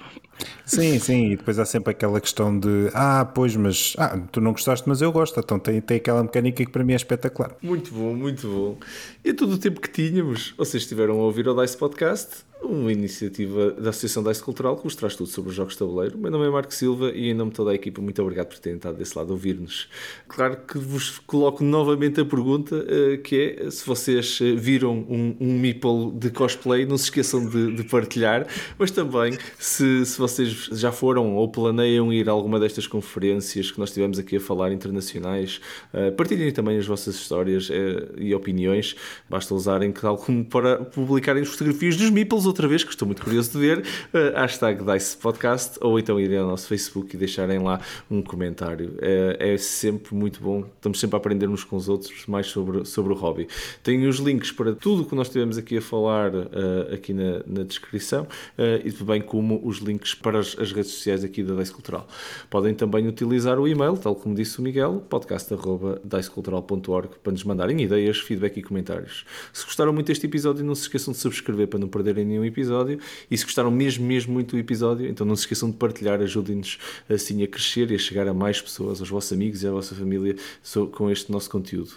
Sim, 0.65 0.97
sim, 0.99 1.31
e 1.31 1.35
depois 1.35 1.59
há 1.59 1.65
sempre 1.65 1.91
aquela 1.91 2.19
questão 2.19 2.57
de 2.57 2.89
ah, 2.93 3.25
pois, 3.25 3.55
mas 3.55 3.93
ah, 3.97 4.17
tu 4.31 4.41
não 4.41 4.51
gostaste, 4.51 4.87
mas 4.87 5.01
eu 5.01 5.11
gosto. 5.11 5.39
Então 5.39 5.59
tem, 5.59 5.81
tem 5.81 5.97
aquela 5.97 6.23
mecânica 6.23 6.65
que 6.65 6.71
para 6.71 6.83
mim 6.83 6.93
é 6.93 6.95
espetacular. 6.95 7.55
Muito 7.61 7.93
bom, 7.93 8.13
muito 8.13 8.47
bom. 8.47 8.77
E 9.23 9.33
todo 9.33 9.53
o 9.53 9.57
tempo 9.57 9.81
que 9.81 9.89
tínhamos, 9.89 10.53
vocês 10.57 10.83
estiveram 10.83 11.19
a 11.19 11.23
ouvir 11.23 11.47
o 11.47 11.61
Dice 11.61 11.77
Podcast 11.77 12.45
uma 12.63 12.91
iniciativa 12.91 13.71
da 13.71 13.89
Associação 13.89 14.23
Dice 14.23 14.41
Cultural 14.41 14.77
que 14.77 14.83
vos 14.83 14.95
traz 14.95 15.15
tudo 15.15 15.29
sobre 15.29 15.49
os 15.49 15.55
jogos 15.55 15.73
de 15.73 15.79
tabuleiro. 15.79 16.17
Meu 16.17 16.31
nome 16.31 16.47
é 16.47 16.49
Marco 16.49 16.73
Silva 16.73 17.11
e 17.11 17.29
em 17.29 17.33
nome 17.33 17.51
de 17.51 17.57
toda 17.57 17.71
a 17.71 17.75
equipa, 17.75 18.01
muito 18.01 18.21
obrigado 18.21 18.47
por 18.47 18.59
terem 18.59 18.77
estado 18.77 18.97
desse 18.97 19.17
lado 19.17 19.29
a 19.29 19.33
ouvir-nos. 19.33 19.89
Claro 20.27 20.57
que 20.67 20.77
vos 20.77 21.19
coloco 21.19 21.63
novamente 21.63 22.21
a 22.21 22.25
pergunta, 22.25 22.85
eh, 22.87 23.17
que 23.17 23.57
é 23.59 23.69
se 23.69 23.85
vocês 23.85 24.39
eh, 24.41 24.55
viram 24.55 25.05
um, 25.09 25.35
um 25.39 25.59
meeple 25.59 26.11
de 26.13 26.29
cosplay, 26.29 26.85
não 26.85 26.97
se 26.97 27.05
esqueçam 27.05 27.47
de, 27.47 27.75
de 27.75 27.83
partilhar, 27.83 28.47
mas 28.77 28.91
também 28.91 29.37
se, 29.59 30.05
se 30.05 30.17
vocês 30.17 30.69
já 30.71 30.91
foram 30.91 31.35
ou 31.35 31.49
planeiam 31.49 32.11
ir 32.13 32.29
a 32.29 32.31
alguma 32.31 32.59
destas 32.59 32.87
conferências 32.87 33.71
que 33.71 33.79
nós 33.79 33.91
tivemos 33.91 34.17
aqui 34.17 34.37
a 34.37 34.41
falar, 34.41 34.71
internacionais, 34.71 35.59
eh, 35.93 36.11
partilhem 36.11 36.51
também 36.51 36.77
as 36.77 36.85
vossas 36.85 37.15
histórias 37.15 37.69
e 38.17 38.33
opiniões. 38.33 38.95
Basta 39.29 39.53
usarem 39.53 39.91
como 39.91 40.45
para 40.45 40.77
publicarem 40.77 41.43
as 41.43 41.49
fotografias 41.49 41.95
dos 41.95 42.09
meeples 42.09 42.45
outra 42.53 42.67
vez, 42.67 42.83
que 42.83 42.91
estou 42.91 43.07
muito 43.07 43.23
curioso 43.23 43.51
de 43.51 43.57
ver, 43.57 43.79
uh, 43.79 44.35
hashtag 44.35 44.83
Dice 44.83 45.17
Podcast, 45.17 45.79
ou 45.81 45.97
então 45.97 46.19
irem 46.19 46.37
ao 46.37 46.47
nosso 46.47 46.67
Facebook 46.67 47.15
e 47.15 47.17
deixarem 47.17 47.57
lá 47.57 47.81
um 48.09 48.21
comentário. 48.21 48.95
É, 49.01 49.53
é 49.53 49.57
sempre 49.57 50.13
muito 50.13 50.39
bom, 50.39 50.63
estamos 50.75 50.99
sempre 50.99 51.15
a 51.15 51.17
aprender 51.17 51.49
uns 51.49 51.63
com 51.63 51.75
os 51.75 51.89
outros 51.89 52.27
mais 52.27 52.45
sobre, 52.47 52.85
sobre 52.85 53.11
o 53.11 53.15
hobby. 53.15 53.47
Tenho 53.81 54.07
os 54.07 54.17
links 54.17 54.51
para 54.51 54.75
tudo 54.75 55.01
o 55.01 55.05
que 55.05 55.15
nós 55.15 55.29
tivemos 55.29 55.57
aqui 55.57 55.77
a 55.77 55.81
falar 55.81 56.35
uh, 56.35 56.93
aqui 56.93 57.11
na, 57.11 57.41
na 57.47 57.63
descrição 57.63 58.23
uh, 58.23 58.85
e 58.85 58.91
bem 59.03 59.21
como 59.21 59.59
os 59.63 59.79
links 59.79 60.13
para 60.13 60.37
as, 60.39 60.55
as, 60.59 60.71
redes 60.71 60.91
sociais 60.91 61.23
aqui 61.23 61.41
da 61.41 61.55
Dice 61.55 61.71
Cultural. 61.71 62.07
Podem 62.51 62.75
também 62.75 63.07
utilizar 63.07 63.59
o 63.59 63.67
e-mail, 63.67 63.97
tal 63.97 64.15
como 64.15 64.35
disse 64.35 64.59
o 64.59 64.61
Miguel, 64.61 65.03
podcast.dicecultural.org 65.09 67.09
para 67.23 67.31
nos 67.31 67.43
mandarem 67.43 67.81
ideias, 67.81 68.19
feedback 68.19 68.57
e 68.57 68.61
comentários. 68.61 69.25
Se 69.51 69.65
gostaram 69.65 69.91
muito 69.91 70.05
deste 70.07 70.27
episódio, 70.27 70.63
não 70.63 70.75
se 70.75 70.83
esqueçam 70.83 71.11
de 71.11 71.19
subscrever 71.19 71.67
para 71.67 71.79
não 71.79 71.87
perderem 71.87 72.25
nenhum 72.25 72.42
um 72.43 72.45
episódio. 72.45 72.99
E 73.29 73.37
se 73.37 73.43
gostaram 73.43 73.71
mesmo, 73.71 74.05
mesmo 74.05 74.33
muito 74.33 74.55
do 74.55 74.59
episódio, 74.59 75.07
então 75.07 75.25
não 75.25 75.35
se 75.35 75.43
esqueçam 75.43 75.69
de 75.71 75.77
partilhar, 75.77 76.21
ajudem-nos 76.21 76.77
assim 77.09 77.43
a 77.43 77.47
crescer 77.47 77.89
e 77.91 77.95
a 77.95 77.97
chegar 77.97 78.27
a 78.27 78.33
mais 78.33 78.61
pessoas, 78.61 78.99
aos 78.99 79.09
vossos 79.09 79.33
amigos 79.33 79.63
e 79.63 79.67
à 79.67 79.71
vossa 79.71 79.95
família 79.95 80.35
com 80.91 81.09
este 81.09 81.31
nosso 81.31 81.49
conteúdo. 81.49 81.91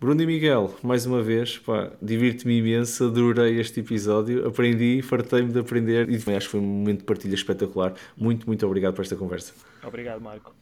Bruno 0.00 0.22
e 0.22 0.26
Miguel, 0.26 0.74
mais 0.82 1.04
uma 1.04 1.22
vez, 1.22 1.58
pá, 1.58 1.92
divirto-me 2.00 2.56
imenso, 2.56 3.04
adorei 3.04 3.60
este 3.60 3.80
episódio, 3.80 4.46
aprendi, 4.46 5.02
fartei-me 5.02 5.52
de 5.52 5.58
aprender 5.58 6.08
e 6.08 6.16
acho 6.34 6.46
que 6.46 6.52
foi 6.52 6.60
um 6.60 6.64
momento 6.64 7.00
de 7.00 7.04
partilha 7.04 7.34
espetacular. 7.34 7.94
Muito, 8.16 8.46
muito 8.46 8.66
obrigado 8.66 8.94
por 8.94 9.02
esta 9.02 9.16
conversa. 9.16 9.52
Obrigado, 9.82 10.22
Marco. 10.22 10.54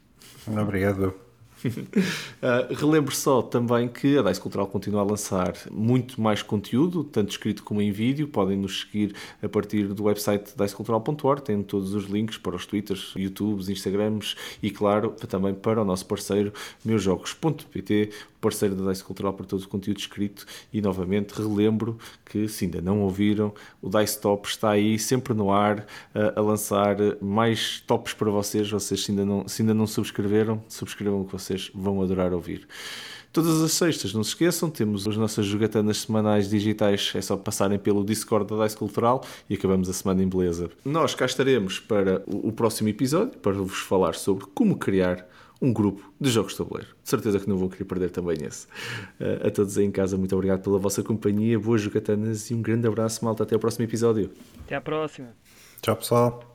Obrigado 0.46 1.27
uh, 1.64 2.72
relembro 2.74 3.14
só 3.14 3.42
também 3.42 3.88
que 3.88 4.18
a 4.18 4.22
Dice 4.22 4.40
Cultural 4.40 4.66
continua 4.66 5.00
a 5.00 5.04
lançar 5.04 5.54
muito 5.70 6.20
mais 6.20 6.42
conteúdo, 6.42 7.04
tanto 7.04 7.30
escrito 7.30 7.62
como 7.62 7.82
em 7.82 7.90
vídeo. 7.90 8.28
Podem 8.28 8.56
nos 8.56 8.80
seguir 8.80 9.14
a 9.42 9.48
partir 9.48 9.88
do 9.88 10.04
website 10.04 10.52
dicecultural.org, 10.56 11.42
tem 11.42 11.62
todos 11.62 11.94
os 11.94 12.04
links 12.04 12.38
para 12.38 12.56
os 12.56 12.66
Twitters, 12.66 13.12
YouTubes, 13.16 13.68
Instagrams 13.68 14.36
e, 14.62 14.70
claro, 14.70 15.10
também 15.28 15.54
para 15.54 15.82
o 15.82 15.84
nosso 15.84 16.06
parceiro 16.06 16.52
meusjogos.pt, 16.84 18.10
parceiro 18.40 18.74
da 18.74 18.90
Dice 18.90 19.04
Cultural 19.04 19.32
para 19.32 19.46
todo 19.46 19.62
o 19.62 19.68
conteúdo 19.68 19.98
escrito. 19.98 20.46
E 20.72 20.80
novamente 20.80 21.32
relembro 21.32 21.98
que, 22.24 22.48
se 22.48 22.64
ainda 22.64 22.80
não 22.80 23.00
ouviram, 23.00 23.52
o 23.80 23.88
Dice 23.88 24.20
Top 24.20 24.48
está 24.48 24.70
aí 24.70 24.98
sempre 24.98 25.34
no 25.34 25.50
ar 25.50 25.86
a, 26.14 26.38
a 26.38 26.42
lançar 26.42 26.96
mais 27.20 27.80
tops 27.86 28.12
para 28.12 28.30
vocês. 28.30 28.70
Vocês, 28.70 29.04
se 29.04 29.10
ainda 29.10 29.24
não, 29.24 29.48
se 29.48 29.62
ainda 29.62 29.74
não 29.74 29.86
subscreveram, 29.86 30.62
subscrevam 30.68 31.24
que 31.24 31.32
vocês 31.32 31.70
vão 31.74 32.02
adorar 32.02 32.32
ouvir. 32.32 32.66
Todas 33.30 33.60
as 33.60 33.72
sextas, 33.72 34.14
não 34.14 34.24
se 34.24 34.30
esqueçam, 34.30 34.70
temos 34.70 35.06
as 35.06 35.16
nossas 35.16 35.44
jogatanas 35.44 35.98
semanais 35.98 36.48
digitais, 36.48 37.12
é 37.14 37.20
só 37.20 37.36
passarem 37.36 37.78
pelo 37.78 38.02
Discord 38.02 38.48
da 38.52 38.64
Dice 38.64 38.76
Cultural 38.76 39.22
e 39.50 39.54
acabamos 39.54 39.88
a 39.88 39.92
semana 39.92 40.22
em 40.22 40.28
beleza. 40.28 40.70
Nós 40.82 41.14
cá 41.14 41.26
estaremos 41.26 41.78
para 41.78 42.22
o 42.26 42.50
próximo 42.50 42.88
episódio, 42.88 43.38
para 43.38 43.52
vos 43.52 43.78
falar 43.80 44.14
sobre 44.14 44.46
como 44.54 44.76
criar 44.76 45.28
um 45.60 45.72
grupo 45.72 46.12
de 46.20 46.30
jogos 46.30 46.52
de 46.52 46.58
tabuleiro. 46.58 46.90
De 47.02 47.08
certeza 47.08 47.38
que 47.40 47.48
não 47.48 47.56
vou 47.56 47.68
querer 47.68 47.84
perder 47.84 48.10
também 48.10 48.38
esse. 48.44 48.66
Uh, 49.20 49.46
a 49.46 49.50
todos 49.50 49.76
aí 49.76 49.84
em 49.84 49.90
casa, 49.90 50.16
muito 50.16 50.34
obrigado 50.34 50.62
pela 50.62 50.78
vossa 50.78 51.02
companhia, 51.02 51.58
boas 51.58 51.80
jogatanas 51.80 52.50
e 52.50 52.54
um 52.54 52.62
grande 52.62 52.86
abraço, 52.86 53.24
malta. 53.24 53.42
Até 53.42 53.56
o 53.56 53.58
próximo 53.58 53.84
episódio. 53.84 54.30
Até 54.64 54.76
à 54.76 54.80
próxima. 54.80 55.28
Tchau, 55.82 55.96
pessoal. 55.96 56.47